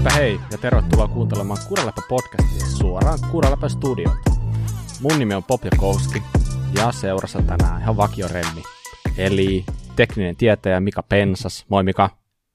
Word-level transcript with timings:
Heipä 0.00 0.14
hei 0.14 0.40
ja 0.52 0.58
tervetuloa 0.58 1.08
kuuntelemaan 1.08 1.58
Kuraläpä 1.68 2.02
podcastia 2.08 2.66
suoraan 2.66 3.18
Kuraläpä 3.30 3.68
studiolta. 3.68 4.30
Mun 5.00 5.18
nimi 5.18 5.34
on 5.34 5.44
Pop 5.44 5.64
Jakowski 5.64 6.22
ja 6.78 6.92
seurassa 6.92 7.42
tänään 7.42 7.80
ihan 7.80 7.96
vakioremmi. 7.96 8.62
Eli 9.18 9.64
tekninen 9.96 10.36
tietäjä 10.36 10.80
Mika 10.80 11.02
Pensas. 11.02 11.66
Moi 11.68 11.82
Mika. 11.82 12.10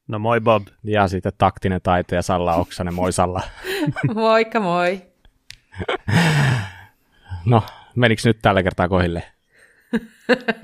No 0.07 0.19
moi 0.19 0.41
Bob. 0.41 0.67
Ja 0.83 1.07
sitten 1.07 1.31
taktinen 1.37 1.81
taiteja 1.83 2.21
Salla 2.21 2.55
Oksanen. 2.55 2.93
Moi 2.93 3.11
Salla. 3.11 3.41
Moikka 4.15 4.59
moi. 4.59 5.01
No, 7.45 7.63
menikö 7.95 8.21
nyt 8.25 8.39
tällä 8.41 8.63
kertaa 8.63 8.89
kohille? 8.89 9.23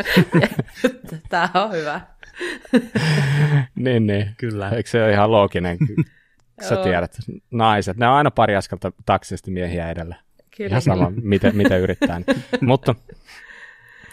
Tämä 1.29 1.49
on 1.53 1.71
hyvä. 1.71 2.01
niin, 3.75 4.07
niin. 4.07 4.35
Kyllä. 4.37 4.69
Eikö 4.69 4.89
se 4.89 5.03
ole 5.03 5.11
ihan 5.11 5.31
looginen? 5.31 5.77
Sä 6.61 6.83
tiedät, 6.83 7.17
naiset, 7.51 7.97
ne 7.97 8.07
on 8.07 8.13
aina 8.13 8.31
pari 8.31 8.55
askelta 8.55 8.91
taksisesti 9.05 9.51
miehiä 9.51 9.91
edellä. 9.91 10.15
Kyllä. 10.57 10.69
Ihan 10.69 10.81
sama, 10.81 11.11
miten, 11.21 11.55
miten 11.55 11.81
yrittää. 11.81 12.21
Mutta 12.61 12.95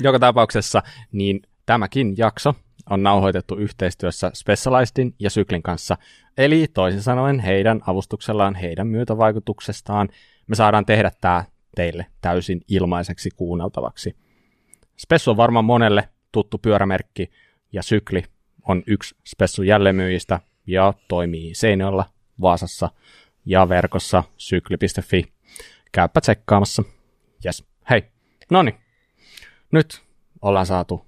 joka 0.00 0.18
tapauksessa, 0.18 0.82
niin 1.12 1.42
tämäkin 1.66 2.14
jakso 2.16 2.54
on 2.90 3.02
nauhoitettu 3.02 3.56
yhteistyössä 3.56 4.30
Specializedin 4.34 5.14
ja 5.18 5.30
Syklin 5.30 5.62
kanssa, 5.62 5.96
eli 6.38 6.66
toisin 6.74 7.02
sanoen 7.02 7.40
heidän 7.40 7.80
avustuksellaan, 7.86 8.54
heidän 8.54 8.86
myötävaikutuksestaan 8.86 10.08
me 10.48 10.54
saadaan 10.54 10.86
tehdä 10.86 11.10
tämä 11.20 11.44
teille 11.76 12.06
täysin 12.20 12.60
ilmaiseksi 12.68 13.30
kuunneltavaksi. 13.36 14.16
Spessu 14.96 15.30
on 15.30 15.36
varmaan 15.36 15.64
monelle 15.64 16.08
tuttu 16.32 16.58
pyörämerkki, 16.58 17.30
ja 17.72 17.82
Sykli 17.82 18.24
on 18.68 18.82
yksi 18.86 19.16
Spessun 19.26 19.66
jälleenmyyjistä 19.66 20.40
ja 20.66 20.94
toimii 21.08 21.54
Seinäjoella, 21.54 22.04
Vaasassa 22.40 22.90
ja 23.46 23.68
verkossa 23.68 24.24
sykli.fi. 24.36 25.32
Käypä 25.92 26.20
tsekkaamassa. 26.20 26.82
Yes. 27.44 27.64
Hei, 27.90 28.04
no 28.50 28.62
niin. 28.62 28.74
Nyt 29.72 30.02
ollaan 30.42 30.66
saatu 30.66 31.06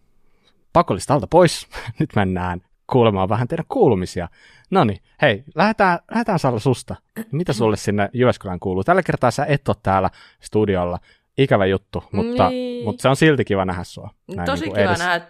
pakollista 0.72 1.14
alta 1.14 1.26
pois. 1.26 1.68
Nyt 2.00 2.10
mennään 2.16 2.60
kuulemaan 2.90 3.28
vähän 3.28 3.48
teidän 3.48 3.66
kuulumisia. 3.68 4.28
No 4.70 4.84
niin, 4.84 5.00
hei, 5.22 5.44
lähdetään, 5.54 5.98
lähdetään 6.10 6.38
Salla 6.38 6.58
susta. 6.58 6.96
Mitä 7.32 7.52
sulle 7.52 7.76
sinne 7.76 8.10
Jyväskylään 8.12 8.60
kuuluu? 8.60 8.84
Tällä 8.84 9.02
kertaa 9.02 9.30
sä 9.30 9.44
et 9.44 9.68
ole 9.68 9.76
täällä 9.82 10.10
studiolla. 10.40 10.98
Ikävä 11.42 11.66
juttu, 11.66 12.04
mutta, 12.12 12.48
niin. 12.48 12.84
mutta 12.84 13.02
se 13.02 13.08
on 13.08 13.16
silti 13.16 13.44
kiva 13.44 13.64
nähdä 13.64 13.84
sua. 13.84 14.10
Näin 14.34 14.46
Tosi 14.46 14.64
niin 14.64 14.74
kiva, 14.74 14.94
nähdä, 14.94 15.26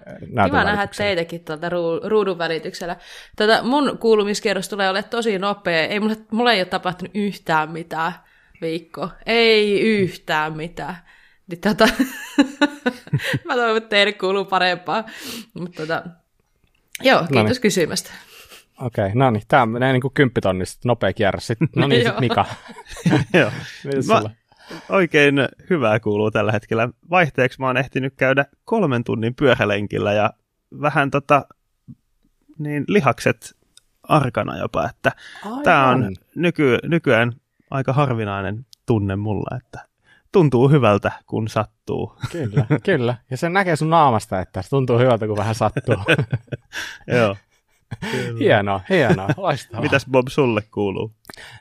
kiva 0.47 0.65
nähdä 0.65 0.89
teitäkin 0.97 1.45
tuolta 1.45 1.69
ruudun 2.05 2.39
välityksellä. 2.39 2.97
Tätä 3.37 3.63
mun 3.63 3.99
kuulumiskierros 3.99 4.69
tulee 4.69 4.91
olemaan 4.91 5.11
tosi 5.11 5.39
nopea. 5.39 5.87
Ei, 5.87 6.01
mulle, 6.01 6.17
mulle 6.31 6.53
ei 6.53 6.61
ole 6.61 6.65
tapahtunut 6.67 7.11
yhtään 7.15 7.71
mitään 7.71 8.13
viikko. 8.61 9.09
Ei 9.27 9.81
yhtään 9.81 10.57
mitään. 10.57 10.97
Niin 11.47 11.61
tota, 11.61 11.89
mä 13.45 13.55
toivon, 13.55 13.77
että 13.77 13.89
teille 13.89 14.13
kuuluu 14.13 14.45
parempaa. 14.45 15.05
Mutta 15.55 15.83
tota, 15.83 16.03
joo, 17.03 17.19
kiitos 17.19 17.37
Noniin. 17.37 17.61
kysymästä. 17.61 18.11
Okei, 18.81 19.05
okay, 19.05 19.15
no 19.15 19.31
niin, 19.31 19.43
tämä 19.49 19.67
menee 19.67 19.93
niin 19.93 20.03
kuin 20.03 20.15
kymppitonnista, 20.15 20.81
nopea 20.89 21.13
kierros. 21.13 21.49
No 21.77 21.87
niin, 21.87 22.01
sitten 22.01 22.21
Mika. 22.29 22.45
Joo. 23.41 23.51
mä, 24.09 24.31
oikein 24.89 25.35
hyvää 25.71 26.01
kuuluu 26.01 26.31
tällä 26.31 26.53
hetkellä. 26.53 26.89
Vaihteeksi 27.11 27.61
mä 27.61 27.67
oon 27.67 27.77
ehtinyt 27.77 28.15
käydä 28.17 28.45
kolmen 28.65 29.05
tunnin 29.05 29.35
pyörälenkillä 29.35 30.13
ja 30.13 30.31
vähän 30.81 31.11
tota, 31.11 31.47
niin 32.59 32.85
lihakset 32.89 33.57
arkana 34.03 34.59
jopa, 34.59 34.89
että 34.91 35.13
tämä 35.65 35.89
on 35.89 36.17
nyky, 36.35 36.79
nykyään 36.83 37.33
aika 37.71 37.93
harvinainen 37.93 38.67
tunne 38.87 39.17
mulla, 39.17 39.57
että 39.57 39.89
tuntuu 40.33 40.69
hyvältä, 40.69 41.13
kun 41.27 41.49
sattuu. 41.49 42.17
Kyllä, 42.33 42.67
kyllä. 42.85 43.15
Ja 43.31 43.37
se 43.37 43.49
näkee 43.49 43.77
sun 43.77 43.91
naamasta, 43.91 44.41
että 44.41 44.63
se 44.63 44.69
tuntuu 44.71 44.99
hyvältä, 44.99 45.27
kun 45.27 45.37
vähän 45.37 45.55
sattuu. 45.55 45.97
Joo. 47.17 47.37
Kyllä. 48.11 48.39
Hienoa, 48.39 48.81
hienoa, 48.91 49.29
loistavaa. 49.37 49.83
Mitäs 49.83 50.07
Bob 50.11 50.29
sulle 50.29 50.63
kuuluu? 50.75 51.13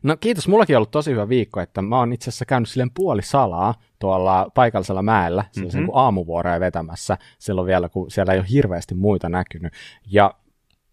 No 0.03 0.17
kiitos, 0.17 0.47
mullakin 0.47 0.75
on 0.75 0.78
ollut 0.78 0.91
tosi 0.91 1.12
hyvä 1.12 1.29
viikko, 1.29 1.59
että 1.59 1.81
mä 1.81 1.97
oon 1.97 2.13
itse 2.13 2.29
asiassa 2.29 2.45
käynyt 2.45 2.69
silleen 2.69 2.91
puoli 2.91 3.22
salaa 3.22 3.73
tuolla 4.00 4.51
paikallisella 4.53 5.01
mäellä, 5.01 5.44
mm-hmm. 5.57 5.88
aamuvuoroja 5.94 6.59
vetämässä, 6.59 7.17
silloin 7.40 7.67
vielä, 7.67 7.90
kun 7.90 8.12
siellä 8.12 8.34
ei 8.34 8.40
ole 8.40 8.47
hirveästi 8.50 8.95
muita 8.95 9.29
näkynyt. 9.29 9.73
Ja 10.12 10.34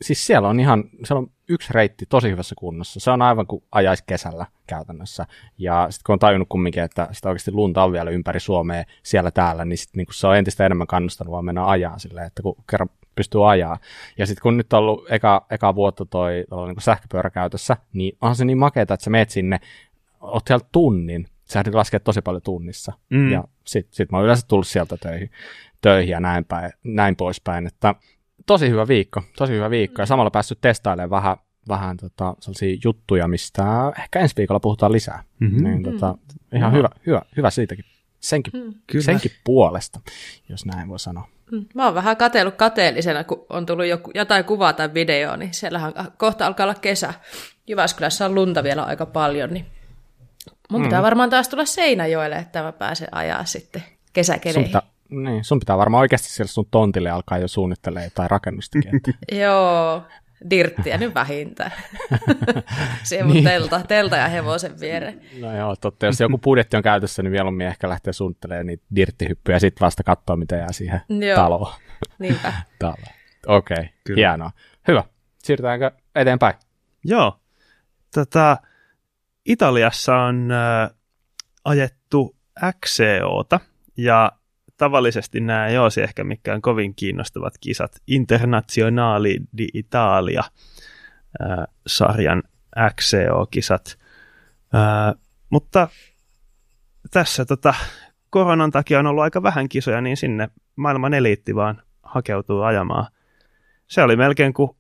siis 0.03 0.27
siellä 0.27 0.49
on 0.49 0.61
ihan, 0.61 0.85
siellä 1.05 1.19
on 1.19 1.31
yksi 1.49 1.73
reitti 1.73 2.07
tosi 2.07 2.31
hyvässä 2.31 2.55
kunnossa. 2.59 3.01
Se 3.01 3.11
on 3.11 3.23
aivan 3.23 3.47
kuin 3.47 3.65
ajaisi 3.73 4.05
kesällä 4.07 4.47
käytännössä. 4.67 5.27
Ja 5.59 5.87
sitten 5.91 6.05
kun 6.07 6.13
on 6.13 6.19
tajunnut 6.19 6.49
kumminkin, 6.49 6.83
että 6.83 7.09
sitä 7.13 7.29
oikeasti 7.29 7.53
lunta 7.53 7.85
on 7.85 7.93
vielä 7.93 8.11
ympäri 8.11 8.41
Suomea 8.41 8.85
siellä 9.03 9.31
täällä, 9.31 9.65
niin, 9.65 9.79
sit, 9.79 9.97
niin 9.97 10.07
se 10.13 10.27
on 10.27 10.37
entistä 10.37 10.67
enemmän 10.67 10.87
kannustanut 10.87 11.33
vaan 11.33 11.45
mennä 11.45 11.69
ajaa 11.69 11.99
silleen, 11.99 12.27
että 12.27 12.43
kun 12.43 12.57
kerran 12.71 12.89
pystyy 13.17 13.51
ajaa. 13.51 13.79
Ja 14.19 14.27
sitten 14.27 14.43
kun 14.43 14.57
nyt 14.57 14.73
on 14.73 14.79
ollut 14.79 15.05
eka, 15.11 15.47
eka 15.51 15.75
vuotta 15.75 16.07
toi, 16.07 16.45
toi 16.49 16.69
niin 16.69 16.77
sähköpyörä 16.81 17.31
käytössä, 17.31 17.77
niin 17.93 18.17
onhan 18.21 18.37
se 18.37 18.45
niin 18.45 18.59
makeeta, 18.59 18.95
että 18.95 19.05
sä 19.05 19.11
meet 19.11 19.31
sinne, 19.31 19.61
oot 20.21 20.47
siellä 20.47 20.67
tunnin, 20.73 21.27
sä 21.45 21.65
laskee 21.73 22.01
tosi 22.01 22.23
paljon 22.23 22.43
tunnissa. 22.43 22.93
Mm. 23.11 23.33
Ja 23.33 23.45
sitten 23.65 23.95
sit 23.95 24.11
mä 24.11 24.19
oon 24.19 24.25
yleensä 24.25 24.47
tullut 24.49 24.67
sieltä 24.67 24.97
töihin, 24.97 25.31
töihin 25.81 26.13
ja 26.13 26.21
näin, 26.21 26.45
päin, 26.45 26.73
näin 26.85 27.17
poispäin. 27.17 27.67
Että 27.67 27.95
tosi 28.47 28.71
hyvä 28.71 28.89
viikko, 28.89 29.23
tosi 29.37 29.53
hyvä 29.53 29.71
viikko. 29.71 30.03
Ja 30.03 30.07
samalla 30.07 30.31
päässyt 30.31 30.61
testailemaan 30.61 31.11
vähän, 31.11 31.37
vähän 31.69 31.97
tota, 31.97 32.35
sellaisia 32.41 32.79
juttuja, 32.85 33.29
mistä 33.29 33.93
ehkä 33.99 34.19
ensi 34.19 34.37
viikolla 34.37 34.61
puhutaan 34.61 34.93
lisää. 34.93 35.25
Mm-hmm. 35.39 35.65
Niin, 35.65 35.83
tota, 35.83 36.19
ihan 36.55 36.73
mm. 36.73 36.77
hyvä, 36.77 36.89
hyvä, 37.07 37.23
hyvä 37.37 37.51
siitäkin. 37.51 37.85
Senkin, 38.27 38.53
mm. 38.55 39.01
senkin 39.01 39.31
puolesta, 39.45 40.01
jos 40.49 40.67
näin 40.67 40.89
voi 40.89 40.99
sanoa. 40.99 41.29
Mm. 41.53 41.65
Mä 41.75 41.85
oon 41.85 41.95
vähän 41.95 42.17
katsellut 42.17 42.55
kateellisena, 42.55 43.25
kun 43.25 43.47
on 43.49 43.67
tullut 43.67 43.87
joku, 43.87 44.11
jotain 44.15 44.45
kuvaa 44.45 44.73
tai 44.73 44.95
videoa, 44.95 45.37
niin 45.37 45.55
siellähän 45.55 45.93
kohta 46.17 46.47
alkaa 46.47 46.65
olla 46.65 46.75
kesä. 46.75 47.15
Jyväskylässä 47.67 48.27
on 48.27 48.35
lunta 48.35 48.63
vielä 48.63 48.83
aika 48.83 49.07
paljon, 49.07 49.55
niin 49.55 49.67
mun 50.71 50.83
pitää 50.83 51.01
mm. 51.01 51.05
varmaan 51.05 51.31
taas 51.31 51.49
tulla 51.49 51.65
Seinäjoelle, 51.65 52.37
että 52.37 52.63
mä 52.63 52.73
pääsen 52.73 53.09
ajaa 53.13 53.45
sitten 53.45 53.83
kesäkeleihin. 54.13 54.73
Sun 54.73 54.81
pitää, 54.81 54.83
niin, 55.09 55.45
sun 55.45 55.61
pitää 55.61 55.79
varmaan 55.79 56.01
oikeasti 56.01 56.29
siellä 56.29 56.53
sun 56.53 56.67
tontille 56.71 57.11
alkaa 57.11 57.39
jo 57.39 57.49
suunnittelemaan 57.49 58.05
jotain 58.05 58.31
rakennustakin. 58.31 59.01
Joo, 59.43 60.03
dirttiä 60.51 60.99
nyt 60.99 61.15
vähintään. 61.15 61.73
Siihen 63.03 63.29
niin. 63.29 63.45
telta, 63.45 63.81
telta 63.89 64.17
ja 64.17 64.29
hevosen 64.29 64.81
viereen. 64.81 65.21
No 65.41 65.57
joo, 65.57 65.77
totta. 65.77 66.07
Jos 66.07 66.21
joku 66.21 66.39
budjetti 66.39 66.77
on 66.77 66.83
käytössä, 66.83 67.23
niin 67.23 67.31
mieluummin 67.31 67.67
ehkä 67.67 67.89
lähtee 67.89 68.13
suunnittelemaan 68.13 68.67
niitä 68.67 68.85
dirttihyppyjä 68.97 69.57
ja 69.57 69.61
sitten 69.61 69.85
vasta 69.85 70.03
katsoa, 70.03 70.37
mitä 70.37 70.57
jää 70.57 70.73
siihen 70.73 71.01
joo. 71.09 71.37
taloon. 71.37 71.73
Niinpä. 72.19 72.53
Okei, 73.47 73.77
okay. 73.77 74.17
hienoa. 74.17 74.51
Hyvä. 74.89 75.05
Siirrytäänkö 75.43 75.91
eteenpäin? 76.15 76.55
Joo. 77.05 77.41
Tota, 78.15 78.57
Italiassa 79.45 80.17
on 80.17 80.51
äh, 80.53 80.91
ajettu 81.65 82.37
XCOta 82.81 83.61
ja 83.97 84.33
tavallisesti 84.77 85.41
nämä 85.41 85.67
ei 85.67 85.79
olisi 85.79 86.03
ehkä 86.03 86.25
mikään 86.25 86.63
kovin 86.63 86.95
kiinnostavat 86.95 87.55
kisat. 87.61 87.97
Internazionali 88.07 89.41
di 89.59 89.69
Italia 89.75 90.43
äh, 91.43 91.67
sarjan 91.87 92.43
XCO-kisat. 92.91 93.99
Äh, 94.75 95.15
mutta 95.51 95.89
tässä 97.11 97.45
tota, 97.45 97.75
koronan 98.31 98.71
takia 98.71 98.99
on 98.99 99.07
ollut 99.07 99.25
aika 99.25 99.43
vähän 99.43 99.69
kisoja, 99.69 100.01
niin 100.01 100.17
sinne 100.17 100.49
maailman 100.77 101.15
eliitti 101.15 101.55
vaan 101.55 101.83
hakeutuu 102.03 102.63
ajamaan. 102.63 103.07
Se 103.87 104.03
oli 104.03 104.17
melkein 104.17 104.55
kuin 104.55 104.71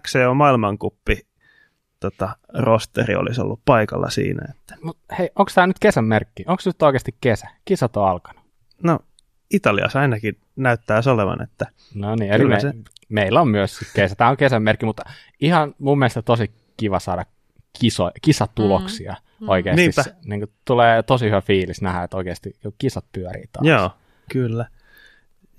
XCO 0.00 0.34
maailmankuppi 0.34 1.26
tota, 2.00 2.36
rosteri 2.54 3.14
olisi 3.14 3.40
ollut 3.40 3.60
paikalla 3.64 4.10
siinä. 4.10 4.46
Että. 4.50 4.76
Mut 4.82 4.98
hei, 5.18 5.30
onko 5.36 5.52
tämä 5.54 5.66
nyt 5.66 5.78
kesän 5.78 6.04
merkki? 6.04 6.44
Onko 6.46 6.62
nyt 6.66 6.82
oikeasti 6.82 7.16
kesä? 7.20 7.48
Kisat 7.64 7.96
on 7.96 8.08
alkanut. 8.08 8.44
No, 8.82 8.98
Italiassa 9.50 10.00
ainakin 10.00 10.38
näyttää 10.56 11.00
olevan, 11.12 11.42
että 11.42 11.66
No 11.94 12.16
niin, 12.16 12.32
eli 12.32 12.44
me, 12.44 12.60
se... 12.60 12.74
meillä 13.08 13.40
on 13.40 13.48
myös 13.48 13.80
kesä. 13.94 14.14
Tämä 14.14 14.30
on 14.30 14.36
kesän 14.36 14.62
merkki, 14.62 14.86
mutta 14.86 15.02
ihan 15.40 15.74
mun 15.78 15.98
mielestä 15.98 16.22
tosi 16.22 16.50
kiva 16.76 17.00
saada 17.00 17.24
kiso, 17.80 18.10
kisatuloksia 18.22 19.14
mm. 19.40 19.48
oikeasti. 19.48 19.82
Niinpä. 19.82 20.02
Se, 20.02 20.14
niin 20.24 20.40
kuin, 20.40 20.52
tulee 20.64 21.02
tosi 21.02 21.26
hyvä 21.26 21.40
fiilis 21.40 21.82
nähdä, 21.82 22.02
että 22.02 22.16
oikeasti 22.16 22.56
kisat 22.78 23.04
pyörii 23.12 23.44
taas. 23.52 23.66
Joo, 23.66 23.90
kyllä. 24.30 24.66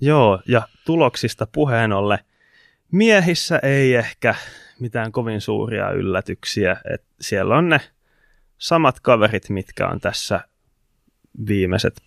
Joo, 0.00 0.42
ja 0.48 0.68
tuloksista 0.84 1.46
puheen 1.46 1.92
ollen, 1.92 2.18
miehissä 2.92 3.60
ei 3.62 3.94
ehkä 3.94 4.34
mitään 4.80 5.12
kovin 5.12 5.40
suuria 5.40 5.90
yllätyksiä. 5.90 6.76
Et 6.94 7.02
siellä 7.20 7.56
on 7.56 7.68
ne 7.68 7.80
samat 8.58 9.00
kaverit, 9.00 9.48
mitkä 9.48 9.88
on 9.88 10.00
tässä 10.00 10.40
viimeiset 11.46 12.00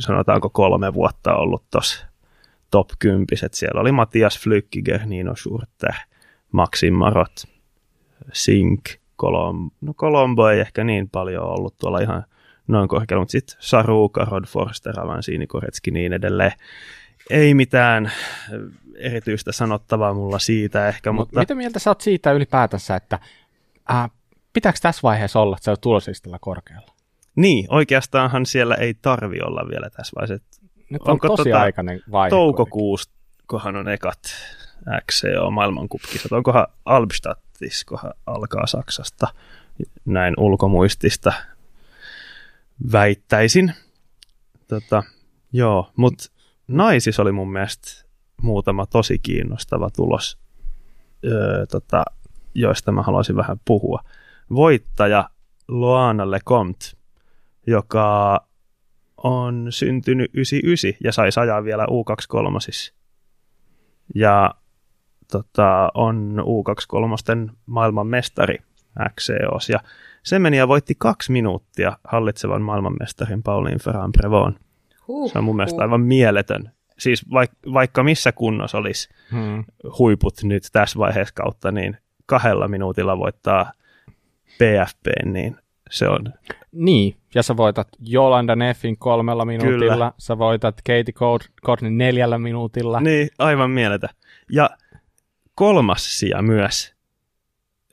sanotaanko 0.00 0.50
kolme 0.50 0.94
vuotta 0.94 1.36
ollut 1.36 1.64
tuossa 1.70 2.06
top 2.70 2.88
10. 2.98 3.26
Siellä 3.52 3.80
oli 3.80 3.92
Matias 3.92 4.40
Flykkiger, 4.40 5.06
Nino 5.06 5.36
Schurter, 5.36 5.94
Maxim 6.52 6.94
Marot, 6.94 7.44
Sink, 8.32 8.80
Colombo, 9.20 9.74
no 9.80 9.94
Colombo 9.94 10.48
ei 10.48 10.60
ehkä 10.60 10.84
niin 10.84 11.10
paljon 11.10 11.44
ollut 11.44 11.76
tuolla 11.78 11.98
ihan 11.98 12.24
noin 12.68 12.88
korkealla, 12.88 13.22
mutta 13.22 13.32
sitten 13.32 13.56
Saruka, 13.60 14.24
Rod 14.24 14.44
Forster, 14.46 15.00
Avansini, 15.00 15.46
Koretski 15.46 15.90
niin 15.90 16.12
edelleen. 16.12 16.52
Ei 17.30 17.54
mitään 17.54 18.12
erityistä 18.96 19.52
sanottavaa 19.52 20.14
mulla 20.14 20.38
siitä 20.38 20.88
ehkä, 20.88 21.12
Mut 21.12 21.26
mutta... 21.26 21.40
Mitä 21.40 21.54
mieltä 21.54 21.78
sä 21.78 21.90
oot 21.90 22.00
siitä 22.00 22.32
ylipäätänsä, 22.32 22.96
että 22.96 23.18
äh, 23.90 24.10
pitääkö 24.52 24.78
tässä 24.82 25.00
vaiheessa 25.02 25.40
olla, 25.40 25.56
että 25.56 25.64
se 25.64 25.70
on 25.70 25.76
tuloslistalla 25.80 26.38
korkealla? 26.40 26.93
Niin, 27.36 27.66
oikeastaanhan 27.68 28.46
siellä 28.46 28.74
ei 28.74 28.94
tarvi 28.94 29.40
olla 29.40 29.68
vielä 29.70 29.90
tässä 29.90 30.12
vaiheessa. 30.20 30.62
Nyt 30.90 31.02
on 31.02 31.12
Onko 31.12 31.28
tosi 31.28 31.50
tota, 31.50 31.60
aikainen 31.60 32.00
vaihe. 32.10 32.30
Toukokuusta, 32.30 33.12
kohan 33.46 33.76
on 33.76 33.88
ekat 33.88 34.18
XCO 35.10 35.50
maailmankupkisat. 35.50 36.32
Onkohan 36.32 36.66
Albstadtis, 36.84 37.84
kohan 37.84 38.12
alkaa 38.26 38.66
Saksasta 38.66 39.26
näin 40.04 40.34
ulkomuistista 40.38 41.32
väittäisin. 42.92 43.72
Tota, 44.68 45.02
joo, 45.52 45.92
mutta 45.96 46.24
naisissa 46.68 47.22
oli 47.22 47.32
mun 47.32 47.52
mielestä 47.52 48.04
muutama 48.42 48.86
tosi 48.86 49.18
kiinnostava 49.18 49.90
tulos, 49.90 50.38
öö, 51.24 51.66
tota, 51.66 52.04
joista 52.54 52.92
mä 52.92 53.02
haluaisin 53.02 53.36
vähän 53.36 53.60
puhua. 53.64 54.00
Voittaja 54.50 55.30
Loana 55.68 56.30
Lecomte, 56.30 56.86
joka 57.66 58.40
on 59.16 59.66
syntynyt 59.70 60.30
99 60.34 60.98
ja 61.04 61.12
sai 61.12 61.30
ajaa 61.36 61.64
vielä 61.64 61.86
U23. 61.86 62.92
Ja 64.14 64.54
tota, 65.32 65.90
on 65.94 66.36
U23 66.38 67.52
maailman 67.66 68.06
mestari 68.06 68.58
XCOs. 69.14 69.68
Ja 69.68 69.80
se 70.22 70.38
meni 70.38 70.56
ja 70.56 70.68
voitti 70.68 70.94
kaksi 70.98 71.32
minuuttia 71.32 71.98
hallitsevan 72.04 72.62
maailmanmestarin 72.62 73.42
Pauline 73.42 73.78
Ferran 73.78 74.12
Prevon. 74.12 74.58
Huh, 75.06 75.32
se 75.32 75.38
on 75.38 75.44
mun 75.44 75.56
mielestä 75.56 75.82
aivan 75.82 76.00
mieletön. 76.00 76.70
Siis 76.98 77.30
vaikka, 77.30 77.56
vaikka 77.72 78.02
missä 78.02 78.32
kunnossa 78.32 78.78
olisi 78.78 79.08
hmm. 79.30 79.64
huiput 79.98 80.34
nyt 80.42 80.62
tässä 80.72 80.98
vaiheessa 80.98 81.34
kautta, 81.34 81.70
niin 81.70 81.96
kahdella 82.26 82.68
minuutilla 82.68 83.18
voittaa 83.18 83.72
PFP, 84.46 85.06
niin 85.24 85.56
se 85.90 86.08
on... 86.08 86.32
Niin, 86.72 87.16
ja 87.34 87.42
sä 87.42 87.56
voitat 87.56 87.88
Jolanda 88.00 88.56
Neffin 88.56 88.98
kolmella 88.98 89.44
minuutilla, 89.44 89.92
Kyllä. 89.92 90.12
sä 90.18 90.38
voitat 90.38 90.76
Katie 90.76 91.38
Courtney 91.64 91.90
neljällä 91.90 92.38
minuutilla. 92.38 93.00
Niin, 93.00 93.28
aivan 93.38 93.70
mieletä. 93.70 94.08
Ja 94.52 94.70
kolmas 95.54 96.18
sija 96.18 96.42
myös, 96.42 96.94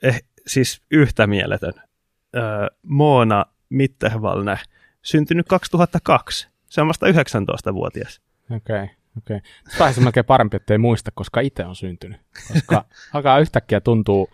eh, 0.02 0.22
siis 0.46 0.82
yhtä 0.90 1.26
mieletön, 1.26 1.72
äh, 1.76 2.78
Moona 2.82 3.46
Mittervalne, 3.68 4.58
syntynyt 5.02 5.48
2002. 5.48 6.48
Se 6.70 6.80
on 6.80 6.88
vasta 6.88 7.06
19-vuotias. 7.06 8.20
Okei, 8.44 8.56
okay, 8.56 8.88
okei. 9.18 9.36
Okay. 9.36 9.40
Tämä 9.78 9.90
on 9.98 10.04
melkein 10.04 10.26
parempi, 10.26 10.56
ettei 10.56 10.78
muista, 10.78 11.10
koska 11.14 11.40
itse 11.40 11.64
on 11.64 11.76
syntynyt. 11.76 12.20
Koska 12.52 12.84
alkaa 13.14 13.38
yhtäkkiä 13.38 13.80
tuntuu, 13.80 14.30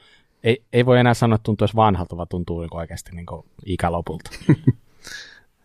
ei, 0.49 0.65
ei 0.73 0.87
voi 0.87 0.99
enää 0.99 1.15
sanoa, 1.15 1.35
että 1.35 1.45
tuntuu 1.45 1.65
edes 1.65 1.77
vanhalta, 1.77 2.17
vaan 2.17 2.29
tuntuu 2.29 2.61
niin 2.61 2.77
oikeasti 2.77 3.11
niin 3.15 3.27
ikälopulta. 3.67 4.31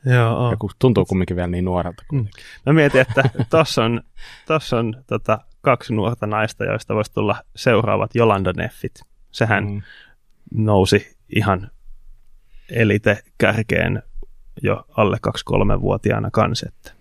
Joo. 0.05 0.51
Ja 0.51 0.57
tuntuu 0.79 1.05
kumminkin 1.05 1.35
vielä 1.35 1.47
niin 1.47 1.65
nuorelta. 1.65 2.03
Mm. 2.11 2.27
Mä 2.65 2.73
mietin, 2.73 3.01
että 3.01 3.23
tuossa 3.49 3.85
on, 3.85 4.01
tossa 4.47 4.77
on 4.77 5.03
tota, 5.07 5.39
kaksi 5.61 5.93
nuorta 5.93 6.27
naista, 6.27 6.65
joista 6.65 6.95
voisi 6.95 7.13
tulla 7.13 7.35
seuraavat 7.55 8.15
Jolanda 8.15 8.53
Neffit. 8.53 9.01
Sehän 9.31 9.65
mm. 9.65 9.81
nousi 10.53 11.17
ihan 11.35 11.71
elite 12.69 13.23
kärkeen 13.37 14.03
jo 14.61 14.85
alle 14.97 15.17
2-3-vuotiaana 15.27 16.29
kanssa. 16.31 16.65
Että 16.69 16.91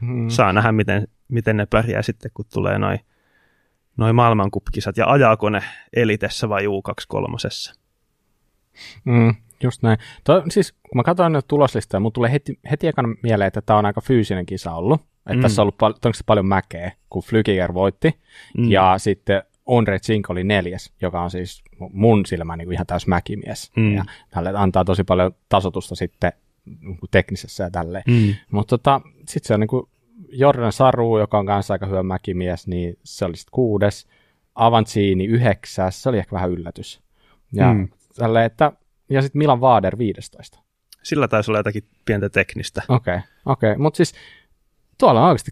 mm. 0.00 0.28
Saa 0.28 0.52
nähdä, 0.52 0.72
miten, 0.72 1.08
miten 1.28 1.56
ne 1.56 1.66
pärjää 1.66 2.02
sitten, 2.02 2.30
kun 2.34 2.44
tulee 2.52 2.78
noin 2.78 3.00
noi 4.00 4.12
maailmankupkisat 4.12 4.96
ja 4.96 5.06
ajaako 5.06 5.50
ne 5.50 5.62
elitessä 5.92 6.48
vai 6.48 6.62
U23. 6.66 7.74
Mm, 9.04 9.34
just 9.62 9.82
näin. 9.82 9.98
To, 10.24 10.42
siis 10.50 10.72
kun 10.72 10.96
mä 10.96 11.02
katsoin 11.02 11.32
nyt 11.32 11.48
tuloslistaa, 11.48 12.00
mun 12.00 12.12
tulee 12.12 12.32
heti, 12.32 12.58
heti 12.70 12.86
ekan 12.86 13.16
mieleen, 13.22 13.48
että 13.48 13.62
tämä 13.62 13.78
on 13.78 13.86
aika 13.86 14.00
fyysinen 14.00 14.46
kisa 14.46 14.72
ollut. 14.72 15.00
Että 15.00 15.34
mm. 15.34 15.42
tässä 15.42 15.62
on 15.62 15.64
ollut 15.64 15.78
pal- 15.78 15.94
paljon 16.26 16.46
mäkeä, 16.46 16.92
kun 17.10 17.22
Flykiger 17.22 17.74
voitti. 17.74 18.20
Mm. 18.58 18.70
Ja 18.70 18.98
sitten 18.98 19.42
Andre 19.68 19.98
Zink 19.98 20.30
oli 20.30 20.44
neljäs, 20.44 20.92
joka 21.02 21.22
on 21.22 21.30
siis 21.30 21.62
mun 21.92 22.26
silmä 22.26 22.56
niin 22.56 22.72
ihan 22.72 22.86
täys 22.86 23.06
mäkimies. 23.06 23.72
Mm. 23.76 23.94
Ja 23.94 24.04
tälle 24.30 24.52
antaa 24.56 24.84
tosi 24.84 25.04
paljon 25.04 25.32
tasotusta 25.48 25.94
sitten 25.94 26.32
niinku 26.80 27.06
teknisessä 27.10 27.64
ja 27.64 27.70
tälleen. 27.70 28.04
Mm. 28.08 28.34
Mutta 28.50 28.78
tota, 28.78 29.00
sitten 29.28 29.48
se 29.48 29.54
on 29.54 29.60
niin 29.60 29.68
kuin 29.68 29.88
Jordan 30.32 30.72
Saru, 30.72 31.18
joka 31.18 31.38
on 31.38 31.46
kanssa 31.46 31.74
aika 31.74 31.86
hyvä 31.86 32.02
mäkimies, 32.02 32.66
niin 32.66 32.98
se 33.04 33.24
oli 33.24 33.36
sitten 33.36 33.52
kuudes. 33.52 34.08
Avancini 34.54 35.24
yhdeksäs, 35.24 36.02
se 36.02 36.08
oli 36.08 36.18
ehkä 36.18 36.32
vähän 36.32 36.50
yllätys. 36.50 37.00
Ja, 37.52 37.74
mm. 37.74 37.88
tälle, 38.16 38.44
että, 38.44 38.72
ja 39.10 39.22
sitten 39.22 39.38
Milan 39.38 39.60
Vader 39.60 39.98
15. 39.98 40.58
Sillä 41.02 41.28
taisi 41.28 41.50
olla 41.50 41.58
jotakin 41.58 41.84
pientä 42.04 42.28
teknistä. 42.28 42.82
Okei, 42.88 43.16
okay, 43.16 43.28
okei. 43.46 43.70
Okay. 43.70 43.82
mutta 43.82 43.96
siis 43.96 44.14
tuolla 44.98 45.20
on 45.20 45.28
oikeasti 45.28 45.50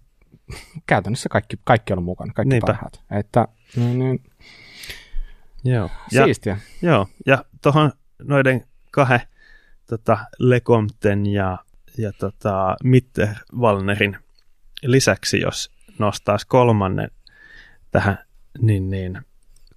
käytännössä 0.86 1.28
kaikki, 1.28 1.56
kaikki 1.64 1.92
on 1.92 2.02
mukana, 2.02 2.32
kaikki 2.32 2.50
Niinpä. 2.50 2.66
parhaat. 2.66 3.02
Että, 3.10 3.48
niin, 3.76 3.98
niin. 3.98 4.22
Joo. 5.64 5.90
Siistiä. 6.08 6.58
Ja, 6.82 6.90
joo, 6.90 7.06
ja 7.26 7.44
tuohon 7.62 7.92
noiden 8.22 8.64
kahden 8.90 9.20
tota, 9.86 10.18
Lecompten 10.38 11.26
ja, 11.26 11.58
ja 11.98 12.12
tota, 12.12 12.76
Mittervalnerin 12.84 14.16
lisäksi, 14.82 15.40
jos 15.40 15.70
nostaisi 15.98 16.46
kolmannen 16.46 17.10
tähän, 17.90 18.18
niin, 18.60 18.90
niin 18.90 19.20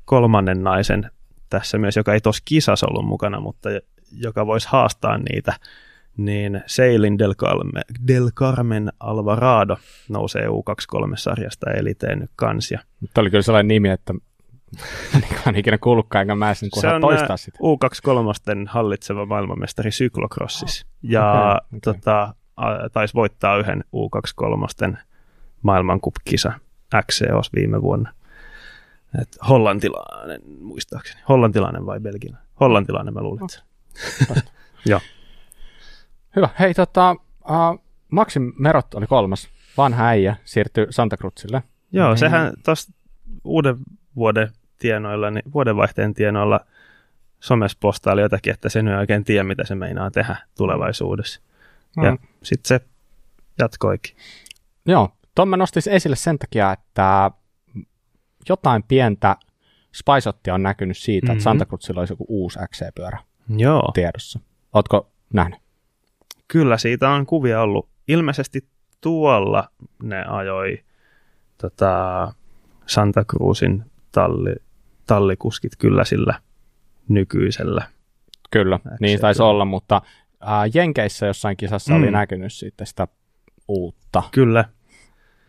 kolmannen 0.05 0.63
naisen 0.63 1.11
tässä 1.49 1.77
myös, 1.77 1.95
joka 1.95 2.13
ei 2.13 2.21
tuossa 2.21 2.43
kisassa 2.45 2.87
ollut 2.89 3.05
mukana, 3.05 3.39
mutta 3.39 3.69
joka 4.11 4.47
voisi 4.47 4.67
haastaa 4.71 5.17
niitä, 5.17 5.53
niin 6.17 6.63
Seilin 6.65 7.19
Del 7.19 7.35
Carmen, 7.35 7.83
Del 8.07 8.31
Carmen 8.31 8.91
Alvarado 8.99 9.77
nousee 10.09 10.47
U23-sarjasta 10.47 11.71
eliteen 11.71 12.19
nyt 12.19 12.31
kans. 12.35 12.73
Mutta 12.99 13.21
oli 13.21 13.29
kyllä 13.29 13.41
sellainen 13.41 13.67
nimi, 13.67 13.89
että 13.89 14.13
en 15.47 15.55
ikinä 15.55 15.77
kuullutkaan, 15.77 16.21
enkä 16.21 16.35
mä 16.35 16.53
sen 16.53 16.69
Se 16.79 16.87
on 16.87 17.01
toistaa 17.01 17.37
sitä. 17.37 17.57
U23 17.57 18.67
hallitseva 18.67 19.25
maailmanmestari 19.25 19.91
syklokrossissa. 19.91 20.85
Ja 21.03 21.31
okay, 21.31 21.51
okay. 21.51 21.79
Tota, 21.83 22.33
taisi 22.93 23.13
voittaa 23.13 23.57
yhden 23.57 23.83
U23 23.95 24.97
maailmankupkisa 25.61 26.53
XCOs 27.01 27.53
viime 27.53 27.81
vuonna. 27.81 28.13
Et 29.21 29.37
hollantilainen, 29.49 30.41
muistaakseni. 30.59 31.21
Hollantilainen 31.29 31.85
vai 31.85 31.99
belgialainen? 31.99 32.49
Hollantilainen 32.59 33.13
mä 33.13 33.21
luulen. 33.21 33.47
Joo. 34.85 34.99
Hyvä. 36.35 36.49
Hei, 36.59 36.73
tota, 36.73 37.15
uh, 37.49 37.83
Maxim 38.09 38.53
Merot 38.59 38.93
oli 38.93 39.07
kolmas. 39.07 39.49
Vanha 39.77 40.07
äijä 40.07 40.35
siirtyi 40.45 40.87
Santa 40.89 41.17
Cruzille. 41.17 41.63
Joo, 41.91 42.07
niin. 42.07 42.17
sehän 42.17 42.53
tuossa 42.65 42.93
uuden 43.43 43.75
vuoden 44.15 44.49
tienoilla, 44.79 45.31
niin 45.31 45.53
vuodenvaihteen 45.53 46.13
tienoilla 46.13 46.59
somessa 47.39 47.77
postaili 47.81 48.21
jotakin, 48.21 48.53
että 48.53 48.69
sen 48.69 48.87
ei 48.87 48.95
oikein 48.95 49.23
tiedä, 49.23 49.43
mitä 49.43 49.65
se 49.65 49.75
meinaa 49.75 50.11
tehdä 50.11 50.35
tulevaisuudessa. 50.57 51.41
Mm. 51.97 52.03
Ja 52.03 52.17
sitten 52.43 52.67
se 52.67 52.87
jatkoikin. 53.59 54.15
Joo, 54.85 55.09
tuon 55.35 55.47
mä 55.47 55.57
nostaisin 55.57 55.93
esille 55.93 56.15
sen 56.15 56.39
takia, 56.39 56.71
että 56.71 57.31
jotain 58.49 58.83
pientä 58.83 59.35
spaisottia 59.95 60.53
on 60.53 60.63
näkynyt 60.63 60.97
siitä, 60.97 61.25
mm-hmm. 61.25 61.33
että 61.33 61.43
Santa 61.43 61.65
Cruzilla 61.65 62.01
olisi 62.01 62.13
joku 62.13 62.25
uusi 62.27 62.59
XC-pyörä 62.59 63.19
Joo. 63.57 63.91
tiedossa. 63.93 64.39
Ootko 64.73 65.11
nähnyt? 65.33 65.59
Kyllä, 66.47 66.77
siitä 66.77 67.09
on 67.09 67.25
kuvia 67.25 67.61
ollut. 67.61 67.89
Ilmeisesti 68.07 68.67
tuolla 69.01 69.69
ne 70.03 70.25
ajoi 70.25 70.83
tota, 71.61 72.33
Santa 72.85 73.25
Cruzin 73.25 73.83
talli, 74.11 74.55
tallikuskit 75.07 75.71
kyllä 75.79 76.03
sillä 76.03 76.39
nykyisellä. 77.07 77.87
Kyllä, 78.51 78.79
XC 78.79 79.01
niin 79.01 79.19
taisi 79.19 79.41
olla, 79.41 79.65
mutta 79.65 80.01
ää, 80.41 80.65
Jenkeissä 80.73 81.25
jossain 81.25 81.57
kisassa 81.57 81.93
mm. 81.93 81.97
oli 82.03 82.11
näkynyt 82.11 82.53
sitten 82.53 82.87
sitä 82.87 83.07
uutta. 83.67 84.23
Kyllä. 84.31 84.65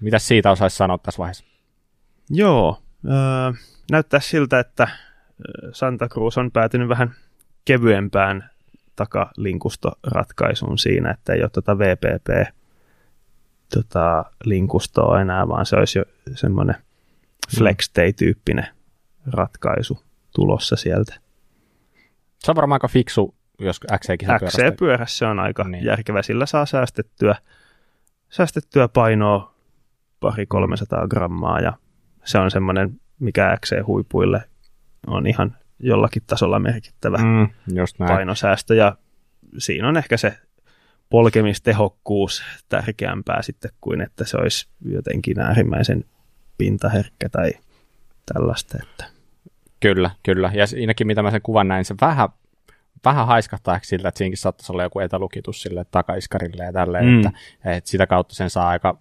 Mitä 0.00 0.18
siitä 0.18 0.50
osaisi 0.50 0.76
sanoa 0.76 0.98
tässä 0.98 1.18
vaiheessa? 1.18 1.44
Joo, 2.30 2.82
äh, 3.06 3.54
näyttää 3.90 4.20
siltä, 4.20 4.58
että 4.58 4.88
Santa 5.72 6.08
Cruz 6.08 6.38
on 6.38 6.50
päätynyt 6.50 6.88
vähän 6.88 7.14
kevyempään 7.64 8.50
takalinkustoratkaisuun 8.96 10.78
siinä, 10.78 11.10
että 11.10 11.32
ei 11.32 11.42
ole 11.42 11.50
tuota 11.50 11.78
VPP 11.78 12.54
tota, 13.74 14.24
linkustoa 14.44 15.20
enää, 15.20 15.48
vaan 15.48 15.66
se 15.66 15.76
olisi 15.76 15.98
jo 15.98 16.04
semmoinen 16.34 16.76
flex 17.56 17.90
day-tyyppinen 17.96 18.66
ratkaisu 19.26 20.02
tulossa 20.34 20.76
sieltä. 20.76 21.14
Se 22.38 22.50
on 22.50 22.56
varmaan 22.56 22.76
aika 22.76 22.88
fiksu, 22.88 23.34
jos 23.58 23.80
XC-kisapyörässä. 23.80 24.62
XC-pyörässä 24.62 25.28
on 25.28 25.38
aika 25.38 25.64
niin. 25.64 25.84
järkevä, 25.84 26.22
sillä 26.22 26.46
saa 26.46 26.66
säästettyä, 26.66 27.34
säästettyä 28.28 28.88
painoa 28.88 29.54
pari 30.20 30.46
300 30.46 31.08
grammaa 31.08 31.60
ja 31.60 31.72
se 32.24 32.38
on 32.38 32.50
semmoinen, 32.50 33.00
mikä 33.18 33.56
XC-huipuille 33.60 34.42
on 35.06 35.26
ihan 35.26 35.56
jollakin 35.78 36.22
tasolla 36.26 36.58
merkittävä 36.58 37.18
mm, 37.18 37.48
just 37.74 37.98
näin. 37.98 38.12
painosäästö 38.12 38.74
ja 38.74 38.96
siinä 39.58 39.88
on 39.88 39.96
ehkä 39.96 40.16
se 40.16 40.38
polkemistehokkuus 41.10 42.42
tärkeämpää 42.68 43.42
sitten 43.42 43.70
kuin 43.80 44.00
että 44.00 44.24
se 44.24 44.36
olisi 44.36 44.68
jotenkin 44.84 45.40
äärimmäisen 45.40 46.04
pintaherkkä 46.58 47.28
tai 47.28 47.52
tällaista. 48.32 48.78
Että. 48.82 49.04
Kyllä, 49.80 50.10
kyllä. 50.22 50.50
Ja 50.54 50.66
siinäkin, 50.66 51.06
mitä 51.06 51.22
mä 51.22 51.30
sen 51.30 51.42
kuvan 51.42 51.68
näin, 51.68 51.84
se 51.84 51.94
vähän, 52.00 52.28
vähän 53.04 53.26
haiskahtaa 53.26 53.80
siltä, 53.82 54.08
että 54.08 54.18
siinäkin 54.18 54.38
saattaisi 54.38 54.72
olla 54.72 54.82
joku 54.82 55.00
etälukitus 55.00 55.62
sille 55.62 55.86
takaiskarille 55.90 56.64
ja 56.64 56.72
tälleen, 56.72 57.06
mm. 57.06 57.16
että, 57.16 57.30
että 57.64 57.90
sitä 57.90 58.06
kautta 58.06 58.34
sen 58.34 58.50
saa 58.50 58.68
aika 58.68 58.98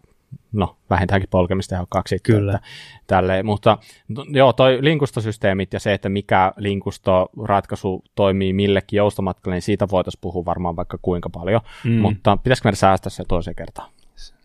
no, 0.52 0.78
vähintäänkin 0.90 1.30
polkemistehokkaaksi. 1.30 2.20
Kyllä. 2.24 2.56
Että, 2.56 2.68
tälleen. 3.08 3.46
Mutta 3.46 3.78
no, 4.08 4.26
joo, 4.30 4.54
toi 4.54 4.78
linkustosysteemit 4.82 5.74
ja 5.74 5.80
se, 5.80 5.94
että 5.94 6.10
mikä 6.10 6.54
linkustoratkaisu 6.58 8.04
toimii 8.16 8.54
millekin 8.54 8.98
joustomatkalle, 8.98 9.56
niin 9.56 9.62
siitä 9.62 9.88
voitaisiin 9.92 10.22
puhua 10.22 10.46
varmaan 10.46 10.76
vaikka 10.76 10.98
kuinka 11.02 11.30
paljon. 11.30 11.62
Mm. 11.84 11.92
Mutta 11.92 12.38
pitäisikö 12.38 12.68
meidän 12.68 12.76
säästää 12.76 13.10
se 13.10 13.24
toiseen 13.28 13.56
kertaan? 13.56 13.92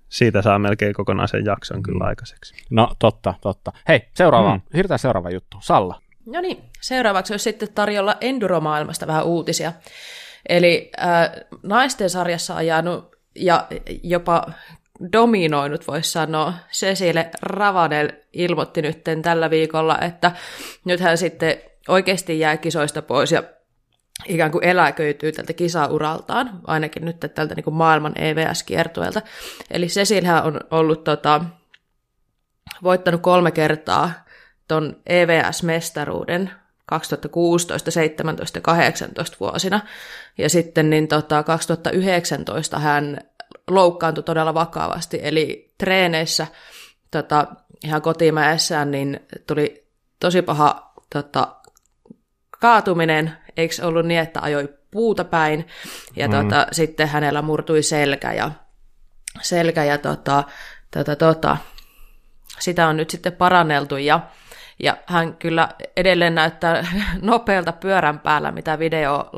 Siitä 0.08 0.42
saa 0.42 0.58
melkein 0.58 0.94
kokonaisen 0.94 1.44
jakson 1.44 1.82
kyllä 1.82 2.04
mm. 2.04 2.08
aikaiseksi. 2.08 2.54
No 2.70 2.90
totta, 2.98 3.34
totta. 3.40 3.72
Hei, 3.88 4.08
seuraava, 4.14 4.54
mm. 4.54 4.60
siirrytään 4.72 4.98
seuraava 4.98 5.30
juttu. 5.30 5.56
Salla. 5.60 6.00
No 6.26 6.40
niin, 6.40 6.62
seuraavaksi 6.80 7.32
olisi 7.32 7.44
sitten 7.44 7.72
tarjolla 7.74 8.16
Enduromaailmasta 8.20 9.06
vähän 9.06 9.24
uutisia. 9.24 9.72
Eli 10.48 10.90
äh, 11.00 11.30
naisten 11.62 12.10
sarjassa 12.10 12.56
ajanut 12.56 13.16
ja 13.34 13.66
jopa 14.02 14.46
dominoinut, 15.12 15.88
voisi 15.88 16.10
sanoa. 16.10 16.54
Cecile 16.72 17.30
Ravanel 17.42 18.12
ilmoitti 18.32 18.82
nyt 18.82 19.04
tällä 19.22 19.50
viikolla, 19.50 19.98
että 19.98 20.32
nyt 20.84 21.00
hän 21.00 21.18
sitten 21.18 21.56
oikeasti 21.88 22.38
jää 22.38 22.56
kisoista 22.56 23.02
pois 23.02 23.32
ja 23.32 23.42
ikään 24.26 24.50
kuin 24.50 24.64
eläköityy 24.64 25.32
tältä 25.32 25.52
kisauraltaan, 25.52 26.60
ainakin 26.66 27.04
nyt 27.04 27.20
tältä 27.20 27.54
niin 27.54 27.64
kuin 27.64 27.74
maailman 27.74 28.12
EVS-kiertueelta. 28.16 29.22
Eli 29.70 29.86
Cecilhän 29.86 30.44
on 30.44 30.60
ollut 30.70 31.04
tota, 31.04 31.44
voittanut 32.82 33.22
kolme 33.22 33.50
kertaa 33.50 34.25
ton 34.68 34.96
EVS-mestaruuden 35.06 36.50
2016, 36.86 37.90
17 37.90 38.58
ja 38.58 38.62
18 38.62 39.36
vuosina. 39.40 39.80
Ja 40.38 40.50
sitten 40.50 40.90
niin 40.90 41.08
tota, 41.08 41.42
2019 41.42 42.78
hän 42.78 43.18
loukkaantui 43.70 44.24
todella 44.24 44.54
vakavasti, 44.54 45.20
eli 45.22 45.74
treeneissä 45.78 46.46
tota, 47.10 47.46
ihan 47.84 48.02
kotimäessään 48.02 48.90
niin 48.90 49.20
tuli 49.46 49.86
tosi 50.20 50.42
paha 50.42 50.92
tota, 51.12 51.56
kaatuminen, 52.60 53.32
eikö 53.56 53.74
ollut 53.82 54.06
niin, 54.06 54.20
että 54.20 54.40
ajoi 54.42 54.68
puuta 54.90 55.24
päin, 55.24 55.66
ja 56.16 56.28
mm. 56.28 56.34
tota, 56.34 56.66
sitten 56.72 57.08
hänellä 57.08 57.42
murtui 57.42 57.82
selkä, 57.82 58.32
ja, 58.32 58.50
selkä 59.42 59.84
ja 59.84 59.98
tota, 59.98 60.44
tota, 60.90 61.16
tota, 61.16 61.56
sitä 62.58 62.88
on 62.88 62.96
nyt 62.96 63.10
sitten 63.10 63.32
paranneltu, 63.32 63.96
ja, 63.96 64.20
ja 64.78 64.96
hän 65.06 65.34
kyllä 65.34 65.68
edelleen 65.96 66.34
näyttää 66.34 66.86
nopealta 67.22 67.72
pyörän 67.72 68.18
päällä, 68.18 68.52
mitä 68.52 68.78
video, 68.78 69.30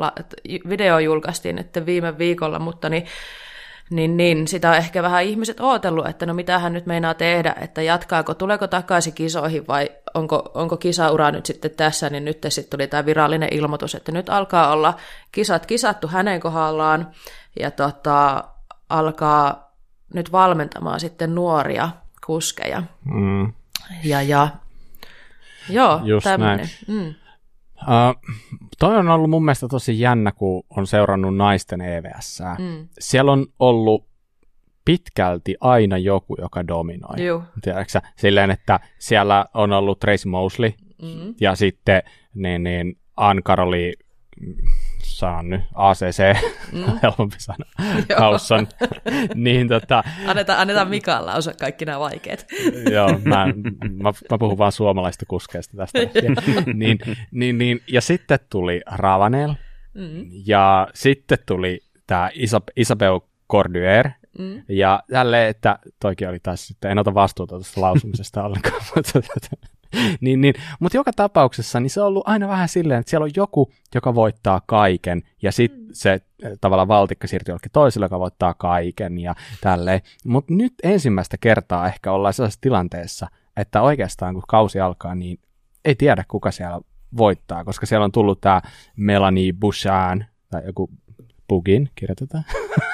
video 0.69 0.99
julkaistiin 0.99 1.59
että 1.59 1.87
viime 1.87 2.19
viikolla, 2.19 2.59
mutta 2.59 2.89
niin 2.89 3.07
niin, 3.91 4.17
niin 4.17 4.49
sitä 4.49 4.71
on 4.71 4.77
ehkä 4.77 5.03
vähän 5.03 5.25
ihmiset 5.25 5.61
ootellut, 5.61 6.07
että 6.07 6.27
no 6.27 6.35
mitä 6.35 6.59
hän 6.59 6.73
nyt 6.73 6.87
meinaa 6.87 7.15
tehdä, 7.15 7.55
että 7.61 7.83
jatkaako, 7.83 8.35
tuleeko 8.35 8.67
takaisin 8.67 9.13
kisoihin 9.13 9.67
vai 9.67 9.91
onko, 10.15 10.51
onko 10.55 10.77
kisaura 10.77 11.31
nyt 11.31 11.47
sitten 11.47 11.71
tässä, 11.71 12.11
niin 12.11 12.25
nyt 12.25 12.39
sitten 12.49 12.71
tuli 12.71 12.87
tämä 12.87 13.07
virallinen 13.07 13.49
ilmoitus, 13.53 13.95
että 13.95 14.13
nyt 14.13 14.29
alkaa 14.29 14.73
olla 14.73 14.95
kisat 15.33 15.67
kisattu 15.67 16.09
hänen 16.09 16.41
kohdallaan 16.41 17.11
ja 17.61 17.71
tota, 17.71 18.45
alkaa 18.89 19.73
nyt 20.15 20.33
valmentamaan 20.33 21.01
sitten 21.01 21.35
nuoria 21.35 21.89
kuskeja. 22.27 22.83
Mm. 23.05 23.53
Ja, 24.05 24.23
ja 24.23 24.49
joo, 25.69 26.01
Just 26.05 26.25
tämmöinen. 26.25 26.67
Mm. 26.89 27.15
Uh, 27.83 28.35
toi 28.79 28.97
on 28.97 29.09
ollut 29.09 29.31
mun 29.31 29.45
mielestä 29.45 29.69
tosi 29.69 30.01
jännä, 30.01 30.33
kun 30.33 30.63
on 30.71 30.87
seurannut 30.87 31.37
naisten 31.37 31.81
EVS. 31.81 32.43
Mm. 32.59 32.89
Siellä 32.99 33.33
on 33.33 33.47
ollut 33.59 34.09
pitkälti 34.85 35.57
aina 35.61 35.99
joku, 35.99 36.37
joka 36.41 36.67
dominoi. 36.67 37.17
Tiedätkö 37.63 38.01
Silleen, 38.17 38.51
että 38.51 38.81
siellä 38.99 39.45
on 39.55 39.73
ollut 39.73 40.01
Tracy 40.01 40.29
Mosley 40.29 40.73
mm. 41.03 41.35
ja 41.41 41.55
sitten 41.55 42.03
niin, 42.35 42.63
niin 42.63 42.99
Ann-Karoli 43.17 43.93
saan 44.43 44.88
nyt, 45.43 45.61
ACC, 45.75 46.37
mm. 46.73 46.85
helpompi 47.03 47.37
sana, 47.39 47.65
Kausson, 48.17 48.67
niin 49.35 49.69
tota... 49.69 50.05
Annetaan, 50.27 50.59
annetaan 50.59 50.89
Mikael 50.89 51.27
lausua 51.27 51.53
kaikki 51.61 51.85
nämä 51.85 52.01
vaikeat. 52.01 52.47
joo, 52.95 53.09
mä, 53.09 53.47
mä, 54.03 54.13
mä, 54.31 54.39
puhun 54.39 54.59
vaan 54.59 54.73
suomalaista 54.73 55.27
kuskeista 55.27 55.77
tästä. 55.77 55.99
niin, 56.75 56.99
niin, 57.31 57.59
niin, 57.59 57.81
ja 57.87 58.01
sitten 58.01 58.39
tuli 58.51 58.81
Ravanel, 58.87 59.55
mm. 59.95 60.25
ja 60.47 60.89
sitten 60.95 61.39
tuli 61.47 61.81
tämä 62.07 62.29
Isab- 62.29 62.73
Isabel 62.77 63.21
Corduer, 63.51 64.11
Mm. 64.39 64.63
Ja 64.69 65.03
tälleen, 65.13 65.49
että 65.49 65.79
toikin 66.01 66.29
oli 66.29 66.39
taas 66.41 66.67
sitten, 66.67 66.91
en 66.91 66.99
ota 66.99 67.15
vastuuta 67.15 67.55
tuosta 67.55 67.81
lausumisesta 67.81 68.45
ollenkaan, 68.45 68.83
mutta 68.97 69.21
niin, 70.21 70.41
niin. 70.41 70.55
Mutta 70.81 70.97
joka 70.97 71.13
tapauksessa 71.13 71.81
niin 71.81 71.91
se 71.91 72.01
on 72.01 72.07
ollut 72.07 72.29
aina 72.29 72.49
vähän 72.49 72.69
silleen, 72.69 73.01
että 73.01 73.11
siellä 73.11 73.25
on 73.25 73.31
joku, 73.37 73.73
joka 73.95 74.15
voittaa 74.15 74.61
kaiken, 74.67 75.23
ja 75.43 75.53
sitten 75.53 75.81
mm. 75.81 75.89
se 75.93 76.13
eh, 76.13 76.53
tavallaan 76.61 76.89
valtikka 76.89 77.27
siirtyy 77.27 77.53
jollekin 77.53 77.73
toiselle, 77.73 78.05
joka 78.05 78.21
voittaa 78.21 78.55
kaiken, 78.55 79.19
ja 79.19 79.35
tälleen. 79.61 80.01
Mutta 80.25 80.55
nyt 80.55 80.75
ensimmäistä 80.83 81.37
kertaa 81.41 81.87
ehkä 81.87 82.13
ollaan 82.13 82.35
sellaisessa 82.35 82.61
tilanteessa, 82.61 83.27
että 83.57 83.83
oikeastaan 83.83 84.35
kun 84.35 84.43
kausi 84.49 84.81
alkaa, 84.81 85.15
niin 85.15 85.39
ei 85.85 85.95
tiedä, 85.95 86.25
kuka 86.29 86.51
siellä 86.51 86.81
voittaa, 87.17 87.65
koska 87.65 87.87
siellä 87.87 88.05
on 88.05 88.13
tullut 88.13 88.41
tämä 88.41 88.63
Melanie 88.97 89.53
Bouchan, 89.53 90.25
tai 90.51 90.63
joku 90.67 90.91
Bugin, 91.49 91.91
kirjoitetaan. 91.95 92.45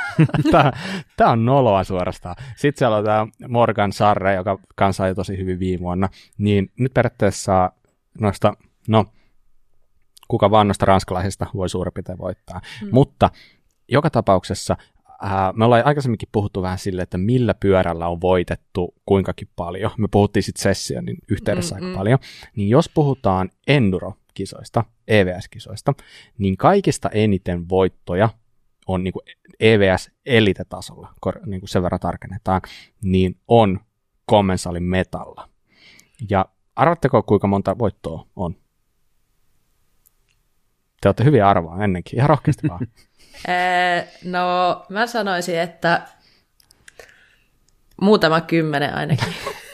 tämä, 0.53 0.73
tämä 1.17 1.31
on 1.31 1.45
noloa 1.45 1.85
suorastaan. 1.85 2.37
Sitten 2.57 2.79
siellä 2.79 2.97
on 2.97 3.05
tämä 3.05 3.27
Morgan 3.49 3.93
Sarre, 3.93 4.35
joka 4.35 4.59
kanssa 4.75 5.09
jo 5.09 5.15
tosi 5.15 5.39
hyvin 5.39 5.59
viime 5.59 5.81
vuonna. 5.81 6.09
Niin 6.39 6.71
nyt 6.79 6.95
periaatteessa 6.95 7.73
noista, 8.21 8.55
no, 8.89 9.05
kuka 10.29 10.51
vaan 10.51 10.69
noista 10.69 10.87
ranskalaisista 10.87 11.47
voi 11.55 11.69
suurin 11.69 11.93
piirtein 11.93 12.19
voittaa. 12.19 12.61
Hmm. 12.81 12.89
Mutta 12.93 13.31
joka 13.89 14.11
tapauksessa 14.11 14.77
ää, 15.23 15.53
me 15.53 15.65
ollaan 15.65 15.87
aikaisemminkin 15.87 16.29
puhuttu 16.33 16.63
vähän 16.63 16.79
sille, 16.79 17.03
että 17.03 17.19
millä 17.19 17.55
pyörällä 17.55 18.09
on 18.09 18.21
voitettu 18.21 18.95
kuinkakin 19.07 19.49
paljon. 19.57 19.91
Me 19.99 20.09
puhuttiin 20.11 20.43
sitten 20.43 20.63
sessionin 20.63 21.17
yhteydessä 21.29 21.75
mm, 21.75 21.77
aika 21.77 21.89
mm. 21.89 21.95
paljon. 21.95 22.19
Niin 22.57 22.69
jos 22.69 22.89
puhutaan 22.95 23.51
enduro-kisoista, 23.67 24.85
EVS-kisoista, 25.09 25.93
niin 26.39 26.57
kaikista 26.57 27.09
eniten 27.09 27.69
voittoja 27.69 28.29
on 28.87 29.05
niin 29.05 29.13
kuin 29.13 29.23
EVS 29.61 30.11
elitetasolla, 30.27 31.15
niin 31.47 31.61
kuin 31.61 31.69
sen 31.69 31.83
verran 31.83 32.01
tarkennetaan, 32.01 32.61
niin 33.03 33.37
on 33.49 33.81
kommensalin 34.27 34.83
metalla. 34.83 35.49
Ja 36.31 36.47
arvatteko, 36.77 37.23
kuinka 37.23 37.47
monta 37.47 37.79
voittoa 37.79 38.27
on? 38.37 38.57
Te 41.01 41.09
olette 41.09 41.25
hyviä 41.25 41.49
arvoa 41.49 41.85
ennenkin, 41.85 42.19
ihan 42.19 42.29
rohkeasti 42.29 42.69
vaan. 42.69 42.87
no, 44.25 44.85
mä 44.89 45.07
sanoisin, 45.07 45.59
että 45.59 46.03
muutama 48.01 48.41
kymmenen 48.41 48.95
ainakin. 48.95 49.35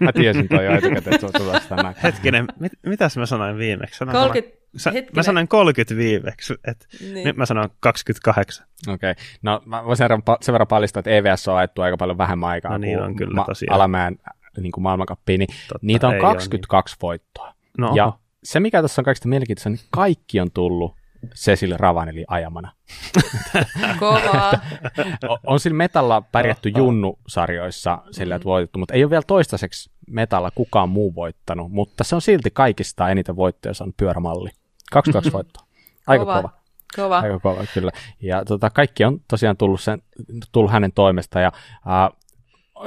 mä 0.00 0.12
tiesin 0.12 0.48
toi 0.48 0.64
jo 0.64 0.72
etukäteen, 0.72 1.14
että 1.14 1.28
se 1.68 1.74
on 1.74 1.76
näin. 1.82 1.96
Hetkinen, 2.02 2.46
mit, 2.60 2.72
mitäs 2.86 3.16
mä 3.16 3.26
sanoin 3.26 3.58
viimeksi? 3.58 3.98
Sanoin 3.98 4.18
30, 4.18 4.58
Sa- 4.76 4.92
mä 5.16 5.22
sanoin 5.22 5.48
30 5.48 5.96
viimeksi, 5.96 6.54
että 6.64 6.86
niin. 7.00 7.24
nyt 7.24 7.36
mä 7.36 7.46
sanon 7.46 7.70
28. 7.80 8.66
Okei, 8.88 9.10
okay. 9.10 9.24
no 9.42 9.62
mä 9.66 9.84
voin 9.84 9.96
sen, 9.96 10.08
sen 10.40 10.52
verran 10.52 10.68
paljastaa, 10.68 11.00
että 11.00 11.10
EVS 11.10 11.48
on 11.48 11.56
ajettu 11.56 11.82
aika 11.82 11.96
paljon 11.96 12.18
vähemmän 12.18 12.50
aikaa 12.50 12.72
no, 12.72 12.78
niin 12.78 12.98
kuin 12.98 13.06
on 13.06 13.16
kyllä 13.16 13.34
ma- 13.34 13.46
Alamäen 13.70 14.18
niin 14.60 14.72
kuin 14.72 14.82
maailmankappiin, 14.82 15.38
niin 15.38 15.48
Totta, 15.68 15.86
niitä 15.86 16.08
on 16.08 16.18
22 16.18 16.94
niin. 16.94 17.02
voittoa. 17.02 17.54
No, 17.78 17.92
ja 17.94 18.12
se, 18.44 18.60
mikä 18.60 18.82
tässä 18.82 19.00
on 19.00 19.04
kaikista 19.04 19.28
mielenkiintoista, 19.28 19.70
niin 19.70 19.80
kaikki 19.90 20.40
on 20.40 20.50
tullut 20.50 20.96
Cecil 21.34 21.74
Ravaneli 21.76 22.24
ajamana. 22.28 22.72
Kovaa. 24.00 24.52
on 25.46 25.60
sillä 25.60 25.76
metalla 25.76 26.20
pärjätty 26.20 26.68
Junnu-sarjoissa 26.68 27.98
sillä, 28.10 28.34
että 28.34 28.44
voitettu, 28.44 28.78
mutta 28.78 28.94
ei 28.94 29.04
ole 29.04 29.10
vielä 29.10 29.22
toistaiseksi 29.26 29.90
metalla 30.10 30.50
kukaan 30.50 30.88
muu 30.88 31.14
voittanut, 31.14 31.72
mutta 31.72 32.04
se 32.04 32.14
on 32.14 32.22
silti 32.22 32.50
kaikista 32.50 33.08
eniten 33.08 33.36
voittoja 33.36 33.74
saanut 33.74 33.96
pyörämalli. 33.96 34.50
22 34.92 35.32
voittoa. 35.36 35.66
aika 36.06 36.24
kova. 36.24 36.42
kova. 36.42 36.62
Kova. 36.96 37.18
Aika 37.18 37.38
kova, 37.38 37.64
kyllä. 37.74 37.90
Ja 38.20 38.44
tota, 38.44 38.70
kaikki 38.70 39.04
on 39.04 39.20
tosiaan 39.28 39.56
tullut, 39.56 39.80
sen, 39.80 40.02
tullut 40.52 40.70
hänen 40.70 40.92
toimesta, 40.92 41.40
ja 41.40 41.52
uh, 41.86 42.18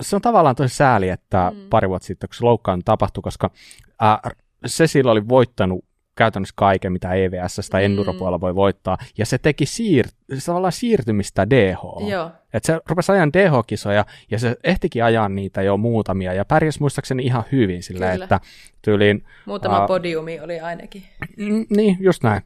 se 0.01 0.15
on 0.15 0.21
tavallaan 0.21 0.55
tosi 0.55 0.75
sääli, 0.75 1.09
että 1.09 1.51
mm. 1.55 1.69
pari 1.69 1.89
vuotta 1.89 2.05
sitten, 2.05 2.29
kun 2.29 2.35
se 2.35 2.45
loukkaan 2.45 2.81
tapahtui, 2.85 3.21
koska 3.21 3.49
uh, 3.87 4.31
Cecil 4.67 5.07
oli 5.07 5.27
voittanut 5.27 5.84
käytännössä 6.15 6.53
kaiken, 6.57 6.91
mitä 6.91 7.13
EVS 7.13 7.69
tai 7.69 7.81
mm. 7.81 7.85
Enduro-puolella 7.85 8.41
voi 8.41 8.55
voittaa, 8.55 8.97
ja 9.17 9.25
se 9.25 9.37
teki 9.37 9.65
siir- 9.65 10.37
se 10.39 10.45
tavallaan 10.45 10.71
siirtymistä 10.71 11.49
DH. 11.49 12.09
Joo. 12.09 12.31
Et 12.53 12.63
se 12.63 12.79
rupesi 12.89 13.11
ajan 13.11 13.33
DH-kisoja, 13.33 14.05
ja 14.31 14.39
se 14.39 14.55
ehtikin 14.63 15.03
ajaa 15.03 15.29
niitä 15.29 15.61
jo 15.61 15.77
muutamia, 15.77 16.33
ja 16.33 16.45
pärjäsi 16.45 16.79
muistaakseni 16.79 17.23
ihan 17.23 17.43
hyvin 17.51 17.83
sillä, 17.83 18.11
Kyllä. 18.11 18.23
että 18.23 18.39
tyyliin... 18.81 19.23
Muutama 19.45 19.81
uh, 19.81 19.87
podiumi 19.87 20.39
oli 20.39 20.59
ainakin. 20.59 21.03
Mm, 21.37 21.65
niin, 21.69 21.97
just 21.99 22.23
näin. 22.23 22.41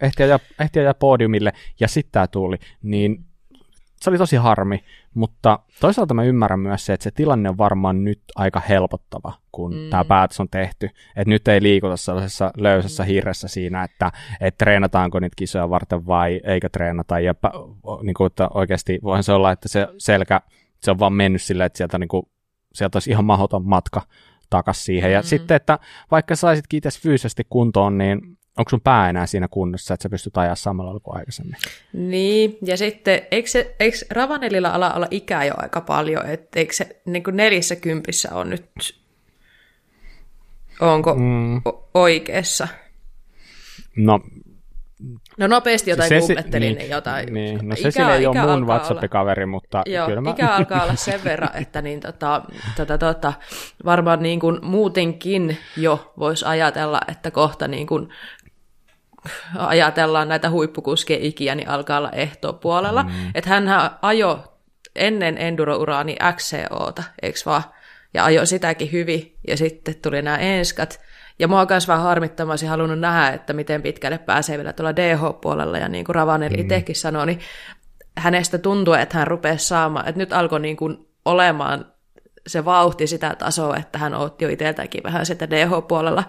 Ehti 0.00 0.22
ajaa, 0.22 0.38
ehti 0.60 0.80
ajaa 0.80 0.94
podiumille, 0.94 1.52
ja 1.80 1.88
sitten 1.88 2.12
tämä 2.12 2.26
tuli, 2.26 2.56
niin 2.82 3.24
se 4.00 4.10
oli 4.10 4.18
tosi 4.18 4.36
harmi, 4.36 4.84
mutta 5.14 5.58
toisaalta 5.80 6.14
mä 6.14 6.24
ymmärrän 6.24 6.60
myös 6.60 6.86
se, 6.86 6.92
että 6.92 7.04
se 7.04 7.10
tilanne 7.10 7.48
on 7.48 7.58
varmaan 7.58 8.04
nyt 8.04 8.22
aika 8.36 8.60
helpottava, 8.60 9.32
kun 9.52 9.74
mm. 9.74 9.90
tämä 9.90 10.04
päätös 10.04 10.40
on 10.40 10.48
tehty. 10.48 10.86
Että 10.86 11.30
nyt 11.30 11.48
ei 11.48 11.62
liikuta 11.62 11.96
sellaisessa 11.96 12.50
löysässä 12.56 13.02
mm. 13.02 13.06
hirressä 13.06 13.48
siinä, 13.48 13.84
että, 13.84 14.12
että 14.40 14.64
treenataanko 14.64 15.20
niitä 15.20 15.36
kisoja 15.36 15.70
varten 15.70 16.06
vai 16.06 16.40
eikö 16.44 16.68
treenata. 16.68 17.20
Ja 17.20 17.34
niin 18.02 18.14
kuin, 18.14 18.26
että 18.26 18.48
oikeasti 18.54 18.98
voihan 19.02 19.24
se 19.24 19.32
olla, 19.32 19.52
että 19.52 19.68
se 19.68 19.88
selkä, 19.98 20.40
se 20.80 20.90
on 20.90 20.98
vaan 20.98 21.12
mennyt 21.12 21.42
silleen, 21.42 21.66
että 21.66 21.76
sieltä, 21.76 21.98
niin 21.98 22.08
kuin, 22.08 22.28
sieltä 22.72 22.96
olisi 22.96 23.10
ihan 23.10 23.24
mahdoton 23.24 23.68
matka 23.68 24.02
takas 24.50 24.84
siihen. 24.84 25.12
Ja 25.12 25.20
mm. 25.20 25.24
sitten, 25.24 25.54
että 25.54 25.78
vaikka 26.10 26.36
saisitkin 26.36 26.78
itse 26.78 26.90
fyysisesti 27.02 27.46
kuntoon, 27.50 27.98
niin 27.98 28.35
onko 28.56 28.70
sun 28.70 28.80
pää 28.80 29.10
enää 29.10 29.26
siinä 29.26 29.48
kunnossa, 29.48 29.94
että 29.94 30.02
sä 30.02 30.08
pystyt 30.08 30.38
ajaa 30.38 30.54
samalla 30.54 31.00
kuin 31.00 31.16
aikaisemmin? 31.16 31.56
Niin, 31.92 32.58
ja 32.62 32.76
sitten 32.76 33.22
eikö, 33.30 33.48
se, 33.48 33.74
eikö 33.80 33.96
Ravanelilla 34.10 34.68
ala 34.68 34.92
olla 34.92 35.06
ikää 35.10 35.44
jo 35.44 35.54
aika 35.56 35.80
paljon, 35.80 36.26
että 36.26 36.60
eikö 36.60 36.72
se 36.72 37.00
niin 37.04 37.22
kuin 37.22 37.36
neljässä 37.36 37.76
kympissä 37.76 38.34
on 38.34 38.50
nyt, 38.50 38.66
onko 40.80 41.14
mm. 41.14 41.62
oikeassa? 41.94 42.68
No 43.96 44.20
No 45.38 45.46
nopeasti 45.46 45.90
jotain 45.90 46.08
se, 46.08 46.18
googlettelin 46.18 46.78
niin, 46.78 46.90
jotain. 46.90 47.34
Niin, 47.34 47.68
no 47.68 47.76
se 47.76 47.88
ikä, 47.88 48.14
ei 48.14 48.26
ole 48.26 48.40
mun 48.40 48.66
WhatsApp-kaveri, 48.66 49.46
mutta 49.46 49.82
joo, 49.86 50.06
kyllä 50.06 50.20
mä... 50.20 50.30
ikä 50.30 50.48
alkaa 50.48 50.82
olla 50.82 50.96
sen 50.96 51.24
verran, 51.24 51.48
että 51.54 51.82
niin 51.82 52.00
tota, 52.00 52.42
tota, 52.76 52.98
tota, 52.98 53.32
varmaan 53.84 54.22
niin 54.22 54.40
kuin 54.40 54.58
muutenkin 54.62 55.56
jo 55.76 56.12
voisi 56.18 56.44
ajatella, 56.44 57.00
että 57.08 57.30
kohta 57.30 57.68
niin 57.68 57.86
kuin 57.86 58.08
ajatellaan 59.56 60.28
näitä 60.28 60.50
huippukuskien 60.50 61.22
ikiä, 61.22 61.54
niin 61.54 61.68
alkaa 61.68 61.98
olla 61.98 62.10
puolella. 62.60 63.02
Mm. 63.02 63.10
Että 63.34 63.50
hän 63.50 63.64
ajo 64.02 64.44
ennen 64.96 65.38
enduro-uraani 65.38 66.16
XCOta, 66.36 67.02
eikö 67.22 67.38
vaan? 67.46 67.62
Ja 68.14 68.24
ajo 68.24 68.46
sitäkin 68.46 68.92
hyvin, 68.92 69.36
ja 69.48 69.56
sitten 69.56 69.94
tuli 70.02 70.22
nämä 70.22 70.36
enskat. 70.36 71.00
Ja 71.38 71.48
mua 71.48 71.66
myös 71.70 71.88
vähän 71.88 72.04
harmittamasti 72.04 72.66
halunnut 72.66 72.98
nähdä, 72.98 73.28
että 73.28 73.52
miten 73.52 73.82
pitkälle 73.82 74.18
pääsee 74.18 74.56
vielä 74.56 74.72
tuolla 74.72 74.96
DH-puolella, 74.96 75.78
ja 75.78 75.88
niin 75.88 76.04
kuin 76.04 76.14
Ravanel 76.14 76.52
mm. 76.52 76.58
itsekin 76.58 76.96
sanoi, 76.96 77.26
niin 77.26 77.40
hänestä 78.18 78.58
tuntuu, 78.58 78.94
että 78.94 79.18
hän 79.18 79.26
rupesi 79.26 79.66
saamaan, 79.66 80.08
että 80.08 80.18
nyt 80.18 80.32
alkoi 80.32 80.60
niin 80.60 80.76
kuin 80.76 81.08
olemaan 81.24 81.86
se 82.46 82.64
vauhti 82.64 83.06
sitä 83.06 83.36
tasoa, 83.38 83.76
että 83.76 83.98
hän 83.98 84.14
otti 84.14 84.44
jo 84.44 84.50
itseltäkin 84.50 85.02
vähän 85.02 85.26
sitä 85.26 85.50
DH-puolella. 85.50 86.24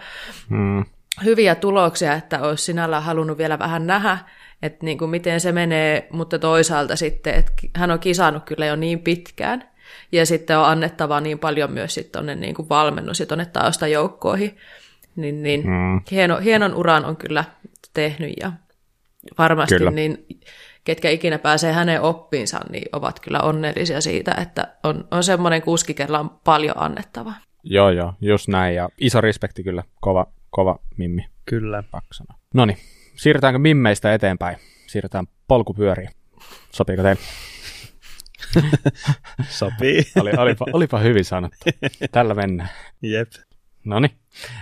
Mm 0.50 0.86
hyviä 1.24 1.56
tuloksia, 1.56 2.14
että 2.14 2.42
olisi 2.42 2.64
sinällä 2.64 3.00
halunnut 3.00 3.38
vielä 3.38 3.60
vähän 3.60 3.88
nähdä, 3.88 4.18
että 4.62 4.86
niin 4.86 4.98
kuin 4.98 5.12
miten 5.12 5.42
se 5.42 5.52
menee, 5.52 6.08
mutta 6.12 6.40
toisaalta 6.40 6.96
sitten, 6.96 7.34
että 7.34 7.54
hän 7.76 7.92
on 7.92 8.00
kisannut 8.00 8.44
kyllä 8.44 8.66
jo 8.66 8.76
niin 8.76 9.00
pitkään, 9.00 9.70
ja 10.12 10.26
sitten 10.26 10.58
on 10.58 10.66
annettava 10.66 11.22
niin 11.22 11.40
paljon 11.40 11.72
myös 11.72 11.94
sitten 11.94 12.12
tuonne 12.12 12.36
niin 12.36 12.56
kuin 12.56 12.70
valmennus 12.70 13.20
ja 13.20 13.26
tuonne 13.26 13.46
taustajoukkoihin, 13.46 14.58
niin, 15.16 15.44
niin 15.44 15.62
mm. 15.62 16.02
hieno, 16.12 16.38
hienon 16.38 16.76
uran 16.76 17.06
on 17.06 17.18
kyllä 17.18 17.44
tehnyt, 17.94 18.34
ja 18.42 18.52
varmasti 19.38 19.76
kyllä. 19.76 19.92
niin 19.92 20.26
ketkä 20.84 21.10
ikinä 21.10 21.40
pääsee 21.40 21.74
hänen 21.74 22.02
oppiinsa, 22.02 22.60
niin 22.70 22.90
ovat 22.94 23.20
kyllä 23.20 23.40
onnellisia 23.40 24.02
siitä, 24.02 24.36
että 24.42 24.68
on, 24.84 25.08
on 25.12 25.24
semmoinen 25.24 25.62
kuski, 25.62 25.96
on 26.20 26.30
paljon 26.44 26.76
annettavaa. 26.78 27.36
Joo, 27.64 27.90
joo, 27.90 28.14
just 28.22 28.48
näin, 28.48 28.76
ja 28.76 28.90
iso 28.98 29.22
respekti 29.22 29.64
kyllä, 29.64 29.84
kova, 30.02 30.28
kova 30.50 30.80
mimmi. 30.98 31.26
Kyllä. 31.46 31.84
Paksana. 31.92 32.40
No 32.54 32.66
niin, 32.66 32.78
siirrytäänkö 33.16 33.60
mimmeistä 33.60 34.14
eteenpäin? 34.14 34.58
Siirrytään 34.88 35.28
polkupyöriin. 35.48 36.10
Sopiiko 36.72 37.04
teille? 37.04 37.22
Sopii. 39.50 40.04
Oli, 40.16 40.32
olipa, 40.38 40.66
olipa 40.74 41.00
hyvin 41.00 41.26
sanottu. 41.26 41.58
Tällä 42.12 42.34
mennään. 42.34 42.70
Jep. 43.02 43.32
No 43.86 44.00
niin. 44.00 44.12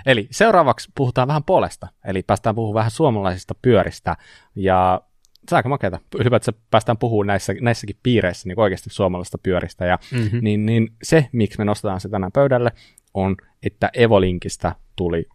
Eli 0.05 0.27
seuraavaksi 0.31 0.91
puhutaan 0.95 1.27
vähän 1.27 1.43
polesta. 1.43 1.87
Eli 2.05 2.23
päästään 2.23 2.55
puhumaan 2.55 2.79
vähän 2.79 2.91
suomalaisista 2.91 3.55
pyöristä. 3.61 4.17
Ja 4.55 5.01
se 5.49 5.55
on 5.55 5.57
aika 5.57 5.69
makeata. 5.69 5.99
Ylipäätään 6.15 6.61
päästään 6.71 6.97
puhumaan 6.97 7.27
näissä, 7.27 7.53
näissäkin 7.61 7.99
piireissä 8.03 8.47
niin 8.47 8.59
oikeasti 8.59 8.89
suomalaisista 8.89 9.37
pyöristä. 9.37 9.85
Ja 9.85 9.99
mm-hmm. 10.11 10.39
niin, 10.41 10.65
niin 10.65 10.89
se, 11.03 11.29
miksi 11.31 11.57
me 11.57 11.65
nostetaan 11.65 12.01
se 12.01 12.09
tänään 12.09 12.31
pöydälle, 12.31 12.71
on, 13.13 13.35
että 13.63 13.89
Evolinkista 13.93 14.75
tuli 14.95 15.25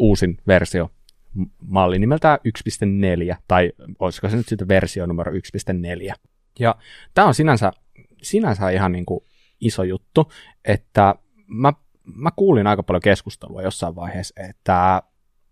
uusin 0.00 0.38
versio 0.46 0.90
malli 1.60 1.98
nimeltään 1.98 2.38
1.4, 3.32 3.36
tai 3.48 3.72
olisiko 3.98 4.28
se 4.28 4.36
nyt 4.36 4.48
sitten 4.48 4.68
versio 4.68 5.06
numero 5.06 5.32
1.4. 5.32 6.14
Ja 6.58 6.74
tämä 7.14 7.26
on 7.26 7.34
sinänsä, 7.34 7.72
sinänsä 8.22 8.70
ihan 8.70 8.92
niin 8.92 9.06
kuin 9.06 9.20
iso 9.60 9.82
juttu, 9.82 10.32
että 10.64 11.14
mä, 11.46 11.72
mä 12.14 12.30
kuulin 12.36 12.66
aika 12.66 12.82
paljon 12.82 13.02
keskustelua 13.02 13.62
jossain 13.62 13.96
vaiheessa, 13.96 14.34
että, 14.48 15.02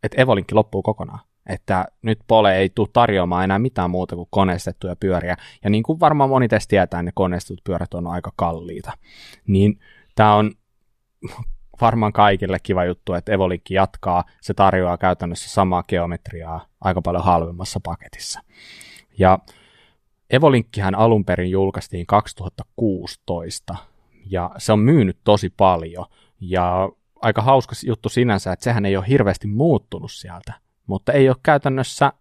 että 0.03 0.23
Evolinkki 0.23 0.55
loppuu 0.55 0.83
kokonaan. 0.83 1.21
Että 1.49 1.85
nyt 2.03 2.19
Pole 2.27 2.57
ei 2.57 2.69
tule 2.69 2.89
tarjoamaan 2.93 3.45
enää 3.45 3.59
mitään 3.59 3.91
muuta 3.91 4.17
kuin 4.17 4.29
koneistettuja 4.31 4.97
pyöriä. 4.97 5.37
Ja 5.65 5.71
niin 5.71 5.83
kuin 5.83 6.01
varmaan 6.01 6.31
moni 6.31 6.49
teistä 6.49 6.71
tietää, 6.71 7.03
ne 7.03 7.11
koneistetut 7.15 7.65
pyörät 7.65 7.95
on 7.95 8.07
aika 8.07 8.33
kalliita. 8.37 8.93
Niin 9.47 9.79
tämä 10.15 10.35
on 10.35 10.53
varmaan 11.81 12.13
kaikille 12.13 12.59
kiva 12.63 12.85
juttu, 12.85 13.15
että 13.15 13.33
Evolinkki 13.33 13.75
jatkaa. 13.75 14.25
Se 14.41 14.55
tarjoaa 14.55 14.99
käytännössä 14.99 15.51
samaa 15.51 15.83
geometriaa 15.83 16.67
aika 16.81 17.03
paljon 17.03 17.25
halvemmassa 17.25 17.81
paketissa. 17.83 18.41
Ja 19.19 19.39
Evolinkkihän 20.31 20.95
alun 20.95 21.25
perin 21.25 21.51
julkaistiin 21.51 22.07
2016, 22.07 23.77
ja 24.31 24.51
se 24.59 24.73
on 24.73 24.79
myynyt 24.79 25.19
tosi 25.25 25.51
paljon. 25.57 26.07
Ja 26.41 26.89
aika 27.23 27.43
hauska 27.43 27.75
juttu 27.87 28.09
sinänsä, 28.09 28.53
että 28.53 28.65
sehän 28.65 28.87
ei 28.87 28.97
ole 28.97 29.09
hirveästi 29.09 29.47
muuttunut 29.47 30.13
sieltä, 30.13 30.53
mutta 30.87 31.13
ei 31.13 31.29
ole 31.29 31.37
käytännössä 31.43 32.13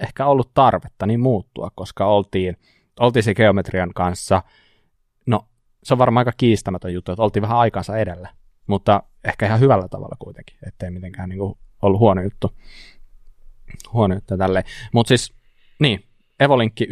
ehkä 0.00 0.26
ollut 0.26 0.50
tarvetta 0.54 1.06
niin 1.06 1.20
muuttua, 1.20 1.70
koska 1.74 2.06
oltiin, 2.06 2.56
oltiin 3.00 3.22
se 3.22 3.34
geometrian 3.34 3.90
kanssa, 3.94 4.42
no 5.26 5.48
se 5.82 5.94
on 5.94 5.98
varmaan 5.98 6.20
aika 6.20 6.36
kiistämätön 6.36 6.94
juttu, 6.94 7.12
että 7.12 7.22
oltiin 7.22 7.42
vähän 7.42 7.58
aikansa 7.58 7.96
edellä 7.96 8.28
mutta 8.66 9.02
ehkä 9.24 9.46
ihan 9.46 9.60
hyvällä 9.60 9.88
tavalla 9.88 10.16
kuitenkin, 10.18 10.56
ettei 10.66 10.90
mitenkään 10.90 11.28
niin 11.28 11.38
kuin 11.38 11.58
ollut 11.82 12.00
huono 12.00 12.22
juttu. 12.22 12.52
Huono 13.92 14.14
juttu 14.14 14.36
tälleen. 14.36 14.64
Mutta 14.92 15.08
siis, 15.08 15.32
niin, 15.78 16.04
Evolinkki 16.40 16.84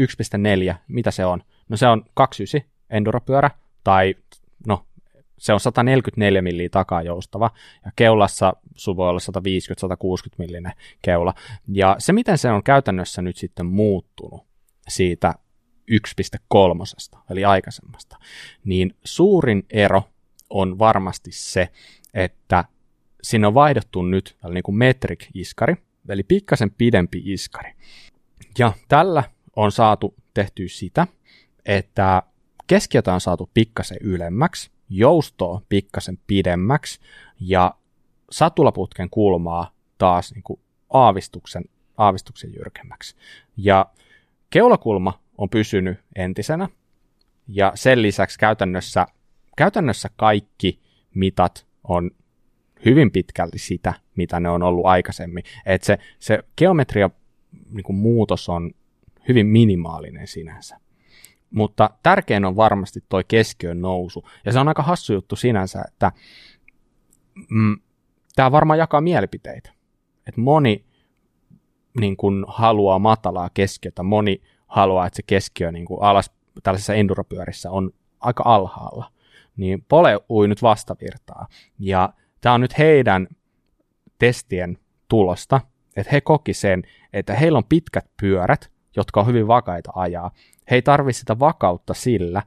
1.4, 0.68 0.74
mitä 0.88 1.10
se 1.10 1.24
on? 1.24 1.42
No 1.68 1.76
se 1.76 1.86
on 1.86 2.04
29 2.14 2.70
enduropyörä, 2.90 3.50
tai 3.84 4.14
no, 4.66 4.86
se 5.38 5.52
on 5.52 5.60
144 5.60 6.42
milliä 6.42 6.68
takaa 6.68 7.02
joustava, 7.02 7.50
ja 7.84 7.90
keulassa 7.96 8.52
sun 8.74 8.96
voi 8.96 9.08
olla 9.08 9.20
150-160 10.30 10.34
millinen 10.38 10.72
keula. 11.02 11.34
Ja 11.68 11.96
se, 11.98 12.12
miten 12.12 12.38
se 12.38 12.50
on 12.50 12.62
käytännössä 12.62 13.22
nyt 13.22 13.36
sitten 13.36 13.66
muuttunut 13.66 14.46
siitä 14.88 15.34
1.3, 15.90 17.20
eli 17.30 17.44
aikaisemmasta, 17.44 18.16
niin 18.64 18.96
suurin 19.04 19.66
ero 19.70 20.02
on 20.54 20.78
varmasti 20.78 21.32
se, 21.32 21.68
että 22.14 22.64
sinne 23.22 23.46
on 23.46 23.54
vaihdettu 23.54 24.02
nyt 24.02 24.36
niin 24.48 24.62
kuin 24.62 24.76
metric-iskari, 24.76 25.76
eli 26.08 26.22
pikkasen 26.22 26.70
pidempi 26.70 27.22
iskari. 27.24 27.72
Ja 28.58 28.72
tällä 28.88 29.24
on 29.56 29.72
saatu 29.72 30.14
tehtyä 30.34 30.66
sitä, 30.68 31.06
että 31.66 32.22
keskiötä 32.66 33.14
on 33.14 33.20
saatu 33.20 33.50
pikkasen 33.54 33.98
ylemmäksi, 34.00 34.70
joustoa 34.88 35.62
pikkasen 35.68 36.18
pidemmäksi 36.26 37.00
ja 37.40 37.74
satulaputken 38.30 39.10
kulmaa 39.10 39.70
taas 39.98 40.34
niin 40.34 40.42
kuin 40.42 40.60
aavistuksen, 40.92 41.64
aavistuksen 41.96 42.54
jyrkemmäksi. 42.54 43.16
Ja 43.56 43.86
keulakulma 44.50 45.20
on 45.38 45.50
pysynyt 45.50 45.98
entisenä 46.16 46.68
ja 47.48 47.72
sen 47.74 48.02
lisäksi 48.02 48.38
käytännössä 48.38 49.06
käytännössä 49.56 50.10
kaikki 50.16 50.80
mitat 51.14 51.66
on 51.84 52.10
hyvin 52.84 53.10
pitkälti 53.10 53.58
sitä, 53.58 53.94
mitä 54.16 54.40
ne 54.40 54.50
on 54.50 54.62
ollut 54.62 54.86
aikaisemmin. 54.86 55.44
Et 55.66 55.82
se, 55.82 55.98
se 56.18 56.38
geometria 56.58 57.10
niin 57.70 57.84
kuin 57.84 57.96
muutos 57.96 58.48
on 58.48 58.70
hyvin 59.28 59.46
minimaalinen 59.46 60.26
sinänsä. 60.26 60.80
Mutta 61.50 61.90
tärkein 62.02 62.44
on 62.44 62.56
varmasti 62.56 63.00
toi 63.08 63.24
keskiön 63.28 63.80
nousu. 63.80 64.28
Ja 64.44 64.52
se 64.52 64.58
on 64.58 64.68
aika 64.68 64.82
hassu 64.82 65.12
juttu 65.12 65.36
sinänsä, 65.36 65.84
että 65.88 66.12
mm, 67.50 67.76
tämä 68.34 68.52
varmaan 68.52 68.78
jakaa 68.78 69.00
mielipiteitä. 69.00 69.70
Että 70.26 70.40
moni 70.40 70.84
niin 72.00 72.16
kuin, 72.16 72.44
haluaa 72.48 72.98
matalaa 72.98 73.50
keskiötä, 73.54 74.02
moni 74.02 74.42
haluaa, 74.66 75.06
että 75.06 75.16
se 75.16 75.22
keskiö 75.26 75.72
niin 75.72 75.84
kuin, 75.84 76.02
alas 76.02 76.30
tällaisessa 76.62 76.94
enduropyörissä 76.94 77.70
on 77.70 77.90
aika 78.20 78.42
alhaalla. 78.46 79.13
Niin 79.56 79.84
Pole 79.88 80.20
ui 80.30 80.48
nyt 80.48 80.62
vastavirtaa. 80.62 81.46
Ja 81.78 82.12
tämä 82.40 82.54
on 82.54 82.60
nyt 82.60 82.78
heidän 82.78 83.26
testien 84.18 84.78
tulosta, 85.08 85.60
että 85.96 86.12
he 86.12 86.20
koki 86.20 86.54
sen, 86.54 86.82
että 87.12 87.34
heillä 87.34 87.58
on 87.58 87.64
pitkät 87.68 88.06
pyörät, 88.20 88.70
jotka 88.96 89.20
on 89.20 89.26
hyvin 89.26 89.46
vakaita 89.46 89.92
ajaa. 89.94 90.30
He 90.70 90.76
ei 90.76 90.82
tarvitse 90.82 91.20
sitä 91.20 91.38
vakautta 91.38 91.94
sillä, 91.94 92.42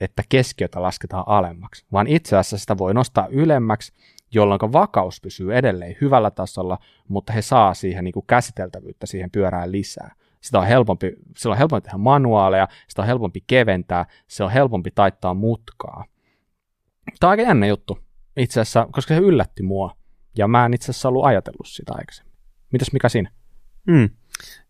että 0.00 0.22
keskiötä 0.28 0.82
lasketaan 0.82 1.24
alemmaksi, 1.26 1.86
vaan 1.92 2.06
itse 2.06 2.36
asiassa 2.36 2.58
sitä 2.58 2.78
voi 2.78 2.94
nostaa 2.94 3.26
ylemmäksi, 3.26 3.92
jolloin 4.30 4.72
vakaus 4.72 5.20
pysyy 5.20 5.56
edelleen 5.56 5.96
hyvällä 6.00 6.30
tasolla, 6.30 6.78
mutta 7.08 7.32
he 7.32 7.42
saa 7.42 7.74
siihen 7.74 8.04
niin 8.04 8.12
kuin 8.12 8.26
käsiteltävyyttä 8.26 9.06
siihen 9.06 9.30
pyörään 9.30 9.72
lisää. 9.72 10.14
Sitä 10.40 10.58
on 10.58 10.66
helpompi, 10.66 11.12
se 11.36 11.48
on 11.48 11.56
helpompi 11.56 11.84
tehdä 11.84 11.98
manuaaleja, 11.98 12.68
sitä 12.88 13.02
on 13.02 13.08
helpompi 13.08 13.44
keventää, 13.46 14.06
se 14.28 14.44
on 14.44 14.50
helpompi 14.50 14.90
taittaa 14.90 15.34
mutkaa. 15.34 16.04
Tämä 17.20 17.28
on 17.28 17.30
aika 17.30 17.42
jännä 17.42 17.66
juttu 17.66 17.98
itse 18.36 18.60
asiassa, 18.60 18.88
koska 18.92 19.14
se 19.14 19.20
yllätti 19.20 19.62
mua, 19.62 19.96
ja 20.38 20.48
mä 20.48 20.66
en 20.66 20.74
itse 20.74 20.90
asiassa 20.90 21.08
ollut 21.08 21.24
ajatellut 21.24 21.68
sitä 21.68 21.92
aikaisemmin. 21.94 22.34
Mitäs 22.72 22.92
mikä 22.92 23.08
siinä? 23.08 23.30
Mm. 23.86 24.10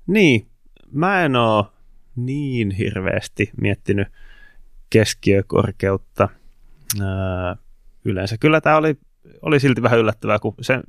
Niin, 0.07 0.49
mä 0.91 1.25
en 1.25 1.37
oo 1.37 1.73
niin 2.17 2.71
hirveästi 2.71 3.51
miettinyt 3.61 4.09
keskiökorkeutta 4.91 6.29
öö, 7.01 7.07
yleensä. 8.05 8.39
Kyllä 8.39 8.61
tämä 8.61 8.77
oli, 8.77 8.97
oli 9.43 9.61
silti 9.61 9.83
vähän 9.83 9.99
yllättävää, 9.99 10.39
kun 10.39 10.55
se, 10.61 10.81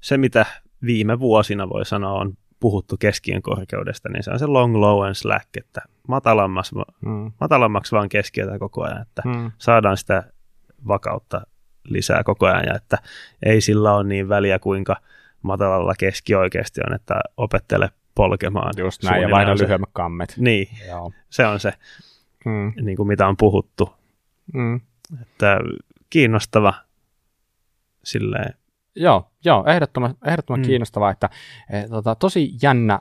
se 0.00 0.18
mitä 0.18 0.46
viime 0.82 1.20
vuosina 1.20 1.68
voi 1.68 1.86
sanoa 1.86 2.20
on 2.20 2.36
puhuttu 2.60 2.96
keskiön 2.96 3.42
korkeudesta, 3.42 4.08
niin 4.08 4.22
se 4.22 4.30
on 4.30 4.38
se 4.38 4.46
long, 4.46 4.76
low 4.76 5.06
and 5.06 5.14
slack, 5.14 5.56
että 5.56 5.80
matalammaksi, 6.08 6.74
mm. 7.00 7.32
matalammaksi 7.40 7.92
vaan 7.92 8.08
keskiötä 8.08 8.58
koko 8.58 8.82
ajan, 8.82 9.02
että 9.02 9.22
mm. 9.24 9.50
saadaan 9.58 9.96
sitä 9.96 10.32
vakautta 10.88 11.40
lisää 11.84 12.22
koko 12.24 12.46
ajan 12.46 12.64
ja 12.66 12.74
että 12.74 12.98
ei 13.42 13.60
sillä 13.60 13.94
ole 13.94 14.04
niin 14.04 14.28
väliä 14.28 14.58
kuinka 14.58 14.96
matalalla 15.42 15.94
keski 15.98 16.34
oikeasti 16.34 16.80
on, 16.86 16.94
että 16.94 17.20
opettele 17.36 17.90
polkemaan. 18.14 18.72
Just 18.76 19.02
näin, 19.04 19.22
ja 19.22 19.30
vaihda 19.30 19.54
lyhyemmät 19.54 19.90
kammet. 19.92 20.34
Niin, 20.36 20.68
Joo. 20.88 21.12
se 21.30 21.46
on 21.46 21.60
se, 21.60 21.72
mm. 22.44 22.72
niin 22.80 22.96
kuin 22.96 23.06
mitä 23.06 23.28
on 23.28 23.36
puhuttu. 23.36 23.94
Mm. 24.54 24.80
Että 25.22 25.60
kiinnostava 26.10 26.74
silleen. 28.04 28.54
Joo, 28.94 29.30
joo 29.44 29.64
ehdottoman, 29.66 30.14
ehdottoman 30.26 30.60
mm. 30.60 30.66
kiinnostavaa, 30.66 31.10
että 31.10 31.30
eh, 31.72 31.88
tota, 31.88 32.14
tosi 32.14 32.52
jännä 32.62 33.00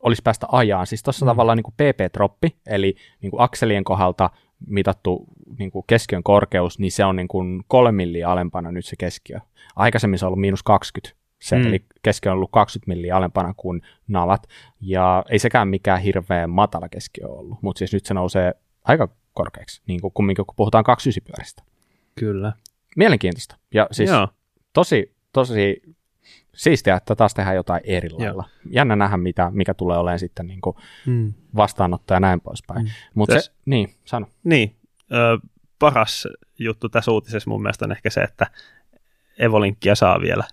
olisi 0.00 0.22
päästä 0.22 0.46
ajaan. 0.52 0.86
Siis 0.86 1.02
tuossa 1.02 1.26
mm. 1.26 1.28
tavallaan 1.28 1.56
niin 1.56 1.64
kuin 1.64 1.74
PP-troppi, 1.74 2.56
eli 2.66 2.96
niin 3.22 3.30
kuin 3.30 3.40
akselien 3.40 3.84
kohdalta 3.84 4.30
mitattu 4.66 5.26
niin 5.58 5.70
kuin 5.70 5.84
keskiön 5.86 6.22
korkeus, 6.22 6.78
niin 6.78 6.92
se 6.92 7.04
on 7.04 7.16
niin 7.16 7.28
kuin 7.28 7.62
kolme 7.68 7.92
milliä 7.92 8.28
alempana 8.28 8.72
nyt 8.72 8.86
se 8.86 8.96
keskiö. 8.98 9.38
Aikaisemmin 9.76 10.18
se 10.18 10.24
on 10.24 10.28
ollut 10.28 10.40
miinus 10.40 10.62
20 10.62 11.18
se, 11.38 11.58
mm. 11.58 11.66
eli 11.66 11.84
keskiö 12.02 12.32
on 12.32 12.36
ollut 12.36 12.50
20 12.52 12.88
milliä 12.88 13.16
alempana 13.16 13.54
kuin 13.56 13.82
navat, 14.08 14.46
ja 14.80 15.24
ei 15.30 15.38
sekään 15.38 15.68
mikään 15.68 16.00
hirveän 16.00 16.50
matala 16.50 16.88
keskiö 16.88 17.28
ollut, 17.28 17.62
mutta 17.62 17.78
siis 17.78 17.92
nyt 17.92 18.06
se 18.06 18.14
nousee 18.14 18.54
aika 18.84 19.08
korkeaksi, 19.34 19.82
niin 19.86 20.00
kuin 20.00 20.12
kumminkin 20.14 20.46
kun 20.46 20.56
puhutaan 20.56 20.84
29 20.84 21.34
pyöristä. 21.34 21.62
Kyllä. 22.14 22.52
Mielenkiintoista, 22.96 23.56
ja 23.74 23.88
siis 23.92 24.10
Joo. 24.10 24.28
tosi, 24.72 25.14
tosi 25.32 25.82
siistiä, 26.54 26.96
että 26.96 27.14
taas 27.14 27.34
tehdään 27.34 27.56
jotain 27.56 27.80
eri 27.84 28.10
lailla. 28.10 28.44
Joo. 28.48 28.70
Jännä 28.70 28.96
nähdä, 28.96 29.16
mitä, 29.16 29.50
mikä 29.54 29.74
tulee 29.74 29.98
olemaan 29.98 30.18
sitten 30.18 30.46
niin 30.46 30.60
kuin 30.60 30.76
mm. 31.06 31.32
vastaanotto 31.56 32.14
ja 32.14 32.20
näin 32.20 32.40
poispäin. 32.40 32.82
Mm. 32.82 32.90
Mutta 33.14 33.40
se, 33.40 33.52
niin, 33.64 33.88
sano. 34.04 34.26
Niin, 34.44 34.76
ö, 35.12 35.38
paras 35.78 36.28
juttu 36.58 36.88
tässä 36.88 37.10
uutisessa 37.10 37.50
mun 37.50 37.62
mielestä 37.62 37.84
on 37.84 37.92
ehkä 37.92 38.10
se, 38.10 38.20
että 38.20 38.46
Evolinkkia 39.38 39.94
saa 39.94 40.20
vielä 40.20 40.44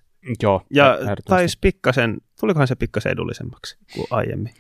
Joo. 0.44 0.62
Ja 0.70 0.98
taisi 1.26 1.58
pikkasen, 1.62 2.18
tulikohan 2.40 2.68
se 2.68 2.76
pikkasen 2.76 3.12
edullisemmaksi 3.12 3.78
kuin 3.94 4.08
aiemmin? 4.10 4.54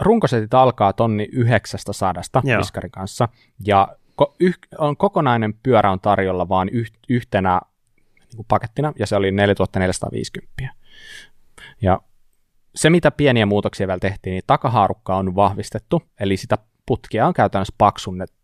Runkosetit 0.00 0.54
alkaa 0.54 0.92
tonni 0.92 1.28
900 1.32 2.12
viskarin 2.58 2.90
kanssa, 2.90 3.28
ja 3.66 3.88
ko- 4.22 4.34
yh- 4.40 4.58
on, 4.78 4.96
kokonainen 4.96 5.54
pyörä 5.54 5.90
on 5.90 6.00
tarjolla 6.00 6.48
vain 6.48 6.68
yh- 6.68 6.92
yhtenä 7.08 7.60
niin 8.18 8.36
kuin 8.36 8.46
pakettina, 8.48 8.92
ja 8.98 9.06
se 9.06 9.16
oli 9.16 9.30
4450. 9.32 10.74
Ja 11.82 12.00
se, 12.74 12.90
mitä 12.90 13.10
pieniä 13.10 13.46
muutoksia 13.46 13.86
vielä 13.86 14.00
tehtiin, 14.00 14.32
niin 14.32 14.44
takahaarukka 14.46 15.16
on 15.16 15.34
vahvistettu, 15.34 16.02
eli 16.20 16.36
sitä 16.36 16.58
putkia 16.86 17.26
on 17.26 17.34
käytännössä 17.34 17.74
paksunnettu, 17.78 18.36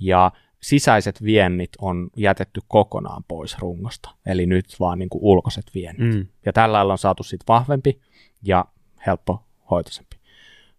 ja 0.00 0.32
sisäiset 0.60 1.22
viennit 1.22 1.70
on 1.80 2.10
jätetty 2.16 2.60
kokonaan 2.68 3.24
pois 3.28 3.58
rungosta, 3.58 4.10
eli 4.26 4.46
nyt 4.46 4.66
vaan 4.80 4.98
niin 4.98 5.08
kuin 5.08 5.22
ulkoiset 5.24 5.64
viennit. 5.74 6.14
Mm. 6.14 6.26
Ja 6.46 6.52
tällä 6.52 6.72
lailla 6.72 6.92
on 6.92 6.98
saatu 6.98 7.22
sitten 7.22 7.44
vahvempi 7.48 8.00
ja 8.42 8.64
helppo 9.06 9.42
hoitoisempi. 9.70 10.16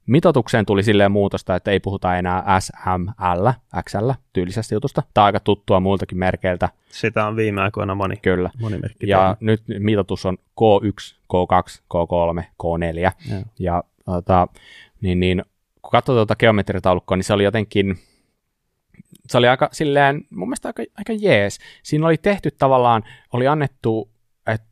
Mitotukseen 0.07 0.65
tuli 0.65 0.83
silleen 0.83 1.11
muutosta, 1.11 1.55
että 1.55 1.71
ei 1.71 1.79
puhuta 1.79 2.17
enää 2.17 2.59
SML, 2.59 3.49
XL 3.89 4.09
tyylisestä 4.33 4.75
jutusta. 4.75 5.03
Tämä 5.13 5.23
on 5.23 5.25
aika 5.25 5.39
tuttua 5.39 5.79
muiltakin 5.79 6.17
merkeiltä. 6.17 6.69
Sitä 6.89 7.27
on 7.27 7.35
viime 7.35 7.61
aikoina 7.61 7.95
moni, 7.95 8.17
Kyllä. 8.17 8.49
moni 8.61 8.77
merkki 8.77 9.09
Ja 9.09 9.35
tehnyt. 9.39 9.61
nyt 9.67 9.83
mitotus 9.83 10.25
on 10.25 10.37
K1, 10.37 11.15
K2, 11.33 11.81
K3, 11.93 12.43
K4. 12.63 12.97
Ja, 12.99 13.11
ja 13.59 13.83
tota, 14.05 14.47
niin, 15.01 15.19
niin, 15.19 15.43
kun 15.81 15.91
katsoo 15.91 16.15
tuota 16.15 16.35
geometritaulukkoa, 16.35 17.17
niin 17.17 17.23
se 17.23 17.33
oli 17.33 17.43
jotenkin 17.43 17.99
se 19.27 19.37
oli 19.37 19.47
aika 19.47 19.69
silleen, 19.71 20.21
mun 20.29 20.47
mielestä 20.47 20.69
aika, 20.69 20.83
aika 20.97 21.13
jees. 21.13 21.59
Siinä 21.83 22.07
oli 22.07 22.17
tehty 22.17 22.51
tavallaan, 22.51 23.03
oli 23.33 23.47
annettu 23.47 24.09
että 24.47 24.67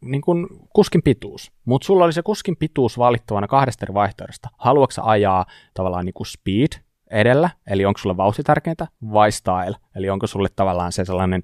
niin 0.00 0.20
kuin 0.20 0.46
kuskin 0.74 1.02
pituus, 1.02 1.52
mutta 1.64 1.86
sulla 1.86 2.04
oli 2.04 2.12
se 2.12 2.22
kuskin 2.22 2.56
pituus 2.56 2.98
valittavana 2.98 3.48
kahdesta 3.48 3.84
eri 3.84 3.94
vaihtoehdosta. 3.94 4.48
Haluatko 4.58 5.02
ajaa 5.02 5.46
tavallaan 5.74 6.04
niin 6.06 6.14
kuin 6.14 6.26
speed 6.26 6.82
edellä, 7.10 7.50
eli 7.66 7.84
onko 7.84 7.98
sulle 7.98 8.16
vauhti 8.16 8.42
tärkeintä, 8.42 8.86
vai 9.12 9.32
style, 9.32 9.76
eli 9.96 10.10
onko 10.10 10.26
sulle 10.26 10.48
tavallaan 10.56 10.92
se 10.92 11.04
sellainen 11.04 11.42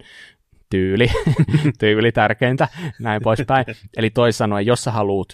tyyli, 0.70 1.08
tyyli 1.80 2.12
tärkeintä, 2.12 2.68
näin 3.00 3.22
poispäin. 3.22 3.64
Eli 3.96 4.10
toisin 4.10 4.38
sanoen, 4.38 4.66
jos 4.66 4.84
sä 4.84 4.90
haluat 4.90 5.28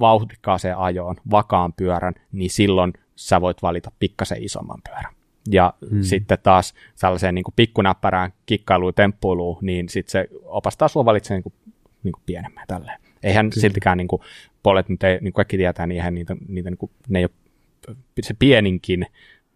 vauhdikkaaseen 0.00 0.76
ajoon, 0.76 1.16
vakaan 1.30 1.72
pyörän, 1.72 2.14
niin 2.32 2.50
silloin 2.50 2.92
sä 3.16 3.40
voit 3.40 3.62
valita 3.62 3.92
pikkasen 3.98 4.42
isomman 4.42 4.80
pyörän 4.84 5.17
ja 5.50 5.74
hmm. 5.90 6.02
sitten 6.02 6.38
taas 6.42 6.74
sellaiseen 6.94 7.34
niin 7.34 7.44
kuin 7.44 7.54
pikkunäppärään 7.56 8.32
kikkailuun, 8.46 8.94
temppuiluun, 8.94 9.58
niin 9.60 9.88
sitten 9.88 10.10
se 10.10 10.28
opastaa 10.44 10.88
sinua 10.88 11.04
valitsemaan 11.04 11.42
niin 11.44 11.52
kuin, 11.52 11.74
niin 12.02 12.12
kuin 12.12 12.22
pienemmän 12.26 12.64
tälleen. 12.68 13.00
Eihän 13.22 13.50
Kyllä. 13.50 13.60
siltikään 13.60 13.98
niin 13.98 14.08
kuin, 14.08 14.22
puolet, 14.62 14.88
nyt 14.88 15.02
ei, 15.02 15.18
niin 15.20 15.32
kaikki 15.32 15.56
tietää, 15.56 15.86
niin 15.86 15.96
eihän 15.96 16.14
niitä, 16.14 16.36
niitä 16.48 16.70
niin 16.70 16.78
kuin, 16.78 16.92
ne 17.08 17.18
ei 17.18 17.24
ole, 17.24 17.96
se 18.22 18.34
pieninkin, 18.38 19.06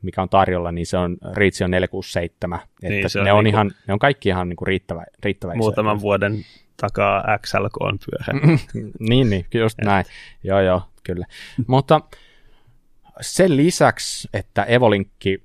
mikä 0.02 0.22
on 0.22 0.28
tarjolla, 0.28 0.72
niin 0.72 0.86
se 0.86 0.96
on 0.96 1.16
Riitsi 1.32 1.64
on 1.64 1.70
467, 1.70 2.58
että 2.58 2.88
niin, 2.88 3.10
se 3.10 3.18
on 3.18 3.24
ne, 3.24 3.32
on 3.32 3.44
niin 3.44 3.54
ihan, 3.54 3.70
ne 3.86 3.92
on 3.92 3.98
kaikki 3.98 4.28
ihan 4.28 4.48
niin 4.48 4.56
kuin 4.56 4.66
riittävä, 4.66 5.04
riittävä 5.24 5.54
Muutaman 5.54 5.96
iso. 5.96 6.02
vuoden 6.02 6.44
takaa 6.76 7.38
XLK 7.38 7.80
on 7.80 7.98
pyörä. 8.10 8.40
niin, 9.08 9.30
niin, 9.30 9.46
just 9.54 9.78
näin. 9.84 10.04
Joo, 10.44 10.60
joo, 10.60 10.82
kyllä. 11.04 11.26
Mutta 11.66 12.00
sen 13.20 13.56
lisäksi, 13.56 14.28
että 14.32 14.64
Evolinkki 14.64 15.42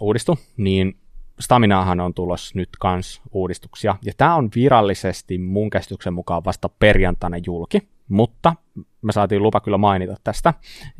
uudistu, 0.00 0.38
niin 0.56 0.96
Staminaahan 1.40 2.00
on 2.00 2.14
tulossa 2.14 2.52
nyt 2.58 2.68
kans 2.80 3.22
uudistuksia, 3.32 3.96
ja 4.04 4.12
tämä 4.16 4.34
on 4.34 4.48
virallisesti 4.54 5.38
mun 5.38 5.70
käsityksen 5.70 6.14
mukaan 6.14 6.44
vasta 6.44 6.68
perjantaina 6.68 7.36
julki, 7.46 7.88
mutta 8.08 8.54
me 9.02 9.12
saatiin 9.12 9.42
lupa 9.42 9.60
kyllä 9.60 9.78
mainita 9.78 10.14
tästä, 10.24 10.54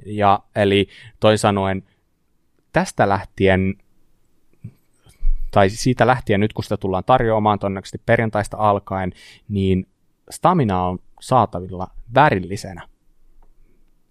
ja 0.07 0.40
eli 0.57 0.88
toisin 1.20 1.38
sanoen 1.38 1.83
tästä 2.72 3.09
lähtien 3.09 3.74
tai 5.50 5.70
siitä 5.70 6.07
lähtien 6.07 6.40
nyt, 6.40 6.53
kun 6.53 6.64
sitä 6.64 6.76
tullaan 6.76 7.05
tarjoamaan 7.05 7.59
todennäköisesti 7.59 8.03
perjantaista 8.07 8.57
alkaen, 8.57 9.12
niin 9.48 9.87
Stamina 10.31 10.83
on 10.83 10.98
saatavilla 11.20 11.88
värillisenä 12.14 12.89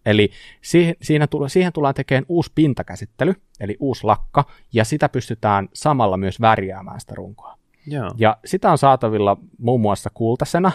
Eli 0.10 0.32
siihen, 0.62 0.96
siinä 1.02 1.28
tulla, 1.28 1.50
siihen 1.50 1.74
tullaan 1.74 1.94
tekemään 1.94 2.26
uusi 2.28 2.52
pintakäsittely, 2.56 3.34
eli 3.60 3.78
uusi 3.80 4.04
lakka, 4.04 4.46
ja 4.74 4.86
sitä 4.86 5.10
pystytään 5.10 5.70
samalla 5.74 6.18
myös 6.18 6.42
värjäämään 6.42 7.00
sitä 7.00 7.16
runkoa. 7.16 7.58
Joo. 7.88 8.12
Ja 8.18 8.38
sitä 8.46 8.72
on 8.72 8.78
saatavilla 8.78 9.38
muun 9.58 9.82
muassa 9.82 10.10
kultasena, 10.14 10.72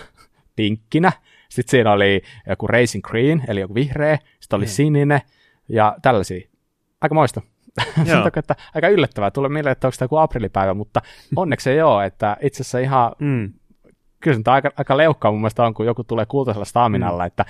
pinkkinä, 0.57 1.13
Sitten 1.49 1.71
siinä 1.71 1.93
oli 1.93 2.23
joku 2.49 2.67
Racing 2.67 3.05
Green, 3.05 3.43
eli 3.49 3.61
joku 3.61 3.75
vihreä, 3.75 4.19
sitten 4.41 4.57
oli 4.57 4.65
mm. 4.65 4.69
sininen 4.69 5.21
ja 5.69 5.97
tällaisia. 6.03 6.49
Aika 7.01 7.15
moista. 7.15 7.41
Takia, 8.25 8.41
että 8.41 8.57
aika 8.75 8.89
yllättävää. 8.89 9.31
Tulee 9.31 9.49
mieleen, 9.49 9.73
että 9.73 9.87
onko 9.87 9.97
tämä 9.99 10.05
joku 10.05 10.17
aprillipäivä, 10.17 10.75
mutta 10.75 11.03
onneksi 11.37 11.71
ei 11.71 11.83
ole. 11.83 12.07
Että 12.07 12.37
itse 12.41 12.63
asiassa 12.63 12.79
ihan 12.79 13.13
mm 13.19 13.53
kyllä 14.25 14.37
se 14.45 14.51
aika, 14.51 14.71
aika 14.77 14.97
leukkaa 14.97 15.31
mun 15.31 15.41
mielestä 15.41 15.65
on, 15.65 15.75
kun 15.75 15.87
joku 15.87 16.05
tulee 16.05 16.27
kultaisella 16.27 16.65
staminalla, 16.65 17.23
mm. 17.23 17.27
että 17.27 17.45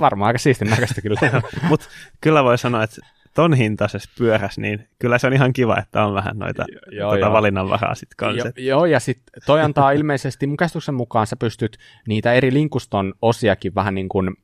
varmaan 0.00 0.26
aika 0.26 0.38
siistin 0.38 0.70
näköistä 0.70 1.02
kyllä. 1.02 1.20
Mutta 1.68 1.86
kyllä 2.20 2.44
voi 2.44 2.58
sanoa, 2.58 2.82
että 2.82 2.96
ton 3.34 3.54
hintaisessa 3.54 4.10
pyörässä, 4.18 4.60
niin 4.60 4.88
kyllä 4.98 5.18
se 5.18 5.26
on 5.26 5.32
ihan 5.32 5.52
kiva, 5.52 5.78
että 5.78 6.06
on 6.06 6.14
vähän 6.14 6.38
noita 6.38 6.64
joo, 6.90 7.10
tuota 7.10 7.32
valinnanvaraa 7.32 7.94
sitten 7.94 8.16
kanssa. 8.16 8.48
Jo, 8.56 8.64
joo, 8.64 8.86
ja 8.86 9.00
sitten 9.00 9.42
toi 9.46 9.60
antaa 9.60 9.90
ilmeisesti, 9.90 10.46
mun 10.46 10.56
käsityksen 10.56 10.94
mukaan 10.94 11.26
sä 11.26 11.36
pystyt 11.36 11.78
niitä 12.08 12.32
eri 12.32 12.52
linkuston 12.52 13.14
osiakin 13.22 13.74
vähän 13.74 13.94
niin 13.94 14.08
kuin 14.08 14.36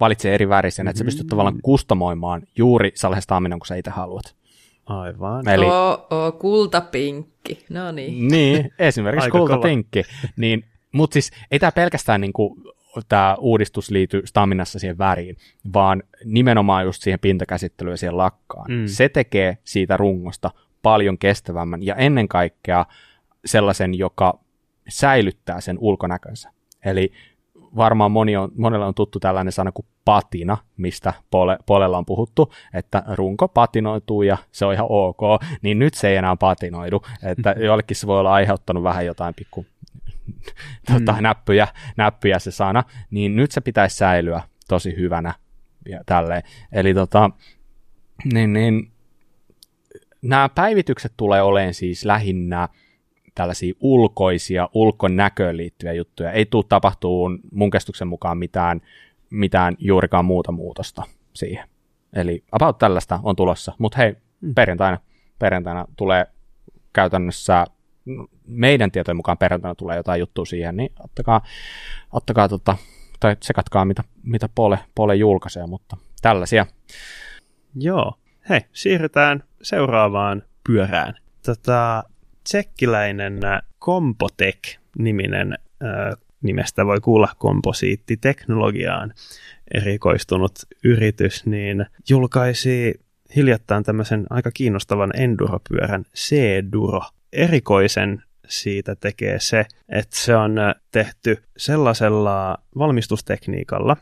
valitsee 0.00 0.34
eri 0.34 0.48
värisen, 0.48 0.88
että 0.88 0.98
sä 0.98 1.04
pystyt 1.04 1.26
mm. 1.26 1.28
tavallaan 1.28 1.58
kustomoimaan 1.62 2.42
juuri 2.56 2.92
sellaisen 2.94 3.22
staminan, 3.22 3.58
kun 3.58 3.66
sä 3.66 3.76
itse 3.76 3.90
haluat. 3.90 4.34
Aivan. 4.86 5.48
Eli, 5.48 5.64
oh, 5.64 6.06
oh, 6.10 6.38
kultapinkki, 6.38 7.64
no 7.70 7.92
niin. 7.92 8.28
Niin, 8.28 8.72
esimerkiksi 8.78 9.30
kultapinkki. 9.30 10.02
Niin 10.36 10.64
mutta 10.92 11.12
siis 11.12 11.30
ei 11.50 11.58
tämä 11.58 11.72
pelkästään 11.72 12.20
niin 12.20 12.32
kuin, 12.32 12.62
tämä 13.08 13.36
uudistus 13.38 13.90
liity 13.90 14.22
staminassa 14.24 14.78
siihen 14.78 14.98
väriin, 14.98 15.36
vaan 15.74 16.02
nimenomaan 16.24 16.84
just 16.84 17.02
siihen 17.02 17.20
pintakäsittelyyn 17.20 17.92
ja 17.92 17.96
siihen 17.96 18.16
lakkaan. 18.16 18.70
Mm. 18.70 18.86
Se 18.86 19.08
tekee 19.08 19.58
siitä 19.64 19.96
rungosta 19.96 20.50
paljon 20.82 21.18
kestävämmän 21.18 21.82
ja 21.82 21.94
ennen 21.94 22.28
kaikkea 22.28 22.86
sellaisen, 23.44 23.98
joka 23.98 24.38
säilyttää 24.88 25.60
sen 25.60 25.78
ulkonäkönsä. 25.80 26.50
Eli 26.84 27.12
varmaan 27.76 28.10
moni 28.10 28.36
on, 28.36 28.52
monella 28.56 28.86
on 28.86 28.94
tuttu 28.94 29.20
tällainen 29.20 29.52
sana 29.52 29.72
kuin 29.72 29.86
patina, 30.04 30.56
mistä 30.76 31.12
pole, 31.30 31.58
polella 31.66 31.98
on 31.98 32.06
puhuttu, 32.06 32.52
että 32.74 33.02
runko 33.14 33.48
patinoituu 33.48 34.22
ja 34.22 34.36
se 34.52 34.64
on 34.64 34.74
ihan 34.74 34.86
ok, 34.88 35.20
niin 35.62 35.78
nyt 35.78 35.94
se 35.94 36.08
ei 36.08 36.16
enää 36.16 36.36
patinoidu, 36.36 37.02
että 37.22 37.54
jollekin 37.66 37.96
se 37.96 38.06
voi 38.06 38.20
olla 38.20 38.32
aiheuttanut 38.32 38.82
vähän 38.82 39.06
jotain 39.06 39.34
pikku 39.34 39.66
tota, 40.92 41.12
mm. 41.12 41.22
näppyjä, 41.22 41.68
näppyjä 41.96 42.38
se 42.38 42.50
sana, 42.50 42.84
niin 43.10 43.36
nyt 43.36 43.50
se 43.50 43.60
pitäisi 43.60 43.96
säilyä 43.96 44.42
tosi 44.68 44.96
hyvänä 44.96 45.34
ja 45.88 46.00
tälleen. 46.06 46.42
Eli 46.72 46.94
tota, 46.94 47.30
niin, 48.32 48.52
niin, 48.52 48.92
nämä 50.22 50.48
päivitykset 50.48 51.12
tulee 51.16 51.42
olemaan 51.42 51.74
siis 51.74 52.04
lähinnä 52.04 52.68
tällaisia 53.34 53.74
ulkoisia, 53.80 54.68
ulkonäköön 54.74 55.56
liittyviä 55.56 55.92
juttuja. 55.92 56.32
Ei 56.32 56.46
tule 56.46 56.64
tapahtuu 56.68 57.30
mun 57.52 57.70
kestuksen 57.70 58.08
mukaan 58.08 58.38
mitään, 58.38 58.80
mitään 59.30 59.76
juurikaan 59.78 60.24
muuta 60.24 60.52
muutosta 60.52 61.02
siihen. 61.32 61.68
Eli 62.12 62.44
about 62.52 62.78
tällaista 62.78 63.20
on 63.22 63.36
tulossa, 63.36 63.72
mutta 63.78 63.98
hei, 63.98 64.16
mm. 64.40 64.54
perjantaina, 64.54 64.98
perjantaina 65.38 65.86
tulee 65.96 66.26
käytännössä 66.92 67.64
meidän 68.46 68.90
tietojen 68.90 69.16
mukaan 69.16 69.38
perjantaina 69.38 69.74
tulee 69.74 69.96
jotain 69.96 70.20
juttua 70.20 70.44
siihen, 70.44 70.76
niin 70.76 70.92
ottakaa, 71.04 71.40
ottakaa 72.12 72.48
tota, 72.48 72.76
tai 73.20 73.36
sekatkaa, 73.42 73.84
mitä, 73.84 74.04
mitä 74.22 74.48
Pole, 74.54 74.78
Pole 74.94 75.16
julkaisee, 75.16 75.66
mutta 75.66 75.96
tällaisia. 76.22 76.66
Joo. 77.74 78.14
Hei, 78.48 78.60
siirrytään 78.72 79.42
seuraavaan 79.62 80.42
pyörään. 80.66 81.14
Tota, 81.46 82.04
tsekkiläinen 82.44 83.40
Compotec-niminen 83.80 85.52
äh, 85.52 86.16
nimestä 86.42 86.86
voi 86.86 87.00
kuulla 87.00 87.28
komposiittiteknologiaan 87.38 89.14
erikoistunut 89.74 90.52
yritys, 90.84 91.46
niin 91.46 91.86
julkaisi 92.08 93.00
hiljattain 93.36 93.84
tämmöisen 93.84 94.26
aika 94.30 94.50
kiinnostavan 94.50 95.10
enduropyörän 95.16 96.04
C-Duro, 96.16 97.02
erikoisen 97.32 98.22
siitä 98.48 98.96
tekee 98.96 99.40
se, 99.40 99.66
että 99.88 100.16
se 100.16 100.36
on 100.36 100.56
tehty 100.90 101.42
sellaisella 101.56 102.58
valmistustekniikalla, 102.78 103.96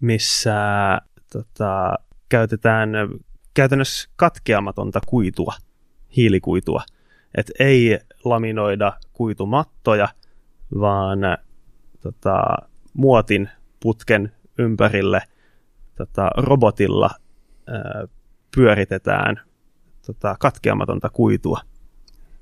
missä 0.00 0.54
tota, 1.32 1.94
käytetään 2.28 2.90
käytännössä 3.54 4.10
katkeamatonta 4.16 5.00
kuitua, 5.06 5.54
hiilikuitua. 6.16 6.82
Et 7.34 7.50
ei 7.58 7.98
laminoida 8.24 8.92
kuitumattoja, 9.12 10.08
vaan 10.80 11.18
tota, 12.00 12.42
muotin 12.94 13.48
putken 13.82 14.32
ympärille 14.58 15.22
tota, 15.94 16.30
robotilla 16.36 17.10
ää, 17.66 18.08
pyöritetään 18.56 19.40
tota, 20.06 20.36
katkeamatonta 20.40 21.08
kuitua 21.08 21.60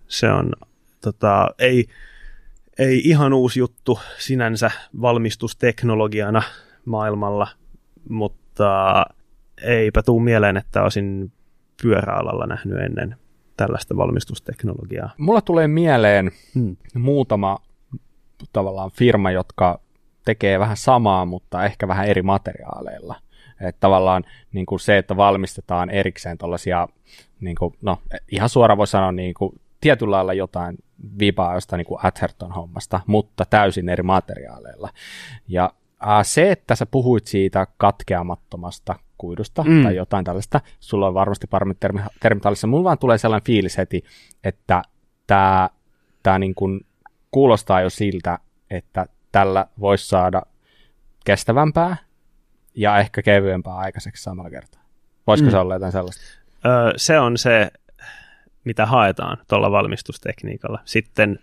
se 0.09 0.31
on 0.31 0.53
tota, 1.01 1.55
ei, 1.59 1.89
ei 2.79 3.01
ihan 3.05 3.33
uusi 3.33 3.61
juttu 3.61 3.99
sinänsä 4.19 4.71
valmistusteknologiana 5.01 6.43
maailmalla, 6.85 7.49
mutta 8.09 9.07
eipä 9.63 10.03
tuu 10.03 10.21
mieleen, 10.21 10.57
että 10.57 10.83
olisin 10.83 11.33
pyöräalalla 11.83 12.47
nähnyt 12.47 12.79
ennen 12.79 13.17
tällaista 13.57 13.97
valmistusteknologiaa. 13.97 15.11
Mulla 15.19 15.41
tulee 15.41 15.69
mieleen 15.69 16.31
hmm. 16.55 16.77
muutama 16.95 17.59
tavallaan 18.53 18.91
firma, 18.91 19.31
jotka 19.31 19.81
tekee 20.25 20.59
vähän 20.59 20.77
samaa, 20.77 21.25
mutta 21.25 21.65
ehkä 21.65 21.89
vähän 21.89 22.07
eri 22.07 22.23
materiaaleilla. 22.23 23.17
Että 23.61 23.81
tavallaan 23.81 24.25
niin 24.53 24.67
kuin 24.67 24.81
se, 24.81 24.99
että 24.99 25.17
valmistetaan 25.17 25.91
erikseen 25.91 26.39
tällaisia, 26.39 26.89
niin 27.41 27.57
kuin, 27.57 27.75
no 27.83 27.99
ihan 28.31 28.49
suoraan 28.49 28.79
voi 28.79 28.87
sanoa 28.87 29.13
niin 29.13 29.35
kuin 29.35 29.61
tietyllä 29.81 30.17
lailla 30.17 30.33
jotain 30.35 30.79
vipaa 31.19 31.55
jostain 31.55 31.79
niin 31.79 31.99
Atherton 32.03 32.53
hommasta, 32.53 33.01
mutta 33.07 33.45
täysin 33.45 33.89
eri 33.89 34.03
materiaaleilla. 34.03 34.91
Ja 35.49 35.73
ää, 36.01 36.25
se, 36.25 36.51
että 36.51 36.75
sä 36.75 36.87
puhuit 36.87 37.27
siitä 37.27 37.67
katkeamattomasta 37.77 38.95
kuidusta 39.19 39.65
mm. 39.65 39.83
tai 39.83 39.97
jotain 39.97 40.25
tällaista, 40.25 40.61
sulla 40.81 41.07
on 41.07 41.15
varmasti 41.15 41.47
paremmin 41.47 41.77
termi, 41.81 42.01
termitaalissa, 42.21 42.67
mulla 42.67 42.85
vaan 42.85 42.99
tulee 42.99 43.19
sellainen 43.19 43.47
fiilis 43.47 43.79
heti, 43.79 44.05
että 44.45 44.83
tämä 45.27 45.71
tää 46.23 46.39
niin 46.39 46.55
kuin 46.55 46.81
kuulostaa 47.31 47.81
jo 47.81 47.91
siltä, 47.91 48.39
että 48.71 49.07
tällä 49.33 49.67
voisi 49.81 50.09
saada 50.09 50.43
kestävämpää 51.25 51.97
ja 52.75 52.99
ehkä 52.99 53.23
kevyempää 53.23 53.77
aikaiseksi 53.77 54.23
samalla 54.23 54.51
kertaa. 54.51 54.83
Voisiko 55.27 55.47
mm. 55.47 55.51
se 55.51 55.59
olla 55.59 55.75
jotain 55.75 55.93
sellaista? 55.93 56.23
Öö, 56.67 56.93
se 56.97 57.19
on 57.19 57.39
se 57.39 57.71
mitä 58.69 58.87
haetaan 58.87 59.39
tuolla 59.49 59.71
valmistustekniikalla. 59.71 60.81
Sitten 60.85 61.39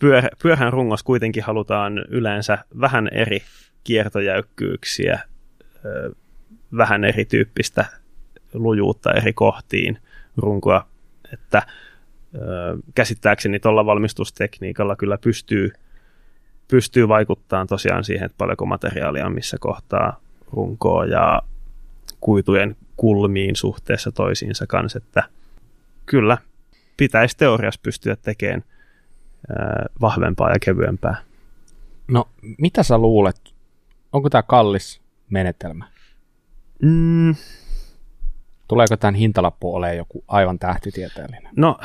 pyörä, 0.00 0.28
pyörän 0.42 0.72
rungossa 0.72 1.06
kuitenkin 1.06 1.42
halutaan 1.42 1.98
yleensä 2.08 2.58
vähän 2.80 3.08
eri 3.12 3.42
kiertojäykkyyksiä, 3.84 5.20
vähän 6.76 7.04
erityyppistä 7.04 7.84
lujuutta 8.54 9.12
eri 9.12 9.32
kohtiin 9.32 9.98
runkoa, 10.36 10.86
että 11.32 11.62
käsittääkseni 12.94 13.60
tuolla 13.60 13.86
valmistustekniikalla 13.86 14.96
kyllä 14.96 15.18
pystyy, 15.18 15.72
pystyy 16.68 17.08
vaikuttamaan 17.08 17.66
tosiaan 17.66 18.04
siihen, 18.04 18.26
että 18.26 18.38
paljonko 18.38 18.66
materiaalia 18.66 19.26
on 19.26 19.32
missä 19.32 19.56
kohtaa 19.60 20.20
runkoa 20.52 21.04
ja 21.04 21.42
kuitujen 22.20 22.76
kulmiin 22.96 23.56
suhteessa 23.56 24.12
toisiinsa 24.12 24.66
kanssa, 24.66 24.98
että– 24.98 25.22
kyllä 26.06 26.38
pitäisi 26.96 27.36
teoriassa 27.36 27.80
pystyä 27.82 28.16
tekemään 28.16 28.64
vahvempaa 30.00 30.50
ja 30.50 30.58
kevyempää. 30.64 31.16
No, 32.08 32.28
mitä 32.58 32.82
sä 32.82 32.98
luulet? 32.98 33.54
Onko 34.12 34.30
tämä 34.30 34.42
kallis 34.42 35.02
menetelmä? 35.30 35.84
Mm. 36.82 37.34
Tuleeko 38.68 38.96
tämän 38.96 39.14
hintalappu 39.14 39.74
olemaan 39.74 39.96
joku 39.96 40.24
aivan 40.28 40.58
tähtitieteellinen? 40.58 41.52
No, 41.56 41.78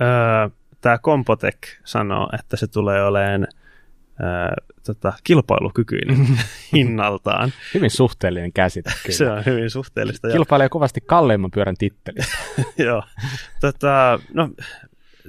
öö, 0.00 0.48
tämä 0.80 0.98
Compotec 0.98 1.58
sanoo, 1.84 2.28
että 2.38 2.56
se 2.56 2.66
tulee 2.66 3.04
olemaan 3.04 3.46
tota, 4.84 5.12
kilpailukykyinen 5.24 6.26
hinnaltaan. 6.72 7.52
hyvin 7.74 7.90
suhteellinen 7.90 8.52
käsite. 8.52 8.90
Kyllä. 9.02 9.16
Se 9.16 9.30
on 9.30 9.44
hyvin 9.46 9.70
suhteellista. 9.70 10.28
Kilpailee 10.28 10.68
kovasti 10.68 11.00
kalleimman 11.00 11.50
pyörän 11.50 11.76
titteli. 11.76 12.18
Joo. 12.86 13.02
Tota, 13.60 14.20
no, 14.34 14.50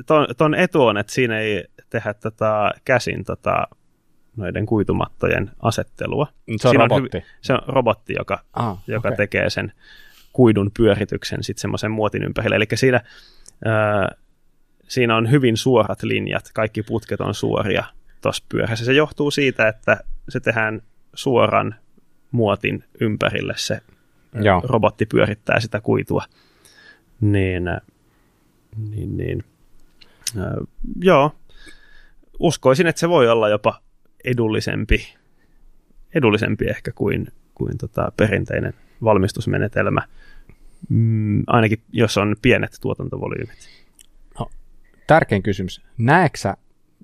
ton, 0.06 0.28
ton 0.38 0.56
etu 0.56 0.86
on, 0.86 0.98
että 0.98 1.14
siinä 1.14 1.40
ei 1.40 1.66
tehdä 1.90 2.14
tota, 2.14 2.72
käsin 2.86 3.24
tota, 3.24 3.68
noiden 4.38 4.66
kuitumattojen 4.66 5.52
asettelua. 5.60 6.28
Se 6.62 6.68
on 6.68 6.72
siinä 6.72 6.88
robotti? 6.88 7.18
On 7.18 7.24
se 7.42 7.54
on 7.54 7.62
robotti, 7.68 8.14
joka, 8.18 8.40
ah, 8.54 8.78
joka 8.88 9.08
okay. 9.08 9.18
tekee 9.18 9.50
sen 9.50 9.74
kuidun 10.34 10.72
pyörityksen 10.78 11.44
sitten 11.44 11.62
semmoisen 11.62 11.92
muotin 11.92 12.24
ympärille. 12.24 12.56
Eli 12.56 12.66
siinä, 12.74 13.02
äh, 13.68 14.18
siinä 14.88 15.16
on 15.16 15.32
hyvin 15.32 15.58
suorat 15.58 16.04
linjat, 16.04 16.50
kaikki 16.54 16.84
putket 16.84 17.22
on 17.22 17.34
suoria 17.34 17.84
tuossa 18.24 18.46
pyörässä. 18.50 18.86
Se 18.86 18.94
johtuu 18.94 19.32
siitä, 19.32 19.68
että 19.68 20.04
se 20.30 20.40
tehdään 20.40 20.82
suoran 21.14 21.76
muotin 22.32 22.84
ympärille 23.02 23.54
se 23.58 23.80
Joo. 24.42 24.62
robotti 24.64 25.06
pyörittää 25.06 25.60
sitä 25.60 25.82
kuitua. 25.82 26.24
Niin, 27.22 27.64
niin, 28.90 29.18
niin 29.18 29.44
äh, 30.38 30.68
joo, 31.02 31.32
uskoisin, 32.40 32.88
että 32.88 33.00
se 33.00 33.10
voi 33.10 33.30
olla 33.30 33.50
jopa 33.50 33.82
edullisempi, 34.24 35.16
edullisempi 36.16 36.66
ehkä 36.66 36.92
kuin, 36.92 37.28
kuin 37.56 37.78
tota 37.78 38.12
perinteinen 38.18 38.74
valmistusmenetelmä, 39.04 40.02
mm, 40.90 41.44
ainakin 41.48 41.82
jos 41.92 42.18
on 42.18 42.36
pienet 42.42 42.78
tuotantovolyymit. 42.82 43.70
No, 44.40 44.50
tärkein 45.08 45.44
kysymys. 45.44 45.82
Näetkö 45.98 46.54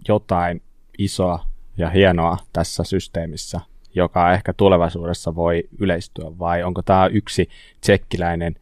jotain 0.08 0.62
isoa 1.00 1.46
ja 1.78 1.90
hienoa 1.90 2.38
tässä 2.54 2.84
systeemissä, 2.84 3.60
joka 3.96 4.34
ehkä 4.34 4.54
tulevaisuudessa 4.54 5.36
voi 5.36 5.64
yleistyä, 5.80 6.26
vai 6.40 6.64
onko 6.64 6.82
tämä 6.82 7.08
yksi 7.08 7.50
tsekkiläinen 7.82 8.56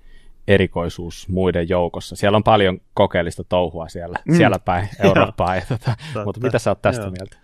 erikoisuus 0.48 1.30
muiden 1.30 1.70
joukossa? 1.70 2.16
Siellä 2.16 2.36
on 2.36 2.44
paljon 2.44 2.80
kokeellista 2.94 3.44
touhua 3.44 3.88
siellä, 3.88 4.20
mm. 4.26 4.36
siellä 4.36 4.60
päin 4.60 4.90
Eurooppaa, 5.04 5.56
ja, 5.56 5.62
tota, 5.70 5.96
mutta 6.26 6.42
mitä 6.42 6.60
sä 6.60 6.72
oot 6.72 6.82
tästä 6.82 7.04
Joo. 7.04 7.12
mieltä? 7.12 7.38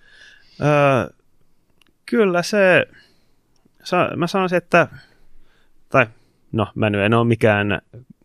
Öö, 0.62 1.16
kyllä 2.06 2.44
se, 2.44 2.86
mä 4.16 4.28
sanoisin, 4.28 4.58
että, 4.58 4.88
tai 5.90 6.06
no 6.52 6.68
mä 6.76 6.90
nyt 6.90 7.02
en 7.02 7.14
ole 7.14 7.28
mikään 7.28 7.82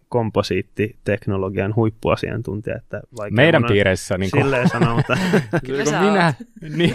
komposiittiteknologian 0.08 1.76
huippuasiantuntija. 1.76 2.76
Että 2.76 3.00
Meidän 3.30 3.64
piireissä. 3.64 4.18
Niin 4.18 4.30
kuin... 4.30 4.42
Silleen 4.42 4.68
sanoa, 4.68 4.94
mutta... 4.94 5.18
Kyllä 5.66 5.84
sä 5.84 6.00
minä. 6.00 6.34
Niin. 6.76 6.90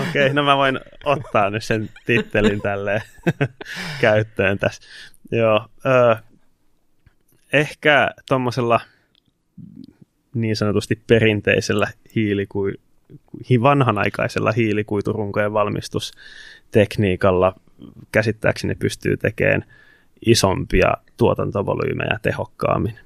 Okei, 0.00 0.10
okay, 0.10 0.32
no 0.32 0.42
mä 0.42 0.56
voin 0.56 0.80
ottaa 1.04 1.50
nyt 1.50 1.64
sen 1.64 1.90
tittelin 2.06 2.60
tälleen 2.60 3.02
käyttöön 4.00 4.58
tässä. 4.58 4.82
Joo, 5.32 5.66
ö, 5.86 6.16
ehkä 7.52 8.10
tuommoisella 8.28 8.80
niin 10.34 10.56
sanotusti 10.56 11.02
perinteisellä 11.06 11.86
hiilikui, 12.14 12.72
vanhanaikaisella 13.62 14.52
hiilikuiturunkojen 14.52 15.52
valmistustekniikalla 15.52 17.54
käsittääkseni 18.12 18.74
pystyy 18.74 19.16
tekemään 19.16 19.64
isompia 20.26 20.92
tuotantovolyymeja 21.16 22.18
tehokkaammin. 22.22 22.98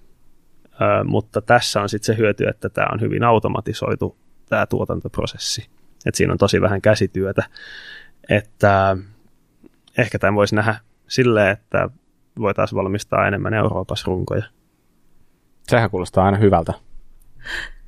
Ö, 0.65 1.05
mutta 1.05 1.41
tässä 1.41 1.81
on 1.83 1.89
sitten 1.89 2.15
se 2.15 2.19
hyöty, 2.23 2.49
että 2.49 2.69
tämä 2.69 2.87
on 2.93 3.01
hyvin 3.01 3.25
automatisoitu 3.25 4.17
tämä 4.49 4.67
tuotantoprosessi. 4.67 5.71
Et 6.07 6.15
siinä 6.15 6.33
on 6.33 6.39
tosi 6.39 6.61
vähän 6.61 6.83
käsityötä. 6.83 7.45
Että 8.29 8.97
ehkä 9.99 10.19
tämän 10.19 10.35
voisi 10.35 10.55
nähdä 10.55 10.75
silleen, 11.09 11.51
että 11.51 11.89
voitaisiin 12.39 12.77
valmistaa 12.77 13.27
enemmän 13.27 13.55
Euroopassa 13.55 14.07
runkoja. 14.07 14.43
Sehän 15.69 15.91
kuulostaa 15.91 16.25
aina 16.25 16.39
hyvältä. 16.39 16.73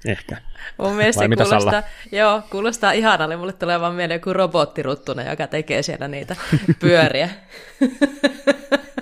Ehkä. 0.06 0.36
Mun 0.78 0.94
mielestä 0.96 1.24
se 1.28 1.44
kuulostaa, 1.44 1.82
joo, 2.12 2.42
kuulostaa 2.50 2.92
ihanalle. 2.92 3.36
Mulle 3.36 3.52
tulee 3.52 3.80
vaan 3.80 3.94
mieleen 3.94 4.18
joku 4.18 4.32
robottiruttuna, 4.32 5.22
joka 5.30 5.46
tekee 5.46 5.82
siellä 5.82 6.08
niitä 6.08 6.36
pyöriä. 6.80 7.30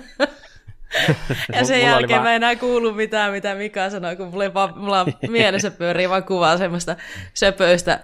ja 1.55 1.65
sen 1.65 1.81
jälkeen 1.81 2.09
vaan... 2.09 2.23
mä 2.23 2.35
enää 2.35 2.55
kuulu 2.55 2.93
mitään, 2.93 3.31
mitä 3.31 3.55
Mika 3.55 3.89
sanoi, 3.89 4.15
kun 4.15 4.27
mulla, 4.27 4.53
vaan, 4.53 4.77
mulla 4.77 5.01
on 5.01 5.13
mielessä 5.27 5.71
pyörii 5.71 6.09
vaan 6.09 6.23
kuvaa 6.23 6.57
semmoista 6.57 6.95
söpöistä 7.33 7.99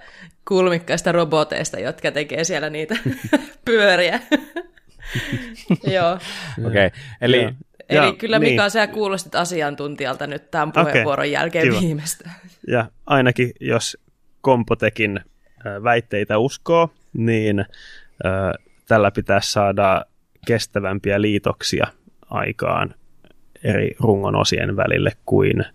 kulmikkaista 0.47 1.11
roboteista, 1.11 1.79
jotka 1.79 2.11
tekee 2.11 2.43
siellä 2.43 2.69
niitä 2.69 2.95
pyöriä. 3.65 4.19
Joo. 5.83 6.13
Okei, 6.65 6.85
okay. 6.85 6.89
eli... 7.21 7.49
Eli 7.89 8.07
ja, 8.07 8.13
kyllä 8.13 8.39
Mika, 8.39 8.63
niin. 8.63 8.71
sä 8.71 8.87
kuulostit 8.87 9.35
asiantuntijalta 9.35 10.27
nyt 10.27 10.51
tämän 10.51 10.71
puheenvuoron 10.71 11.23
okay. 11.23 11.31
jälkeen 11.31 11.67
Kiva. 11.67 11.81
viimeistä. 11.81 12.29
Ja 12.67 12.85
ainakin 13.05 13.51
jos 13.59 13.97
Kompotekin 14.41 15.19
väitteitä 15.83 16.37
uskoo, 16.37 16.89
niin 17.13 17.65
tällä 18.87 19.11
pitäisi 19.11 19.51
saada 19.51 20.05
kestävämpiä 20.47 21.21
liitoksia 21.21 21.87
aikaan 22.29 22.93
eri 23.63 23.95
rungon 23.99 24.35
osien 24.35 24.75
välille 24.75 25.11
kuin 25.25 25.65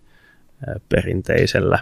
perinteisellä 0.89 1.79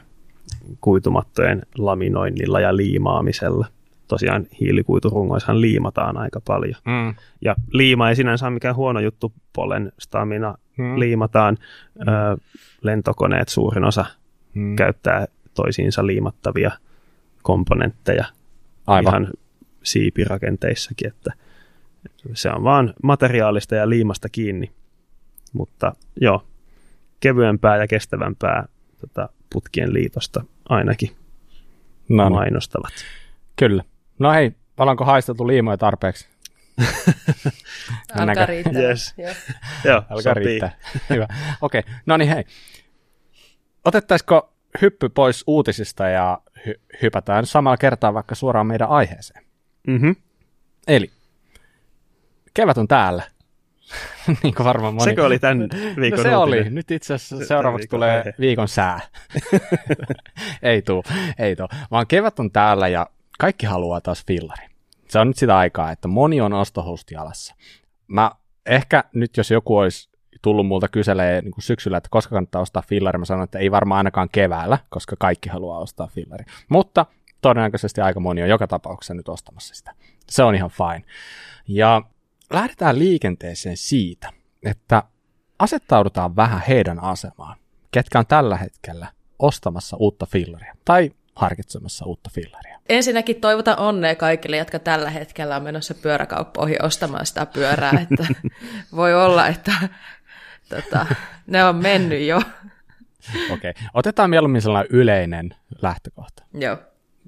kuitumattojen 0.82 1.62
laminoinnilla 1.78 2.60
ja 2.60 2.76
liimaamisella. 2.76 3.68
Tosiaan 4.08 4.48
hiilikuiturungoissahan 4.60 5.62
liimataan 5.62 6.18
aika 6.18 6.42
paljon. 6.48 6.76
Mm. 6.86 7.16
Ja 7.42 7.56
liima 7.72 8.10
ei 8.10 8.16
sinänsä 8.16 8.46
ole 8.46 8.54
mikään 8.54 8.76
huono 8.76 9.00
juttu, 9.00 9.34
polen 9.54 9.92
stamina 10.00 10.58
mm. 10.78 11.00
liimataan. 11.00 11.58
Ö, 12.00 12.04
lentokoneet 12.82 13.50
suurin 13.50 13.84
osa 13.84 14.06
mm. 14.54 14.76
käyttää 14.76 15.28
toisiinsa 15.54 16.08
liimattavia 16.08 16.72
komponentteja 17.42 18.26
Aivan. 18.88 19.14
ihan 19.14 19.34
siipirakenteissakin, 19.84 21.08
että 21.08 21.34
se 22.34 22.50
on 22.50 22.64
vaan 22.64 22.94
materiaalista 23.04 23.76
ja 23.76 23.90
liimasta 23.90 24.30
kiinni. 24.30 24.72
Mutta 25.54 25.96
joo, 26.22 26.48
kevyempää 27.20 27.78
ja 27.78 27.88
kestävämpää 27.88 28.68
tota, 29.02 29.30
putkien 29.54 29.94
liitosta 29.94 30.44
ainakin 30.70 31.10
no, 32.10 32.24
niin. 32.24 32.34
mainostavat. 32.34 32.94
Kyllä. 33.56 33.84
No 34.20 34.32
hei, 34.32 34.52
ollaanko 34.78 35.06
haisteltu 35.06 35.48
liimoja 35.48 35.78
tarpeeksi? 35.78 36.28
Alkaa 38.20 38.46
riittää. 38.46 38.82
Yes. 38.82 39.16
Joo, 39.86 40.04
Alkaa 40.10 40.34
riittää. 40.34 40.78
Hyvä. 41.10 41.28
Okei, 41.62 41.80
okay. 41.80 41.94
no 42.06 42.18
niin 42.18 42.30
hei. 42.30 42.44
Otettaisiko 43.86 44.54
hyppy 44.82 45.10
pois 45.10 45.44
uutisista 45.48 46.08
ja 46.08 46.42
hy- 46.68 46.80
hypätään 47.02 47.46
samalla 47.46 47.78
kertaa 47.78 48.14
vaikka 48.14 48.36
suoraan 48.36 48.68
meidän 48.68 48.90
aiheeseen? 48.90 49.44
Mm-hmm. 49.88 50.16
Eli 50.88 51.12
kevät 52.54 52.78
on 52.78 52.88
täällä. 52.88 53.24
niin 54.44 54.56
kuin 54.56 54.66
varmaan 54.66 54.94
moni. 54.94 55.04
Sekö 55.04 55.26
oli 55.26 55.40
tämän 55.40 55.70
viikon 56.02 56.18
no 56.18 56.24
se 56.24 56.38
uutinen? 56.38 56.62
oli. 56.62 56.70
Nyt 56.70 56.92
itse 56.92 57.14
asiassa 57.14 57.46
seuraavaksi 57.46 57.84
viikon 57.84 57.98
tulee 57.98 58.18
aihe. 58.18 58.34
viikon 58.40 58.68
sää. 58.68 59.00
ei 60.64 60.82
tuu, 60.82 61.04
ei 61.40 61.56
tuu. 61.56 61.68
Vaan 61.92 62.08
kevät 62.08 62.40
on 62.40 62.52
täällä 62.52 62.88
ja 62.88 63.08
kaikki 63.40 63.66
haluaa 63.66 64.02
taas 64.02 64.26
fillari. 64.26 64.66
Se 65.08 65.20
on 65.20 65.28
nyt 65.28 65.38
sitä 65.38 65.58
aikaa, 65.58 65.92
että 65.92 66.08
moni 66.08 66.42
on 66.42 66.54
ostohosti 66.54 67.16
alassa. 67.16 67.56
Mä 68.08 68.32
ehkä 68.66 69.04
nyt, 69.14 69.38
jos 69.38 69.52
joku 69.52 69.78
olisi 69.78 70.10
tullut 70.42 70.68
multa 70.68 70.88
kyselee 70.88 71.42
niin 71.42 71.52
kuin 71.52 71.64
syksyllä, 71.64 71.98
että 71.98 72.10
koska 72.12 72.36
kannattaa 72.36 72.62
ostaa 72.62 72.84
fillari, 72.88 73.18
mä 73.18 73.26
sanon, 73.26 73.44
että 73.44 73.60
ei 73.60 73.72
varmaan 73.72 73.98
ainakaan 73.98 74.30
keväällä, 74.32 74.78
koska 74.90 75.16
kaikki 75.20 75.50
haluaa 75.50 75.80
ostaa 75.80 76.08
fillari. 76.08 76.46
Mutta 76.70 77.06
todennäköisesti 77.42 78.02
aika 78.02 78.20
moni 78.20 78.44
on 78.44 78.50
joka 78.50 78.68
tapauksessa 78.68 79.14
nyt 79.14 79.30
ostamassa 79.30 79.76
sitä. 79.76 79.94
Se 80.30 80.44
on 80.44 80.56
ihan 80.56 80.70
fine. 80.70 81.04
Ja 81.68 82.02
lähdetään 82.54 83.00
liikenteeseen 83.00 83.78
siitä, 83.78 84.30
että 84.64 85.04
asettaudutaan 85.60 86.36
vähän 86.36 86.62
heidän 86.68 87.04
asemaan, 87.04 87.58
ketkä 87.92 88.20
on 88.20 88.28
tällä 88.28 88.58
hetkellä 88.58 89.08
ostamassa 89.40 89.98
uutta 89.98 90.26
fillaria 90.26 90.76
tai 90.86 91.12
harkitsemassa 91.36 92.06
uutta 92.06 92.30
fillaria. 92.34 92.80
Ensinnäkin 92.90 93.42
toivotan 93.42 93.80
onnea 93.80 94.16
kaikille, 94.16 94.58
jotka 94.58 94.80
tällä 94.80 95.10
hetkellä 95.10 95.56
on 95.56 95.64
menossa 95.64 95.94
pyöräkauppoihin 95.94 96.86
ostamaan 96.86 97.26
sitä 97.26 97.46
pyörää, 97.46 98.06
että 98.12 98.28
voi 98.96 99.14
olla, 99.14 99.48
että 99.48 99.74
tota, 100.70 101.06
ne 101.48 101.64
on 101.64 101.76
mennyt 101.76 102.28
jo. 102.28 102.38
Okei, 103.52 103.72
okay. 103.72 103.74
otetaan 103.94 104.30
mieluummin 104.30 104.62
sellainen 104.62 104.92
yleinen 104.92 105.56
lähtökohta. 105.82 106.44
Joo. 106.54 106.78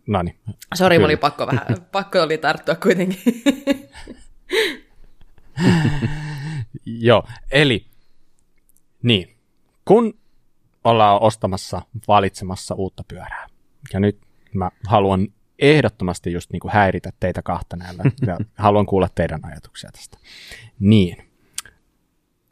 No 0.07 0.21
niin. 0.21 0.39
Sori, 0.73 1.03
oli 1.03 1.17
pakko 1.17 1.47
vähän, 1.47 1.65
pakko 1.91 2.21
oli 2.21 2.37
tarttua 2.37 2.75
kuitenkin. 2.75 3.21
Joo, 6.85 7.27
eli 7.51 7.85
niin, 9.03 9.35
kun 9.85 10.19
ollaan 10.83 11.21
ostamassa, 11.21 11.81
valitsemassa 12.07 12.75
uutta 12.75 13.03
pyörää, 13.07 13.47
ja 13.93 13.99
nyt 13.99 14.21
mä 14.53 14.69
haluan 14.87 15.27
ehdottomasti 15.59 16.31
just 16.31 16.51
niin 16.51 16.59
kuin 16.59 16.73
häiritä 16.73 17.09
teitä 17.19 17.41
kahta 17.41 17.75
näillä, 17.75 18.03
ja 18.27 18.37
haluan 18.57 18.85
kuulla 18.85 19.09
teidän 19.15 19.45
ajatuksia 19.45 19.91
tästä. 19.91 20.17
Niin, 20.79 21.17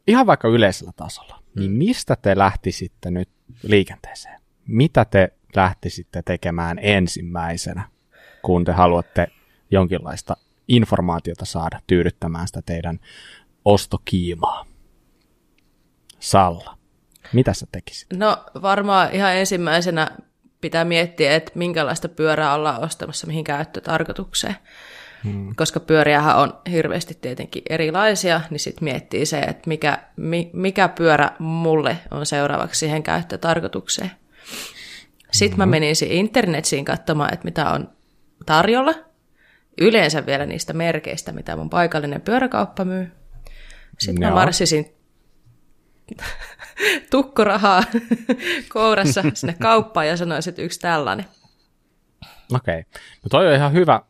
ihan 0.06 0.26
vaikka 0.26 0.48
yleisellä 0.48 0.92
tasolla, 0.96 1.42
niin 1.56 1.70
mm. 1.70 1.76
mistä 1.76 2.16
te 2.16 2.38
lähtisitte 2.38 3.10
nyt 3.10 3.28
liikenteeseen? 3.62 4.40
Mitä 4.66 5.04
te 5.04 5.32
lähtisitte 5.56 6.22
tekemään 6.22 6.78
ensimmäisenä, 6.82 7.88
kun 8.42 8.64
te 8.64 8.72
haluatte 8.72 9.26
jonkinlaista 9.70 10.36
informaatiota 10.68 11.44
saada 11.44 11.80
tyydyttämään 11.86 12.46
sitä 12.46 12.62
teidän 12.66 13.00
ostokiimaa? 13.64 14.66
Salla, 16.20 16.78
mitä 17.32 17.52
sä 17.52 17.66
tekisit? 17.72 18.08
No 18.12 18.44
varmaan 18.62 19.12
ihan 19.12 19.36
ensimmäisenä 19.36 20.10
pitää 20.60 20.84
miettiä, 20.84 21.34
että 21.34 21.52
minkälaista 21.54 22.08
pyörää 22.08 22.54
ollaan 22.54 22.84
ostamassa 22.84 23.26
mihin 23.26 23.44
käyttötarkoitukseen. 23.44 24.56
Hmm. 25.24 25.54
Koska 25.56 25.80
pyöriähän 25.80 26.36
on 26.36 26.58
hirveästi 26.70 27.18
tietenkin 27.20 27.62
erilaisia, 27.70 28.40
niin 28.50 28.60
sitten 28.60 28.84
miettii 28.84 29.26
se, 29.26 29.38
että 29.38 29.62
mikä, 29.68 29.98
mikä 30.52 30.88
pyörä 30.88 31.30
mulle 31.38 31.98
on 32.10 32.26
seuraavaksi 32.26 32.78
siihen 32.78 33.02
käyttötarkoitukseen. 33.02 34.10
Sitten 35.32 35.56
hmm. 35.56 35.58
mä 35.58 35.66
menin 35.66 35.94
internetsiin 36.10 36.84
katsomaan, 36.84 37.34
että 37.34 37.44
mitä 37.44 37.70
on 37.70 37.90
tarjolla. 38.46 38.94
Yleensä 39.80 40.26
vielä 40.26 40.46
niistä 40.46 40.72
merkeistä, 40.72 41.32
mitä 41.32 41.56
mun 41.56 41.70
paikallinen 41.70 42.20
pyöräkauppa 42.20 42.84
myy. 42.84 43.12
Sitten 43.98 44.22
Joo. 44.22 44.30
mä 44.30 44.34
marssisin 44.34 44.94
tukkorahaa 47.10 47.82
kourassa 48.72 49.22
sinne 49.34 49.56
kauppaan 49.60 50.08
ja 50.08 50.16
sanoisin, 50.16 50.50
että 50.50 50.62
yksi 50.62 50.80
tällainen. 50.80 51.26
Okei. 52.54 52.78
Okay. 52.78 52.82
No 53.22 53.28
toi 53.30 53.48
on 53.48 53.54
ihan 53.54 53.72
hyvä. 53.72 54.00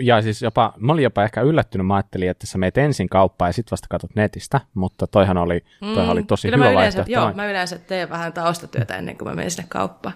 Ja 0.00 0.22
siis 0.22 0.42
jopa, 0.42 0.74
mä 0.76 0.92
olin 0.92 1.02
jopa 1.02 1.24
ehkä 1.24 1.40
yllättynyt, 1.40 1.86
mä 1.86 1.94
ajattelin, 1.94 2.30
että 2.30 2.46
sä 2.46 2.58
meet 2.58 2.78
ensin 2.78 3.08
kauppaan 3.08 3.48
ja 3.48 3.52
sitten 3.52 3.70
vasta 3.70 3.86
katsot 3.90 4.14
netistä, 4.14 4.60
mutta 4.74 5.06
toihan 5.06 5.38
oli, 5.38 5.64
toihan 5.80 6.04
mm, 6.04 6.10
oli 6.10 6.22
tosi 6.22 6.48
hyvä 6.48 6.56
mä 6.56 6.70
yleensä, 6.70 6.98
vaihtoehto. 6.98 7.12
Joo, 7.12 7.32
mä 7.34 7.46
yleensä 7.46 7.78
teen 7.78 8.10
vähän 8.10 8.32
taustatyötä 8.32 8.96
ennen 8.96 9.18
kuin 9.18 9.28
mä 9.28 9.34
menen 9.34 9.50
sinne 9.50 9.66
kauppaan. 9.68 10.14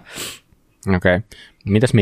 Okei. 0.95 1.15
Okay. 1.15 1.21
Mitäs 1.65 1.93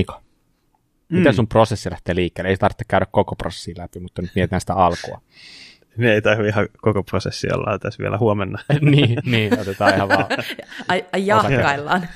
Mika? 1.09 1.19
Miten 1.19 1.33
mm. 1.33 1.35
sun 1.35 1.47
prosessi 1.47 1.91
lähtee 1.91 2.15
liikkeelle? 2.15 2.49
Ei 2.49 2.57
tarvitse 2.57 2.85
käydä 2.87 3.05
koko 3.11 3.35
prosessi 3.35 3.73
läpi, 3.77 3.99
mutta 3.99 4.21
nyt 4.21 4.31
mietitään 4.35 4.59
sitä 4.59 4.73
alkua. 4.73 5.21
Me 5.97 6.13
ei 6.13 6.21
tarvitse 6.21 6.49
ihan 6.49 6.67
koko 6.81 7.03
prosessi 7.03 7.47
olla 7.53 7.79
tässä 7.79 8.03
vielä 8.03 8.17
huomenna. 8.17 8.59
niin, 8.81 9.19
niin, 9.25 9.59
otetaan 9.59 9.95
ihan 9.95 10.09
vaan. 10.09 10.27
Ai, 10.87 11.05
ai 11.13 11.27
jahkaillaan. 11.27 12.07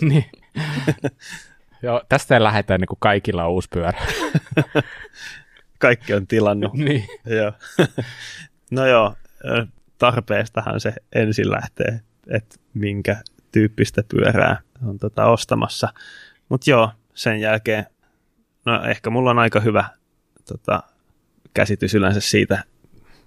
niin. 0.00 0.24
Joo, 1.82 2.02
tästä 2.08 2.34
ei 2.34 2.42
lähdetä 2.42 2.78
niin 2.78 2.88
kuin 2.88 2.98
kaikilla 3.00 3.44
on 3.44 3.50
uusi 3.50 3.68
pyörä. 3.72 3.98
Kaikki 5.78 6.14
on 6.14 6.26
tilannut. 6.26 6.74
niin. 6.74 7.04
joo. 7.26 7.52
no 8.70 8.86
joo, 8.86 9.14
tarpeestahan 9.98 10.80
se 10.80 10.94
ensin 11.14 11.50
lähtee, 11.50 12.00
että 12.28 12.56
minkä 12.74 13.16
tyyppistä 13.52 14.02
pyörää 14.08 14.60
on 14.88 14.98
tota 14.98 15.26
ostamassa. 15.26 15.88
Mutta 16.48 16.70
joo, 16.70 16.90
sen 17.14 17.40
jälkeen, 17.40 17.86
no 18.64 18.84
ehkä 18.84 19.10
mulla 19.10 19.30
on 19.30 19.38
aika 19.38 19.60
hyvä 19.60 19.84
tota, 20.48 20.82
käsitys 21.54 21.94
yleensä 21.94 22.20
siitä, 22.20 22.64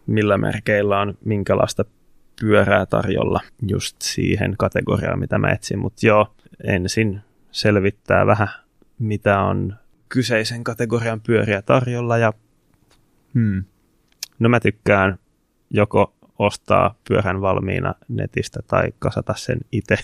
millä 0.07 0.37
merkeillä 0.37 0.99
on 0.99 1.17
minkälaista 1.25 1.85
pyörää 2.41 2.85
tarjolla 2.85 3.41
just 3.67 3.95
siihen 4.01 4.55
kategoriaan, 4.57 5.19
mitä 5.19 5.37
mä 5.37 5.51
etsin. 5.51 5.79
Mutta 5.79 6.07
joo, 6.07 6.35
ensin 6.63 7.21
selvittää 7.51 8.25
vähän, 8.25 8.47
mitä 8.99 9.41
on 9.41 9.75
kyseisen 10.09 10.63
kategorian 10.63 11.21
pyöriä 11.21 11.61
tarjolla 11.61 12.17
ja 12.17 12.33
hmm. 13.33 13.63
no 14.39 14.49
mä 14.49 14.59
tykkään 14.59 15.17
joko 15.69 16.13
ostaa 16.39 16.95
pyörän 17.07 17.41
valmiina 17.41 17.93
netistä 18.07 18.59
tai 18.67 18.93
kasata 18.99 19.33
sen 19.37 19.57
itse 19.71 19.95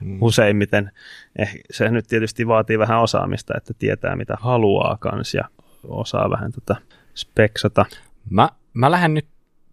mm. 0.00 0.18
useimmiten. 0.22 0.90
Eh, 1.38 1.60
se 1.70 1.90
nyt 1.90 2.06
tietysti 2.06 2.46
vaatii 2.46 2.78
vähän 2.78 3.00
osaamista, 3.00 3.54
että 3.56 3.74
tietää 3.74 4.16
mitä 4.16 4.36
haluaa 4.40 4.96
kans 5.00 5.34
ja 5.34 5.44
osaa 5.84 6.30
vähän 6.30 6.52
tota 6.52 6.76
speksata. 7.14 7.86
Mä, 8.30 8.48
mä 8.72 8.90
lähden 8.90 9.14
nyt 9.14 9.26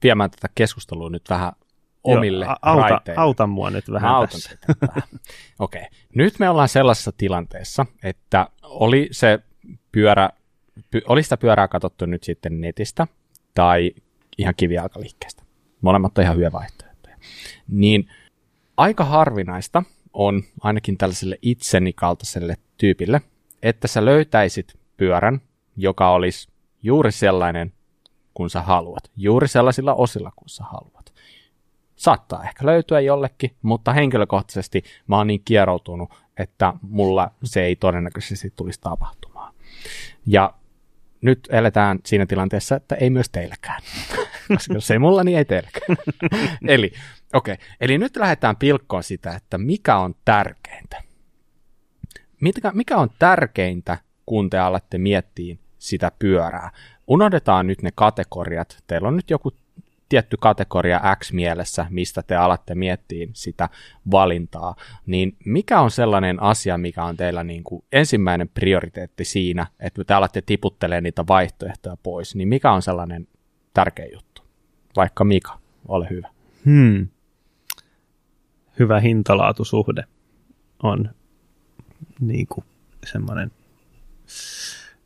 viemään 0.04 0.32
tätä 0.32 0.48
keskustelua 0.56 1.10
nyt 1.10 1.30
vähän 1.30 1.54
omille 2.04 2.46
Joo, 2.46 2.56
auta, 2.62 2.90
raiteille. 2.90 3.22
auta 3.22 3.48
mua 3.48 3.70
nyt 3.70 3.92
vähän 3.92 4.12
Mä 4.12 4.28
tässä. 4.28 4.58
Okei. 5.60 5.82
Okay. 5.82 5.84
Nyt 6.16 6.40
me 6.40 6.50
ollaan 6.50 6.70
sellaisessa 6.70 7.12
tilanteessa, 7.18 7.86
että 8.04 8.48
oli 8.64 9.08
se 9.12 9.40
pyörä, 9.92 10.30
py, 10.92 11.02
oli 11.08 11.24
sitä 11.24 11.38
pyörää 11.38 11.68
katsottu 11.68 12.06
nyt 12.06 12.24
sitten 12.24 12.62
netistä 12.62 13.08
tai 13.54 13.92
ihan 14.38 14.54
kivijalkaliikkeestä. 14.58 15.47
Molemmat 15.82 16.18
on 16.18 16.24
ihan 16.24 16.36
hyviä 16.36 16.52
vaihtoehtoja. 16.52 17.16
Niin 17.68 18.10
aika 18.78 19.06
harvinaista 19.06 19.84
on 20.14 20.44
ainakin 20.62 20.98
tällaiselle 20.98 21.40
itseni 21.42 21.94
kaltaiselle 21.94 22.56
tyypille, 22.78 23.22
että 23.62 23.88
sä 23.88 24.06
löytäisit 24.06 24.80
pyörän, 24.98 25.42
joka 25.78 26.12
olisi 26.12 26.48
juuri 26.84 27.12
sellainen 27.12 27.74
kun 28.38 28.50
sä 28.50 28.62
haluat. 28.62 29.12
Juuri 29.16 29.48
sellaisilla 29.48 29.94
osilla, 29.94 30.32
kun 30.36 30.50
sä 30.50 30.64
haluat. 30.64 31.14
Saattaa 31.96 32.44
ehkä 32.44 32.66
löytyä 32.66 33.00
jollekin, 33.00 33.52
mutta 33.62 33.94
henkilökohtaisesti 33.94 34.84
mä 35.08 35.18
oon 35.18 35.28
niin 35.28 35.42
kieroutunut, 35.46 36.10
että 36.40 36.74
mulla 36.82 37.32
se 37.44 37.64
ei 37.64 37.76
todennäköisesti 37.76 38.54
tulisi 38.56 38.82
tapahtumaan. 38.82 39.54
Ja 40.26 40.54
nyt 41.22 41.48
eletään 41.52 42.00
siinä 42.06 42.26
tilanteessa, 42.26 42.76
että 42.76 42.96
ei 42.96 43.10
myös 43.10 43.30
teilläkään. 43.30 43.82
Koska 44.48 44.74
jos 44.74 44.92
ei 44.92 45.00
mulla, 45.00 45.24
niin 45.24 45.38
ei 45.38 45.46
teilläkään. 45.46 45.98
eli. 46.68 46.92
Okay. 47.34 47.56
Eli 47.82 47.98
nyt 47.98 48.16
lähdetään 48.18 48.56
pilkkoon 48.56 49.04
sitä, 49.04 49.36
että 49.36 49.58
mikä 49.58 49.98
on 49.98 50.16
tärkeintä. 50.26 51.04
Mikä, 52.42 52.72
mikä 52.74 52.98
on 52.98 53.10
tärkeintä, 53.20 53.98
kun 54.26 54.50
te 54.50 54.60
alatte 54.60 54.98
miettiä 54.98 55.56
sitä 55.78 56.12
pyörää? 56.20 56.72
unohdetaan 57.08 57.68
nyt 57.68 57.82
ne 57.82 57.90
kategoriat. 57.96 58.84
Teillä 58.88 59.08
on 59.08 59.16
nyt 59.16 59.30
joku 59.30 59.52
tietty 60.10 60.38
kategoria 60.40 61.02
X 61.16 61.32
mielessä, 61.32 61.86
mistä 61.90 62.24
te 62.24 62.36
alatte 62.36 62.76
miettiä 62.76 63.28
sitä 63.34 63.70
valintaa, 64.12 64.76
niin 65.06 65.38
mikä 65.46 65.82
on 65.82 65.92
sellainen 65.92 66.42
asia, 66.42 66.78
mikä 66.78 67.04
on 67.04 67.18
teillä 67.18 67.44
niin 67.44 67.64
kuin 67.64 67.84
ensimmäinen 67.92 68.50
prioriteetti 68.50 69.26
siinä, 69.26 69.68
että 69.80 70.04
te 70.04 70.14
alatte 70.14 70.42
tiputtelemaan 70.42 71.04
niitä 71.04 71.24
vaihtoehtoja 71.28 71.98
pois, 72.04 72.36
niin 72.36 72.48
mikä 72.48 72.72
on 72.72 72.82
sellainen 72.82 73.28
tärkeä 73.74 74.06
juttu? 74.14 74.37
Vaikka 74.98 75.24
Mika, 75.24 75.60
ole 75.88 76.08
hyvä. 76.10 76.30
Hmm. 76.66 77.08
Hyvä 78.80 79.00
hintalaatusuhde 79.00 80.04
on 80.84 81.10
niin 82.20 82.48
kuin 82.48 82.66
semmoinen 83.06 83.52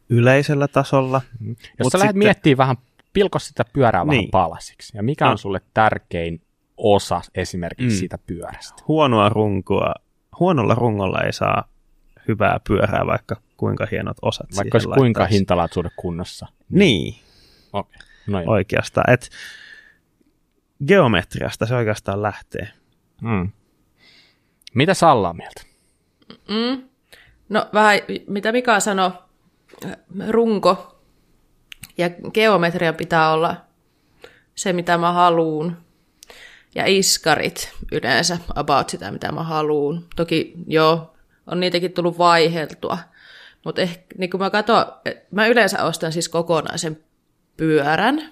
yleisellä 0.10 0.68
tasolla. 0.68 1.22
Mm. 1.40 1.50
Jos 1.50 1.58
Mut 1.84 1.92
sä 1.92 2.00
lähdet 2.00 2.10
sitten... 2.10 2.28
miettimään 2.28 2.58
vähän, 2.58 2.78
pilko 3.14 3.40
sitä 3.40 3.66
pyörää 3.74 4.04
niin. 4.04 4.10
vähän 4.10 4.30
palasiksi, 4.32 4.98
ja 4.98 5.04
mikä 5.04 5.30
on 5.30 5.38
sulle 5.38 5.62
tärkein 5.74 6.42
osa 6.78 7.22
esimerkiksi 7.36 7.96
mm. 7.96 8.00
siitä 8.00 8.18
pyörästä? 8.18 8.84
Huonoa 8.88 9.30
runkoa, 9.30 9.94
huonolla 10.40 10.76
rungolla 10.76 11.22
ei 11.22 11.34
saa 11.34 11.70
hyvää 12.28 12.60
pyörää, 12.68 13.06
vaikka 13.06 13.36
kuinka 13.58 13.88
hienot 13.92 14.18
osat 14.22 14.48
Vaikka 14.56 14.76
olisi 14.76 14.90
kuinka 14.90 15.26
hintalaatuisuuden 15.26 15.92
kunnossa. 15.96 16.48
Niin. 16.70 17.16
Okay. 17.74 18.00
No 18.28 18.44
Oikeastaan. 18.46 19.14
Et 19.14 19.30
geometriasta 20.88 21.66
se 21.66 21.76
oikeastaan 21.76 22.22
lähtee. 22.22 22.68
Mm. 23.22 23.52
Mitä 24.74 24.94
Salla 24.94 25.30
on 25.30 25.38
mieltä? 25.38 25.62
Mm. 26.50 26.84
No 27.50 27.70
vähän, 27.74 28.00
mitä 28.28 28.52
Mika 28.52 28.80
sanoi, 28.80 29.12
runko 30.30 31.02
ja 31.98 32.10
geometria 32.34 32.94
pitää 32.94 33.34
olla 33.34 33.56
se, 34.56 34.74
mitä 34.74 34.98
mä 34.98 35.12
haluun. 35.12 35.78
Ja 36.76 36.84
iskarit 36.86 37.74
yleensä 37.92 38.38
about 38.56 38.90
sitä, 38.90 39.12
mitä 39.12 39.32
mä 39.32 39.44
haluun. 39.44 40.08
Toki 40.16 40.54
joo, 40.68 41.14
on 41.48 41.60
niitäkin 41.60 41.94
tullut 41.94 42.18
vaiheltua. 42.18 42.98
Mutta 43.66 43.82
ehkä 43.82 44.02
niin 44.18 44.30
kun 44.30 44.40
mä 44.40 44.50
katson, 44.50 44.86
mä 45.32 45.48
yleensä 45.48 45.84
ostan 45.84 46.12
siis 46.12 46.30
kokonaisen 46.30 47.04
pyörän. 47.58 48.32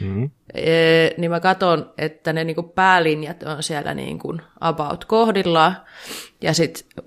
Mm. 0.00 0.30
E, 0.54 0.70
niin 1.18 1.30
mä 1.30 1.40
katson, 1.40 1.92
että 1.98 2.32
ne 2.32 2.44
niin 2.44 2.70
päälinjat 2.74 3.42
on 3.42 3.62
siellä 3.62 3.94
niin 3.94 4.18
kuin 4.18 4.42
about 4.60 5.04
kohdillaan. 5.04 5.76
Ja 6.40 6.54
sitten 6.54 7.04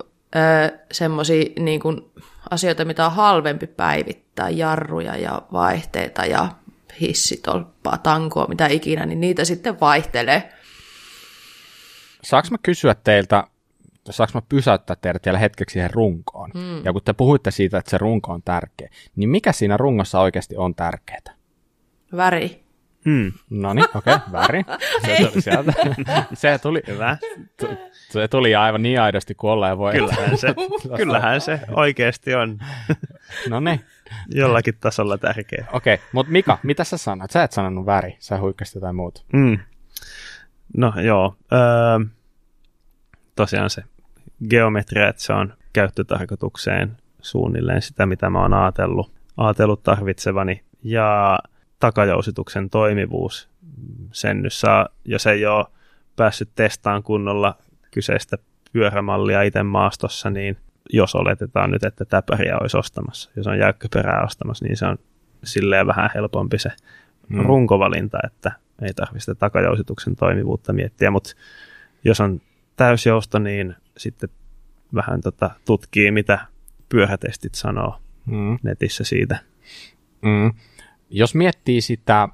semmoisia 0.92 1.46
niin 1.60 1.82
asioita, 2.50 2.86
mitä 2.86 3.06
on 3.06 3.12
halvempi 3.12 3.68
päivittää, 3.68 4.50
jarruja 4.50 5.18
ja 5.18 5.42
vaihteita 5.54 6.26
ja 6.26 6.48
hissitolppaa, 7.02 7.98
tankoa, 7.98 8.48
mitä 8.48 8.68
ikinä, 8.68 9.06
niin 9.06 9.20
niitä 9.20 9.46
sitten 9.46 9.80
vaihtelee. 9.80 10.54
Saanko 12.24 12.48
mä 12.52 12.58
kysyä 12.64 12.96
teiltä, 13.04 13.44
saanko 14.10 14.32
mä 14.34 14.42
pysäyttää 14.50 14.96
teidät 15.02 15.26
vielä 15.26 15.38
hetkeksi 15.38 15.74
siihen 15.74 15.92
runkoon? 15.92 16.52
Hmm. 16.54 16.86
Ja 16.86 16.94
kun 16.94 17.02
te 17.06 17.14
puhuitte 17.14 17.52
siitä, 17.52 17.78
että 17.78 17.92
se 17.92 17.98
runko 17.98 18.34
on 18.34 18.44
tärkeä, 18.44 18.90
niin 19.16 19.30
mikä 19.30 19.52
siinä 19.52 19.78
rungossa 19.78 20.20
oikeasti 20.20 20.58
on 20.58 20.76
tärkeää? 20.76 21.36
Väri. 22.16 22.65
Hmm. 23.06 23.32
No 23.50 23.74
niin, 23.74 23.86
okei, 23.96 24.14
okay, 24.14 24.32
väri. 24.32 24.62
Se 25.06 25.30
tuli 25.30 25.42
sieltä. 25.42 25.74
Se 26.34 26.60
tuli, 26.60 26.82
Hyvä. 26.88 27.18
Se 28.10 28.28
tuli 28.28 28.56
aivan 28.56 28.82
niin 28.82 29.02
aidosti 29.02 29.36
kuin 29.36 29.52
olla 29.52 29.68
ja 29.68 29.78
voi. 29.78 29.94
Kyllähän 29.94 30.38
se, 30.38 30.56
kyllähän 30.98 31.42
se 31.42 31.60
oikeasti 31.76 32.36
on. 32.36 32.60
No 33.50 33.60
niin. 33.60 33.82
Jollakin 34.34 34.74
tasolla 34.80 35.18
tärkeä. 35.18 35.66
Okei, 35.74 35.94
okay, 35.94 36.06
mutta 36.12 36.32
Mika, 36.32 36.58
mitä 36.64 36.84
sä 36.84 36.98
sanot? 36.98 37.32
Sä 37.32 37.44
et 37.44 37.52
sanonut 37.52 37.86
väri, 37.86 38.16
sä 38.20 38.40
huikkasit 38.40 38.76
jotain 38.76 38.96
muuta. 38.96 39.22
Mm. 39.34 39.60
No 40.78 40.94
joo, 41.02 41.36
öö, 41.54 41.60
tosiaan 43.36 43.70
se 43.70 43.84
geometria, 44.50 45.10
että 45.10 45.22
se 45.22 45.34
on 45.34 45.54
käyttötarkoitukseen 45.74 46.98
suunnilleen 47.22 47.82
sitä, 47.82 48.06
mitä 48.06 48.30
mä 48.30 48.42
oon 48.42 48.54
ajatellut, 48.54 49.12
ajatellut 49.38 49.84
tarvitsevani. 49.84 50.64
Ja 50.84 51.40
takajousituksen 51.80 52.70
toimivuus, 52.70 53.50
sen 54.12 54.42
nyt 54.42 54.54
saa, 54.54 54.88
jos 55.06 55.28
ei 55.28 55.46
ole 55.46 55.66
päässyt 56.16 56.50
testaan 56.56 57.04
kunnolla 57.04 57.58
kyseistä 57.92 58.38
pyörämallia 58.72 59.42
itse 59.42 59.64
maastossa, 59.64 60.30
niin 60.30 60.58
jos 60.94 61.16
oletetaan 61.16 61.72
nyt, 61.72 61.84
että 61.84 62.06
täpäriä 62.06 62.58
olisi 62.62 62.78
ostamassa, 62.78 63.32
jos 63.36 63.48
on 63.48 63.60
jäykkäperää 63.60 64.24
ostamassa, 64.24 64.66
niin 64.66 64.78
se 64.78 64.86
on 64.86 64.98
silleen 65.44 65.88
vähän 65.88 66.10
helpompi 66.16 66.60
se 66.60 66.72
mm. 67.30 67.46
runkovalinta, 67.46 68.18
että 68.26 68.52
ei 68.82 68.94
tarvitse 68.94 69.36
takajousituksen 69.36 70.16
toimivuutta 70.16 70.74
miettiä, 70.74 71.12
mutta 71.12 71.30
jos 72.04 72.22
on 72.22 72.42
täysjousto, 72.76 73.40
niin 73.40 73.76
sitten 73.98 74.30
vähän 74.96 75.22
tota, 75.22 75.50
tutkii, 75.66 76.12
mitä 76.12 76.40
pyörätestit 76.90 77.56
sanoo 77.56 78.00
mm. 78.26 78.58
netissä 78.64 79.04
siitä. 79.04 79.40
Mm. 80.22 80.54
Jos 81.18 81.36
miettii 81.36 81.82
sitä 81.82 82.30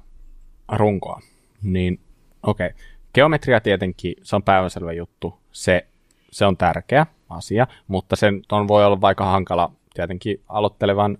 runkoa, 0.72 1.20
niin 1.62 2.00
okei, 2.42 2.66
okay. 2.66 2.78
geometria 3.14 3.60
tietenkin, 3.60 4.14
se 4.22 4.36
on 4.36 4.42
päivänselvä 4.42 4.92
juttu, 4.92 5.38
se, 5.52 5.86
se 6.30 6.46
on 6.46 6.56
tärkeä 6.56 7.06
asia, 7.28 7.66
mutta 7.88 8.16
sen 8.16 8.42
on 8.52 8.68
voi 8.68 8.84
olla 8.84 9.00
vaikka 9.00 9.24
hankala 9.24 9.72
tietenkin 9.94 10.42
aloittelevan, 10.48 11.18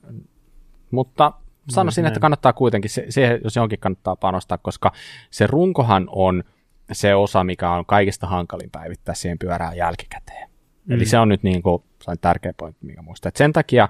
mutta 0.91 1.33
sanoisin, 1.71 2.07
että 2.07 2.21
kannattaa 2.21 2.53
kuitenkin, 2.53 2.91
se, 2.91 3.07
se, 3.09 3.41
jos 3.45 3.57
johonkin 3.57 3.79
kannattaa 3.79 4.17
panostaa, 4.17 4.59
koska 4.59 4.93
se 5.31 5.47
runkohan 5.47 6.09
on 6.09 6.45
se 6.93 7.15
osa, 7.15 7.45
mikä 7.45 7.71
on 7.71 7.87
kaikista 7.87 8.27
hankalin 8.27 8.71
päivittää 8.71 9.15
siihen 9.15 9.39
pyörään 9.39 9.77
jälkikäteen. 9.77 10.51
Mm. 10.85 10.95
Eli 10.95 11.07
se 11.07 11.19
on 11.19 11.29
nyt 11.29 11.43
niin 11.43 11.63
kuin, 11.63 11.83
tärkeä 12.21 12.53
pointti, 12.57 12.87
mikä 12.87 13.03
muistaa. 13.03 13.29
Et 13.29 13.37
sen 13.37 13.53
takia 13.53 13.89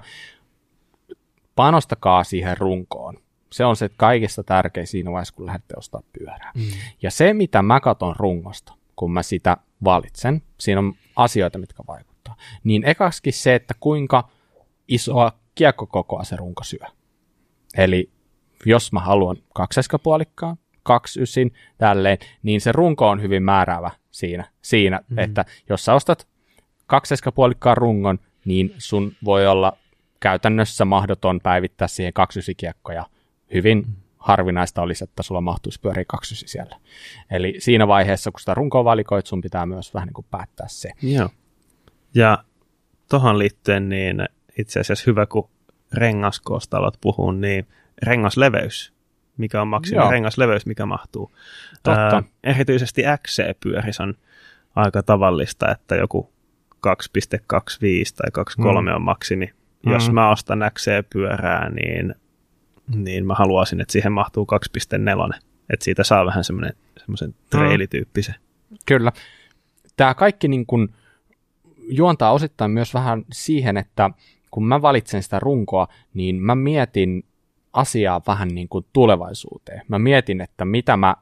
panostakaa 1.55 2.23
siihen 2.23 2.57
runkoon. 2.57 3.22
Se 3.53 3.65
on 3.65 3.75
se 3.75 3.89
kaikista 3.97 4.43
tärkein 4.43 4.87
siinä 4.87 5.11
vaiheessa, 5.11 5.35
kun 5.35 5.45
lähdette 5.45 5.73
ostaa 5.77 6.01
pyörää. 6.19 6.51
Mm. 6.55 6.63
Ja 7.01 7.11
se, 7.11 7.33
mitä 7.33 7.61
mä 7.61 7.79
katson 7.79 8.15
rungosta, 8.15 8.73
kun 8.95 9.13
mä 9.13 9.23
sitä 9.23 9.57
valitsen, 9.83 10.41
siinä 10.59 10.79
on 10.79 10.93
asioita, 11.15 11.57
mitkä 11.57 11.83
vaikuttaa. 11.87 12.35
Niin 12.63 12.83
ekaksikin 12.85 13.33
se, 13.33 13.55
että 13.55 13.73
kuinka 13.79 14.29
isoa 14.87 15.31
kiekkokokoa 15.55 16.23
se 16.23 16.35
runko 16.35 16.63
syö. 16.63 16.87
Eli 17.77 18.11
jos 18.65 18.91
mä 18.91 18.99
haluan 18.99 19.37
kakseskäpuolikkaa, 19.53 20.57
kaksi 20.83 21.21
ysin, 21.21 21.53
tälleen, 21.77 22.17
niin 22.43 22.61
se 22.61 22.71
runko 22.71 23.09
on 23.09 23.21
hyvin 23.21 23.43
määräävä 23.43 23.91
siinä, 24.11 24.45
siinä 24.61 24.97
mm-hmm. 24.97 25.17
että 25.17 25.45
jos 25.69 25.85
sä 25.85 25.93
ostat 25.93 26.27
kakseskäpuolikkaan 26.87 27.77
rungon, 27.77 28.19
niin 28.45 28.73
sun 28.77 29.11
voi 29.25 29.47
olla 29.47 29.77
käytännössä 30.19 30.85
mahdoton 30.85 31.39
päivittää 31.43 31.87
siihen 31.87 32.13
kaksyysikiekkoja. 32.13 33.05
Hyvin 33.53 33.85
harvinaista 34.17 34.81
olisi, 34.81 35.03
että 35.03 35.23
sulla 35.23 35.41
mahtuisi 35.41 35.79
pyöriä 35.81 36.05
kaksysi 36.07 36.47
siellä. 36.47 36.75
Eli 37.31 37.55
siinä 37.59 37.87
vaiheessa, 37.87 38.31
kun 38.31 38.39
sitä 38.39 38.53
runkoa 38.53 38.83
valikoit, 38.83 39.25
sun 39.25 39.41
pitää 39.41 39.65
myös 39.65 39.93
vähän 39.93 40.07
niin 40.07 40.13
kuin 40.13 40.27
päättää 40.31 40.67
se. 40.69 40.91
Joo. 41.01 41.29
Ja 42.15 42.43
tuohon 43.09 43.39
liittyen, 43.39 43.89
niin 43.89 44.25
itse 44.59 44.79
asiassa 44.79 45.03
hyvä, 45.07 45.25
kun 45.25 45.49
rengaskoosta 45.93 46.77
alat 46.77 46.97
puhua, 47.01 47.33
niin 47.33 47.67
rengasleveys, 48.03 48.93
mikä 49.37 49.61
on 49.61 49.67
maksimi 49.67 50.09
rengasleveys, 50.09 50.65
mikä 50.65 50.85
mahtuu. 50.85 51.31
Totta. 51.83 52.15
Ää, 52.15 52.23
erityisesti 52.43 53.01
XC-pyöris 53.01 54.01
on 54.01 54.13
aika 54.75 55.03
tavallista, 55.03 55.71
että 55.71 55.95
joku 55.95 56.33
2.25 56.75 56.81
tai 58.15 58.43
2.3 58.59 58.81
mm. 58.81 58.95
on 58.95 59.01
maksimi. 59.01 59.53
Mm. 59.85 59.91
Jos 59.91 60.11
mä 60.11 60.29
ostan 60.29 60.59
XC-pyörää, 60.59 61.69
niin, 61.69 62.15
niin 62.87 63.25
mä 63.25 63.33
haluaisin, 63.33 63.81
että 63.81 63.91
siihen 63.91 64.11
mahtuu 64.11 64.47
2.4. 65.33 65.39
Että 65.69 65.83
siitä 65.83 66.03
saa 66.03 66.25
vähän 66.25 66.43
semmoinen 66.43 66.73
semmoisen 66.97 67.35
treilityyppisen. 67.49 68.35
Mm. 68.69 68.77
Kyllä. 68.85 69.11
Tämä 69.97 70.13
kaikki 70.13 70.47
niin 70.47 70.65
kun 70.65 70.93
juontaa 71.89 72.31
osittain 72.31 72.71
myös 72.71 72.93
vähän 72.93 73.25
siihen, 73.31 73.77
että 73.77 74.09
kun 74.51 74.67
mä 74.67 74.81
valitsen 74.81 75.23
sitä 75.23 75.39
runkoa, 75.39 75.87
niin 76.13 76.35
mä 76.35 76.55
mietin 76.55 77.23
asiaa 77.73 78.21
vähän 78.27 78.47
niin 78.47 78.69
kuin 78.69 78.85
tulevaisuuteen. 78.93 79.81
Mä 79.87 79.99
mietin, 79.99 80.41
että 80.41 80.65
mitä 80.65 80.97
mä, 80.97 81.15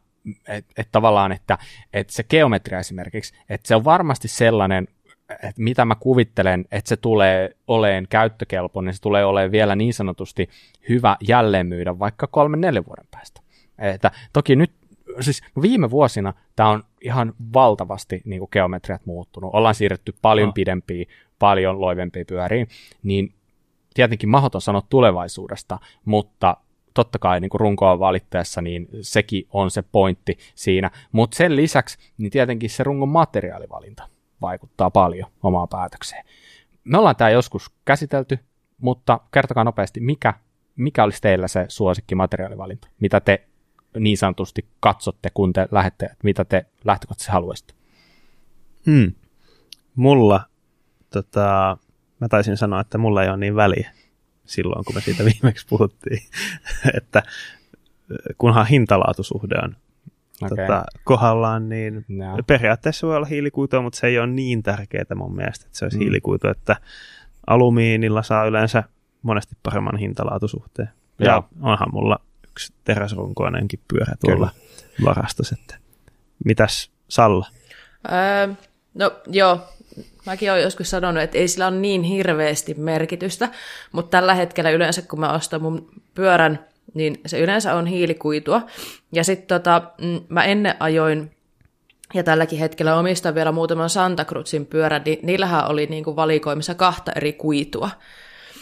että 0.48 0.74
et 0.82 0.88
tavallaan, 0.92 1.32
että 1.32 1.58
et 1.94 2.10
se 2.10 2.24
geometria 2.24 2.80
esimerkiksi, 2.80 3.34
että 3.50 3.68
se 3.68 3.76
on 3.76 3.84
varmasti 3.84 4.28
sellainen, 4.28 4.88
että 5.34 5.62
mitä 5.62 5.86
mä 5.86 5.96
kuvittelen, 5.96 6.66
että 6.72 6.90
se 6.90 6.98
tulee 6.98 7.56
oleen 7.68 8.08
käyttökelpoinen, 8.10 8.94
se 8.94 9.02
tulee 9.02 9.26
olemaan 9.26 9.52
vielä 9.52 9.76
niin 9.76 9.94
sanotusti 9.94 10.50
hyvä 10.90 11.18
jälleenmyydä 11.28 12.00
vaikka 12.00 12.28
kolmen 12.28 12.62
neljän 12.62 12.86
vuoden 12.86 13.08
päästä. 13.12 13.42
Että 13.80 14.12
toki 14.34 14.56
nyt, 14.56 14.72
siis 15.20 15.42
viime 15.62 15.90
vuosina 15.90 16.34
tämä 16.56 16.70
on 16.70 16.84
ihan 17.02 17.34
valtavasti 17.54 18.22
niin 18.26 18.40
kuin 18.40 18.50
geometriat 18.52 19.06
muuttunut. 19.06 19.52
Ollaan 19.54 19.76
siirretty 19.76 20.14
paljon 20.22 20.48
no. 20.48 20.54
pidempiin 20.54 21.08
paljon 21.40 21.82
loivempiin 21.82 22.26
pyöriin, 22.26 22.68
niin 23.04 23.34
tietenkin 23.94 24.30
mahdoton 24.30 24.62
sanoa 24.62 24.82
tulevaisuudesta, 24.90 25.80
mutta 26.06 26.58
totta 26.94 27.20
kai 27.20 27.40
niin 27.40 27.50
kuin 27.50 27.62
runkoa 27.62 28.00
valittaessa, 28.00 28.62
niin 28.62 28.88
sekin 29.02 29.48
on 29.52 29.72
se 29.72 29.82
pointti 29.82 30.38
siinä. 30.56 30.92
Mutta 31.12 31.38
sen 31.38 31.56
lisäksi, 31.56 31.98
niin 32.18 32.32
tietenkin 32.32 32.70
se 32.70 32.84
rungon 32.84 33.10
materiaalivalinta 33.10 34.08
vaikuttaa 34.42 34.92
paljon 34.92 35.32
omaan 35.44 35.68
päätökseen. 35.68 36.26
Me 36.84 36.98
ollaan 36.98 37.16
tämä 37.16 37.30
joskus 37.30 37.72
käsitelty, 37.86 38.40
mutta 38.78 39.20
kertokaa 39.34 39.64
nopeasti, 39.64 40.00
mikä, 40.00 40.34
mikä 40.76 41.04
olisi 41.04 41.22
teillä 41.22 41.48
se 41.48 41.66
suosikki 41.68 42.16
materiaalivalinta, 42.16 42.88
mitä 43.00 43.20
te 43.20 43.48
niin 44.00 44.18
sanotusti 44.18 44.66
katsotte, 44.80 45.30
kun 45.34 45.54
te 45.54 45.68
lähette, 45.72 46.10
mitä 46.24 46.46
te 46.46 46.66
lähtökohtaisesti 46.86 47.32
haluaisitte? 47.32 47.74
Hmm. 48.86 49.12
Mulla 49.96 50.42
tota, 51.10 51.78
mä 52.20 52.28
taisin 52.28 52.58
sanoa, 52.58 52.82
että 52.82 52.98
mulla 52.98 53.24
ei 53.24 53.30
ole 53.30 53.38
niin 53.38 53.56
väliä 53.56 53.92
silloin, 54.46 54.86
kun 54.86 54.96
me 54.96 55.02
siitä 55.02 55.24
viimeksi 55.34 55.66
puhuttiin, 55.70 56.22
että 56.98 57.24
kunhan 58.38 58.68
hintalaatusuhde 58.68 59.56
on 59.64 59.76
okay. 60.46 60.66
tota, 60.68 60.84
kohdallaan, 61.04 61.70
niin 61.70 62.06
no. 62.08 62.38
periaatteessa 62.48 63.08
voi 63.08 63.16
olla 63.16 63.26
hiilikuitua, 63.26 63.82
mutta 63.82 64.00
se 64.00 64.08
ei 64.08 64.20
ole 64.20 64.28
niin 64.28 64.64
tärkeää 64.64 65.16
mun 65.16 65.36
mielestä, 65.36 65.66
että 65.66 65.78
se 65.78 65.86
olisi 65.86 65.98
mm. 65.98 66.02
hiilikuitu, 66.02 66.48
että 66.48 66.76
alumiinilla 67.48 68.24
saa 68.24 68.46
yleensä 68.46 68.84
monesti 69.22 69.58
paremman 69.64 69.98
hintalaatusuhteen. 69.98 70.90
Ja, 71.20 71.26
ja 71.28 71.44
onhan 71.62 71.90
mulla 71.92 72.20
yksi 72.50 72.74
teräsrunkoinenkin 72.84 73.80
pyörä 73.88 74.16
tuolla 74.26 74.50
Kyllä. 74.98 75.10
varastossa, 75.10 75.56
että 75.62 75.78
mitäs 76.46 76.92
Salla? 77.08 77.48
Öö, 78.12 78.54
no 78.94 79.12
joo, 79.28 79.60
Mäkin 80.26 80.52
olen 80.52 80.64
joskus 80.64 80.90
sanonut, 80.90 81.24
että 81.24 81.38
ei 81.38 81.48
sillä 81.48 81.68
ole 81.68 81.76
niin 81.76 82.04
hirveästi 82.04 82.74
merkitystä, 82.74 83.50
mutta 83.92 84.18
tällä 84.18 84.34
hetkellä 84.34 84.70
yleensä 84.70 85.02
kun 85.02 85.20
mä 85.20 85.34
ostan 85.34 85.62
mun 85.62 85.90
pyörän, 86.14 86.60
niin 86.94 87.22
se 87.26 87.40
yleensä 87.40 87.76
on 87.76 87.86
hiilikuitua. 87.86 88.62
Ja 89.12 89.24
sitten 89.24 89.48
tota, 89.48 89.82
mm, 90.02 90.22
mä 90.30 90.44
ennen 90.44 90.76
ajoin, 90.80 91.32
ja 92.14 92.24
tälläkin 92.24 92.60
hetkellä 92.60 92.96
omistan 92.96 93.36
vielä 93.36 93.52
muutaman 93.52 93.90
Santa 93.90 94.26
Cruzin 94.26 94.66
pyörän, 94.66 95.02
niin 95.06 95.20
niillähän 95.24 95.68
oli 95.68 95.86
niinku 95.86 96.16
valikoimissa 96.16 96.76
kahta 96.76 97.12
eri 97.16 97.34
kuitua. 97.34 97.90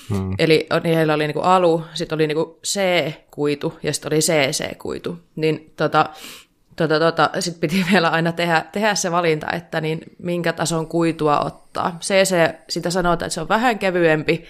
Hmm. 0.10 0.36
Eli 0.40 0.68
niillä 0.84 1.14
oli 1.14 1.28
niinku 1.28 1.40
alu, 1.40 1.84
sitten 1.94 2.16
oli 2.16 2.28
niinku 2.28 2.60
C-kuitu 2.66 3.80
ja 3.84 3.94
sitten 3.94 4.14
oli 4.14 4.20
CC-kuitu. 4.20 5.18
Niin 5.36 5.74
tota, 5.78 6.10
tota, 6.76 7.00
tota, 7.00 7.30
sitten 7.40 7.60
piti 7.60 7.86
vielä 7.92 8.10
aina 8.10 8.32
tehdä, 8.32 8.66
tehdä 8.72 8.96
se 8.96 9.12
valinta, 9.12 9.52
että 9.52 9.82
niin 9.82 10.00
minkä 10.18 10.54
tason 10.54 10.88
kuitua 10.88 11.40
ottaa. 11.40 11.98
CC, 12.02 12.56
sitä 12.70 12.90
sanotaan, 12.90 13.28
että 13.28 13.34
se 13.34 13.42
on 13.42 13.50
vähän 13.50 13.80
kevyempi, 13.80 14.46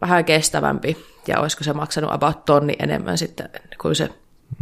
vähän 0.00 0.24
kestävämpi, 0.24 0.96
ja 1.28 1.40
olisiko 1.40 1.64
se 1.64 1.72
maksanut 1.72 2.12
about 2.12 2.44
tonni 2.44 2.76
enemmän 2.78 3.18
sitten 3.18 3.48
kuin 3.82 3.94
se 3.94 4.08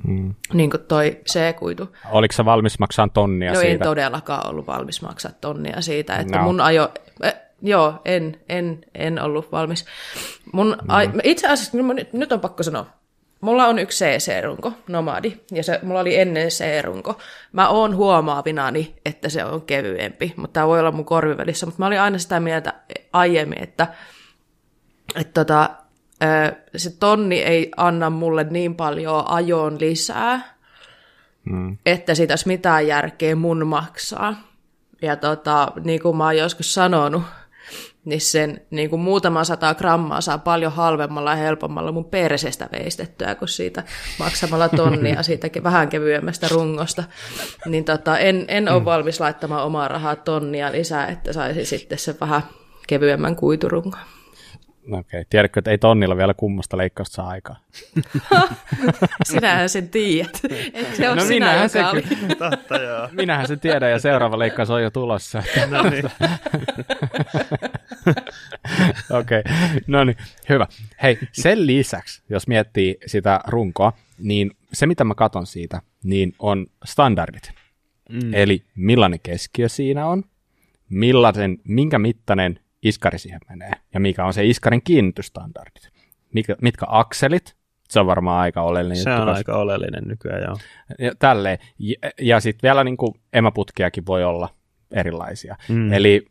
mm. 0.06 0.34
niin 0.52 0.70
kuin 0.70 0.82
toi 0.88 1.20
C-kuitu. 1.32 1.96
Oliko 2.10 2.32
se 2.32 2.44
valmis 2.44 2.78
maksaa 2.78 3.08
tonnia 3.08 3.52
no, 3.52 3.60
siitä? 3.60 3.84
en 3.84 3.88
todellakaan 3.88 4.50
ollut 4.50 4.66
valmis 4.66 5.02
maksaa 5.02 5.32
tonnia 5.40 5.80
siitä, 5.80 6.16
että 6.16 6.38
no. 6.38 6.44
mun 6.44 6.60
ajo... 6.60 6.92
Eh, 7.22 7.34
joo, 7.62 7.94
en, 8.04 8.40
en, 8.48 8.84
en 8.94 9.22
ollut 9.22 9.52
valmis. 9.52 9.84
Mun, 10.52 10.76
mm. 10.82 11.20
itse 11.22 11.48
asiassa, 11.48 11.76
nyt, 11.76 12.12
nyt 12.12 12.32
on 12.32 12.40
pakko 12.40 12.62
sanoa, 12.62 12.86
Mulla 13.40 13.66
on 13.66 13.78
yksi 13.78 14.04
CC-runko, 14.04 14.72
Nomadi, 14.88 15.40
ja 15.50 15.62
se, 15.62 15.80
mulla 15.82 16.00
oli 16.00 16.18
ennen 16.18 16.48
C-runko. 16.48 17.18
Mä 17.52 17.68
oon 17.68 17.96
huomaavinani, 17.96 18.94
että 19.04 19.28
se 19.28 19.44
on 19.44 19.62
kevyempi, 19.62 20.34
mutta 20.36 20.52
tämä 20.52 20.66
voi 20.66 20.80
olla 20.80 20.92
mun 20.92 21.04
korvivälissä. 21.04 21.66
Mutta 21.66 21.78
mä 21.78 21.86
olin 21.86 22.00
aina 22.00 22.18
sitä 22.18 22.40
mieltä 22.40 22.74
aiemmin, 23.12 23.62
että, 23.62 23.86
että 25.14 25.44
tota, 25.44 25.70
se 26.76 26.90
tonni 26.90 27.42
ei 27.42 27.70
anna 27.76 28.10
mulle 28.10 28.44
niin 28.50 28.74
paljon 28.74 29.30
ajoon 29.30 29.80
lisää, 29.80 30.56
mm. 31.44 31.78
että 31.86 32.14
siitä 32.14 32.32
olisi 32.32 32.48
mitään 32.48 32.86
järkeä 32.86 33.36
mun 33.36 33.66
maksaa. 33.66 34.34
Ja 35.02 35.16
tota, 35.16 35.72
niin 35.84 36.02
kuin 36.02 36.16
mä 36.16 36.24
oon 36.24 36.36
joskus 36.36 36.74
sanonut, 36.74 37.22
niin 38.04 38.20
sen 38.20 38.60
niin 38.70 38.90
kuin 38.90 39.00
muutama 39.00 39.44
sata 39.44 39.74
grammaa 39.74 40.20
saa 40.20 40.38
paljon 40.38 40.72
halvemmalla 40.72 41.30
ja 41.30 41.36
helpommalla 41.36 41.92
mun 41.92 42.04
persestä 42.04 42.68
veistettyä 42.72 43.34
kuin 43.34 43.48
siitä 43.48 43.84
maksamalla 44.18 44.68
tonnia 44.68 45.22
siitä 45.22 45.48
vähän 45.62 45.88
kevyemmästä 45.88 46.48
rungosta. 46.50 47.04
Niin 47.66 47.84
tota, 47.84 48.18
en, 48.18 48.44
en 48.48 48.68
ole 48.68 48.78
mm. 48.78 48.84
valmis 48.84 49.20
laittamaan 49.20 49.64
omaa 49.64 49.88
rahaa 49.88 50.16
tonnia 50.16 50.72
lisää, 50.72 51.06
että 51.06 51.32
saisi 51.32 51.64
sitten 51.64 51.98
se 51.98 52.16
vähän 52.20 52.42
kevyemmän 52.86 53.36
kuiturungon. 53.36 54.00
Okei, 54.88 54.98
okay. 54.98 55.24
tiedätkö, 55.30 55.60
että 55.60 55.70
ei 55.70 55.78
tonnilla 55.78 56.16
vielä 56.16 56.34
kummasta 56.34 56.76
leikkausta 56.76 57.14
saa 57.14 57.28
aikaa? 57.28 57.56
Sinähän 59.30 59.68
sen 59.68 59.88
tiedät. 59.88 60.40
Eikö 60.74 60.96
se 60.96 61.08
ole 61.08 61.16
no 61.16 61.24
sinä, 61.24 61.46
minähän 61.46 61.70
se, 61.70 61.86
oli? 61.86 62.02
Totta, 62.38 62.76
joo. 62.76 63.08
Minähän 63.12 63.48
sen 63.48 63.60
tiedän 63.60 63.90
ja 63.90 63.98
seuraava 63.98 64.38
leikkaus 64.38 64.70
on 64.70 64.82
jo 64.82 64.90
tulossa. 64.90 65.42
no 65.70 65.90
niin. 65.90 66.04
Okei, 69.10 69.40
okay. 69.40 69.80
no 69.86 70.04
niin, 70.04 70.16
hyvä. 70.48 70.66
Hei, 71.02 71.18
sen 71.32 71.66
lisäksi, 71.66 72.22
jos 72.28 72.48
miettii 72.48 72.98
sitä 73.06 73.40
runkoa, 73.46 73.92
niin 74.18 74.50
se 74.72 74.86
mitä 74.86 75.04
mä 75.04 75.14
katon 75.14 75.46
siitä, 75.46 75.82
niin 76.04 76.32
on 76.38 76.66
standardit. 76.84 77.52
Mm. 78.08 78.34
Eli 78.34 78.62
millainen 78.74 79.20
keskiö 79.22 79.68
siinä 79.68 80.06
on, 80.06 80.24
millaisen, 80.88 81.58
minkä 81.64 81.98
mittainen 81.98 82.60
iskari 82.82 83.18
siihen 83.18 83.40
menee, 83.48 83.70
ja 83.94 84.00
mikä 84.00 84.24
on 84.24 84.34
se 84.34 84.46
iskarin 84.46 84.82
kiinnitystandardit. 84.84 85.90
Mikä, 86.32 86.56
mitkä 86.62 86.86
akselit, 86.88 87.56
se 87.88 88.00
on 88.00 88.06
varmaan 88.06 88.40
aika 88.40 88.62
oleellinen. 88.62 89.02
Se 89.02 89.10
on 89.10 89.28
aika 89.28 89.56
oleellinen 89.56 90.04
nykyään, 90.04 90.42
joo. 90.42 90.56
Ja, 90.98 91.12
tälleen. 91.18 91.58
Ja, 91.78 91.96
ja 92.20 92.40
sitten 92.40 92.68
vielä 92.68 92.84
niin 92.84 92.96
kuin 92.96 93.14
emäputkiakin 93.32 94.06
voi 94.06 94.24
olla 94.24 94.48
erilaisia. 94.92 95.56
Mm. 95.68 95.92
Eli 95.92 96.26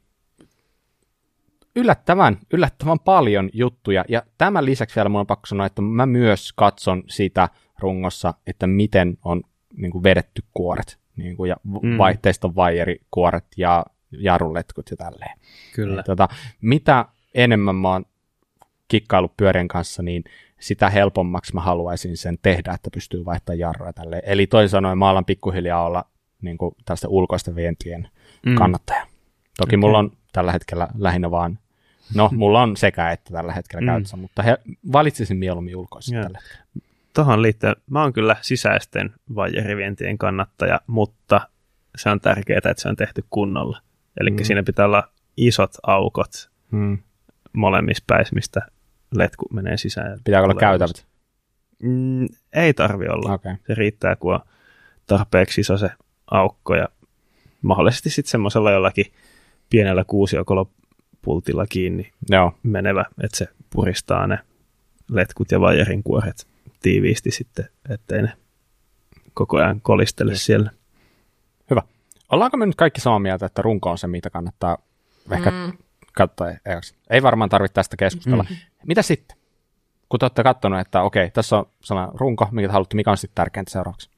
yllättävän, 1.75 2.37
yllättävän 2.53 2.99
paljon 2.99 3.49
juttuja. 3.53 4.05
Ja 4.09 4.23
tämän 4.37 4.65
lisäksi 4.65 4.95
vielä 4.95 5.09
mun 5.09 5.19
on 5.19 5.27
pakko 5.27 5.45
sanoa, 5.45 5.65
että 5.65 5.81
mä 5.81 6.05
myös 6.05 6.53
katson 6.53 7.03
sitä 7.07 7.49
rungossa, 7.79 8.33
että 8.47 8.67
miten 8.67 9.17
on 9.23 9.41
niin 9.75 9.91
kuin 9.91 10.03
vedetty 10.03 10.43
kuoret 10.53 10.99
niin 11.15 11.37
kuin, 11.37 11.49
ja 11.49 11.55
mm. 11.63 11.97
vaihteiston 11.97 12.55
vaijerikuoret 12.55 13.45
ja 13.57 13.85
jarruletkut 14.12 14.91
ja 14.91 14.97
tälleen. 14.97 15.39
Kyllä. 15.76 15.95
Ja, 15.95 16.03
tota, 16.03 16.28
mitä 16.62 17.05
enemmän 17.34 17.76
mä 17.76 17.91
oon 17.91 18.05
kikkailut 18.88 19.38
pyörien 19.38 19.68
kanssa, 19.68 20.03
niin 20.03 20.24
sitä 20.60 20.89
helpommaksi 20.89 21.53
mä 21.53 21.62
haluaisin 21.62 22.18
sen 22.18 22.38
tehdä, 22.41 22.74
että 22.74 22.89
pystyy 22.93 23.26
vaihtamaan 23.26 23.60
jarruja 23.60 23.93
tälleen. 23.93 24.22
Eli 24.26 24.47
toisin 24.47 24.70
sanoen 24.70 24.97
mä 24.97 25.10
alan 25.10 25.26
pikkuhiljaa 25.26 25.86
olla 25.86 26.05
niin 26.41 26.58
kuin 26.58 26.76
tästä 26.86 27.08
ulkoisten 27.08 27.55
vientien 27.55 28.10
mm. 28.45 28.55
kannattaja. 28.55 29.08
Toki 29.58 29.70
okay. 29.70 29.78
mulla 29.78 29.99
on 29.99 30.12
tällä 30.34 30.51
hetkellä 30.51 30.88
lähinnä 30.97 31.32
vaan, 31.32 31.60
no 32.16 32.30
mulla 32.34 32.62
on 32.62 32.78
sekä 32.78 33.12
että 33.12 33.34
tällä 33.34 33.53
hetkellä 33.53 33.82
mm. 33.82 33.86
käytössä, 33.86 34.18
mutta 34.18 34.43
he, 34.43 34.58
valitsisin 34.91 35.38
mieluummin 35.38 35.76
ulkoisen 35.76 36.24
tällä. 36.24 36.39
Tuohon 37.14 37.41
liittyen, 37.41 37.76
mä 37.89 38.01
oon 38.01 38.14
kyllä 38.14 38.36
sisäisten 38.41 39.14
vaijerivientien 39.36 40.18
kannattaja, 40.18 40.82
mutta 40.88 41.41
se 41.95 42.10
on 42.10 42.22
tärkeää, 42.22 42.58
että 42.58 42.74
se 42.78 42.89
on 42.89 42.95
tehty 42.95 43.24
kunnolla. 43.30 43.82
Eli 44.20 44.32
mm. 44.32 44.43
siinä 44.43 44.63
pitää 44.63 44.86
olla 44.86 45.09
isot 45.38 45.72
aukot 45.84 46.49
mm. 46.72 46.97
molemmissa 47.53 48.03
päissä, 48.07 48.36
mistä 48.36 48.61
letku 49.15 49.45
menee 49.53 49.78
sisään. 49.78 50.20
Pitääkö 50.24 50.43
olla 50.43 50.59
käytävät? 50.59 51.05
Mm, 51.84 52.28
ei 52.53 52.74
tarvi 52.74 53.07
olla. 53.07 53.34
Okay. 53.34 53.55
Se 53.68 53.76
riittää, 53.76 54.15
kun 54.15 54.34
on 54.34 54.39
tarpeeksi 55.07 55.61
iso 55.61 55.78
se 55.78 55.89
aukko 56.32 56.76
ja 56.76 56.88
mahdollisesti 57.61 58.09
sitten 58.09 58.32
semmoisella 58.32 58.72
jollakin 58.72 59.05
pienellä 59.70 60.03
kuusiokolopultilla 60.07 61.65
kiinni 61.70 62.11
Joo. 62.30 62.53
menevä, 62.63 63.05
että 63.24 63.38
se 63.38 63.47
puristaa 63.70 64.28
ne 64.28 64.39
letkut 65.11 65.51
ja 65.51 65.61
vajerin 65.61 66.03
kuoret 66.03 66.47
tiiviisti 66.82 67.32
sitten, 67.32 67.65
ettei 67.89 68.22
ne 68.22 68.32
koko 69.34 69.57
ajan 69.57 69.82
kolistele 69.82 70.36
siellä. 70.36 70.72
Ollaanko 72.32 72.57
me 72.57 72.65
nyt 72.65 72.75
kaikki 72.75 73.01
samaa 73.01 73.19
mieltä, 73.19 73.45
että 73.45 73.61
runko 73.61 73.91
on 73.91 73.97
se, 73.97 74.07
mitä 74.07 74.30
kannattaa 74.30 74.78
ehkä 75.32 75.51
mm. 75.51 75.78
katsoa? 76.13 76.47
Ei 77.09 77.23
varmaan 77.23 77.49
tarvitse 77.49 77.73
tästä 77.73 77.97
keskustella. 77.97 78.45
Mm. 78.49 78.55
Mitä 78.88 79.01
sitten? 79.01 79.38
Kun 80.09 80.19
te 80.19 80.25
olette 80.25 80.43
katsonut, 80.43 80.80
että 80.80 81.01
okei, 81.01 81.32
tässä 81.32 81.57
on 81.57 81.65
sellainen 81.82 82.19
runko, 82.19 82.47
mikä 82.51 82.71
haluatte, 82.71 82.95
mikä 82.95 83.11
on 83.11 83.17
sitten 83.17 83.36
tärkeintä 83.36 83.71
seuraavaksi? 83.71 84.09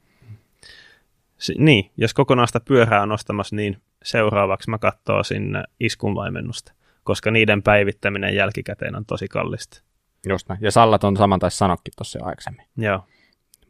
Si- 1.37 1.55
niin, 1.57 1.91
jos 1.97 2.13
kokonaista 2.13 2.59
pyörää 2.59 3.01
on 3.01 3.11
ostamassa, 3.11 3.55
niin 3.55 3.81
seuraavaksi 4.03 4.69
mä 4.69 4.77
katsoisin 4.77 5.57
iskunvaimennusta, 5.79 6.73
koska 7.03 7.31
niiden 7.31 7.63
päivittäminen 7.63 8.35
jälkikäteen 8.35 8.95
on 8.95 9.05
tosi 9.05 9.27
kallista. 9.27 9.83
Just 10.29 10.49
näin. 10.49 10.59
Ja 10.63 10.71
Sallat 10.71 11.03
on 11.03 11.17
saman 11.17 11.39
taisi 11.39 11.57
sanokin 11.57 11.93
tuossa 11.97 12.19
jo 12.19 12.25
aikaisemmin. 12.25 12.65
Joo. 12.77 13.03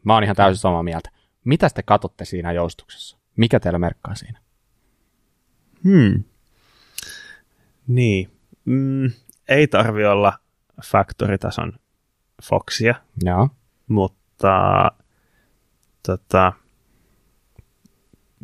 Mä 0.04 0.14
oon 0.14 0.24
ihan 0.24 0.36
täysin 0.36 0.60
samaa 0.60 0.82
mieltä. 0.82 1.10
Mitä 1.44 1.70
te 1.74 1.82
katsotte 1.82 2.24
siinä 2.24 2.52
joustuksessa? 2.52 3.19
Mikä 3.40 3.60
teillä 3.60 3.78
merkkaa 3.78 4.14
siinä? 4.14 4.40
Hmm. 5.84 6.24
Niin. 7.86 8.30
Mm, 8.64 9.10
ei 9.48 9.66
tarvi 9.66 10.04
olla 10.04 10.38
factory-tason 10.84 11.72
Foxia, 12.42 12.94
Joo. 13.22 13.48
mutta 13.88 14.90
tota, 16.06 16.52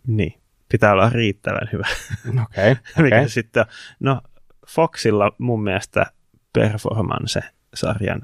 niin, 0.07 0.41
pitää 0.69 0.93
olla 0.93 1.11
riittävän 1.11 1.69
hyvä. 1.73 1.87
Okei. 2.45 2.73
Okay, 2.99 3.07
okay. 3.07 3.29
sitten, 3.29 3.67
no 4.01 4.21
Foxilla 4.69 5.33
mun 5.39 5.63
mielestä 5.63 6.07
Performance-sarjan 6.53 8.23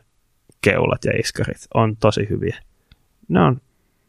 keulat 0.60 1.04
ja 1.04 1.12
iskarit 1.18 1.66
on 1.74 1.96
tosi 1.96 2.28
hyviä. 2.30 2.56
Ne 3.28 3.40
on 3.40 3.60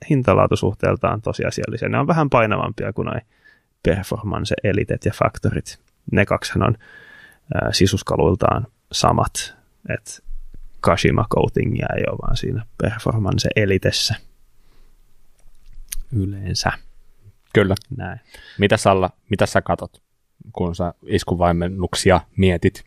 hintalaatusuhteeltaan 0.09 1.21
tosiasiallisia. 1.21 1.89
Ne 1.89 1.99
on 1.99 2.07
vähän 2.07 2.29
painavampia 2.29 2.93
kuin 2.93 3.05
noi 3.05 3.19
performance 3.83 4.55
elitet 4.63 5.05
ja 5.05 5.11
faktorit. 5.23 5.79
Ne 6.11 6.25
kaksihan 6.25 6.63
on 6.63 6.77
ää, 7.53 7.69
sisuskaluiltaan 7.71 8.67
samat, 8.91 9.55
että 9.89 10.11
Kashima 10.81 11.25
coatingia 11.35 11.87
ei 11.97 12.03
ole 12.09 12.17
vaan 12.21 12.37
siinä 12.37 12.65
performance 12.77 13.49
elitessä 13.55 14.15
yleensä. 16.11 16.71
Kyllä. 17.53 17.75
Näin. 17.97 18.19
Mitä 18.59 18.77
Salla, 18.77 19.09
mitä 19.29 19.45
sä 19.45 19.61
katot, 19.61 20.01
kun 20.53 20.75
sä 20.75 20.93
iskuvaimennuksia 21.05 22.21
mietit? 22.37 22.83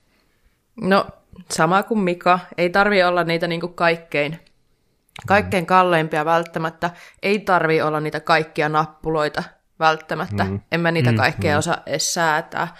No, 0.80 1.06
sama 1.50 1.82
kuin 1.82 2.00
Mika. 2.00 2.38
Ei 2.58 2.70
tarvi 2.70 3.02
olla 3.02 3.24
niitä 3.24 3.46
niin 3.46 3.60
kuin 3.60 3.74
kaikkein 3.74 4.38
Kaikkein 5.26 5.66
kalleimpia 5.66 6.24
välttämättä. 6.24 6.90
Ei 7.22 7.38
tarvi 7.38 7.82
olla 7.82 8.00
niitä 8.00 8.20
kaikkia 8.20 8.68
nappuloita 8.68 9.42
välttämättä. 9.78 10.44
Mm. 10.44 10.60
En 10.72 10.80
mä 10.80 10.90
niitä 10.90 11.10
mm, 11.10 11.16
kaikkea 11.16 11.54
mm. 11.54 11.58
osaa 11.58 11.82
edes 11.86 12.14
säätää. 12.14 12.76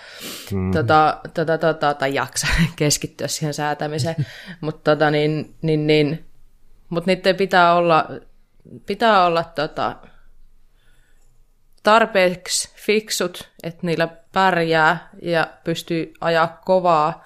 Mm. 0.53 0.71
Tota, 0.71 1.21
tota, 1.35 1.59
tota, 1.59 1.95
tai 1.95 2.15
jaksa 2.15 2.47
keskittyä 2.77 3.29
siihen 3.29 3.55
säätämiseen. 3.55 4.17
Mutta 4.61 4.91
tota, 4.91 5.11
niin, 5.11 5.55
niin, 5.63 5.87
niin. 5.87 6.27
Mut 6.89 7.07
niiden 7.07 7.37
pitää 7.37 7.75
olla, 7.75 8.09
pitää 8.87 9.25
olla 9.25 9.45
tota, 9.45 9.97
tarpeeksi 11.83 12.75
fiksut, 12.77 13.51
että 13.63 13.87
niillä 13.87 14.09
pärjää 14.33 15.09
ja 15.23 15.47
pystyy 15.65 16.13
ajaa 16.21 16.61
kovaa. 16.65 17.25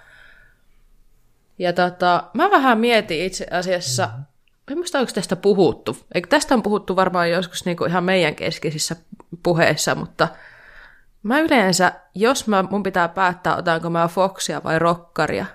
Ja 1.58 1.72
tota, 1.72 2.24
mä 2.34 2.50
vähän 2.50 2.78
mietin 2.78 3.24
itse 3.24 3.46
asiassa, 3.50 4.10
mm 4.16 4.29
en 4.70 4.78
muista, 4.78 4.98
onko 4.98 5.12
tästä 5.14 5.36
puhuttu. 5.36 5.96
Eikö 6.14 6.28
tästä 6.28 6.54
on 6.54 6.62
puhuttu 6.62 6.96
varmaan 6.96 7.30
joskus 7.30 7.64
niin 7.64 7.76
kuin 7.76 7.90
ihan 7.90 8.04
meidän 8.04 8.34
keskeisissä 8.34 8.96
puheissa, 9.42 9.94
mutta 9.94 10.28
mä 11.22 11.40
yleensä, 11.40 11.92
jos 12.14 12.48
mä, 12.48 12.62
mun 12.62 12.82
pitää 12.82 13.08
päättää, 13.08 13.56
otanko 13.56 13.90
mä 13.90 14.08
Foxia 14.08 14.60
vai 14.64 14.78
Rokkaria, 14.78 15.46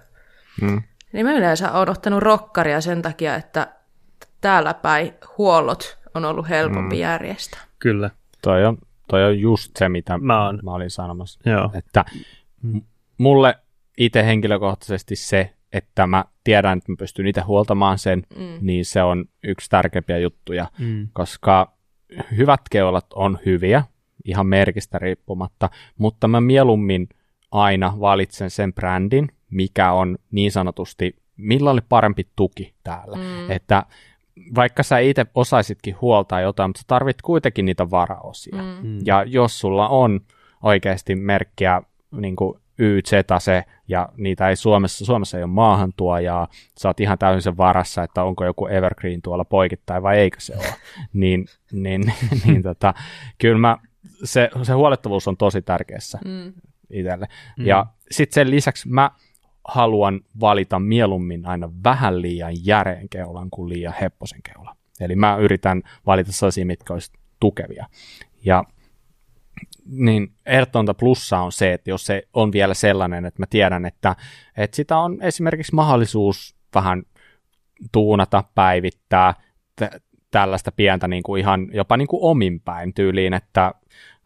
hmm. 0.61 0.83
niin 1.13 1.25
mä 1.25 1.33
yleensä 1.33 1.71
oon 1.71 1.89
ottanut 1.89 2.23
Rokkaria 2.23 2.81
sen 2.81 3.01
takia, 3.01 3.35
että 3.35 3.67
täällä 4.41 4.73
päin 4.73 5.13
huollot 5.37 5.97
on 6.13 6.25
ollut 6.25 6.49
helpompi 6.49 6.95
hmm. 6.95 7.01
järjestää. 7.01 7.61
Kyllä. 7.79 8.09
Toi 8.41 8.65
on, 8.65 8.77
toi 9.07 9.23
on 9.23 9.39
just 9.39 9.71
se, 9.77 9.89
mitä 9.89 10.17
mä, 10.17 10.45
oon. 10.45 10.59
mä 10.63 10.71
olin 10.71 10.91
sanomassa. 10.91 11.49
Joo. 11.49 11.71
Että 11.73 12.05
mulle 13.17 13.55
itse 13.97 14.25
henkilökohtaisesti 14.25 15.15
se, 15.15 15.54
että 15.75 16.07
mä 16.07 16.25
tiedän, 16.43 16.77
että 16.77 16.91
mä 16.91 16.95
pystyn 16.99 17.27
itse 17.27 17.41
huoltamaan 17.41 17.97
sen, 17.97 18.23
mm. 18.37 18.57
niin 18.61 18.85
se 18.85 19.03
on 19.03 19.25
yksi 19.43 19.69
tärkeimpiä 19.69 20.17
juttuja, 20.17 20.67
mm. 20.79 21.07
koska 21.13 21.73
hyvät 22.37 22.61
keulat 22.71 23.05
on 23.13 23.39
hyviä, 23.45 23.83
ihan 24.25 24.47
merkistä 24.47 24.99
riippumatta, 24.99 25.69
mutta 25.97 26.27
mä 26.27 26.41
mieluummin 26.41 27.09
aina 27.51 27.93
valitsen 27.99 28.49
sen 28.49 28.73
brändin, 28.73 29.27
mikä 29.49 29.91
on 29.91 30.17
niin 30.31 30.51
sanotusti, 30.51 31.15
millä 31.37 31.71
oli 31.71 31.81
parempi 31.89 32.27
tuki 32.35 32.73
täällä. 32.83 33.17
Mm. 33.17 33.51
Että 33.51 33.85
vaikka 34.55 34.83
sä 34.83 34.99
itse 34.99 35.25
osaisitkin 35.35 35.95
huoltaa 36.01 36.41
jotain, 36.41 36.69
mutta 36.69 36.79
sä 36.79 36.85
tarvit 36.87 37.21
kuitenkin 37.21 37.65
niitä 37.65 37.91
varaosia. 37.91 38.61
Mm. 38.61 38.87
mm. 38.87 38.99
Ja 39.05 39.23
jos 39.23 39.59
sulla 39.59 39.89
on 39.89 40.19
oikeasti 40.63 41.15
merkkiä 41.15 41.81
niin 42.11 42.35
kuin 42.35 42.59
YZ 42.79 43.11
se, 43.39 43.63
ja 43.87 44.09
niitä 44.17 44.49
ei 44.49 44.55
Suomessa, 44.55 45.05
Suomessa 45.05 45.37
ei 45.37 45.43
ole 45.43 45.51
maahantuojaa, 45.51 46.47
sä 46.77 46.89
oot 46.89 46.99
ihan 46.99 47.17
täysin 47.17 47.41
sen 47.41 47.57
varassa, 47.57 48.03
että 48.03 48.23
onko 48.23 48.45
joku 48.45 48.67
Evergreen 48.67 49.21
tuolla 49.21 49.45
poikittain 49.45 50.03
vai 50.03 50.17
eikö 50.17 50.39
se 50.39 50.55
ole, 50.55 50.75
niin, 51.13 51.45
niin, 51.71 52.13
niin 52.45 52.63
tota, 52.63 52.93
kyllä 53.37 53.57
mä, 53.57 53.77
se, 54.23 54.49
se 54.63 54.73
huolettavuus 54.73 55.27
on 55.27 55.37
tosi 55.37 55.61
tärkeässä 55.61 56.19
mm. 56.25 56.53
itselle. 56.89 57.27
Mm. 57.57 57.65
Ja 57.65 57.85
sitten 58.11 58.33
sen 58.33 58.51
lisäksi 58.51 58.89
mä 58.89 59.11
haluan 59.67 60.21
valita 60.39 60.79
mieluummin 60.79 61.45
aina 61.45 61.69
vähän 61.83 62.21
liian 62.21 62.65
järeen 62.65 63.09
keulan 63.09 63.49
kuin 63.49 63.69
liian 63.69 63.93
hepposen 64.01 64.39
keulan. 64.43 64.75
Eli 64.99 65.15
mä 65.15 65.37
yritän 65.37 65.81
valita 66.05 66.31
sellaisia, 66.31 66.65
mitkä 66.65 66.93
olisi 66.93 67.11
tukevia. 67.39 67.85
Ja 68.45 68.63
niin 69.85 70.33
ehdottomanta 70.45 70.93
plussaa 70.93 71.43
on 71.43 71.51
se, 71.51 71.73
että 71.73 71.89
jos 71.89 72.05
se 72.05 72.23
on 72.33 72.51
vielä 72.51 72.73
sellainen, 72.73 73.25
että 73.25 73.41
mä 73.41 73.45
tiedän, 73.49 73.85
että, 73.85 74.15
että 74.57 74.75
sitä 74.75 74.97
on 74.97 75.21
esimerkiksi 75.21 75.75
mahdollisuus 75.75 76.55
vähän 76.75 77.03
tuunata, 77.91 78.43
päivittää, 78.55 79.33
t- 79.75 80.03
tällaista 80.31 80.71
pientä 80.71 81.07
niin 81.07 81.23
kuin 81.23 81.39
ihan 81.39 81.67
jopa 81.73 81.97
niin 81.97 82.07
kuin 82.07 82.23
ominpäin 82.23 82.93
tyyliin, 82.93 83.33
että 83.33 83.73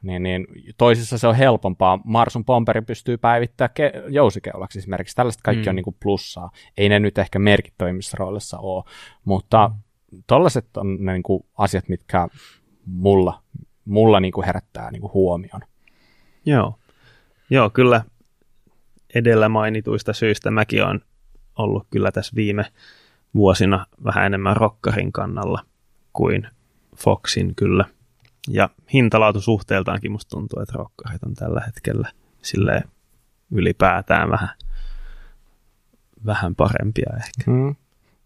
niin, 0.01 0.23
niin 0.23 0.47
toisissa 0.77 1.17
se 1.17 1.27
on 1.27 1.35
helpompaa. 1.35 1.99
Marsun 2.03 2.45
Pomperi 2.45 2.81
pystyy 2.81 3.17
päivittämään 3.17 3.71
ke- 3.79 4.09
jousikeulaksi 4.09 4.79
esimerkiksi. 4.79 5.15
Tällaista 5.15 5.41
kaikki 5.43 5.65
mm. 5.65 5.69
on 5.69 5.75
niin 5.75 5.83
kuin 5.83 5.97
plussaa. 6.03 6.51
Ei 6.77 6.89
ne 6.89 6.99
nyt 6.99 7.17
ehkä 7.17 7.39
merkittävimmissä 7.39 8.17
roolissa 8.19 8.59
ole, 8.59 8.83
mutta 9.25 9.71
mm. 10.11 10.23
tollaiset 10.27 10.77
on 10.77 10.97
ne 11.05 11.13
niin 11.13 11.23
kuin 11.23 11.45
asiat, 11.57 11.89
mitkä 11.89 12.27
mulla, 12.85 13.43
mulla 13.89 14.19
niin 14.19 14.31
kuin 14.31 14.45
herättää 14.45 14.91
niin 14.91 15.01
kuin 15.01 15.13
huomion. 15.13 15.61
Joo. 16.45 16.79
Joo, 17.49 17.69
kyllä 17.69 18.03
edellä 19.15 19.49
mainituista 19.49 20.13
syistä 20.13 20.51
mäkin 20.51 20.83
olen 20.83 21.01
ollut 21.57 21.87
kyllä 21.89 22.11
tässä 22.11 22.35
viime 22.35 22.65
vuosina 23.35 23.85
vähän 24.03 24.25
enemmän 24.25 24.57
rokkarin 24.57 25.11
kannalla 25.11 25.65
kuin 26.13 26.47
Foxin 26.95 27.55
kyllä– 27.55 27.85
ja 28.47 28.69
hintalaatu 28.93 29.41
suhteeltaankin 29.41 30.11
musta 30.11 30.29
tuntuu, 30.29 30.61
että 30.61 30.77
rokkarit 30.77 31.23
on 31.23 31.33
tällä 31.33 31.61
hetkellä 31.65 32.11
sille 32.41 32.83
ylipäätään 33.51 34.29
vähän, 34.29 34.49
vähän 36.25 36.55
parempia 36.55 37.13
ehkä. 37.17 37.51
Mm. 37.51 37.75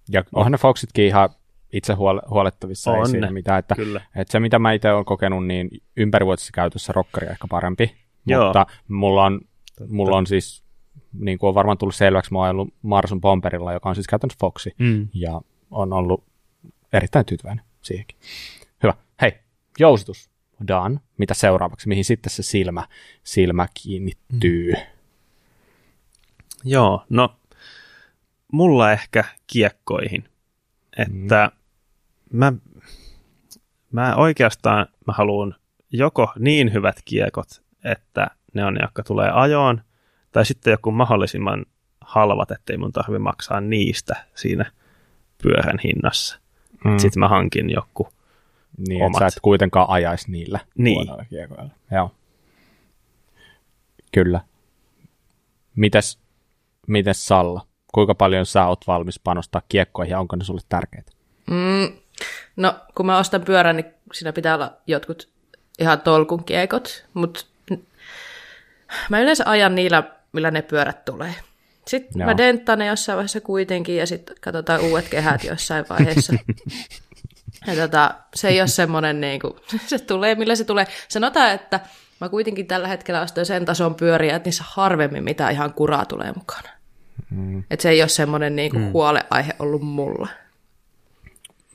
Ja 0.09 0.24
onhan 0.34 0.51
ne 0.51 0.57
Foxitkin 0.57 1.05
ihan 1.05 1.30
itse 1.74 1.93
huole- 1.93 2.30
huolettavissa, 2.30 2.91
on 2.91 2.99
ei 2.99 3.05
siinä 3.05 3.32
mitään. 3.32 3.59
Että, 3.59 3.76
kyllä. 3.76 4.01
että 4.15 4.32
se, 4.32 4.39
mitä 4.39 4.59
mä 4.59 4.71
itse 4.71 4.91
olen 4.91 5.05
kokenut, 5.05 5.47
niin 5.47 5.69
ympärivuotisessa 5.97 6.51
käytössä 6.53 6.93
rokkari 6.93 7.28
ehkä 7.28 7.47
parempi. 7.49 7.95
Joo. 8.26 8.45
Mutta 8.45 8.65
mulla 8.88 9.24
on, 9.26 9.41
mulla 9.88 10.17
on 10.17 10.28
siis, 10.28 10.63
niin 11.13 11.38
kuin 11.38 11.47
on 11.47 11.55
varmaan 11.55 11.78
tullut 11.78 11.95
selväksi, 11.95 12.32
mä 12.34 12.39
oon 12.39 12.49
ollut 12.49 12.74
Marsun 12.82 13.21
Pomperilla, 13.21 13.74
joka 13.74 13.89
on 13.89 13.95
siis 13.95 14.07
käytännössä 14.07 14.38
Foxi, 14.39 14.76
mm. 14.78 15.07
ja 15.13 15.41
on 15.71 15.93
ollut 15.93 16.24
erittäin 16.93 17.26
tyytyväinen 17.26 17.65
siihenkin. 17.82 18.17
Hyvä. 18.84 18.93
Hei, 19.21 19.34
jousitus 19.80 20.30
done. 20.67 20.99
Mitä 21.17 21.34
seuraavaksi? 21.34 21.88
Mihin 21.88 22.05
sitten 22.05 22.30
se 22.30 22.43
silmä, 22.43 22.88
silmä 23.24 23.67
kiinnittyy? 23.84 24.71
Mm. 24.71 24.78
Joo, 26.63 27.05
no 27.09 27.36
mulla 28.51 28.91
ehkä 28.91 29.24
kiekkoihin. 29.47 30.24
Että 30.97 31.51
mm. 31.53 31.62
Mä, 32.34 32.53
mä 33.91 34.15
oikeastaan 34.15 34.88
mä 35.07 35.13
haluan 35.13 35.55
joko 35.91 36.34
niin 36.39 36.73
hyvät 36.73 36.95
kiekot, 37.05 37.63
että 37.84 38.27
ne 38.53 38.65
on 38.65 38.73
ne, 38.73 38.79
jotka 38.81 39.03
tulee 39.03 39.31
ajoon, 39.34 39.81
tai 40.31 40.45
sitten 40.45 40.71
joku 40.71 40.91
mahdollisimman 40.91 41.65
halvat, 42.01 42.51
ettei 42.51 42.77
mun 42.77 42.91
tarvi 42.91 43.19
maksaa 43.19 43.61
niistä 43.61 44.25
siinä 44.36 44.71
pyörän 45.43 45.79
hinnassa. 45.84 46.39
Mm. 46.86 46.97
Sitten 46.97 47.19
mä 47.19 47.27
hankin 47.27 47.69
joku 47.69 48.09
niin, 48.88 49.03
omat. 49.03 49.15
että 49.15 49.19
sä 49.19 49.38
et 49.38 49.41
kuitenkaan 49.41 49.89
ajaisi 49.89 50.31
niillä 50.31 50.59
niin. 50.77 50.95
huonoilla 50.95 51.25
kiekoilla. 51.25 51.69
Joo. 51.91 52.11
Kyllä. 54.11 54.41
Mites, 55.75 56.19
mites 56.88 57.27
Salla? 57.27 57.67
Kuinka 57.93 58.15
paljon 58.15 58.45
sä 58.45 58.67
oot 58.67 58.88
valmis 58.88 59.19
panostaa 59.19 59.61
kiekkoihin 59.69 60.11
ja 60.11 60.19
onko 60.19 60.36
ne 60.36 60.43
sulle 60.43 60.61
tärkeitä? 60.69 61.11
Mm, 61.49 62.03
no, 62.55 62.76
kun 62.95 63.05
mä 63.05 63.18
ostan 63.18 63.41
pyörän, 63.41 63.76
niin 63.76 63.93
siinä 64.14 64.34
pitää 64.34 64.55
olla 64.55 64.74
jotkut 64.88 65.30
ihan 65.80 66.01
tolkun 66.01 66.43
kiekot, 66.43 67.05
mutta 67.14 67.45
mä 69.09 69.20
yleensä 69.20 69.43
ajan 69.47 69.76
niillä, 69.76 70.03
millä 70.32 70.51
ne 70.51 70.61
pyörät 70.61 71.05
tulee. 71.05 71.36
Sitten 71.88 72.20
Joo. 72.20 72.26
mä 72.26 72.38
denttaan 72.38 72.80
ne 72.80 72.86
jossain 72.86 73.16
vaiheessa 73.18 73.41
kuitenkin 73.41 73.97
ja 73.97 74.07
sitten 74.07 74.36
katsotaan 74.41 74.82
uudet 74.82 75.09
kehät 75.09 75.43
jossain 75.43 75.86
vaiheessa. 75.89 76.34
Ja 77.68 77.76
tota, 77.76 78.16
se 78.36 78.47
ei 78.47 78.61
ole 78.61 78.68
semmoinen, 78.68 79.22
niin 79.22 79.39
kuin, 79.39 79.53
se 79.88 79.99
tulee, 79.99 80.36
millä 80.36 80.55
se 80.55 80.64
tulee. 80.64 80.88
Sanotaan, 81.07 81.51
että 81.51 81.80
mä 82.22 82.30
kuitenkin 82.30 82.68
tällä 82.68 82.88
hetkellä 82.88 83.22
ostan 83.22 83.45
sen 83.45 83.66
tason 83.66 83.95
pyöriä, 83.95 84.36
että 84.36 84.47
niissä 84.47 84.64
harvemmin 84.68 85.24
mitä 85.24 85.49
ihan 85.49 85.74
kuraa 85.74 86.05
tulee 86.05 86.34
mukana. 86.38 86.70
Mm. 87.30 87.64
Että 87.70 87.84
se 87.84 87.89
ei 87.89 88.01
ole 88.01 88.09
semmoinen 88.09 88.55
niin 88.55 88.72
kuin, 88.72 88.84
mm. 88.84 88.91
huoleaihe 88.91 89.53
ollut 89.59 89.82
mulla. 89.82 90.28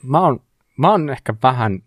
Mä 0.02 0.20
oon, 0.20 0.40
mä 0.76 0.90
oon 0.90 1.10
ehkä 1.10 1.34
vähän 1.42 1.82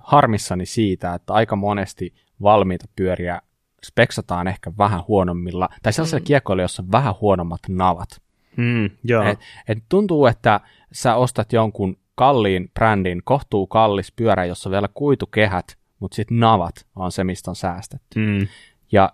harmissani 0.00 0.66
siitä, 0.66 1.14
että 1.14 1.32
aika 1.32 1.56
monesti 1.56 2.14
valmiita 2.42 2.86
pyöriä 2.96 3.40
speksataan 3.86 4.48
ehkä 4.48 4.72
vähän 4.78 5.00
huonommilla, 5.08 5.68
tai 5.82 5.92
sellaisilla 5.92 6.20
mm. 6.20 6.24
kiekkoilla, 6.24 6.62
jossa 6.62 6.82
on 6.82 6.92
vähän 6.92 7.14
huonommat 7.20 7.60
navat. 7.68 8.22
Mm, 8.56 8.90
joo. 9.04 9.22
Et, 9.22 9.38
et 9.68 9.78
tuntuu, 9.88 10.26
että 10.26 10.60
sä 10.92 11.14
ostat 11.14 11.52
jonkun 11.52 11.96
kalliin 12.14 12.70
brändin, 12.74 13.22
kohtuu 13.24 13.66
kallis 13.66 14.12
pyörä, 14.12 14.44
jossa 14.44 14.68
on 14.68 14.72
vielä 14.72 14.88
kuitukehät, 14.94 15.78
mutta 16.00 16.14
sitten 16.14 16.40
navat 16.40 16.86
on 16.96 17.12
se, 17.12 17.24
mistä 17.24 17.50
on 17.50 17.56
säästetty. 17.56 18.18
Mm. 18.20 18.46
Ja 18.92 19.12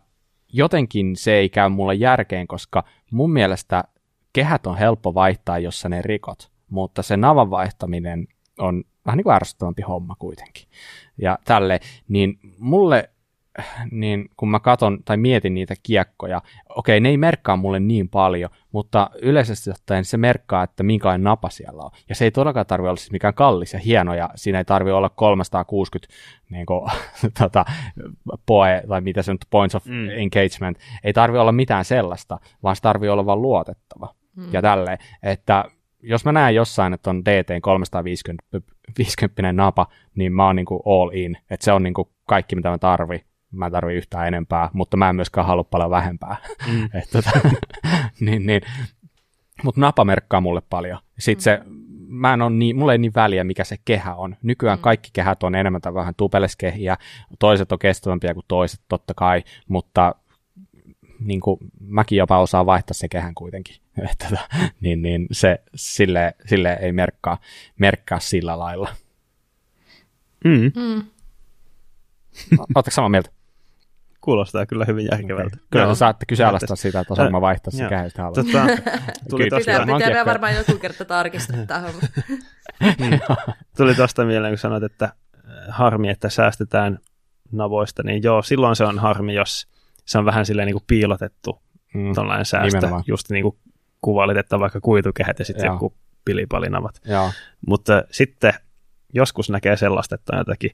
jotenkin 0.53 1.16
se 1.16 1.33
ei 1.33 1.49
käy 1.49 1.68
mulle 1.68 1.95
järkeen, 1.95 2.47
koska 2.47 2.85
mun 3.11 3.33
mielestä 3.33 3.85
kehät 4.33 4.66
on 4.66 4.79
helppo 4.79 5.14
vaihtaa, 5.14 5.59
jos 5.59 5.81
sä 5.81 5.89
ne 5.89 6.03
rikot, 6.03 6.51
mutta 6.75 7.03
se 7.03 7.16
navan 7.16 7.51
vaihtaminen 7.51 8.27
on 8.59 8.85
vähän 9.07 9.16
niin 9.16 9.25
kuin 9.25 9.35
ärsyttävämpi 9.35 9.83
homma 9.83 10.14
kuitenkin. 10.18 10.68
Ja 11.18 11.39
tälle, 11.45 11.81
niin 12.09 12.39
mulle 12.59 13.11
niin 13.91 14.29
kun 14.37 14.49
mä 14.49 14.61
katon 14.61 14.99
tai 15.05 15.16
mietin 15.16 15.55
niitä 15.55 15.75
kiekkoja, 15.83 16.43
okei, 16.68 17.01
ne 17.01 17.09
ei 17.09 17.16
merkkaa 17.16 17.57
mulle 17.57 17.81
niin 17.81 18.09
paljon, 18.09 18.51
mutta 18.72 19.11
yleisesti 19.22 19.70
ottaen 19.70 20.05
se 20.05 20.16
merkkaa, 20.16 20.62
että 20.62 20.83
minkälainen 20.83 21.25
napa 21.25 21.51
siellä 21.51 21.83
on. 21.83 21.91
Ja 22.09 22.14
se 22.14 22.25
ei 22.25 22.31
todellakaan 22.31 22.66
tarvitse 22.66 22.89
olla 22.89 22.97
siis 22.97 23.12
mikään 23.12 23.35
kallis 23.35 23.72
ja 23.72 23.79
hieno, 23.79 24.14
ja 24.14 24.31
siinä 24.35 24.59
ei 24.59 24.64
tarvitse 24.64 24.95
olla 24.95 25.09
360 25.09 26.14
niin 26.51 26.66
kuin, 26.66 26.91
tota, 27.41 27.64
poe, 28.47 28.83
tai 28.89 29.01
mitä 29.01 29.22
se 29.22 29.33
nyt, 29.33 29.47
points 29.51 29.75
of 29.75 29.87
mm. 29.87 30.09
engagement, 30.11 30.79
ei 31.05 31.12
tarvitse 31.12 31.41
olla 31.41 31.53
mitään 31.53 31.85
sellaista, 31.85 32.39
vaan 32.62 32.77
se 32.77 32.83
tarvitsee 32.83 33.11
olla 33.11 33.27
vain 33.27 33.43
luotettava. 33.43 34.14
Mm. 34.37 34.49
Ja 34.53 34.62
tälleen, 34.62 34.99
että 35.22 35.64
jos 36.07 36.25
mä 36.25 36.33
näen 36.33 36.55
jossain, 36.55 36.93
että 36.93 37.11
on 37.11 37.25
DT 37.25 37.49
350 37.63 38.45
50 38.99 39.53
napa, 39.53 39.87
niin 40.15 40.33
mä 40.33 40.47
oon 40.47 40.57
niin 40.57 40.67
kuin 40.67 40.81
all 40.87 41.11
in, 41.13 41.37
että 41.51 41.65
se 41.65 41.73
on 41.73 41.83
niin 41.83 41.95
kuin 41.95 42.09
kaikki, 42.27 42.57
mitä 42.57 42.71
mä 42.71 42.79
tarvin 42.79 43.21
mä 43.55 43.67
en 43.67 43.73
tarvi 43.73 43.95
yhtään 43.95 44.29
enempää, 44.29 44.71
mutta 44.73 44.97
mä 44.97 45.09
en 45.09 45.17
myöskään 45.17 45.47
halua 45.47 45.65
paljon 45.65 45.91
vähempää. 45.91 46.37
Mm. 46.73 46.85
Et, 46.99 47.11
tota, 47.13 47.31
niin, 48.21 48.47
niin. 48.47 48.63
Mutta 49.63 49.81
napa 49.81 50.05
merkkaa 50.05 50.41
mulle 50.41 50.63
paljon. 50.71 50.99
Sitten 51.19 51.59
mm. 51.59 51.65
se, 51.65 51.75
mä 52.09 52.35
en 52.35 52.43
ole 52.43 52.51
niin, 52.51 52.77
mulle 52.77 52.93
ei 52.93 52.99
niin 52.99 53.15
väliä, 53.15 53.45
mikä 53.45 53.65
se 53.65 53.77
kehä 53.85 54.15
on. 54.15 54.37
Nykyään 54.43 54.79
mm. 54.79 54.83
kaikki 54.83 55.11
kehät 55.13 55.43
on 55.43 55.55
enemmän 55.55 55.81
tai 55.81 55.95
vähän 55.95 56.15
tupeleskehiä, 56.17 56.97
toiset 57.39 57.73
on 57.73 57.79
kestävämpiä 57.79 58.35
kuin 58.35 58.45
toiset, 58.49 58.81
totta 58.89 59.15
kai, 59.15 59.43
mutta 59.69 60.15
niin 61.25 61.41
kuin, 61.41 61.59
mäkin 61.81 62.18
jopa 62.18 62.39
osaan 62.39 62.66
vaihtaa 62.66 62.95
se 62.95 63.09
kehän 63.09 63.35
kuitenkin. 63.35 63.77
Että, 64.11 64.27
tota, 64.29 64.49
niin, 64.81 65.03
niin 65.03 65.27
se 65.33 65.62
sille, 65.75 66.35
sille 66.47 66.79
ei 66.81 66.93
merkkaa, 66.93 67.39
merkkaa 67.79 68.20
sillä 68.20 68.59
lailla. 68.59 68.89
Mm. 70.45 70.72
Mm. 70.77 71.05
Oletteko 72.59 72.95
samaa 72.95 73.09
mieltä? 73.09 73.31
Kuulostaa 74.20 74.66
kyllä 74.66 74.85
hyvin 74.85 75.09
järkevältä. 75.12 75.57
Okay. 75.57 75.66
Kyllä 75.70 75.87
no, 75.87 75.95
saatte 75.95 76.27
kyseenalaistaa 76.27 76.77
sitä, 76.77 77.01
että 77.01 77.12
osaan 77.12 77.33
mä 77.33 77.41
vaihtaa 77.41 77.70
se 77.70 77.89
käy 77.89 78.11
sitä 78.11 78.22
tota, 78.22 78.66
tuli 79.31 79.51
tosta, 79.51 79.70
pitää, 79.85 79.99
pitää 80.07 80.27
varmaan 80.27 80.55
joku 80.55 80.79
kerta 80.79 81.05
tarkistaa 81.05 81.66
tämä 81.66 81.81
homma. 81.81 82.01
Mm. 82.81 83.37
Tuli 83.77 83.95
tuosta 83.95 84.25
mieleen, 84.25 84.53
kun 84.53 84.59
sanoit, 84.59 84.83
että 84.83 85.12
harmi, 85.68 86.09
että 86.09 86.29
säästetään 86.29 86.99
navoista, 87.53 88.03
niin 88.03 88.22
joo, 88.22 88.43
silloin 88.43 88.77
se 88.77 88.85
on 88.85 88.99
harmi, 88.99 89.35
jos 89.35 89.66
se 90.05 90.19
on 90.19 90.25
vähän 90.25 90.47
silleen 90.47 90.67
niin 90.67 90.75
kuin 90.75 90.85
piilotettu 90.87 91.63
mm, 91.95 92.15
tuollainen 92.15 92.45
säästö. 92.45 92.77
Nimenomaan. 92.77 93.05
Just 93.07 93.31
niin 93.31 93.43
kuin 93.43 93.57
kuvailit, 94.01 94.37
että 94.37 94.59
vaikka 94.59 94.81
kuitukehät 94.81 95.39
ja 95.39 95.45
sitten 95.45 95.67
joku 95.67 95.95
pilipalinavat. 96.25 97.01
Joo. 97.05 97.31
Mutta 97.67 98.05
sitten 98.11 98.55
joskus 99.15 99.51
näkee 99.51 99.77
sellaista, 99.77 100.15
että 100.15 100.33
on 100.33 100.39
jotakin 100.39 100.71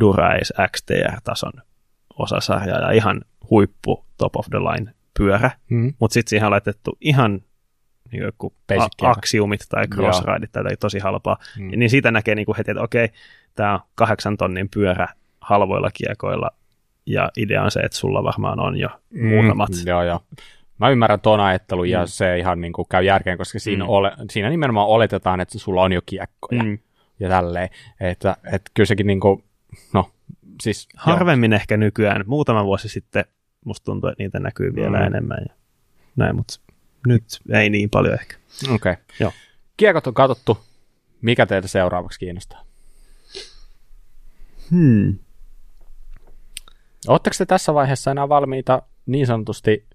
Durace 0.00 0.54
XTR-tason 0.76 1.52
osasarja 2.18 2.78
ja 2.78 2.90
ihan 2.90 3.20
huippu 3.50 4.04
top 4.16 4.36
of 4.36 4.46
the 4.50 4.58
line 4.58 4.94
pyörä, 5.18 5.50
mm. 5.70 5.94
mutta 5.98 6.14
sitten 6.14 6.30
siihen 6.30 6.46
on 6.46 6.50
laitettu 6.50 6.98
ihan 7.00 7.40
niin 8.12 8.22
joku 8.22 8.54
aksiumit 9.02 9.60
tai 9.68 9.88
crossrideit 9.88 10.52
tai 10.52 10.76
tosi 10.80 10.98
halpaa, 10.98 11.36
mm. 11.58 11.70
niin 11.76 11.90
siitä 11.90 12.10
näkee 12.10 12.34
niin 12.34 12.46
kuin 12.46 12.56
heti, 12.56 12.70
että 12.70 12.82
okei, 12.82 13.08
tämä 13.54 13.74
on 13.74 13.80
kahdeksan 13.94 14.36
tonnin 14.36 14.68
pyörä 14.68 15.08
halvoilla 15.40 15.90
kiekoilla, 15.94 16.50
ja 17.06 17.30
idea 17.36 17.62
on 17.62 17.70
se, 17.70 17.80
että 17.80 17.98
sulla 17.98 18.24
varmaan 18.24 18.60
on 18.60 18.76
jo 18.76 18.88
mm, 19.10 19.28
muutamat. 19.28 19.70
Joo, 19.86 20.02
joo. 20.02 20.20
Mä 20.78 20.90
ymmärrän 20.90 21.20
tuon 21.20 21.40
ajattelun 21.40 21.86
mm. 21.86 21.90
ja 21.90 22.06
se 22.06 22.38
ihan 22.38 22.60
niin 22.60 22.72
kuin 22.72 22.88
käy 22.88 23.04
järkeen, 23.04 23.38
koska 23.38 23.58
siinä, 23.58 23.84
mm. 23.84 23.90
ole, 23.90 24.12
siinä 24.30 24.50
nimenomaan 24.50 24.88
oletetaan, 24.88 25.40
että 25.40 25.58
sulla 25.58 25.82
on 25.82 25.92
jo 25.92 26.00
kiekkoja 26.06 26.62
mm. 26.62 26.78
ja 27.20 27.28
tälleen. 27.28 27.68
Että, 28.00 28.36
että 28.52 28.70
kyllä 28.74 28.86
sekin 28.86 29.06
niin 29.06 29.20
kuin, 29.20 29.44
no 29.92 30.10
siis... 30.62 30.88
Harvemmin 30.96 31.52
jo. 31.52 31.56
ehkä 31.56 31.76
nykyään. 31.76 32.24
Muutama 32.26 32.64
vuosi 32.64 32.88
sitten 32.88 33.24
musta 33.64 33.84
tuntuu, 33.84 34.10
että 34.10 34.22
niitä 34.22 34.38
näkyy 34.38 34.74
vielä 34.74 34.98
mm. 34.98 35.06
enemmän 35.06 35.38
ja 35.48 35.54
näin, 36.16 36.36
mutta 36.36 36.60
nyt 37.06 37.24
ei 37.52 37.70
niin 37.70 37.90
paljon 37.90 38.14
ehkä. 38.14 38.36
Okei. 38.64 38.74
Okay. 38.74 38.96
Joo. 39.20 39.32
Kiekot 39.76 40.06
on 40.06 40.14
katsottu. 40.14 40.58
Mikä 41.22 41.46
teitä 41.46 41.68
seuraavaksi 41.68 42.18
kiinnostaa? 42.18 42.64
Hmm. 44.70 45.18
Oletteko 47.08 47.34
te 47.38 47.46
tässä 47.46 47.74
vaiheessa 47.74 48.10
enää 48.10 48.28
valmiita 48.28 48.82
niin 49.06 49.26
sanotusti 49.26 49.86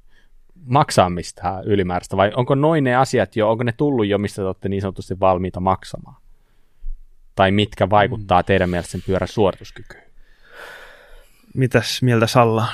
maksaa 0.65 1.09
mistään 1.09 1.63
ylimääräistä, 1.63 2.17
vai 2.17 2.31
onko 2.35 2.55
noin 2.55 2.83
ne 2.83 2.95
asiat 2.95 3.35
jo, 3.35 3.49
onko 3.49 3.63
ne 3.63 3.71
tullut 3.71 4.07
jo, 4.07 4.17
mistä 4.17 4.35
te 4.35 4.45
olette 4.45 4.69
niin 4.69 4.81
sanotusti 4.81 5.19
valmiita 5.19 5.59
maksamaan? 5.59 6.21
Tai 7.35 7.51
mitkä 7.51 7.89
vaikuttaa 7.89 8.41
hmm. 8.41 8.45
teidän 8.45 8.69
mielestä 8.69 8.91
sen 8.91 9.01
pyörän 9.05 9.27
suorituskykyyn? 9.27 10.03
Mitäs 11.53 12.01
mieltä 12.01 12.27
Salla 12.27 12.67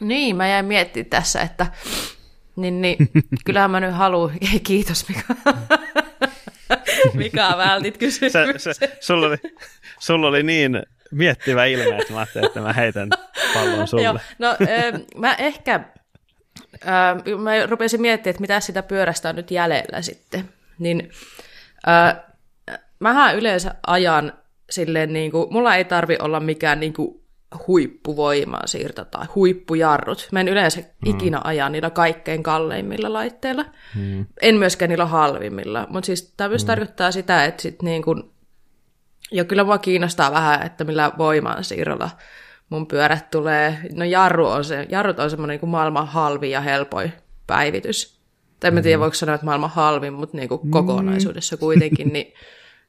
Niin, 0.00 0.36
mä 0.36 0.48
jäin 0.48 0.64
miettimään 0.64 1.10
tässä, 1.10 1.40
että 1.42 1.66
niin, 2.56 2.80
niin 2.80 2.96
kyllähän 3.44 3.70
mä 3.70 3.80
nyt 3.80 3.94
haluan, 3.94 4.32
kiitos 4.64 5.08
Mika. 5.08 5.34
Mika, 7.14 7.54
vältit 7.56 7.98
kysymyksen. 7.98 8.60
Se, 8.60 8.74
se, 8.74 8.96
sulla, 9.00 9.26
oli, 9.26 9.36
sulla 9.98 10.28
oli 10.28 10.42
niin 10.42 10.82
miettivä 11.10 11.64
ilme, 11.64 11.98
että 11.98 12.12
mä 12.12 12.18
ajattelin, 12.18 12.46
että 12.46 12.60
mä 12.60 12.72
heitän 12.72 13.08
pallon 13.54 13.88
sulle. 13.88 14.04
Joo, 14.04 14.18
no 14.38 14.56
mä 15.16 15.34
ehkä, 15.34 15.80
mä 17.38 17.66
rupesin 17.66 18.00
miettimään, 18.00 18.30
että 18.30 18.40
mitä 18.40 18.60
sitä 18.60 18.82
pyörästä 18.82 19.28
on 19.28 19.36
nyt 19.36 19.50
jäljellä 19.50 20.02
sitten. 20.02 20.48
Niin 20.78 21.10
äh, 21.88 22.16
mähän 22.98 23.36
yleensä 23.36 23.74
ajan 23.86 24.32
silleen, 24.70 25.12
niin 25.12 25.30
kuin, 25.30 25.52
mulla 25.52 25.76
ei 25.76 25.84
tarvi 25.84 26.16
olla 26.20 26.40
mikään 26.40 26.80
niin 26.80 26.92
kuin, 26.92 27.20
huippuvoimaa 27.66 28.66
siirto 28.66 29.04
tai 29.04 29.26
huippujarrut. 29.34 30.28
Mä 30.32 30.40
en 30.40 30.48
yleensä 30.48 30.80
mm. 30.80 31.10
ikinä 31.10 31.40
aja 31.44 31.68
niillä 31.68 31.90
kaikkein 31.90 32.42
kalleimmilla 32.42 33.12
laitteilla. 33.12 33.64
Mm. 33.96 34.26
En 34.42 34.54
myöskään 34.54 34.88
niillä 34.88 35.06
halvimmilla. 35.06 35.86
Mutta 35.90 36.06
siis 36.06 36.34
tämä 36.36 36.48
myös 36.48 36.62
mm. 36.62 36.66
tarkoittaa 36.66 37.12
sitä, 37.12 37.44
että 37.44 37.62
sit 37.62 37.82
niin 37.82 38.02
kun, 38.02 38.32
ja 39.30 39.44
kyllä 39.44 39.64
mua 39.64 39.78
kiinnostaa 39.78 40.32
vähän, 40.32 40.62
että 40.66 40.84
millä 40.84 41.12
voimaan 41.18 41.64
siirrolla 41.64 42.10
mun 42.70 42.86
pyörät 42.86 43.30
tulee. 43.30 43.78
No 43.94 44.04
jarru 44.04 44.46
on 44.46 44.64
se, 44.64 44.86
jarrut 44.88 45.18
on 45.18 45.30
semmoinen 45.30 45.58
niin 45.62 45.70
maailman 45.70 46.06
halvi 46.06 46.50
ja 46.50 46.60
helpoin 46.60 47.12
päivitys. 47.46 48.20
Tai 48.60 48.68
en 48.68 48.74
mm. 48.74 48.82
tiedä, 48.82 49.00
voiko 49.00 49.14
sanoa, 49.14 49.34
että 49.34 49.44
maailman 49.44 49.70
halvin, 49.70 50.12
mutta 50.12 50.36
niin 50.36 50.48
kuin 50.48 50.70
kokonaisuudessa 50.70 51.56
kuitenkin, 51.56 52.12
niin 52.12 52.32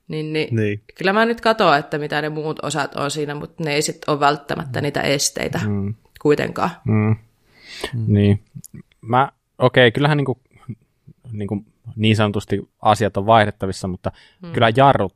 niin, 0.08 0.34
niin, 0.34 0.56
niin. 0.60 0.82
Kyllä 0.98 1.14
mä 1.14 1.26
nyt 1.26 1.42
katson, 1.42 1.78
että 1.78 1.98
mitä 1.98 2.22
ne 2.22 2.30
muut 2.30 2.60
osat 2.64 2.96
on 2.96 3.12
siinä, 3.12 3.36
mutta 3.36 3.64
ne 3.64 3.74
ei 3.74 3.82
sitten 3.82 4.12
ole 4.12 4.20
välttämättä 4.20 4.80
mm. 4.80 4.84
niitä 4.84 5.02
esteitä 5.02 5.60
mm. 5.68 5.96
kuitenkaan. 6.22 6.70
Mm. 6.86 7.16
Mm. 7.94 8.06
Niin. 8.08 8.44
Mä, 9.02 9.32
okei, 9.58 9.88
okay, 9.88 9.92
kyllähän 9.92 10.18
niinku, 10.18 10.42
niinku 11.32 11.66
niin 11.96 12.16
sanotusti 12.16 12.70
asiat 12.82 13.18
on 13.18 13.26
vaihdettavissa, 13.26 13.88
mutta 13.88 14.12
mm. 14.42 14.52
kyllä 14.52 14.72
jarrut 14.76 15.16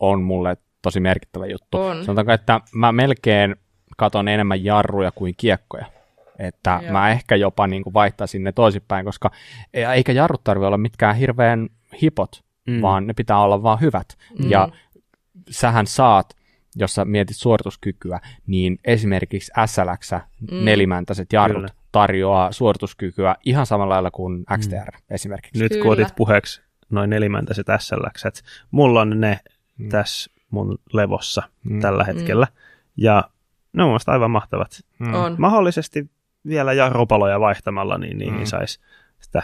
on 0.00 0.22
mulle 0.22 0.56
tosi 0.86 1.00
merkittävä 1.00 1.46
juttu. 1.46 1.78
On. 1.78 2.04
Sanotaanko, 2.04 2.32
että 2.32 2.60
mä 2.74 2.92
melkein 2.92 3.56
katon 3.96 4.28
enemmän 4.28 4.64
jarruja 4.64 5.12
kuin 5.12 5.34
kiekkoja. 5.36 5.86
Että 6.38 6.80
Joo. 6.82 6.92
mä 6.92 7.10
ehkä 7.10 7.36
jopa 7.36 7.66
niin 7.66 7.82
kuin 7.82 7.94
vaihtaisin 7.94 8.44
ne 8.44 8.52
toisinpäin, 8.52 9.04
koska 9.04 9.30
eikä 9.72 10.12
jarrut 10.12 10.44
tarvitse 10.44 10.66
olla 10.66 10.78
mitkään 10.78 11.16
hirveän 11.16 11.68
hipot, 12.02 12.44
mm. 12.66 12.82
vaan 12.82 13.06
ne 13.06 13.12
pitää 13.14 13.38
olla 13.38 13.62
vaan 13.62 13.80
hyvät. 13.80 14.06
Mm. 14.38 14.50
Ja 14.50 14.68
sähän 15.50 15.86
saat, 15.86 16.36
jos 16.76 16.94
sä 16.94 17.04
mietit 17.04 17.36
suorituskykyä, 17.36 18.20
niin 18.46 18.78
esimerkiksi 18.84 19.52
SLX, 19.66 20.12
mm. 20.12 20.64
nelimäntäiset 20.64 21.32
jarrut, 21.32 21.62
Kyllä. 21.62 21.74
tarjoaa 21.92 22.52
suorituskykyä 22.52 23.36
ihan 23.44 23.66
samalla 23.66 23.94
lailla 23.94 24.10
kuin 24.10 24.44
XTR 24.58 24.92
mm. 24.92 25.00
esimerkiksi. 25.10 25.62
Nyt 25.62 25.72
Kyllä. 25.72 25.82
kun 25.82 25.92
otit 25.92 26.16
puheeksi 26.16 26.62
noin 26.90 27.10
nelimäntäiset 27.10 27.66
SLX, 27.78 28.42
mulla 28.70 29.00
on 29.00 29.20
ne 29.20 29.38
mm. 29.78 29.88
tässä 29.88 30.35
mun 30.50 30.78
levossa 30.92 31.42
mm. 31.64 31.80
tällä 31.80 32.02
mm. 32.02 32.06
hetkellä, 32.06 32.46
mm. 32.50 32.56
ja 32.96 33.30
ne 33.72 33.82
on 33.82 33.98
aivan 34.06 34.30
mahtavat. 34.30 34.84
Mm. 34.98 35.14
On. 35.14 35.34
Mahdollisesti 35.38 36.10
vielä 36.46 36.72
jarrupaloja 36.72 37.40
vaihtamalla, 37.40 37.98
niin 37.98 38.18
niihin 38.18 38.38
mm. 38.38 38.44
saisi 38.44 38.80
sitä 39.20 39.42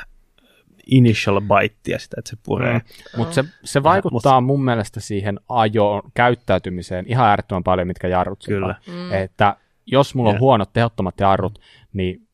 initial 0.87 1.41
bitea 1.41 1.99
sitä, 1.99 2.17
että 2.19 2.31
se 2.31 2.37
puree. 2.43 2.79
Mm. 2.79 2.85
Mutta 3.17 3.35
se, 3.35 3.45
se 3.65 3.83
vaikuttaa 3.83 4.41
Mut, 4.41 4.47
mun 4.47 4.65
mielestä 4.65 5.01
siihen 5.01 5.41
ajoon 5.49 6.03
käyttäytymiseen 6.15 7.05
ihan 7.09 7.29
äärettömän 7.29 7.65
paljon, 7.65 7.87
mitkä 7.87 8.09
jarrut 8.09 8.45
Kyllä. 8.47 8.75
Mm. 8.87 9.13
Että 9.13 9.57
jos 9.87 10.15
mulla 10.15 10.31
on 10.31 10.35
yeah. 10.35 10.41
huonot 10.41 10.73
tehottomat 10.73 11.21
jarrut, 11.21 11.59
niin 11.93 12.29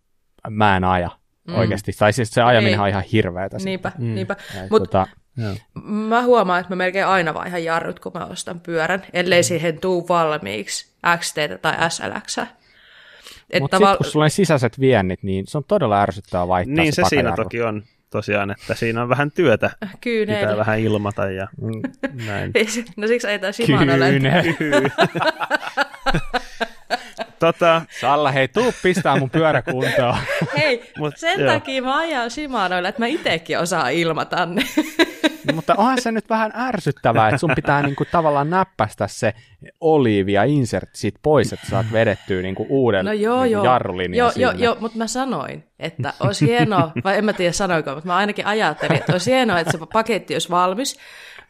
mä 0.51 0.77
en 0.77 0.85
aja 0.85 1.11
mm. 1.49 1.55
oikeasti. 1.55 1.93
Tai 1.99 2.12
siis 2.12 2.31
se 2.31 2.43
ajaminen 2.43 2.81
on 2.81 2.89
ihan 2.89 3.05
hirveätä. 3.12 3.57
Niinpä, 3.64 3.93
mm. 3.99 4.14
niinpä. 4.14 4.37
Mutta 4.71 4.89
tota, 4.89 5.07
mä 5.84 6.22
huomaan, 6.22 6.61
että 6.61 6.72
mä 6.72 6.76
melkein 6.76 7.07
aina 7.07 7.34
vaihan 7.34 7.64
jarrut, 7.64 8.01
kun 8.01 8.12
mä 8.14 8.26
ostan 8.26 8.61
pyörän, 8.61 9.03
ellei 9.12 9.43
siihen 9.43 9.80
tuu 9.80 10.09
valmiiksi 10.09 10.86
XT 11.18 11.36
tai 11.62 11.91
SLX. 11.91 12.36
Mutta 13.61 13.76
tavall... 13.76 13.93
sitten 13.93 13.97
kun 13.97 14.07
sulla 14.12 14.24
on 14.24 14.30
sisäiset 14.30 14.80
viennit, 14.80 15.22
niin 15.22 15.47
se 15.47 15.59
on 15.59 15.64
todella 15.64 16.03
ärsyttävää 16.03 16.49
vaihtaa 16.49 16.74
Niin 16.74 16.93
se, 16.93 17.03
se 17.03 17.09
siinä 17.09 17.36
toki 17.36 17.62
on 17.62 17.82
tosiaan, 18.11 18.51
että 18.51 18.74
siinä 18.74 19.03
on 19.03 19.09
vähän 19.09 19.30
työtä. 19.30 19.70
Kyyneli. 20.01 20.39
Pitää 20.39 20.57
vähän 20.57 20.80
ilmata 20.80 21.30
ja 21.30 21.49
näin. 22.26 22.53
no 22.97 23.07
siksi 23.07 23.26
ajetaan 23.26 23.53
Shimanolle. 23.53 24.12
tota... 27.39 27.82
Salla, 28.01 28.32
hei, 28.32 28.49
tuu 28.49 28.72
pistää 28.82 29.16
mun 29.16 29.30
pyöräkuntoon. 29.30 30.16
hei, 30.59 30.93
Mut, 30.99 31.16
sen 31.16 31.41
joo. 31.41 31.53
takia 31.53 31.82
mä 31.82 31.97
ajan 31.97 32.30
Shimanoille, 32.30 32.89
että 32.89 33.03
mä 33.03 33.07
itsekin 33.07 33.59
osaan 33.59 33.93
ilmata 33.93 34.47
ne. 34.47 34.62
no, 35.47 35.55
mutta 35.55 35.74
onhan 35.76 36.03
se 36.03 36.12
nyt 36.12 36.30
vähän 36.30 36.53
ärsyttävää, 36.57 37.28
että 37.28 37.39
sun 37.39 37.53
pitää 37.55 37.82
niinku 37.82 38.05
tavallaan 38.05 38.51
näppästä 38.51 39.07
se 39.07 39.34
oliivi 39.80 40.32
ja 40.32 40.45
insert 40.45 40.91
siitä 40.93 41.18
pois, 41.22 41.53
että 41.53 41.66
saat 41.66 41.86
vedettyä 41.93 42.43
niinku 42.43 42.66
uuden 42.68 43.05
no 43.05 43.12
joo, 43.12 43.43
niinku 43.43 43.53
joo. 43.53 43.64
jarrulinjan 43.64 44.32
Joo, 44.36 44.51
joo, 44.51 44.53
joo, 44.53 44.76
mutta 44.80 44.99
mä 44.99 45.07
sanoin, 45.07 45.64
että 45.78 46.12
olisi 46.20 46.47
hienoa, 46.47 46.93
vai 47.05 47.18
en 47.18 47.24
mä 47.24 47.32
tiedä 47.32 47.53
sanoiko, 47.53 47.95
mutta 47.95 48.07
mä 48.07 48.16
ainakin 48.16 48.47
ajattelin, 48.47 48.97
että 48.97 49.12
olisi 49.12 49.30
hienoa, 49.30 49.61
että 49.61 49.72
se 49.72 49.78
paketti 49.93 50.34
olisi 50.34 50.51
valmis, 50.51 50.99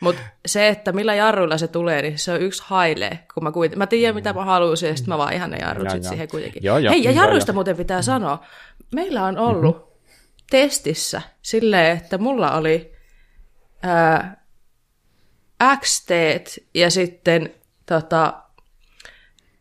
mutta 0.00 0.22
se, 0.46 0.68
että 0.68 0.92
millä 0.92 1.14
jarruilla 1.14 1.58
se 1.58 1.68
tulee, 1.68 2.02
niin 2.02 2.18
se 2.18 2.32
on 2.32 2.42
yksi 2.42 2.62
haile. 2.66 3.18
Kun 3.34 3.42
mä, 3.42 3.52
kuiten, 3.52 3.78
mä 3.78 3.86
tiedän, 3.86 4.14
mitä 4.14 4.32
mä 4.32 4.44
haluaisin, 4.44 4.88
ja 4.88 4.96
sitten 4.96 5.14
mä 5.14 5.18
vaan 5.18 5.32
ihan 5.32 5.50
ne 5.50 5.56
jarrut 5.56 5.84
ja, 5.84 5.90
sit 5.90 6.04
ja. 6.04 6.08
siihen 6.08 6.28
kuitenkin. 6.28 6.64
Joo, 6.64 6.78
jo, 6.78 6.90
Hei, 6.90 7.04
ja 7.04 7.10
jarruista 7.10 7.50
jo, 7.50 7.54
muuten 7.54 7.76
pitää 7.76 8.02
sanoa. 8.02 8.44
Meillä 8.94 9.24
on 9.24 9.38
ollut 9.38 9.76
mm-hmm. 9.76 10.46
testissä 10.50 11.22
silleen, 11.42 11.96
että 11.96 12.18
mulla 12.18 12.52
oli 12.52 12.92
ää, 13.82 14.44
XT 15.80 16.10
ja 16.74 16.90
sitten 16.90 17.54
tota, 17.86 18.42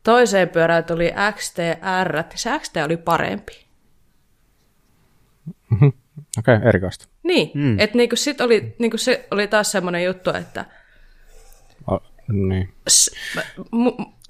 toiseen 0.04 0.50
pyörään 0.50 0.84
tuli 0.84 1.14
XTR, 1.36 2.24
se 2.36 2.60
XT 2.60 2.78
oli 2.78 2.98
parempi. 2.98 3.68
Mm-hmm. 5.70 5.94
Okei, 6.40 6.56
okay, 6.56 6.70
erikoista. 6.70 7.08
Niin, 7.28 7.52
mm. 7.54 7.80
että 7.80 7.98
niinku 7.98 8.16
sit 8.16 8.42
oli, 8.42 8.76
niinku 8.80 8.98
se 8.98 9.26
oli 9.32 9.48
taas 9.48 9.72
semmoinen 9.72 10.04
juttu, 10.04 10.30
että 10.30 10.66
o, 11.92 12.00
niin. 12.28 12.74
se, 12.88 13.12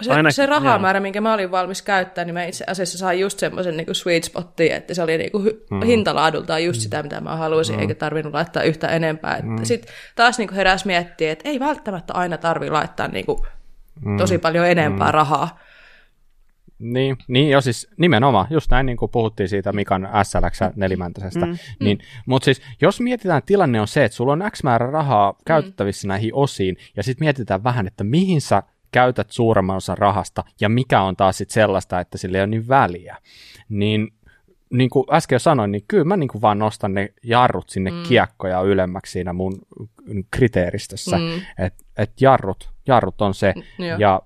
se, 0.01 0.11
Aina, 0.11 0.31
se 0.31 0.45
rahamäärä, 0.45 0.97
joo. 0.97 1.01
minkä 1.01 1.21
mä 1.21 1.33
olin 1.33 1.51
valmis 1.51 1.81
käyttämään, 1.81 2.27
niin 2.27 2.33
mä 2.33 2.43
itse 2.43 2.63
asiassa 2.67 2.97
sain 2.97 3.19
just 3.19 3.39
semmoisen 3.39 3.77
niinku 3.77 3.93
sweet 3.93 4.23
spottiin, 4.23 4.71
että 4.71 4.93
se 4.93 5.03
oli 5.03 5.17
niinku 5.17 5.39
mm. 5.71 5.81
hintalaadultaan 5.85 6.63
just 6.63 6.79
mm. 6.79 6.81
sitä, 6.81 7.03
mitä 7.03 7.21
mä 7.21 7.35
halusin, 7.35 7.75
mm. 7.75 7.81
eikä 7.81 7.95
tarvinnut 7.95 8.33
laittaa 8.33 8.63
yhtä 8.63 8.87
enempää. 8.87 9.39
Mm. 9.43 9.63
Sitten 9.63 9.93
taas 10.15 10.37
niinku 10.37 10.55
heräs 10.55 10.85
miettiä, 10.85 11.31
että 11.31 11.49
ei 11.49 11.59
välttämättä 11.59 12.13
aina 12.13 12.37
tarvi 12.37 12.69
laittaa 12.69 13.07
niinku 13.07 13.45
mm. 14.05 14.17
tosi 14.17 14.37
paljon 14.37 14.67
enempää 14.67 15.07
mm. 15.07 15.13
rahaa 15.13 15.59
niin, 16.79 17.17
niin 17.27 17.49
jo 17.49 17.61
siis 17.61 17.87
nimenomaan, 17.97 18.47
just 18.49 18.71
näin 18.71 18.85
niin 18.85 18.97
kuin 18.97 19.11
puhuttiin 19.11 19.49
siitä 19.49 19.73
Mikan 19.73 20.09
SLX 20.23 20.59
nelimäntäisestä. 20.75 21.45
Mm, 21.45 21.57
niin, 21.79 21.97
mm. 21.97 22.21
Mutta 22.25 22.45
siis 22.45 22.61
jos 22.81 23.01
mietitään, 23.01 23.41
tilanne 23.45 23.81
on 23.81 23.87
se, 23.87 24.05
että 24.05 24.15
sulla 24.15 24.33
on 24.33 24.43
X 24.51 24.63
määrä 24.63 24.91
rahaa 24.91 25.33
käytettävissä 25.45 26.07
mm. 26.07 26.09
näihin 26.09 26.33
osiin, 26.33 26.77
ja 26.97 27.03
sitten 27.03 27.25
mietitään 27.25 27.63
vähän, 27.63 27.87
että 27.87 28.03
mihin 28.03 28.41
sä 28.41 28.63
käytät 28.91 29.31
suuremman 29.31 29.77
osan 29.77 29.97
rahasta 29.97 30.43
ja 30.61 30.69
mikä 30.69 31.01
on 31.01 31.15
taas 31.15 31.37
sit 31.37 31.49
sellaista, 31.49 31.99
että 31.99 32.17
sillä 32.17 32.37
ei 32.37 32.41
ole 32.41 32.47
niin 32.47 32.67
väliä. 32.67 33.17
Niin 33.69 34.11
niin 34.69 34.89
kuin 34.89 35.05
äsken 35.11 35.35
jo 35.35 35.39
sanoin, 35.39 35.71
niin 35.71 35.83
kyllä 35.87 36.03
mä 36.03 36.17
niin 36.17 36.27
kuin 36.27 36.41
vaan 36.41 36.59
nostan 36.59 36.93
ne 36.93 37.13
jarrut 37.23 37.69
sinne 37.69 37.91
mm. 37.91 38.03
kiekkoja 38.03 38.61
ylemmäksi 38.61 39.11
siinä 39.11 39.33
mun 39.33 39.59
kriteeristössä. 40.31 41.17
Mm. 41.17 41.41
Että 41.57 41.83
et 41.97 42.21
jarrut, 42.21 42.69
jarrut 42.87 43.21
on 43.21 43.33
se. 43.33 43.53
Mm, 43.55 43.99
ja 43.99 44.21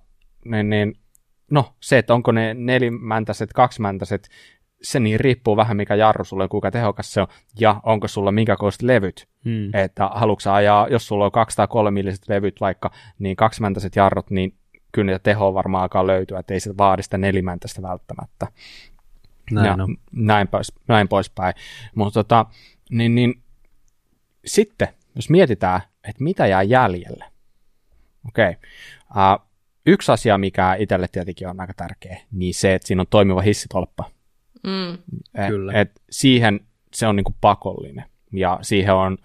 ne, 0.45 0.63
niin, 0.63 0.95
no 1.51 1.73
se, 1.79 1.97
että 1.97 2.13
onko 2.13 2.31
ne 2.31 2.53
nelimäntäiset, 2.53 3.53
kaksimäntäiset, 3.53 4.29
se 4.81 4.99
niin 4.99 5.19
riippuu 5.19 5.57
vähän 5.57 5.77
mikä 5.77 5.95
jarru 5.95 6.23
sulla 6.23 6.43
on, 6.43 6.49
kuinka 6.49 6.71
tehokas 6.71 7.13
se 7.13 7.21
on, 7.21 7.27
ja 7.59 7.81
onko 7.83 8.07
sulla 8.07 8.31
minkä 8.31 8.55
koiset 8.55 8.81
levyt. 8.81 9.27
Mm. 9.45 9.69
Että 9.73 10.07
haluatko 10.07 10.51
ajaa, 10.51 10.87
jos 10.87 11.07
sulla 11.07 11.25
on 11.25 11.31
203 11.31 11.91
milliset 11.91 12.29
levyt 12.29 12.61
vaikka, 12.61 12.91
niin 13.19 13.35
kaksimäntäiset 13.35 13.95
jarrut, 13.95 14.29
niin 14.29 14.55
kyllä 14.91 15.05
niitä 15.05 15.23
tehoa 15.23 15.53
varmaan 15.53 15.81
alkaa 15.81 16.07
löytyä, 16.07 16.39
että 16.39 16.53
ei 16.53 16.59
se 16.59 16.77
vaadi 16.77 17.03
sitä 17.03 17.17
nelimäntäistä 17.17 17.81
välttämättä. 17.81 18.47
Näin, 19.51 19.67
ja 19.67 19.83
on. 19.83 19.97
näin, 20.11 20.47
pois, 20.47 20.73
näin 20.87 21.07
poispäin. 21.07 21.53
Mutta 21.95 22.23
tota, 22.23 22.45
niin, 22.89 23.15
niin, 23.15 23.41
sitten, 24.45 24.87
jos 25.15 25.29
mietitään, 25.29 25.81
että 26.03 26.23
mitä 26.23 26.47
jää 26.47 26.63
jäljelle. 26.63 27.25
Okei. 28.27 28.49
Okay. 28.49 29.35
Uh, 29.35 29.50
yksi 29.85 30.11
asia, 30.11 30.37
mikä 30.37 30.75
itselle 30.79 31.07
tietenkin 31.11 31.47
on 31.47 31.59
aika 31.59 31.73
tärkeä, 31.73 32.21
niin 32.31 32.53
se, 32.53 32.73
että 32.73 32.87
siinä 32.87 33.01
on 33.01 33.07
toimiva 33.09 33.41
hissitolppa. 33.41 34.11
Mm. 34.63 34.93
Et, 35.35 35.47
Kyllä. 35.47 35.73
Et 35.73 36.01
siihen 36.09 36.59
se 36.93 37.07
on 37.07 37.15
niinku 37.15 37.35
pakollinen. 37.41 38.05
Ja 38.33 38.59
siihen 38.61 38.93
on 38.93 39.17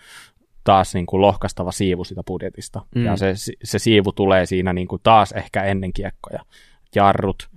taas 0.64 0.94
niin 0.94 1.06
kuin 1.06 1.20
lohkastava 1.20 1.72
siivu 1.72 2.04
sitä 2.04 2.22
budjetista. 2.26 2.86
Mm. 2.94 3.04
Ja 3.04 3.16
se, 3.16 3.34
se 3.64 3.78
siivu 3.78 4.12
tulee 4.12 4.46
siinä 4.46 4.72
niin 4.72 4.88
kuin 4.88 5.02
taas 5.02 5.32
ehkä 5.32 5.64
ennen 5.64 5.92
kiekkoja. 5.92 6.44
Jarrut 6.94 7.50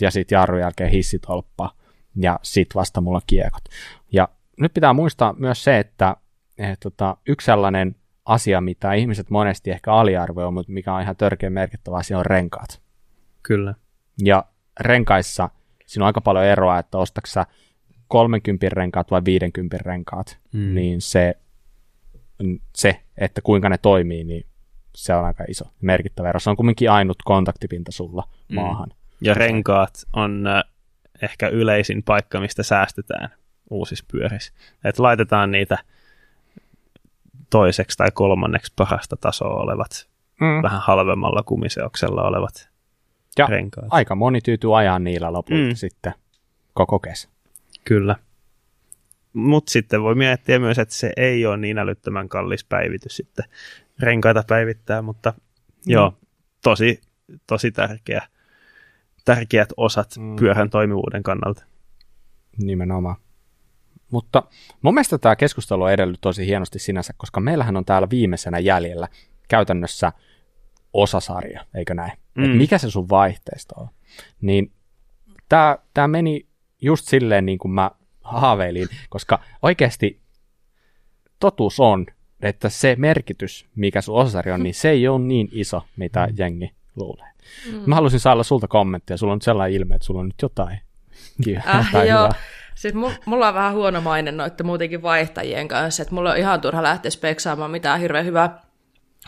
ja 0.00 0.10
sitten 0.10 0.36
jarrun 0.36 0.60
jälkeen 0.60 0.90
hissitolppa 0.90 1.74
ja 2.16 2.40
sitten 2.42 2.74
vasta 2.74 3.00
mulla 3.00 3.20
kiekot. 3.26 3.64
Ja 4.12 4.28
nyt 4.58 4.74
pitää 4.74 4.92
muistaa 4.92 5.32
myös 5.32 5.64
se, 5.64 5.78
että 5.78 6.16
et, 6.58 6.80
tota, 6.80 7.16
yksi 7.28 7.44
sellainen 7.44 7.96
asia, 8.26 8.60
mitä 8.60 8.92
ihmiset 8.92 9.30
monesti 9.30 9.70
ehkä 9.70 9.92
aliarvioivat, 9.92 10.54
mutta 10.54 10.72
mikä 10.72 10.94
on 10.94 11.02
ihan 11.02 11.16
törkeä 11.16 11.50
merkittävä 11.50 11.96
asia, 11.96 12.18
on 12.18 12.26
renkaat. 12.26 12.80
Kyllä. 13.42 13.74
Ja 14.24 14.44
renkaissa 14.80 15.50
siinä 15.86 16.04
on 16.04 16.06
aika 16.06 16.20
paljon 16.20 16.44
eroa, 16.44 16.78
että 16.78 16.98
ostatko 16.98 17.28
30 18.08 18.68
renkaat 18.68 19.10
vai 19.10 19.22
50 19.24 19.78
renkaat, 19.78 20.38
mm. 20.52 20.74
niin 20.74 21.00
se, 21.00 21.34
se, 22.76 23.00
että 23.18 23.40
kuinka 23.40 23.68
ne 23.68 23.78
toimii, 23.78 24.24
niin 24.24 24.46
se 24.94 25.14
on 25.14 25.24
aika 25.24 25.44
iso 25.48 25.64
merkittävä 25.80 26.28
ero. 26.28 26.40
Se 26.40 26.50
on 26.50 26.56
kuitenkin 26.56 26.90
ainut 26.90 27.16
kontaktipinta 27.24 27.92
sulla 27.92 28.28
mm. 28.48 28.54
maahan. 28.54 28.88
Ja 29.20 29.34
renkaat 29.34 30.04
on 30.12 30.46
äh, 30.46 30.62
ehkä 31.22 31.48
yleisin 31.48 32.02
paikka, 32.02 32.40
mistä 32.40 32.62
säästetään 32.62 33.28
uusissa 33.70 34.04
pyörissä. 34.12 34.52
Että 34.84 35.02
laitetaan 35.02 35.50
niitä 35.50 35.78
toiseksi 37.50 37.98
tai 37.98 38.08
kolmanneksi 38.14 38.72
parasta 38.76 39.16
tasoa 39.16 39.62
olevat, 39.62 40.08
mm. 40.40 40.62
vähän 40.62 40.80
halvemmalla 40.80 41.42
kumiseoksella 41.42 42.22
olevat 42.22 42.68
ja 43.38 43.46
renkaat. 43.46 43.86
aika 43.90 44.14
moni 44.14 44.40
tyytyy 44.40 44.78
ajaa 44.78 44.98
niillä 44.98 45.32
lopulta 45.32 45.62
mm. 45.62 45.74
sitten 45.74 46.14
koko 46.74 46.98
kesä. 46.98 47.28
Kyllä. 47.84 48.16
Mutta 49.32 49.70
sitten 49.70 50.02
voi 50.02 50.14
miettiä 50.14 50.58
myös, 50.58 50.78
että 50.78 50.94
se 50.94 51.12
ei 51.16 51.46
ole 51.46 51.56
niin 51.56 51.78
älyttömän 51.78 52.28
kallis 52.28 52.64
päivitys 52.64 53.16
sitten 53.16 53.44
renkaita 54.00 54.42
päivittää, 54.46 55.02
mutta 55.02 55.30
mm. 55.36 55.92
joo, 55.92 56.14
tosi, 56.62 57.00
tosi 57.46 57.72
tärkeä 57.72 58.22
tärkeät 59.26 59.72
osat 59.76 60.14
mm. 60.18 60.36
pyörän 60.36 60.70
toimivuuden 60.70 61.22
kannalta. 61.22 61.64
Nimenomaan. 62.58 63.16
Mutta 64.10 64.42
mun 64.82 64.94
mielestä 64.94 65.18
tämä 65.18 65.36
keskustelu 65.36 65.82
on 65.82 65.92
edellyt 65.92 66.20
tosi 66.20 66.46
hienosti 66.46 66.78
sinänsä, 66.78 67.14
koska 67.16 67.40
meillähän 67.40 67.76
on 67.76 67.84
täällä 67.84 68.10
viimeisenä 68.10 68.58
jäljellä 68.58 69.08
käytännössä 69.48 70.12
osasarja, 70.92 71.64
eikö 71.74 71.94
näin? 71.94 72.12
Mm. 72.34 72.44
Et 72.44 72.58
mikä 72.58 72.78
se 72.78 72.90
sun 72.90 73.08
vaihteisto 73.08 73.74
on? 73.80 73.88
Niin 74.40 74.72
tämä, 75.48 75.78
tämä 75.94 76.08
meni 76.08 76.46
just 76.82 77.08
silleen 77.08 77.46
niin 77.46 77.58
kuin 77.58 77.72
mä 77.72 77.90
haaveilin, 78.24 78.88
koska 79.08 79.40
oikeasti 79.62 80.20
totuus 81.40 81.80
on, 81.80 82.06
että 82.40 82.68
se 82.68 82.96
merkitys, 82.98 83.66
mikä 83.76 84.00
sun 84.00 84.16
osasarja 84.16 84.54
on, 84.54 84.62
niin 84.62 84.74
se 84.74 84.90
ei 84.90 85.08
ole 85.08 85.20
niin 85.20 85.48
iso, 85.52 85.82
mitä 85.96 86.26
mm. 86.26 86.34
jengi 86.38 86.70
luulee. 86.96 87.30
Mm. 87.72 87.82
Mä 87.86 87.94
haluaisin 87.94 88.20
saada 88.20 88.42
sulta 88.42 88.68
kommenttia. 88.68 89.16
Sulla 89.16 89.32
on 89.32 89.42
sellainen 89.42 89.76
ilme, 89.76 89.94
että 89.94 90.06
sulla 90.06 90.20
on 90.20 90.26
nyt 90.26 90.42
jotain. 90.42 90.80
Äh, 91.68 92.06
joo. 92.08 92.30
Siis 92.76 92.94
mulla 93.26 93.48
on 93.48 93.54
vähän 93.54 93.72
huono 93.72 94.00
maine 94.00 94.32
noiden 94.32 94.66
muutenkin 94.66 95.02
vaihtajien 95.02 95.68
kanssa, 95.68 96.02
että 96.02 96.14
mulla 96.14 96.30
on 96.30 96.36
ihan 96.36 96.60
turha 96.60 96.82
lähteä 96.82 97.10
speksaamaan 97.10 97.70
mitään 97.70 98.00
hirveän 98.00 98.24
hyvää. 98.24 98.62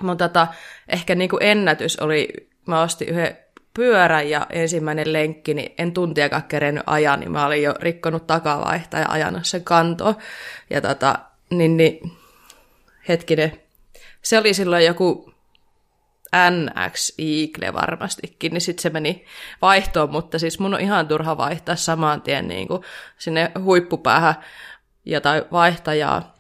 Mutta 0.03 0.29
tota, 0.29 0.47
ehkä 0.89 1.15
niin 1.15 1.31
kuin 1.31 1.43
ennätys 1.43 1.99
oli, 1.99 2.29
mä 2.67 2.83
ostin 2.83 3.09
yhden 3.09 3.39
pyörän 3.75 4.31
ja 4.31 4.47
ensimmäinen 4.51 5.13
lenkki, 5.13 5.55
niin 5.55 5.75
en 5.79 5.93
tuntiakaan 5.93 6.43
kerennyt 6.43 6.83
ajan, 6.87 7.21
niin 7.21 7.33
mä 7.33 7.47
olin 7.47 7.63
jo 7.63 7.75
rikkonut 7.81 8.27
takavaihtaa 8.27 9.01
ja 9.01 9.09
ajanut 9.09 9.47
sen 9.47 9.65
kantoon. 9.65 10.17
Ja 10.71 10.81
tota, 10.81 11.19
niin, 11.51 11.77
niin 11.77 12.13
hetkinen, 13.09 13.53
se 14.23 14.39
oli 14.39 14.55
silloin 14.55 14.87
joku 14.87 15.33
NX 16.51 17.13
Eagle 17.19 17.73
varmastikin, 17.73 18.53
niin 18.53 18.61
sitten 18.61 18.83
se 18.83 18.91
meni 18.91 19.25
vaihtoon, 19.63 20.11
mutta 20.11 20.39
siis 20.39 20.59
mun 20.59 20.75
on 20.75 20.81
ihan 20.81 21.09
turha 21.09 21.37
vaihtaa 21.37 21.77
saman 21.77 22.23
tien 22.23 22.49
niin 22.49 22.69
kuin 22.69 22.83
sinne 23.19 23.51
huippupäähän 23.63 24.35
jotain 25.05 25.43
vaihtajaa, 25.53 26.35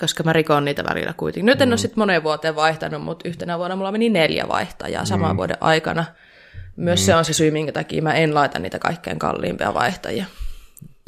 koska 0.00 0.22
mä 0.22 0.32
rikon 0.32 0.64
niitä 0.64 0.84
välillä 0.84 1.14
kuitenkin. 1.16 1.46
Nyt 1.46 1.60
en 1.60 1.68
mm. 1.68 1.72
ole 1.72 1.78
sitten 1.78 1.98
moneen 2.00 2.22
vuoteen 2.22 2.56
vaihtanut, 2.56 3.02
mutta 3.02 3.28
yhtenä 3.28 3.58
vuonna 3.58 3.76
mulla 3.76 3.92
meni 3.92 4.08
neljä 4.08 4.48
vaihtajaa 4.48 5.04
saman 5.04 5.30
mm. 5.30 5.36
vuoden 5.36 5.56
aikana. 5.60 6.04
Myös 6.76 7.00
mm. 7.00 7.04
se 7.04 7.14
on 7.14 7.24
se 7.24 7.32
syy, 7.32 7.50
minkä 7.50 7.72
takia 7.72 8.02
mä 8.02 8.14
en 8.14 8.34
laita 8.34 8.58
niitä 8.58 8.78
kaikkein 8.78 9.18
kalliimpia 9.18 9.74
vaihtajia. 9.74 10.26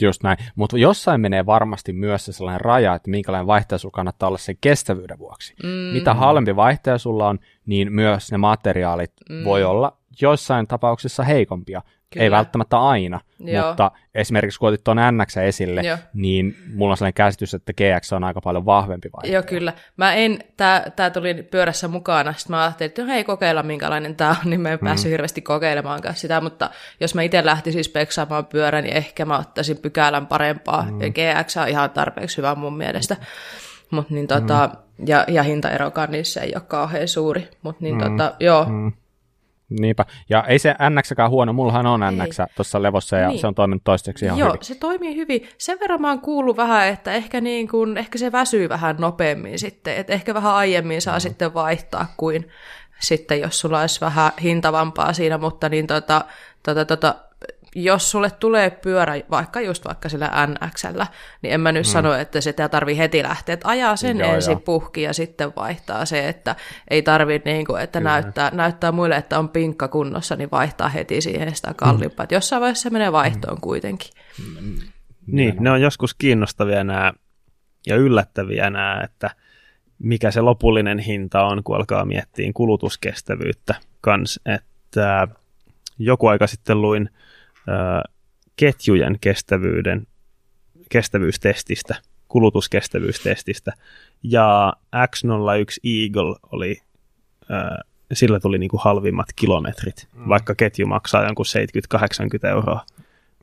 Just 0.02 0.22
näin, 0.22 0.38
mutta 0.54 0.78
jossain 0.78 1.20
menee 1.20 1.46
varmasti 1.46 1.92
myös 1.92 2.24
se 2.24 2.32
sellainen 2.32 2.60
raja, 2.60 2.94
että 2.94 3.10
minkälainen 3.10 3.46
vaihtaja 3.46 3.78
sulla 3.78 3.92
kannattaa 3.92 4.26
olla 4.26 4.38
sen 4.38 4.56
kestävyyden 4.60 5.18
vuoksi. 5.18 5.54
Mm. 5.62 5.68
Mitä 5.68 6.14
halvempi 6.14 6.56
vaihtaja 6.56 6.98
sulla 6.98 7.28
on, 7.28 7.38
niin 7.66 7.92
myös 7.92 8.32
ne 8.32 8.38
materiaalit 8.38 9.12
mm. 9.30 9.44
voi 9.44 9.64
olla 9.64 9.96
joissain 10.20 10.66
tapauksissa 10.66 11.22
heikompia. 11.22 11.82
Kyllä. 12.14 12.24
Ei 12.24 12.30
välttämättä 12.30 12.78
aina, 12.78 13.20
Joo. 13.40 13.66
mutta 13.68 13.90
esimerkiksi 14.14 14.58
kun 14.58 14.68
otit 14.68 14.84
tuon 14.84 14.96
NX 15.10 15.36
esille, 15.36 15.80
Joo. 15.80 15.98
niin 16.14 16.56
mulla 16.74 16.92
on 16.92 16.96
sellainen 16.96 17.14
käsitys, 17.14 17.54
että 17.54 17.72
GX 17.72 18.12
on 18.12 18.24
aika 18.24 18.40
paljon 18.40 18.66
vahvempi 18.66 19.08
vaihtoehto. 19.12 19.34
Joo, 19.34 19.42
kyllä. 19.58 19.72
Mä 19.96 20.14
en, 20.14 20.38
tää, 20.56 20.90
tää 20.96 21.10
tuli 21.10 21.42
pyörässä 21.42 21.88
mukana, 21.88 22.32
sitten 22.32 22.56
mä 22.56 22.62
ajattelin, 22.62 22.88
että 22.88 23.04
hei, 23.04 23.24
kokeilla 23.24 23.62
minkälainen 23.62 24.16
tää 24.16 24.30
on, 24.30 24.50
niin 24.50 24.60
mä 24.60 24.68
en 24.68 24.78
mm. 24.80 24.84
päässyt 24.84 25.10
hirveästi 25.10 25.42
kokeilemaan 25.42 26.00
sitä, 26.14 26.40
mutta 26.40 26.70
jos 27.00 27.14
mä 27.14 27.22
itse 27.22 27.44
lähtisin 27.44 27.84
speksaamaan 27.84 28.46
pyörän, 28.46 28.84
niin 28.84 28.96
ehkä 28.96 29.24
mä 29.24 29.38
ottaisin 29.38 29.78
pykälän 29.78 30.26
parempaa, 30.26 30.82
mm. 30.82 31.00
ja 31.00 31.10
GX 31.10 31.56
on 31.56 31.68
ihan 31.68 31.90
tarpeeksi 31.90 32.36
hyvä 32.36 32.54
mun 32.54 32.76
mielestä. 32.76 33.16
Mut 33.90 34.10
niin 34.10 34.26
tota, 34.26 34.70
mm. 34.72 35.06
ja, 35.06 35.24
ja 35.28 35.42
hintaerokaan 35.42 36.10
niissä 36.10 36.40
ei 36.40 36.52
ole 36.54 36.62
kauhean 36.68 37.08
suuri, 37.08 37.48
mutta 37.62 37.84
niin 37.84 37.94
mm. 37.94 38.00
tota, 38.00 38.34
joo, 38.40 38.64
mm 38.64 38.92
Niinpä. 39.80 40.04
Ja 40.28 40.44
ei 40.48 40.58
se 40.58 40.74
NX 40.90 41.10
huono, 41.28 41.52
mullahan 41.52 41.86
on 41.86 42.00
NX 42.00 42.38
tuossa 42.56 42.82
levossa 42.82 43.16
ja 43.16 43.28
niin. 43.28 43.40
se 43.40 43.46
on 43.46 43.54
toiminut 43.54 43.84
toistaiseksi 43.84 44.24
ihan 44.24 44.38
Joo, 44.38 44.48
hyvin. 44.48 44.64
se 44.64 44.74
toimii 44.74 45.16
hyvin. 45.16 45.48
Sen 45.58 45.80
verran 45.80 46.00
mä 46.00 46.08
oon 46.08 46.20
kuullut 46.20 46.56
vähän, 46.56 46.88
että 46.88 47.12
ehkä, 47.12 47.40
niin 47.40 47.68
kun, 47.68 47.98
ehkä 47.98 48.18
se 48.18 48.32
väsyy 48.32 48.68
vähän 48.68 48.96
nopeammin 48.98 49.58
sitten, 49.58 49.96
että 49.96 50.12
ehkä 50.12 50.34
vähän 50.34 50.54
aiemmin 50.54 51.02
saa 51.02 51.16
mm. 51.16 51.20
sitten 51.20 51.54
vaihtaa 51.54 52.14
kuin 52.16 52.48
sitten, 53.00 53.40
jos 53.40 53.60
sulla 53.60 53.80
olisi 53.80 54.00
vähän 54.00 54.32
hintavampaa 54.42 55.12
siinä, 55.12 55.38
mutta 55.38 55.68
niin 55.68 55.86
tota, 55.86 56.24
tota, 56.62 56.84
tota, 56.84 57.14
jos 57.74 58.10
sulle 58.10 58.30
tulee 58.30 58.70
pyörä, 58.70 59.14
vaikka 59.30 59.60
just 59.60 59.84
vaikka 59.84 60.08
sillä 60.08 60.30
NXllä, 60.46 61.06
niin 61.42 61.54
en 61.54 61.60
mä 61.60 61.72
nyt 61.72 61.86
mm. 61.86 61.90
sano, 61.90 62.14
että 62.14 62.40
sitä 62.40 62.68
tarvii 62.68 62.98
heti 62.98 63.22
lähteä. 63.22 63.52
Että 63.52 63.68
ajaa 63.68 63.96
sen 63.96 64.18
joo, 64.18 64.34
ensin 64.34 64.52
joo. 64.52 64.60
puhki 64.60 65.02
ja 65.02 65.12
sitten 65.12 65.52
vaihtaa 65.56 66.04
se, 66.04 66.28
että 66.28 66.56
ei 66.90 67.02
tarvi 67.02 67.42
niin 67.44 67.66
kuin, 67.66 67.82
että 67.82 68.00
näyttää, 68.00 68.50
näyttää 68.50 68.92
muille, 68.92 69.16
että 69.16 69.38
on 69.38 69.48
pinkka 69.48 69.88
kunnossa, 69.88 70.36
niin 70.36 70.50
vaihtaa 70.52 70.88
heti 70.88 71.20
siihen 71.20 71.56
sitä 71.56 71.74
kalliimpaa. 71.76 72.26
Mm. 72.26 72.34
Jossain 72.34 72.60
vaiheessa 72.60 72.82
se 72.82 72.90
menee 72.90 73.12
vaihtoon 73.12 73.56
mm. 73.56 73.60
kuitenkin. 73.60 74.10
Mm. 74.60 74.78
Niin, 75.26 75.56
ne 75.60 75.70
on 75.70 75.80
joskus 75.80 76.14
kiinnostavia 76.14 76.84
nämä 76.84 77.12
ja 77.86 77.96
yllättäviä 77.96 78.70
nämä, 78.70 79.00
että 79.04 79.30
mikä 79.98 80.30
se 80.30 80.40
lopullinen 80.40 80.98
hinta 80.98 81.44
on, 81.44 81.64
kun 81.64 81.76
alkaa 81.76 82.04
miettiä 82.04 82.50
kulutuskestävyyttä 82.54 83.74
kans, 84.00 84.40
että 84.46 85.28
joku 85.98 86.26
aika 86.26 86.46
sitten 86.46 86.82
luin 86.82 87.10
ketjujen 88.56 89.18
kestävyyden, 89.20 90.06
kestävyystestistä, 90.88 91.94
kulutuskestävyystestistä, 92.28 93.72
ja 94.22 94.72
X01 94.96 95.76
Eagle 95.84 96.36
oli 96.52 96.76
sillä 98.12 98.40
tuli 98.40 98.58
niin 98.58 98.70
kuin 98.70 98.80
halvimmat 98.84 99.26
kilometrit, 99.36 100.08
mm. 100.12 100.28
vaikka 100.28 100.54
ketju 100.54 100.86
maksaa 100.86 101.24
jonkun 101.24 101.46
70-80 102.46 102.48
euroa. 102.48 102.80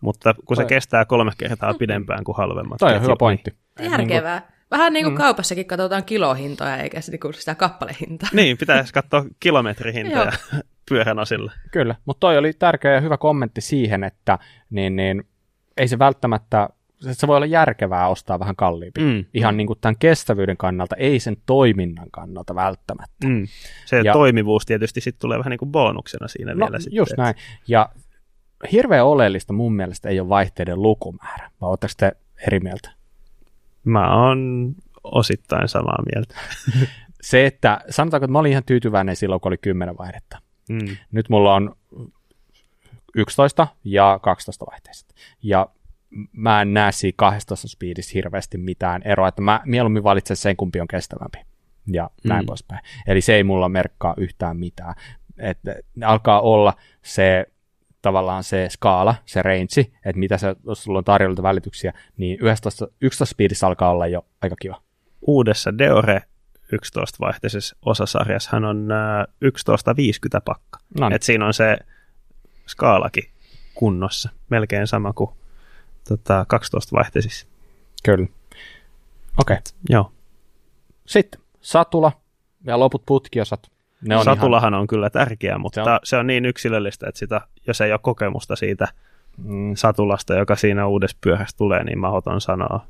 Mutta 0.02 0.36
kun 0.46 0.58
se 0.58 0.66
kestää 0.66 1.06
kolme 1.06 1.32
kertaa 1.38 1.74
pidempään 1.74 2.24
kuin 2.24 2.38
halvemmat. 2.38 2.78
Toi 2.80 2.96
on 2.96 3.02
hyvä 3.02 3.16
pointti. 3.20 3.54
Järkevää. 3.80 4.52
Vähän 4.72 4.94
niin 4.94 5.06
kuin 5.06 5.14
mm. 5.14 5.18
kaupassakin 5.18 5.66
katsotaan 5.66 6.06
kilohintoja 6.06 6.78
eikä 6.78 7.02
sitä 7.02 7.56
kappalehintaa. 7.56 8.30
Niin, 8.34 8.58
pitäisi 8.58 8.94
katsoa 8.94 9.26
kilometrihintoja 9.40 10.32
pyörän 10.92 11.20
osille. 11.20 11.52
Kyllä, 11.72 11.96
mutta 12.06 12.20
toi 12.20 12.38
oli 12.38 12.54
tärkeä 12.54 12.94
ja 12.94 13.02
hyvä 13.02 13.18
kommentti 13.18 13.62
siihen, 13.62 14.04
että 14.04 14.40
niin, 14.70 14.96
niin, 14.96 15.24
ei 15.78 15.88
se 15.88 16.00
välttämättä, 16.00 16.70
se 17.12 17.28
voi 17.28 17.36
olla 17.36 17.46
järkevää 17.46 18.08
ostaa 18.08 18.40
vähän 18.40 18.56
kalliimpi. 18.56 19.02
Mm. 19.02 19.26
Ihan 19.34 19.58
niin 19.58 19.68
kuin 19.68 19.80
tämän 19.82 19.98
kestävyyden 20.00 20.58
kannalta, 20.58 20.96
ei 20.96 21.20
sen 21.20 21.38
toiminnan 21.46 22.08
kannalta 22.12 22.56
välttämättä. 22.56 23.28
Mm. 23.28 23.48
Se 23.86 24.02
ja, 24.02 24.14
toimivuus 24.14 24.66
tietysti 24.66 25.02
sitten 25.02 25.22
tulee 25.22 25.38
vähän 25.38 25.52
niin 25.52 25.60
kuin 25.60 25.72
bonuksena 25.72 26.28
siinä 26.28 26.54
no, 26.54 26.66
vielä. 26.66 26.80
Sitten, 26.80 26.98
just 26.98 27.14
näin. 27.18 27.36
Ja 27.68 27.90
hirveän 28.72 29.06
oleellista 29.06 29.54
mun 29.54 29.76
mielestä 29.76 30.10
ei 30.10 30.20
ole 30.20 30.30
vaihteiden 30.30 30.82
lukumäärä. 30.82 31.52
Vai 31.62 31.70
oletteko 31.70 31.94
te 31.98 32.12
eri 32.48 32.60
mieltä? 32.60 32.92
Mä 33.84 34.26
oon 34.26 34.74
osittain 35.04 35.68
samaa 35.68 36.04
mieltä. 36.14 36.36
se, 37.22 37.46
että 37.46 37.82
sanotaanko, 37.90 38.26
että 38.26 38.32
mä 38.32 38.40
olin 38.40 38.52
ihan 38.52 38.64
tyytyväinen 38.66 39.16
silloin, 39.16 39.42
kun 39.42 39.50
oli 39.50 39.58
10 39.58 39.98
vaihdetta. 39.98 40.42
Mm. 40.72 40.98
Nyt 41.12 41.30
mulla 41.30 41.56
on 41.56 41.76
11 43.16 43.68
ja 43.84 44.20
12 44.22 44.66
vaihteista. 44.72 45.14
Ja 45.44 45.70
mä 46.32 46.62
en 46.62 46.74
näe 46.74 46.92
siinä 46.92 47.16
12 47.18 47.68
speedissä 47.68 48.12
hirveästi 48.14 48.58
mitään 48.58 49.02
eroa, 49.06 49.28
että 49.28 49.42
mä 49.42 49.62
mieluummin 49.66 50.04
valitsen 50.04 50.38
sen, 50.38 50.56
kumpi 50.56 50.82
on 50.82 50.88
kestävämpi. 50.88 51.38
Ja 51.88 52.10
näin 52.24 52.44
mm. 52.44 52.46
poispäin. 52.46 52.82
Eli 53.08 53.22
se 53.22 53.36
ei 53.36 53.44
mulla 53.44 53.70
merkkaa 53.70 54.14
yhtään 54.18 54.58
mitään. 54.58 54.96
Että 55.38 55.76
alkaa 56.06 56.42
olla 56.42 56.74
se 57.02 57.46
tavallaan 58.02 58.44
se 58.44 58.68
skaala, 58.70 59.16
se 59.26 59.42
range, 59.42 59.82
että 60.06 60.20
mitä 60.20 60.38
se, 60.38 60.56
jos 60.66 60.84
sulla 60.84 60.98
on 60.98 61.04
tarjolla 61.04 61.44
välityksiä, 61.44 61.94
niin 62.18 62.38
11, 62.42 62.88
11 63.02 63.34
speedissä 63.34 63.68
alkaa 63.68 63.92
olla 63.92 64.08
jo 64.08 64.26
aika 64.42 64.56
kiva. 64.62 64.82
Uudessa 65.22 65.78
Deore 65.78 66.22
11-vaihteisessa 66.74 67.78
osasarjassa 67.86 68.50
hän 68.54 68.66
on 68.66 68.90
11.50 69.46 70.42
pakka. 70.46 70.80
Noniin. 71.00 71.16
Et 71.16 71.24
siinä 71.24 71.46
on 71.46 71.54
se 71.54 71.78
skaalakin 72.68 73.30
kunnossa, 73.74 74.30
melkein 74.50 74.88
sama 74.88 75.14
kuin 75.14 75.30
tota, 76.08 76.46
12-vaihteisissa. 76.54 77.48
Kyllä. 78.04 78.28
Okei. 79.38 79.54
Okay. 79.54 79.62
Joo. 79.90 80.12
Sitten 81.06 81.42
satula 81.62 82.12
ja 82.64 82.80
loput 82.80 83.06
putkiosat. 83.06 83.72
Ne 84.02 84.18
on 84.18 84.24
Satulahan 84.24 84.74
ihan... 84.74 84.82
on 84.82 84.88
kyllä 84.88 85.10
tärkeä, 85.10 85.58
mutta 85.58 85.84
se 85.84 85.90
on... 85.90 86.00
se 86.04 86.18
on 86.18 86.28
niin 86.28 86.46
yksilöllistä, 86.46 87.08
että 87.10 87.20
sitä, 87.20 87.42
jos 87.68 87.82
ei 87.82 87.92
ole 87.92 88.00
kokemusta 88.04 88.56
siitä 88.56 88.88
mm. 89.38 89.76
satulasta, 89.76 90.36
joka 90.36 90.56
siinä 90.56 90.88
uudessa 90.88 91.18
pyöhässä 91.22 91.58
tulee, 91.58 91.84
niin 91.84 92.00
mahdoton 92.00 92.42
sanoa 92.42 92.86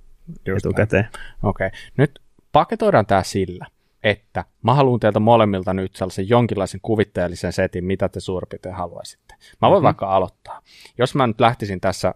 Just 0.45 0.65
etukäteen. 0.65 1.07
Okei. 1.43 1.67
Okay. 1.67 1.79
Nyt 1.97 2.21
paketoidaan 2.51 3.05
tämä 3.05 3.23
sillä, 3.23 3.65
että 4.03 4.45
mä 4.63 4.73
haluan 4.73 4.99
teiltä 4.99 5.19
molemmilta 5.19 5.73
nyt 5.73 5.95
sellaisen 5.95 6.29
jonkinlaisen 6.29 6.79
kuvitteellisen 6.83 7.53
setin, 7.53 7.85
mitä 7.85 8.09
te 8.09 8.19
suurin 8.19 8.47
piirtein 8.49 8.75
haluaisitte. 8.75 9.35
Mä 9.61 9.69
voin 9.69 9.73
mm-hmm. 9.73 9.85
vaikka 9.85 10.15
aloittaa. 10.15 10.61
Jos 10.97 11.15
mä 11.15 11.27
nyt 11.27 11.39
lähtisin 11.39 11.81
tässä 11.81 12.15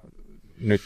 nyt 0.61 0.81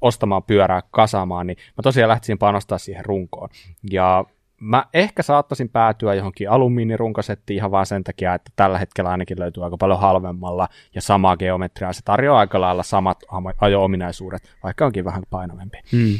ostamaan 0.00 0.42
pyörää 0.42 0.82
kasaamaan, 0.90 1.46
niin 1.46 1.56
mä 1.56 1.82
tosiaan 1.82 2.08
lähtisin 2.08 2.38
panostaa 2.38 2.78
siihen 2.78 3.04
runkoon. 3.04 3.48
Ja 3.90 4.24
mä 4.60 4.84
ehkä 4.94 5.22
saattaisin 5.22 5.68
päätyä 5.68 6.14
johonkin 6.14 6.50
alumiinirunkosettiin 6.50 7.56
ihan 7.56 7.70
vaan 7.70 7.86
sen 7.86 8.04
takia, 8.04 8.34
että 8.34 8.50
tällä 8.56 8.78
hetkellä 8.78 9.10
ainakin 9.10 9.40
löytyy 9.40 9.64
aika 9.64 9.76
paljon 9.76 10.00
halvemmalla 10.00 10.68
ja 10.94 11.02
samaa 11.02 11.36
geometriaa. 11.36 11.92
Se 11.92 12.00
tarjoaa 12.04 12.40
aika 12.40 12.60
lailla 12.60 12.82
samat 12.82 13.22
ajo-ominaisuudet, 13.60 14.56
vaikka 14.62 14.86
onkin 14.86 15.04
vähän 15.04 15.22
painavempi. 15.30 15.78
Hmm. 15.92 16.18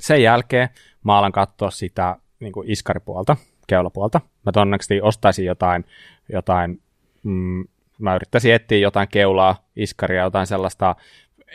Sen 0.00 0.22
jälkeen 0.22 0.68
mä 1.04 1.18
alan 1.18 1.32
katsoa 1.32 1.70
sitä 1.70 2.16
niin 2.40 2.52
kuin 2.52 2.70
iskaripuolta, 2.70 3.36
keulapuolta. 3.66 4.20
Mä 4.46 4.52
todennäköisesti 4.52 5.00
ostaisin 5.00 5.44
jotain, 5.44 5.84
jotain 6.32 6.82
mm, 7.22 7.64
mä 7.98 8.14
yrittäisin 8.14 8.54
etsiä 8.54 8.78
jotain 8.78 9.08
keulaa, 9.08 9.56
iskaria, 9.76 10.22
jotain 10.22 10.46
sellaista, 10.46 10.96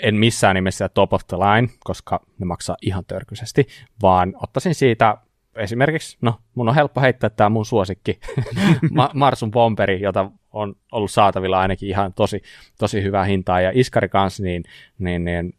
en 0.02 0.16
missään 0.16 0.56
nimessä 0.56 0.90
top 0.90 1.14
of 1.14 1.22
the 1.28 1.38
line, 1.38 1.70
koska 1.84 2.22
ne 2.40 2.46
maksaa 2.46 2.78
ihan 2.82 3.06
törkyisesti, 3.06 3.68
vaan 4.02 4.34
ottaisin 4.44 4.76
siitä 4.76 5.18
esimerkiksi, 5.56 6.18
no 6.22 6.36
mun 6.56 6.70
on 6.70 6.76
helppo 6.76 7.02
heittää 7.02 7.30
tämä 7.30 7.50
mun 7.50 7.66
suosikki, 7.66 8.20
Marsun 9.14 9.52
Bomberi, 9.52 10.02
jota 10.02 10.32
on 10.54 10.76
ollut 10.92 11.12
saatavilla 11.12 11.60
ainakin 11.60 11.90
ihan 11.90 12.14
tosi, 12.14 12.42
tosi 12.80 13.04
hyvää 13.04 13.24
hintaa, 13.24 13.62
ja 13.62 13.72
Iskari 13.74 14.10
kanssa, 14.10 14.44
niin, 14.44 14.64
niin, 15.00 15.26
niin 15.26 15.54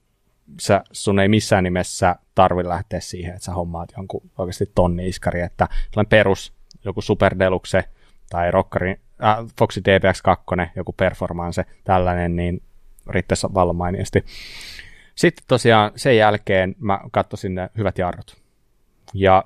sä, 0.61 0.85
sun 0.93 1.19
ei 1.19 1.29
missään 1.29 1.65
nimessä 1.65 2.17
tarvi 2.35 2.69
lähteä 2.69 3.01
siihen, 3.01 3.35
että 3.35 3.45
sä 3.45 3.53
hommaat 3.53 3.93
jonkun 3.97 4.31
oikeasti 4.39 4.71
tonni 4.75 5.09
iskari, 5.09 5.41
että 5.41 5.69
tällainen 5.91 6.11
perus, 6.11 6.53
joku 6.85 7.01
Super 7.01 7.39
Deluxe 7.39 7.85
tai 8.31 8.51
Rockari, 8.51 9.01
äh, 9.25 9.37
Foxy 9.59 9.81
DBX2, 9.81 10.69
joku 10.77 10.93
Performance, 10.93 11.65
tällainen, 11.85 12.37
niin 12.37 12.63
riittäisi 13.11 13.47
vallan 13.55 13.77
mainiosti. 13.77 14.25
Sitten 15.15 15.45
tosiaan 15.49 15.93
sen 15.97 16.17
jälkeen 16.17 16.75
mä 16.79 17.01
katsoisin 17.13 17.55
ne 17.55 17.71
hyvät 17.77 17.99
jarrut. 17.99 18.37
Ja 19.15 19.45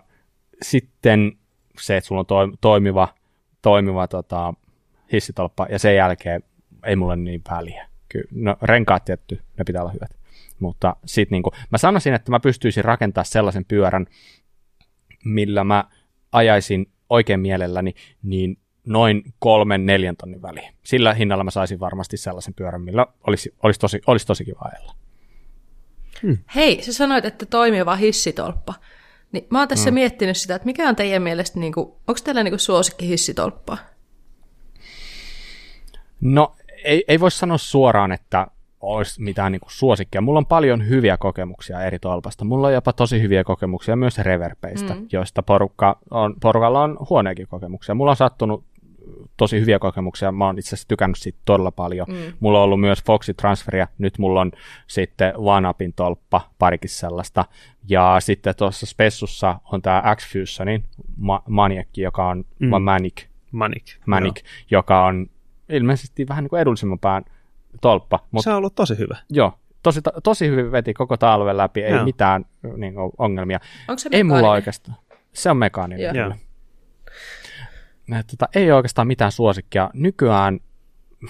sitten 0.62 1.32
se, 1.80 1.96
että 1.96 2.08
sulla 2.08 2.24
on 2.30 2.58
toimiva, 2.60 3.08
toimiva 3.62 4.08
tota, 4.08 4.54
hissitolppa, 5.12 5.66
ja 5.70 5.78
sen 5.78 5.96
jälkeen 5.96 6.42
ei 6.84 6.96
mulle 6.96 7.16
niin 7.16 7.42
väliä. 7.50 7.88
Kyllä, 8.08 8.26
no 8.30 8.56
renkaat 8.62 9.04
tietty, 9.04 9.42
ne 9.58 9.64
pitää 9.64 9.82
olla 9.82 9.92
hyvät. 9.92 10.19
Mutta 10.60 10.96
sitten 11.06 11.36
niin 11.36 11.66
mä 11.70 11.78
sanoisin, 11.78 12.14
että 12.14 12.30
mä 12.30 12.40
pystyisin 12.40 12.84
rakentamaan 12.84 13.26
sellaisen 13.26 13.64
pyörän, 13.64 14.06
millä 15.24 15.64
mä 15.64 15.84
ajaisin 16.32 16.92
oikein 17.10 17.40
mielelläni, 17.40 17.94
niin 18.22 18.58
noin 18.86 19.22
kolmen, 19.38 19.86
neljän 19.86 20.16
tonnin 20.16 20.42
väliin. 20.42 20.74
Sillä 20.82 21.14
hinnalla 21.14 21.44
mä 21.44 21.50
saisin 21.50 21.80
varmasti 21.80 22.16
sellaisen 22.16 22.54
pyörän, 22.54 22.82
millä 22.82 23.06
olisi, 23.26 23.54
olisi, 23.62 23.80
tosi, 23.80 24.00
olisi 24.06 24.26
tosi 24.26 24.44
kiva 24.44 24.70
ajella. 24.72 24.94
Hmm. 26.22 26.38
Hei, 26.54 26.82
sä 26.82 26.92
sanoit, 26.92 27.24
että 27.24 27.46
toimiva 27.46 27.96
hissitolppa. 27.96 28.74
Niin 29.32 29.46
mä 29.50 29.58
oon 29.58 29.68
tässä 29.68 29.90
hmm. 29.90 29.94
miettinyt 29.94 30.36
sitä, 30.36 30.54
että 30.54 30.66
mikä 30.66 30.88
on 30.88 30.96
teidän 30.96 31.22
mielestä, 31.22 31.60
niin 31.60 31.72
kuin, 31.72 31.86
onko 31.86 32.20
teillä 32.24 32.42
niin 32.42 32.52
kuin 32.52 32.60
suosikki 32.60 33.08
hissitolppa? 33.08 33.78
No, 36.20 36.56
ei, 36.84 37.04
ei 37.08 37.20
voi 37.20 37.30
sanoa 37.30 37.58
suoraan, 37.58 38.12
että 38.12 38.46
olisi 38.80 39.22
mitään 39.22 39.52
niin 39.52 39.60
kuin 39.60 39.72
suosikkia. 39.72 40.20
Mulla 40.20 40.38
on 40.38 40.46
paljon 40.46 40.88
hyviä 40.88 41.16
kokemuksia 41.16 41.82
eri 41.82 41.98
tolpasta. 41.98 42.44
Mulla 42.44 42.66
on 42.66 42.72
jopa 42.72 42.92
tosi 42.92 43.22
hyviä 43.22 43.44
kokemuksia 43.44 43.96
myös 43.96 44.18
reverpeistä, 44.18 44.94
mm. 44.94 45.06
joista 45.12 45.42
porukka 45.42 45.98
on, 46.10 46.34
porukalla 46.40 46.82
on 46.82 46.96
huoneekin 47.10 47.46
kokemuksia. 47.48 47.94
Mulla 47.94 48.10
on 48.10 48.16
sattunut 48.16 48.64
tosi 49.36 49.60
hyviä 49.60 49.78
kokemuksia. 49.78 50.32
Mä 50.32 50.46
oon 50.46 50.58
itse 50.58 50.68
asiassa 50.68 50.88
tykännyt 50.88 51.18
siitä 51.18 51.38
todella 51.44 51.70
paljon. 51.70 52.06
Mm. 52.08 52.32
Mulla 52.40 52.58
on 52.58 52.64
ollut 52.64 52.80
myös 52.80 53.02
Foxy 53.04 53.34
Transferia, 53.34 53.88
nyt 53.98 54.18
mulla 54.18 54.40
on 54.40 54.52
sitten 54.86 55.32
OneUpin 55.36 55.92
tolppa, 55.92 56.40
parikin 56.58 56.90
sellaista. 56.90 57.44
Ja 57.88 58.16
sitten 58.18 58.54
tuossa 58.56 58.86
Spessussa 58.86 59.60
on 59.72 59.82
tämä 59.82 60.02
X-Fusionin 60.16 60.84
ma- 61.16 61.42
Maniac, 61.48 61.88
joka 61.96 62.28
on 62.28 62.44
mm. 62.58 62.82
Manic, 62.82 63.24
Manic, 63.52 63.96
Manic 64.06 64.42
joka 64.70 65.04
on 65.04 65.26
ilmeisesti 65.68 66.28
vähän 66.28 66.44
niin 66.44 66.50
kuin 66.50 66.60
edullisemman 66.60 66.98
pään 66.98 67.24
tolppa. 67.80 68.18
Mut, 68.30 68.44
se 68.44 68.50
on 68.50 68.56
ollut 68.56 68.74
tosi 68.74 68.98
hyvä. 68.98 69.16
Joo, 69.30 69.52
tosi, 69.82 70.00
tosi 70.24 70.48
hyvin 70.48 70.72
veti 70.72 70.94
koko 70.94 71.16
talven 71.16 71.56
läpi, 71.56 71.82
ei 71.82 71.92
joo. 71.92 72.04
mitään 72.04 72.44
niin 72.76 72.94
kuin, 72.94 73.12
ongelmia. 73.18 73.60
Onko 73.88 73.98
se 73.98 74.08
ei 74.12 74.24
mulla 74.24 74.50
oikeastaan. 74.50 74.96
Se 75.32 75.50
on 75.50 75.56
mekaaninen. 75.56 76.16
Joo. 76.16 76.32
Ne, 78.06 78.22
tota, 78.22 78.48
ei 78.54 78.72
oikeastaan 78.72 79.06
mitään 79.06 79.32
suosikkia. 79.32 79.90
Nykyään 79.94 80.60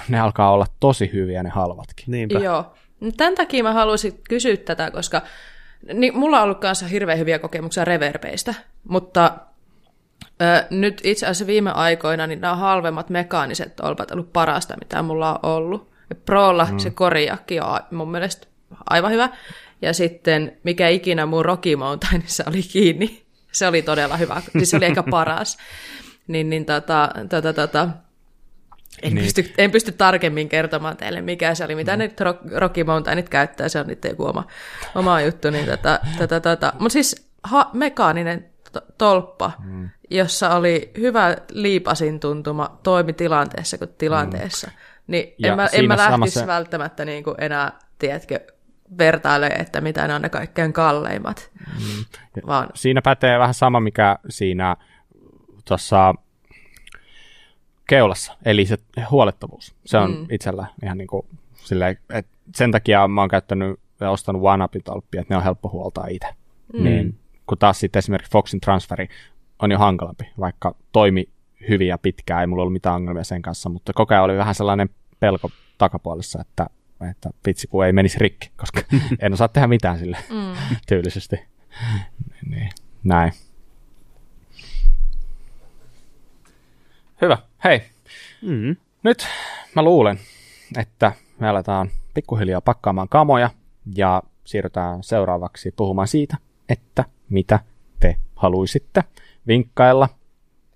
ne 0.08 0.20
alkaa 0.20 0.52
olla 0.52 0.66
tosi 0.80 1.10
hyviä 1.12 1.42
ne 1.42 1.48
halvatkin. 1.48 2.04
Niinpä. 2.08 2.38
Joo. 2.38 2.74
Tämän 3.16 3.34
takia 3.34 3.62
mä 3.62 3.72
haluaisin 3.72 4.20
kysyä 4.28 4.56
tätä, 4.56 4.90
koska 4.90 5.22
niin, 5.94 6.18
mulla 6.18 6.36
on 6.36 6.44
ollut 6.44 6.60
kanssa 6.60 6.86
hirveän 6.86 7.18
hyviä 7.18 7.38
kokemuksia 7.38 7.84
reverbeistä, 7.84 8.54
mutta 8.88 9.36
ö, 10.42 10.66
nyt 10.70 11.00
itse 11.04 11.26
asiassa 11.26 11.46
viime 11.46 11.70
aikoina 11.70 12.26
niin 12.26 12.40
nämä 12.40 12.56
halvemmat 12.56 13.10
mekaaniset 13.10 13.76
tolpat 13.76 14.10
ollut 14.10 14.32
parasta, 14.32 14.76
mitä 14.80 15.02
mulla 15.02 15.32
on 15.32 15.38
ollut. 15.42 15.89
Prolla 16.14 16.68
mm. 16.70 16.78
se 16.78 16.90
koriakki 16.90 17.60
on 17.60 17.80
mun 17.90 18.10
mielestä 18.10 18.46
aivan 18.90 19.12
hyvä. 19.12 19.28
Ja 19.82 19.92
sitten 19.92 20.56
mikä 20.62 20.88
ikinä 20.88 21.26
mun 21.26 21.44
Rocky 21.44 21.76
Mountainissa 21.76 22.44
oli 22.46 22.62
kiinni, 22.62 23.22
se 23.52 23.66
oli 23.66 23.82
todella 23.82 24.16
hyvä. 24.16 24.42
Siis 24.52 24.70
se 24.70 24.76
oli 24.76 24.84
ehkä 24.84 25.02
paras. 25.10 25.58
niin, 26.26 26.50
niin 26.50 26.64
tota, 26.64 27.08
tota, 27.28 27.52
tota, 27.52 27.88
en, 29.02 29.14
niin. 29.14 29.24
pysty, 29.24 29.52
en 29.58 29.70
pysty 29.70 29.92
tarkemmin 29.92 30.48
kertomaan 30.48 30.96
teille, 30.96 31.20
mikä 31.20 31.54
se 31.54 31.64
oli, 31.64 31.74
mitä 31.74 31.92
mm. 31.92 31.98
nyt 31.98 32.20
Rocky 32.56 32.84
Mountainit 32.84 33.28
käyttää, 33.28 33.68
se 33.68 33.80
on 33.80 33.86
nyt 33.86 34.04
joku 34.04 34.26
oma, 34.26 34.46
oma 34.94 35.20
juttu. 35.20 35.50
Niin 35.50 35.66
tota, 35.66 36.00
tota, 36.18 36.40
tota. 36.40 36.72
Mutta 36.78 36.92
siis 36.92 37.30
ha, 37.42 37.70
mekaaninen 37.72 38.50
to- 38.72 38.86
tolppa, 38.98 39.52
mm. 39.64 39.90
jossa 40.10 40.54
oli 40.54 40.90
hyvä 40.98 41.36
liipasin 41.50 42.20
tuntuma 42.20 42.78
toimi 42.82 43.12
tilanteessa 43.12 43.78
kuin 43.78 43.90
tilanteessa. 43.98 44.66
Mm. 44.66 44.89
Niin 45.10 45.34
en 45.44 45.56
mä, 45.56 45.68
en 45.72 45.84
mä 45.84 45.96
lähtisi 45.96 46.12
samassa... 46.12 46.46
välttämättä 46.46 47.04
niin 47.04 47.24
kuin 47.24 47.34
enää, 47.38 47.78
tiedätkö, 47.98 48.40
vertaile, 48.98 49.46
että 49.46 49.80
mitä 49.80 50.08
ne 50.08 50.14
on 50.14 50.22
ne 50.22 50.28
kaikkein 50.28 50.72
kalleimmat. 50.72 51.50
Mm. 51.58 52.04
Vaan... 52.46 52.68
Siinä 52.74 53.02
pätee 53.02 53.38
vähän 53.38 53.54
sama, 53.54 53.80
mikä 53.80 54.18
siinä 54.28 54.76
tuossa 55.64 56.14
keulassa, 57.88 58.36
eli 58.44 58.66
se 58.66 58.78
huolettavuus. 59.10 59.74
Se 59.84 59.98
on 59.98 60.10
mm. 60.10 60.26
itsellä 60.30 60.66
ihan 60.82 60.98
niin 60.98 61.08
kuin 61.08 61.26
silleen, 61.54 61.98
että 62.10 62.32
sen 62.54 62.72
takia 62.72 63.08
mä 63.08 63.20
oon 63.20 63.30
käyttänyt 63.30 63.80
ja 64.00 64.10
ostanut 64.10 64.42
tolppia, 64.84 65.20
että 65.20 65.34
ne 65.34 65.38
on 65.38 65.44
helppo 65.44 65.68
huoltaa 65.68 66.06
itse. 66.06 66.28
Mm. 66.72 66.84
Niin, 66.84 67.18
kun 67.46 67.58
taas 67.58 67.80
sitten 67.80 67.98
esimerkiksi 67.98 68.32
Foxin 68.32 68.60
transferi 68.60 69.08
on 69.58 69.70
jo 69.70 69.78
hankalampi, 69.78 70.30
vaikka 70.40 70.74
toimi 70.92 71.28
hyvin 71.68 71.88
ja 71.88 71.98
pitkään, 71.98 72.40
ei 72.40 72.46
mulla 72.46 72.62
ollut 72.62 72.72
mitään 72.72 72.96
ongelmia 72.96 73.24
sen 73.24 73.42
kanssa, 73.42 73.68
mutta 73.68 73.92
koko 73.92 74.14
ajan 74.14 74.24
oli 74.24 74.36
vähän 74.36 74.54
sellainen 74.54 74.90
pelko 75.20 75.50
takapuolessa, 75.78 76.40
että, 76.40 76.66
että 77.10 77.30
vitsi 77.46 77.66
kun 77.66 77.86
ei 77.86 77.92
menisi 77.92 78.18
rikki, 78.18 78.50
koska 78.56 78.80
en 79.22 79.32
osaa 79.32 79.48
tehdä 79.48 79.66
mitään 79.66 79.98
sille 79.98 80.18
mm. 80.30 80.76
tyylisesti. 80.88 81.36
niin, 82.50 82.70
näin. 83.04 83.32
Hyvä. 87.22 87.38
Hei. 87.64 87.82
Mm. 88.42 88.76
Nyt 89.02 89.26
mä 89.76 89.82
luulen, 89.82 90.18
että 90.78 91.12
me 91.38 91.48
aletaan 91.48 91.90
pikkuhiljaa 92.14 92.60
pakkaamaan 92.60 93.08
kamoja 93.08 93.50
ja 93.96 94.22
siirrytään 94.44 95.02
seuraavaksi 95.02 95.72
puhumaan 95.76 96.08
siitä, 96.08 96.36
että 96.68 97.04
mitä 97.28 97.60
te 98.00 98.16
haluaisitte 98.36 99.04
vinkkailla 99.46 100.08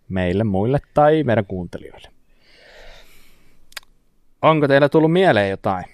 meille, 0.08 0.44
muille 0.44 0.78
tai 0.94 1.22
meidän 1.22 1.46
kuuntelijoille. 1.46 2.13
Onko 4.44 4.68
teillä 4.68 4.88
tullut 4.88 5.12
mieleen 5.12 5.50
jotain? 5.50 5.84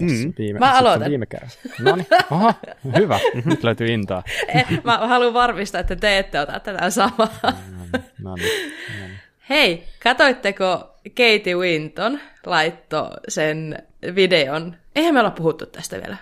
Mm. 0.00 0.32
Viime, 0.38 0.58
mä 0.58 0.78
aloitan. 0.78 1.10
Viime 1.10 1.26
kerran. 1.26 1.50
No 1.80 1.96
niin, 1.96 2.06
oho, 2.30 2.52
hyvä. 2.96 3.20
Nyt 3.44 3.64
löytyy 3.64 3.86
intaa. 3.86 4.22
Eh, 4.54 4.66
mä 4.84 4.98
haluan 4.98 5.34
varmistaa, 5.34 5.80
että 5.80 5.96
te 5.96 6.18
ette 6.18 6.40
ota 6.40 6.60
tätä 6.60 6.90
samaa. 6.90 7.28
No 7.42 7.50
niin, 7.92 8.02
no 8.22 8.34
niin. 8.34 9.20
Hei, 9.50 9.84
katoitteko 10.02 10.94
Katie 11.08 11.54
Winton 11.54 12.20
laitto 12.46 13.10
sen 13.28 13.82
videon? 14.14 14.76
Eihän 14.96 15.14
me 15.14 15.20
olla 15.20 15.30
puhuttu 15.30 15.66
tästä 15.66 15.96
vielä. 15.96 16.16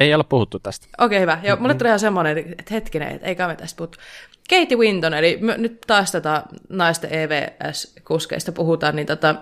Ei 0.00 0.14
ole 0.14 0.24
puhuttu 0.24 0.58
tästä. 0.58 0.86
Okei, 0.98 1.06
okay, 1.06 1.20
hyvä. 1.20 1.38
Joo, 1.48 1.56
mulle 1.56 1.74
tuli 1.74 1.88
ihan 1.88 2.00
semmoinen, 2.00 2.38
että 2.38 2.74
hetkinen, 2.74 3.08
että 3.08 3.26
eikä 3.26 3.48
me 3.48 3.56
tästä 3.56 3.76
puhuttu. 3.76 3.98
Katie 4.50 4.76
Winton, 4.78 5.14
eli 5.14 5.38
nyt 5.56 5.80
taas 5.86 6.12
tätä 6.12 6.42
naisten 6.68 7.10
EVS-kuskeista 7.12 8.52
puhutaan, 8.52 8.96
niin 8.96 9.06
tota, 9.06 9.34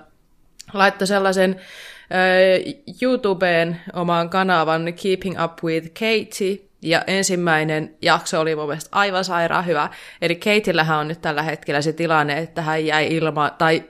laittoi 0.72 1.06
sellaisen 1.06 1.60
äh, 1.60 2.74
YouTubeen 3.02 3.80
omaan 3.92 4.30
kanavan 4.30 4.94
Keeping 5.02 5.44
Up 5.44 5.64
with 5.64 5.88
Katie, 5.88 6.72
ja 6.82 7.02
ensimmäinen 7.06 7.96
jakso 8.02 8.40
oli 8.40 8.56
mun 8.56 8.66
mielestä 8.66 8.90
aivan 8.92 9.24
sairaan 9.24 9.66
hyvä. 9.66 9.90
Eli 10.22 10.34
Keitillähän 10.34 10.98
on 10.98 11.08
nyt 11.08 11.20
tällä 11.22 11.42
hetkellä 11.42 11.82
se 11.82 11.92
tilanne, 11.92 12.38
että 12.38 12.62
hän 12.62 12.86
jäi 12.86 13.16
ilma, 13.16 13.50
tai 13.50 13.84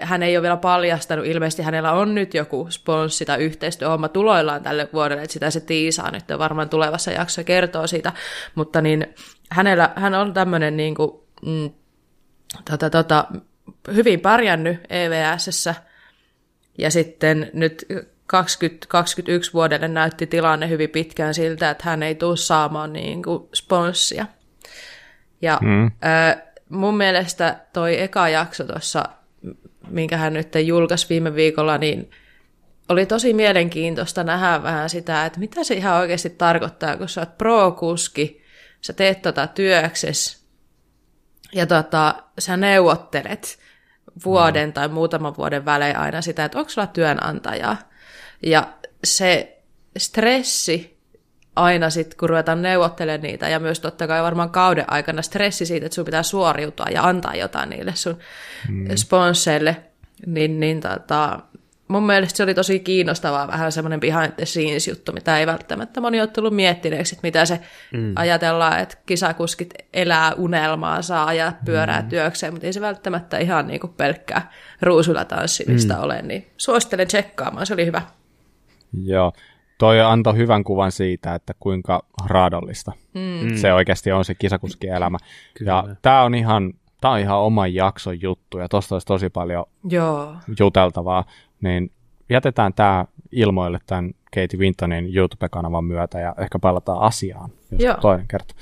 hän 0.00 0.22
ei 0.22 0.36
ole 0.36 0.42
vielä 0.42 0.56
paljastanut, 0.56 1.26
ilmeisesti 1.26 1.62
hänellä 1.62 1.92
on 1.92 2.14
nyt 2.14 2.34
joku 2.34 2.66
sponssi 2.70 3.24
tai 3.24 3.38
yhteistyöhomma 3.38 4.08
tuloillaan 4.08 4.62
tälle 4.62 4.88
vuodelle, 4.92 5.22
että 5.22 5.32
sitä 5.32 5.50
se 5.50 5.60
tiisaa. 5.60 6.10
Nyt 6.10 6.24
varmaan 6.38 6.68
tulevassa 6.68 7.10
jaksossa 7.10 7.44
kertoo 7.44 7.86
siitä, 7.86 8.12
mutta 8.54 8.80
niin 8.80 9.06
hänellä, 9.50 9.90
hän 9.96 10.14
on 10.14 10.34
tämmöinen 10.34 10.76
niin 10.76 10.94
kuin, 10.94 11.10
mm, 11.46 11.70
tota, 12.70 12.90
tota, 12.90 13.24
hyvin 13.94 14.20
pärjännyt 14.20 14.80
EVSssä, 14.90 15.74
ja 16.78 16.90
sitten 16.90 17.50
nyt 17.52 17.86
2021 18.26 19.52
vuodelle 19.52 19.88
näytti 19.88 20.26
tilanne 20.26 20.68
hyvin 20.68 20.90
pitkään 20.90 21.34
siltä, 21.34 21.70
että 21.70 21.84
hän 21.84 22.02
ei 22.02 22.14
tule 22.14 22.36
saamaan 22.36 22.92
niin 22.92 23.22
kuin 23.22 23.48
sponssia. 23.54 24.26
Ja 25.42 25.58
mm. 25.62 25.90
mun 26.68 26.96
mielestä 26.96 27.60
toi 27.72 28.00
eka 28.02 28.28
jakso 28.28 28.64
tuossa, 28.64 29.04
minkä 29.88 30.16
hän 30.16 30.32
nyt 30.32 30.54
julkaisi 30.64 31.08
viime 31.08 31.34
viikolla, 31.34 31.78
niin 31.78 32.10
oli 32.88 33.06
tosi 33.06 33.32
mielenkiintoista 33.32 34.24
nähdä 34.24 34.62
vähän 34.62 34.90
sitä, 34.90 35.26
että 35.26 35.40
mitä 35.40 35.64
se 35.64 35.74
ihan 35.74 35.96
oikeasti 35.96 36.30
tarkoittaa, 36.30 36.96
kun 36.96 37.08
sä 37.08 37.20
oot 37.20 37.38
pro-kuski, 37.38 38.42
sä 38.80 38.92
teet 38.92 39.22
tota 39.22 39.46
työksesi 39.46 40.46
ja 41.52 41.66
tota, 41.66 42.14
sä 42.38 42.56
neuvottelet 42.56 43.58
vuoden 44.24 44.72
tai 44.72 44.88
muutaman 44.88 45.36
vuoden 45.36 45.64
välein 45.64 45.96
aina 45.96 46.22
sitä, 46.22 46.44
että 46.44 46.58
onko 46.58 46.70
sulla 46.70 46.86
työnantajaa. 46.86 47.76
Ja 48.42 48.68
se 49.04 49.62
stressi 49.96 50.96
aina 51.56 51.90
sitten, 51.90 52.18
kun 52.18 52.28
ruvetaan 52.28 52.62
neuvottelemaan 52.62 53.22
niitä, 53.22 53.48
ja 53.48 53.60
myös 53.60 53.80
totta 53.80 54.06
kai 54.06 54.22
varmaan 54.22 54.50
kauden 54.50 54.84
aikana 54.92 55.22
stressi 55.22 55.66
siitä, 55.66 55.86
että 55.86 55.94
sun 55.94 56.04
pitää 56.04 56.22
suoriutua 56.22 56.86
ja 56.90 57.02
antaa 57.02 57.34
jotain 57.34 57.70
niille 57.70 57.92
sun 57.94 58.18
mm. 58.68 58.88
sponsseille, 58.96 59.76
niin, 60.26 60.60
niin 60.60 60.80
tota, 60.80 61.40
mun 61.88 62.06
mielestä 62.06 62.36
se 62.36 62.42
oli 62.42 62.54
tosi 62.54 62.80
kiinnostavaa, 62.80 63.48
vähän 63.48 63.72
semmoinen 63.72 64.00
behind 64.00 64.32
the 64.32 64.44
scenes 64.44 64.88
juttu, 64.88 65.12
mitä 65.12 65.38
ei 65.38 65.46
välttämättä 65.46 66.00
moni 66.00 66.20
ole 66.20 66.26
tullut 66.26 66.54
miettineeksi, 66.54 67.14
että 67.14 67.26
mitä 67.26 67.44
se 67.44 67.60
mm. 67.92 68.12
ajatellaan, 68.16 68.78
että 68.78 68.96
kisakuskit 69.06 69.74
elää 69.92 70.32
unelmaa, 70.34 71.02
saa 71.02 71.26
ajaa 71.26 71.52
pyörää 71.64 72.02
mm. 72.02 72.08
työkseen, 72.08 72.52
mutta 72.52 72.66
ei 72.66 72.72
se 72.72 72.80
välttämättä 72.80 73.38
ihan 73.38 73.66
niin 73.66 73.80
kuin 73.80 73.92
pelkkää 73.92 74.52
ruusulla 74.82 75.24
tanssimista 75.24 75.94
mm. 75.94 76.02
ole, 76.02 76.22
niin 76.22 76.46
suosittelen 76.56 77.06
tsekkaamaan, 77.06 77.66
se 77.66 77.74
oli 77.74 77.86
hyvä. 77.86 78.02
Joo, 79.04 79.32
toi 79.78 80.00
antoi 80.00 80.36
hyvän 80.36 80.64
kuvan 80.64 80.92
siitä, 80.92 81.34
että 81.34 81.54
kuinka 81.60 82.02
raadollista 82.26 82.92
mm. 83.14 83.56
se 83.56 83.72
oikeasti 83.72 84.12
on 84.12 84.24
se 84.24 84.34
kisakuskielämä. 84.34 85.18
Kyllä. 85.54 85.72
Ja 85.72 85.96
tämä 86.02 86.22
on 86.22 86.34
ihan 86.34 86.72
tämä 87.00 87.14
on 87.14 87.20
ihan 87.20 87.38
oma 87.38 87.66
jakson 87.66 88.22
juttu 88.22 88.58
ja 88.58 88.68
tuosta 88.68 88.94
olisi 88.94 89.06
tosi 89.06 89.30
paljon 89.30 89.64
Joo. 89.84 90.36
juteltavaa 90.58 91.24
niin 91.60 91.90
jätetään 92.30 92.74
tämä 92.74 93.04
ilmoille 93.32 93.78
tämän 93.86 94.10
Katie 94.34 94.58
Wintonin 94.58 95.16
YouTube-kanavan 95.16 95.84
myötä 95.84 96.20
ja 96.20 96.34
ehkä 96.38 96.58
palataan 96.58 97.00
asiaan, 97.00 97.50
jos 97.70 97.82
Joo. 97.82 97.96
toinen 98.00 98.28
kerta. 98.28 98.54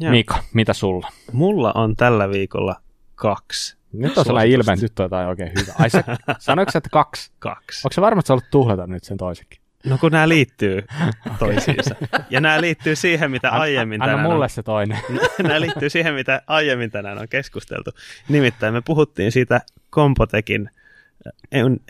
Joo. 0.00 0.10
Mika, 0.10 0.42
mitä 0.54 0.72
sulla? 0.72 1.08
Mulla 1.32 1.72
on 1.74 1.96
tällä 1.96 2.30
viikolla 2.30 2.76
kaksi. 3.14 3.78
Nyt 3.92 4.18
on 4.18 4.24
sellainen 4.24 4.52
ilme, 4.52 4.72
että 4.72 4.84
nyt 4.84 5.00
on 5.00 5.04
jotain 5.04 5.28
oikein 5.28 5.52
hyvä. 5.60 5.72
Ai 5.78 5.90
se, 5.90 6.04
sanoiko 6.38 6.72
että 6.74 6.90
kaksi? 6.92 7.32
Kaksi. 7.38 7.80
Onko 7.84 7.92
se 7.92 8.00
varma, 8.00 8.18
että 8.18 8.40
sä 8.40 8.46
tuhlata 8.50 8.86
nyt 8.86 9.04
sen 9.04 9.16
toisenkin? 9.16 9.60
No 9.86 9.98
kun 9.98 10.12
nämä 10.12 10.28
liittyy 10.28 10.86
toisiinsa. 11.38 11.94
Ja 12.30 12.40
nämä 12.40 12.60
liittyy 12.60 12.96
siihen, 12.96 13.30
mitä 13.30 13.50
aiemmin 13.50 14.00
tänään 14.00 14.18
Anna 14.18 14.30
mulle 14.30 14.44
on, 14.44 14.50
se 14.50 14.62
toinen. 14.62 14.98
nämä 15.42 15.60
liittyy 15.60 15.90
siihen, 15.90 16.14
mitä 16.14 16.42
aiemmin 16.46 16.90
tänään 16.90 17.18
on 17.18 17.28
keskusteltu. 17.28 17.90
Nimittäin 18.28 18.74
me 18.74 18.80
puhuttiin 18.80 19.32
siitä 19.32 19.60
Kompotekin 19.90 20.70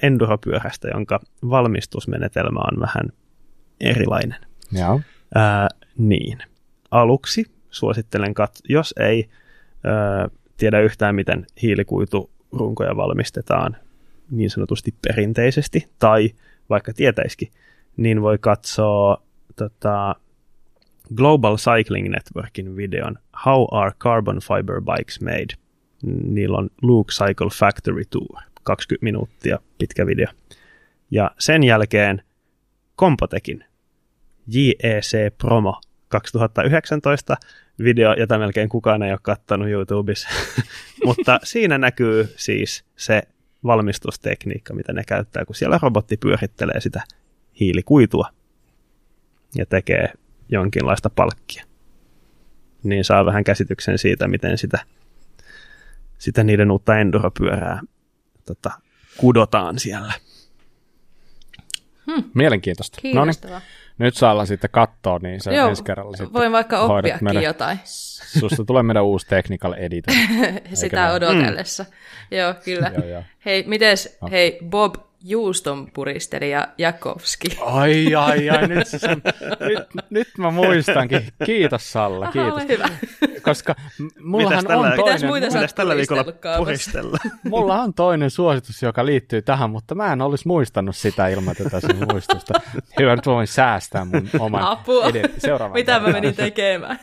enduropyörästä, 0.03 0.89
jonka 0.89 1.21
valmistusmenetelmä 1.51 2.61
on 2.73 2.81
vähän 2.81 3.09
erilainen. 3.81 4.41
Joo. 4.73 5.01
Ää, 5.35 5.69
niin. 5.99 6.39
Aluksi 6.91 7.45
suosittelen, 7.71 8.31
kat- 8.31 8.61
jos 8.69 8.95
ei 9.01 9.29
ää, 9.85 10.29
tiedä 10.57 10.81
yhtään, 10.81 11.15
miten 11.15 11.47
hiilikuiturunkoja 11.63 12.97
valmistetaan 12.97 13.77
niin 14.31 14.51
sanotusti 14.51 14.95
perinteisesti, 15.03 15.89
tai 15.99 16.31
vaikka 16.71 16.93
tietäisikin, 16.93 17.49
niin 17.97 18.23
voi 18.23 18.39
katsoa 18.39 19.23
tota, 19.57 20.15
Global 21.15 21.57
Cycling 21.57 22.09
Networkin 22.09 22.77
videon 22.77 23.19
How 23.47 23.67
are 23.71 23.93
carbon 23.99 24.39
fiber 24.41 24.81
bikes 24.81 25.21
made? 25.21 25.55
Niillä 26.23 26.59
on 26.59 26.71
Luke 26.83 27.13
Cycle 27.13 27.49
Factory 27.59 28.03
Tour. 28.11 28.39
20 28.69 29.05
minuuttia 29.05 29.59
pitkä 29.79 30.07
video. 30.07 30.27
Ja 31.11 31.31
sen 31.39 31.65
jälkeen 31.65 32.23
Kompotekin 32.97 33.65
JEC 34.47 35.39
Promo 35.39 35.81
2019 36.09 37.37
video, 37.85 38.15
jota 38.15 38.39
melkein 38.39 38.69
kukaan 38.69 39.03
ei 39.03 39.13
ole 39.13 39.19
kattanut 39.23 39.69
YouTubessa. 39.69 40.29
Mutta 41.07 41.41
siinä 41.43 41.79
näkyy 41.79 42.29
siis 42.37 42.85
se 42.97 43.23
valmistustekniikka, 43.65 44.75
mitä 44.75 44.93
ne 44.93 45.03
käyttää, 45.07 45.45
kun 45.45 45.55
siellä 45.57 45.79
robotti 45.83 46.17
pyörittelee 46.17 46.81
sitä 46.81 47.03
hiilikuitua 47.61 48.29
ja 49.55 49.67
tekee 49.67 50.13
jonkinlaista 50.49 51.11
palkkia. 51.11 51.65
Niin 52.83 53.05
saa 53.05 53.25
vähän 53.25 53.45
käsityksen 53.45 53.99
siitä, 53.99 54.29
miten 54.29 54.59
sitä, 54.59 54.79
sitä 56.19 56.45
niiden 56.45 56.71
uutta 56.71 56.99
enduropyörää 56.99 57.81
tota, 58.55 58.71
kudotaan 59.17 59.79
siellä. 59.79 60.13
Hmm. 62.07 62.25
Mielenkiintoista. 62.35 63.01
No 63.15 63.25
niin, 63.25 63.35
nyt 63.99 64.17
saa 64.17 64.47
sitten 64.47 64.71
katsoa, 64.71 65.19
niin 65.23 65.41
se 65.41 65.55
Joo, 65.55 65.69
ensi 65.69 65.85
kerralla 65.85 66.17
sitten 66.17 66.33
voin 66.33 66.53
vaikka 66.53 66.81
oppiakin 66.81 67.25
meidän, 67.25 67.43
jotain. 67.43 67.79
Susta 68.39 68.65
tulee 68.65 68.83
meidän 68.83 69.05
uusi 69.05 69.27
technical 69.27 69.73
editor. 69.73 70.15
Sitä 70.75 71.13
odotellessa. 71.13 71.83
Mm. 71.83 72.39
Joo, 72.39 72.55
kyllä. 72.65 72.93
joo, 72.99 73.07
joo. 73.09 73.23
Hei, 73.45 73.65
mites, 73.67 74.19
no. 74.23 74.29
hei 74.31 74.59
Bob 74.65 74.95
juuston 75.25 75.91
puristelija 75.95 76.69
Jakowski. 76.79 77.49
Ai, 77.61 78.15
ai, 78.15 78.51
ai, 78.51 78.69
nyt, 78.69 78.87
se, 78.87 79.09
nyt, 79.69 80.11
nyt 80.11 80.29
mä 80.39 80.51
muistankin. 80.51 81.29
Kiitos 81.47 81.93
Salla, 81.93 82.25
Aha, 82.25 82.33
kiitos. 82.33 82.69
hyvä. 82.69 82.89
Koska 83.49 83.75
mullahan 84.21 84.65
tällä, 84.65 84.89
on 84.89 84.97
toinen... 84.97 85.27
muita 85.27 85.47
Mitäs 85.47 85.75
tällä 85.75 85.97
viikolla 85.97 86.25
puristella? 86.59 87.19
Mulla 87.51 87.83
on 87.83 87.95
toinen 87.95 88.31
suositus, 88.31 88.83
joka 88.83 89.07
liittyy 89.07 89.43
tähän, 89.43 89.71
mutta 89.71 89.95
mä 89.95 90.13
en 90.13 90.23
olisi 90.23 90.49
muistanut 90.49 90.97
sitä 90.97 91.29
ilman 91.29 91.57
tätä 91.57 91.81
sun 91.81 92.07
muistusta. 92.13 92.61
Hyvä, 93.01 93.17
nyt 93.17 93.27
voin 93.27 93.47
säästää 93.47 94.05
mun 94.05 94.29
oman 94.39 94.63
Apua. 94.63 95.05
Seuraavan 95.39 95.75
Mitä 95.75 96.01
mä 96.01 96.09
menin 96.09 96.37
tekemään? 96.37 96.99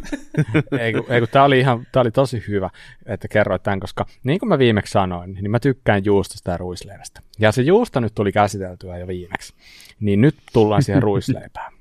ei, 0.80 0.92
kun, 0.92 1.06
ei 1.08 1.20
kun 1.20 1.28
tämä 1.28 1.44
oli, 1.44 1.58
ihan, 1.58 1.86
tää 1.92 2.00
oli 2.00 2.10
tosi 2.10 2.44
hyvä, 2.48 2.70
että 3.06 3.28
kerroit 3.28 3.62
tämän, 3.62 3.80
koska 3.80 4.06
niin 4.24 4.38
kuin 4.38 4.48
mä 4.48 4.58
viimeksi 4.58 4.90
sanoin, 4.90 5.34
niin 5.34 5.50
mä 5.50 5.60
tykkään 5.60 6.04
juustosta 6.04 6.50
ja 6.50 6.56
ruisleivästä. 6.56 7.20
Ja 7.38 7.52
se 7.52 7.62
juusto 7.62 8.00
nyt 8.00 8.14
tuli 8.14 8.32
käsiteltyä 8.32 8.98
jo 8.98 9.06
viimeksi. 9.06 9.54
Niin 10.00 10.20
nyt 10.20 10.36
tullaan 10.52 10.82
siihen 10.82 11.02
ruisleipään. 11.02 11.72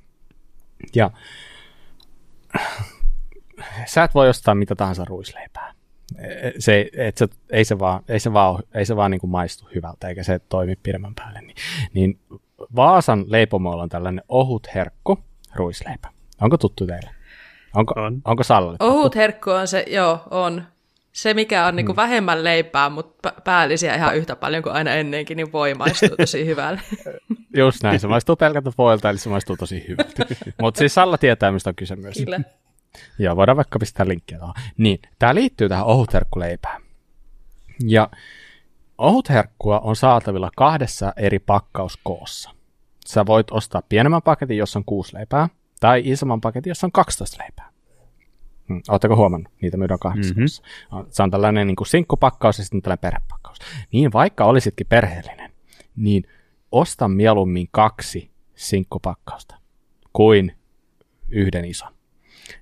Ja 0.96 1.12
sä 3.86 4.04
et 4.04 4.16
voi 4.16 4.30
ostaa 4.30 4.56
mitä 4.56 4.76
tahansa 4.76 5.06
ruisleipää. 5.06 5.74
Se, 6.60 6.90
et 6.94 7.18
se, 7.18 7.28
ei 7.50 7.66
se 7.66 7.80
vaan, 7.80 8.04
ei 8.08 8.20
se 8.20 8.34
vaan, 8.34 8.64
ei 8.74 8.86
se 8.86 8.96
vaan 8.96 9.12
niin 9.12 9.22
kuin 9.22 9.32
maistu 9.32 9.70
hyvältä, 9.76 10.08
eikä 10.08 10.24
se 10.24 10.40
toimi 10.40 10.76
pidemmän 10.84 11.16
päälle. 11.16 11.42
Niin, 11.42 11.56
niin 11.94 12.20
Vaasan 12.76 13.26
leipomoilla 13.28 13.84
on 13.84 13.90
tällainen 13.90 14.24
ohut 14.30 14.68
herkku 14.76 15.20
ruisleipä. 15.56 16.10
Onko 16.42 16.58
tuttu 16.58 16.88
teille? 16.88 17.10
Onko, 17.76 17.94
on. 18.02 18.22
onko 18.26 18.44
sallittu? 18.44 18.86
Ohut 18.86 19.16
herkku 19.16 19.50
on 19.50 19.68
se, 19.68 19.86
joo, 19.88 20.20
on. 20.32 20.64
Se, 21.12 21.34
mikä 21.34 21.66
on 21.66 21.76
niinku 21.76 21.92
mm. 21.92 21.96
vähemmän 21.96 22.44
leipää, 22.44 22.90
mutta 22.90 23.34
päällisiä 23.44 23.96
ihan 23.96 24.18
yhtä 24.18 24.36
paljon 24.36 24.64
kuin 24.64 24.74
aina 24.74 24.92
ennenkin, 24.92 25.38
niin 25.38 25.52
voi 25.52 25.74
maistuu 25.74 26.10
tosi 26.18 26.46
hyvälle. 26.50 26.82
Just 27.58 27.84
näin, 27.84 28.00
se 28.00 28.08
maistuu 28.08 28.36
pelkältä 28.36 28.72
voilta, 28.78 29.10
eli 29.10 29.18
se 29.18 29.30
maistuu 29.30 29.58
tosi 29.58 29.86
hyvältä. 29.88 30.26
mutta 30.62 30.80
siis 30.80 30.94
Salla 30.94 31.18
tietää, 31.18 31.52
mistä 31.52 31.70
on 31.70 31.76
kyse 31.76 31.96
myös. 31.96 32.18
Kyllä. 32.24 32.40
Joo, 33.20 33.36
voidaan 33.36 33.58
vaikka 33.58 33.80
pistää 33.80 34.08
linkkiä 34.08 34.38
tuohon. 34.38 34.56
Niin, 34.78 35.00
tämä 35.20 35.36
liittyy 35.36 35.70
tähän 35.70 35.86
ohutherkkuleipään. 35.86 36.82
Ja 37.86 38.10
ohutherkkua 38.98 39.80
on 39.80 39.96
saatavilla 39.96 40.52
kahdessa 40.58 41.14
eri 41.18 41.40
pakkauskoossa. 41.40 42.52
Sä 43.06 43.26
voit 43.26 43.52
ostaa 43.52 43.82
pienemmän 43.90 44.22
paketin, 44.22 44.58
jossa 44.58 44.80
on 44.80 44.86
kuusi 44.86 45.16
leipää, 45.16 45.50
tai 45.80 46.02
isomman 46.06 46.42
paketin, 46.42 46.72
jossa 46.72 46.88
on 46.88 46.92
12 46.92 47.44
leipää. 47.44 47.72
Hmm. 48.68 48.82
Oletteko 48.90 49.16
huomannut? 49.16 49.54
Niitä 49.62 49.78
myydään 49.78 50.00
kahdessa 50.00 50.34
mm-hmm. 50.34 51.06
Se 51.10 51.24
on 51.24 51.32
tällainen 51.32 51.68
niin 51.68 51.76
kuin 51.76 51.88
sinkkupakkaus 51.88 52.58
ja 52.58 52.64
sitten 52.64 52.82
tällainen 52.82 53.02
perhepakkaus. 53.02 53.58
Niin 53.92 54.14
vaikka 54.14 54.46
olisitkin 54.46 54.88
perheellinen, 54.88 55.52
niin 55.96 56.24
osta 56.72 57.08
mieluummin 57.08 57.68
kaksi 57.72 58.32
sinkkupakkausta 58.56 59.56
kuin 60.14 60.56
yhden 61.30 61.66
ison. 61.66 61.94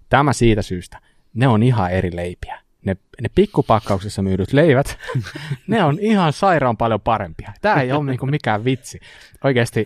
Tämä 0.10 0.34
siitä 0.34 0.62
syystä. 0.62 1.00
Ne 1.34 1.48
on 1.48 1.64
ihan 1.64 1.92
eri 1.92 2.16
leipiä. 2.16 2.60
Ne, 2.86 2.98
ne 3.22 3.30
pikkupakkauksessa 3.36 4.22
myydyt 4.22 4.54
leivät, 4.54 4.98
ne 5.68 5.84
on 5.84 5.98
ihan 6.00 6.34
sairaan 6.34 6.78
paljon 6.78 7.02
parempia. 7.02 7.54
Tämä 7.62 7.82
ei 7.82 7.92
ole 7.92 8.06
niin 8.06 8.20
kuin 8.20 8.30
mikään 8.30 8.66
vitsi. 8.66 9.00
Oikeasti, 9.44 9.86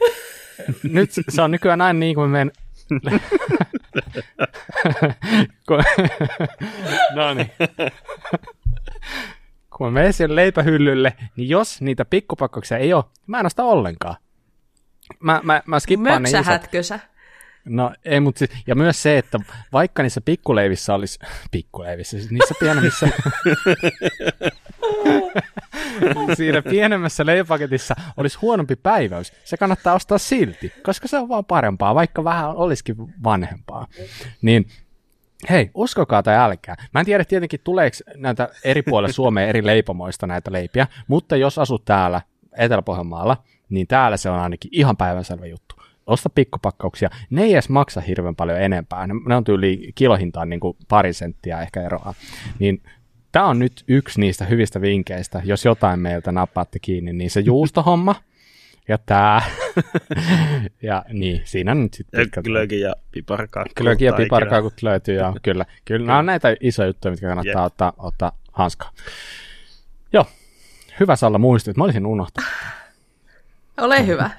nyt 0.83 1.11
se 1.29 1.41
on 1.41 1.51
nykyään 1.51 1.79
näin 1.79 1.99
niin 1.99 2.15
kuin 2.15 2.29
meidän 2.29 2.51
no 7.15 7.33
niin. 7.33 7.51
Kun 9.69 9.87
mä 9.87 9.91
menen 9.91 10.13
siellä 10.13 10.35
leipähyllylle, 10.35 11.13
niin 11.35 11.49
jos 11.49 11.81
niitä 11.81 12.05
pikkupakkauksia 12.05 12.77
ei 12.77 12.93
ole, 12.93 13.03
mä 13.27 13.39
en 13.39 13.45
osta 13.45 13.63
ollenkaan. 13.63 14.15
Mä, 15.19 15.41
mä, 15.43 15.61
mä 15.65 15.79
skippaan 15.79 16.23
ne 16.23 16.29
isot. 16.29 16.45
sä? 16.81 16.99
No 17.65 17.93
ei, 18.05 18.19
mutta 18.19 18.39
siis, 18.39 18.51
ja 18.67 18.75
myös 18.75 19.03
se, 19.03 19.17
että 19.17 19.39
vaikka 19.73 20.03
niissä 20.03 20.21
pikkuleivissä 20.21 20.93
olisi, 20.93 21.19
pikkuleivissä, 21.51 22.17
siis 22.17 22.31
niissä 22.31 22.55
pienemmissä, 22.59 23.09
siinä 26.37 26.61
pienemmässä 26.61 27.25
leipaketissa 27.25 27.95
olisi 28.17 28.37
huonompi 28.41 28.75
päiväys, 28.75 29.33
se 29.43 29.57
kannattaa 29.57 29.93
ostaa 29.93 30.17
silti, 30.17 30.73
koska 30.83 31.07
se 31.07 31.17
on 31.17 31.29
vaan 31.29 31.45
parempaa, 31.45 31.95
vaikka 31.95 32.23
vähän 32.23 32.55
olisikin 32.55 32.95
vanhempaa. 33.23 33.87
Niin 34.41 34.67
Hei, 35.49 35.71
uskokaa 35.73 36.23
tai 36.23 36.35
älkää. 36.35 36.75
Mä 36.93 36.99
en 36.99 37.05
tiedä 37.05 37.25
tietenkin 37.25 37.59
tuleeko 37.63 37.97
näitä 38.15 38.49
eri 38.63 38.81
puolilla 38.81 39.13
Suomea 39.13 39.47
eri 39.47 39.65
leipomoista 39.65 40.27
näitä 40.27 40.51
leipiä, 40.51 40.87
mutta 41.07 41.35
jos 41.35 41.59
asut 41.59 41.85
täällä 41.85 42.21
Etelä-Pohjanmaalla, 42.57 43.37
niin 43.69 43.87
täällä 43.87 44.17
se 44.17 44.29
on 44.29 44.39
ainakin 44.39 44.71
ihan 44.73 44.97
päivänselvä 44.97 45.45
juttu 45.45 45.72
osta 46.07 46.29
pikkupakkauksia. 46.29 47.09
Ne 47.29 47.43
ei 47.43 47.53
edes 47.53 47.69
maksa 47.69 48.01
hirveän 48.01 48.35
paljon 48.35 48.61
enempää. 48.61 49.07
Ne, 49.07 49.13
ne 49.27 49.35
on 49.35 49.43
tyyli 49.43 49.91
kilohintaan 49.95 50.49
niin 50.49 50.59
kuin 50.59 50.77
pari 50.87 51.13
senttiä 51.13 51.61
ehkä 51.61 51.81
eroa. 51.81 52.13
Niin 52.59 52.83
tämä 53.31 53.45
on 53.45 53.59
nyt 53.59 53.83
yksi 53.87 54.19
niistä 54.19 54.45
hyvistä 54.45 54.81
vinkkeistä, 54.81 55.41
jos 55.45 55.65
jotain 55.65 55.99
meiltä 55.99 56.31
nappaatte 56.31 56.79
kiinni, 56.79 57.13
niin 57.13 57.29
se 57.29 57.39
juustohomma 57.39 58.15
ja 58.87 58.97
tämä. 58.97 59.41
ja 60.81 61.05
niin, 61.13 61.41
siinä 61.45 61.75
nyt 61.75 61.93
sitten 61.93 62.21
pitkälti. 62.21 62.49
Glögi 62.49 62.79
ja 62.79 62.95
piparkaakku. 63.11 63.73
Glögi 63.77 64.05
ja 64.05 64.13
piparkaakut 64.13 64.73
löytyy, 64.81 65.15
joo, 65.15 65.35
kyllä. 65.41 65.65
Kyllä 65.85 66.05
nämä 66.05 66.19
on 66.19 66.25
näitä 66.25 66.55
isoja 66.59 66.87
juttuja, 66.87 67.11
mitkä 67.11 67.27
kannattaa 67.27 67.63
yep. 67.63 67.65
ottaa, 67.65 67.93
ottaa 67.97 68.37
hanskaa. 68.51 68.91
Joo, 70.13 70.25
hyvä 70.99 71.15
Salla 71.15 71.37
muistit, 71.37 71.77
mä 71.77 71.83
olisin 71.83 72.05
unohtanut. 72.05 72.49
Ole 73.77 74.05
hyvä. 74.07 74.29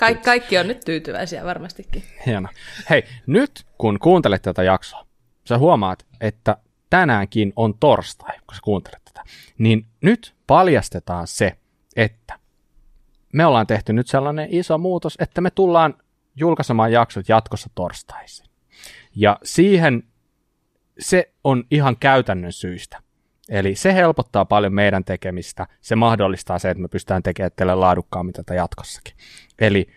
Ka- 0.00 0.14
kaikki 0.14 0.58
on 0.58 0.68
nyt 0.68 0.80
tyytyväisiä 0.80 1.44
varmastikin. 1.44 2.02
Hieno. 2.26 2.48
Hei, 2.90 3.04
nyt 3.26 3.66
kun 3.78 3.98
kuuntelet 3.98 4.42
tätä 4.42 4.62
jaksoa, 4.62 5.06
sä 5.48 5.58
huomaat, 5.58 6.06
että 6.20 6.56
tänäänkin 6.90 7.52
on 7.56 7.78
torstai, 7.78 8.38
kun 8.46 8.54
sä 8.54 8.60
kuuntelet 8.64 9.04
tätä. 9.04 9.22
Niin 9.58 9.86
nyt 10.00 10.34
paljastetaan 10.46 11.26
se, 11.26 11.56
että 11.96 12.38
me 13.32 13.46
ollaan 13.46 13.66
tehty 13.66 13.92
nyt 13.92 14.08
sellainen 14.08 14.48
iso 14.50 14.78
muutos, 14.78 15.16
että 15.18 15.40
me 15.40 15.50
tullaan 15.50 15.94
julkaisemaan 16.36 16.92
jaksot 16.92 17.28
jatkossa 17.28 17.70
torstaisin. 17.74 18.46
Ja 19.16 19.38
siihen 19.42 20.02
se 20.98 21.32
on 21.44 21.64
ihan 21.70 21.96
käytännön 21.96 22.52
syistä. 22.52 23.02
Eli 23.50 23.74
se 23.74 23.94
helpottaa 23.94 24.44
paljon 24.44 24.74
meidän 24.74 25.04
tekemistä, 25.04 25.66
se 25.80 25.96
mahdollistaa 25.96 26.58
se, 26.58 26.70
että 26.70 26.82
me 26.82 26.88
pystytään 26.88 27.22
tekemään 27.22 27.50
teille 27.56 27.74
laadukkaammin 27.74 28.32
tätä 28.32 28.54
jatkossakin. 28.54 29.14
Eli 29.58 29.88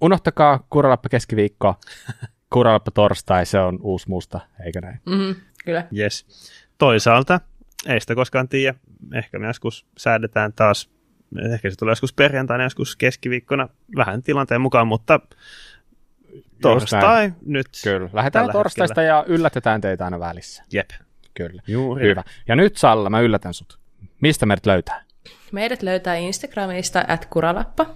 unohtakaa 0.00 0.66
Kuralappa 0.70 1.08
keskiviikko, 1.08 1.74
Kuralappa 2.52 2.90
torstai, 2.90 3.46
se 3.46 3.58
on 3.58 3.78
uusi 3.82 4.08
musta, 4.08 4.40
eikö 4.64 4.80
näin? 4.80 5.00
Mm-hmm, 5.06 5.34
kyllä. 5.64 5.86
Yes. 5.98 6.26
Toisaalta, 6.78 7.40
ei 7.86 8.00
sitä 8.00 8.14
koskaan 8.14 8.48
tiedä, 8.48 8.78
ehkä 9.14 9.38
me 9.38 9.46
joskus 9.46 9.86
säädetään 9.98 10.52
taas, 10.52 10.90
ehkä 11.52 11.70
se 11.70 11.76
tulee 11.76 11.92
joskus 11.92 12.12
perjantaina, 12.12 12.64
joskus 12.64 12.96
keskiviikkona, 12.96 13.68
vähän 13.96 14.22
tilanteen 14.22 14.60
mukaan, 14.60 14.86
mutta 14.86 15.20
torstai 16.62 17.32
nyt. 17.46 17.66
Kyllä, 17.84 18.10
lähdetään 18.12 18.50
torstaista 18.52 19.00
hetkellä. 19.00 19.18
ja 19.18 19.24
yllätetään 19.26 19.80
teitä 19.80 20.04
aina 20.04 20.20
välissä. 20.20 20.64
Jep. 20.72 20.90
Kyllä. 21.34 21.62
Juuri. 21.66 22.08
Hyvä. 22.08 22.22
Ja 22.48 22.56
nyt 22.56 22.76
Salla, 22.76 23.10
mä 23.10 23.20
yllätän 23.20 23.54
sut. 23.54 23.78
Mistä 24.20 24.46
meidät 24.46 24.66
löytää? 24.66 25.02
Meidät 25.52 25.82
löytää 25.82 26.14
Instagramista 26.14 27.04
at 27.08 27.26
kuralappa. 27.26 27.86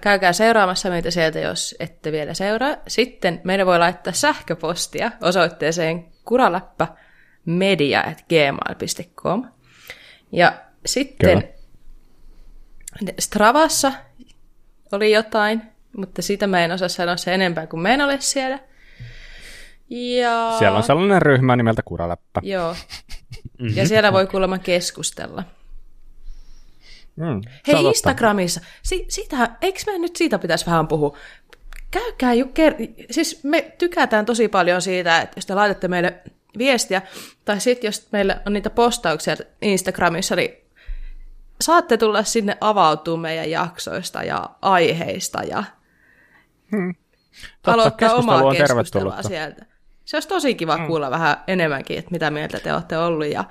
Käykää 0.00 0.32
seuraamassa 0.32 0.90
meitä 0.90 1.10
sieltä, 1.10 1.38
jos 1.38 1.74
ette 1.80 2.12
vielä 2.12 2.34
seuraa. 2.34 2.76
Sitten 2.88 3.40
meidän 3.44 3.66
voi 3.66 3.78
laittaa 3.78 4.12
sähköpostia 4.12 5.10
osoitteeseen 5.22 6.04
kuralappa 6.24 6.96
media.gmail.com. 7.44 9.44
Ja 10.32 10.52
sitten 10.86 11.38
Kyllä. 11.38 11.52
Stravassa 13.18 13.92
oli 14.92 15.12
jotain, 15.12 15.62
mutta 15.96 16.22
sitä 16.22 16.46
mä 16.46 16.64
en 16.64 16.72
osaa 16.72 16.88
sanoa 16.88 17.16
se 17.16 17.34
enempää, 17.34 17.66
kuin 17.66 17.82
mä 17.82 17.94
en 17.94 18.00
ole 18.00 18.16
siellä. 18.20 18.58
Ja... 19.90 20.54
Siellä 20.58 20.76
on 20.78 20.82
sellainen 20.82 21.22
ryhmä 21.22 21.56
nimeltä 21.56 21.82
Kuraläppä. 21.82 22.40
Joo. 22.44 22.76
Ja 23.74 23.88
siellä 23.88 24.12
voi 24.12 24.26
kuulemma 24.26 24.58
keskustella. 24.58 25.44
Mm, 27.16 27.40
Hei, 27.66 27.84
Instagramissa, 27.84 28.60
si- 28.82 29.06
siitä, 29.08 29.50
eikö 29.60 29.80
me 29.86 29.98
nyt 29.98 30.16
siitä 30.16 30.38
pitäisi 30.38 30.66
vähän 30.66 30.88
puhua? 30.88 31.16
Käykää 31.90 32.34
jo 32.34 32.44
ker- 32.44 33.04
Siis 33.10 33.44
me 33.44 33.72
tykätään 33.78 34.26
tosi 34.26 34.48
paljon 34.48 34.82
siitä, 34.82 35.20
että 35.20 35.38
jos 35.38 35.46
te 35.46 35.54
laitatte 35.54 35.88
meille 35.88 36.14
viestiä, 36.58 37.02
tai 37.44 37.60
sitten 37.60 37.88
jos 37.88 38.08
meillä 38.12 38.40
on 38.46 38.52
niitä 38.52 38.70
postauksia 38.70 39.36
Instagramissa, 39.62 40.36
niin 40.36 40.50
saatte 41.60 41.96
tulla 41.96 42.24
sinne 42.24 42.56
avautua 42.60 43.16
meidän 43.16 43.50
jaksoista 43.50 44.22
ja 44.22 44.50
aiheista 44.62 45.42
ja 45.42 45.64
hmm. 46.72 46.94
Totta, 47.62 47.72
aloittaa 47.72 48.14
omaa 48.14 48.54
keskustelua 48.54 49.22
sieltä. 49.22 49.66
Se 50.04 50.16
olisi 50.16 50.28
tosi 50.28 50.54
kiva 50.54 50.76
mm. 50.76 50.86
kuulla 50.86 51.10
vähän 51.10 51.36
enemmänkin, 51.46 51.98
että 51.98 52.10
mitä 52.10 52.30
mieltä 52.30 52.60
te 52.60 52.72
olette 52.72 52.98
ollut. 52.98 53.26
Ja 53.26 53.44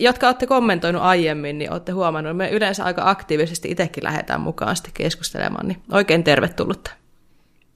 jotka 0.00 0.26
olette 0.26 0.46
kommentoinut 0.46 1.02
aiemmin, 1.02 1.58
niin 1.58 1.72
olette 1.72 1.92
huomannut, 1.92 2.30
että 2.30 2.38
me 2.38 2.50
yleensä 2.50 2.84
aika 2.84 3.10
aktiivisesti 3.10 3.70
itsekin 3.70 4.04
lähdetään 4.04 4.40
mukaan 4.40 4.76
sitten 4.76 4.92
keskustelemaan, 4.94 5.68
niin 5.68 5.82
oikein 5.92 6.24
tervetullutta. 6.24 6.90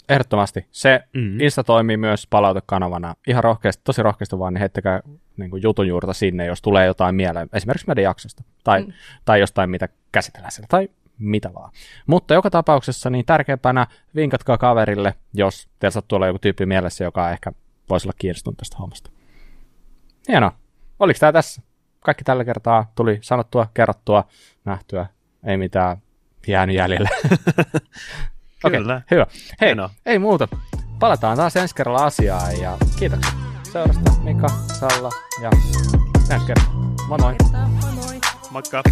Ehdottomasti. 0.08 0.66
Se 0.70 1.00
mm-hmm. 1.12 1.40
Insta 1.40 1.64
toimii 1.64 1.96
myös 1.96 2.26
palautekanavana. 2.26 3.14
Ihan 3.26 3.44
rohkeasti, 3.44 3.82
tosi 3.84 4.02
rohkeasti 4.02 4.38
vaan, 4.38 4.54
niin 4.54 4.60
heittäkää 4.60 5.00
niin 5.36 5.50
kuin 5.50 5.62
jutun 5.62 5.88
juurta 5.88 6.12
sinne, 6.12 6.46
jos 6.46 6.62
tulee 6.62 6.86
jotain 6.86 7.14
mieleen, 7.14 7.48
esimerkiksi 7.52 7.86
meidän 7.86 8.04
jaksosta, 8.04 8.42
tai, 8.64 8.82
mm. 8.82 8.92
tai 9.24 9.40
jostain, 9.40 9.70
mitä 9.70 9.88
käsitellään 10.12 10.52
siellä, 10.52 10.66
tai 10.70 10.88
mitä 11.18 11.54
vaan. 11.54 11.70
Mutta 12.06 12.34
joka 12.34 12.50
tapauksessa 12.50 13.10
niin 13.10 13.26
tärkeimpänä 13.26 13.86
vinkatkaa 14.14 14.58
kaverille, 14.58 15.14
jos 15.34 15.68
teillä 15.78 15.92
sattuu 15.92 16.16
olla 16.16 16.26
joku 16.26 16.38
tyyppi 16.38 16.66
mielessä, 16.66 17.04
joka 17.04 17.30
ehkä 17.30 17.52
voisi 17.90 18.06
olla 18.06 18.16
kiinnostunut 18.18 18.56
tästä 18.56 18.76
hommasta. 18.76 19.10
Hienoa. 20.28 20.52
Oliko 20.98 21.18
tämä 21.18 21.32
tässä? 21.32 21.62
Kaikki 22.00 22.24
tällä 22.24 22.44
kertaa 22.44 22.92
tuli 22.94 23.18
sanottua, 23.22 23.66
kerrottua, 23.74 24.24
nähtyä, 24.64 25.06
ei 25.46 25.56
mitään 25.56 26.02
jäänyt 26.46 26.76
jäljellä. 26.76 27.08
Okei, 28.64 28.80
okay, 28.80 29.00
hyvä. 29.10 29.26
Hei, 29.60 29.68
Hienoa. 29.68 29.90
ei 30.06 30.18
muuta. 30.18 30.48
Palataan 30.98 31.36
taas 31.36 31.56
ensi 31.56 31.74
kerralla 31.74 32.04
asiaan 32.04 32.60
ja 32.60 32.78
kiitoksia 32.98 33.32
seurasta 33.72 34.12
Mika, 34.22 34.48
Salla 34.48 35.10
ja 35.42 35.50
ensi 36.30 36.46
kerralla. 36.46 36.96
Moi 37.08 37.18
moi. 37.18 37.34
Moi 37.52 37.92
moi. 37.92 38.20
Moikka. 38.50 38.82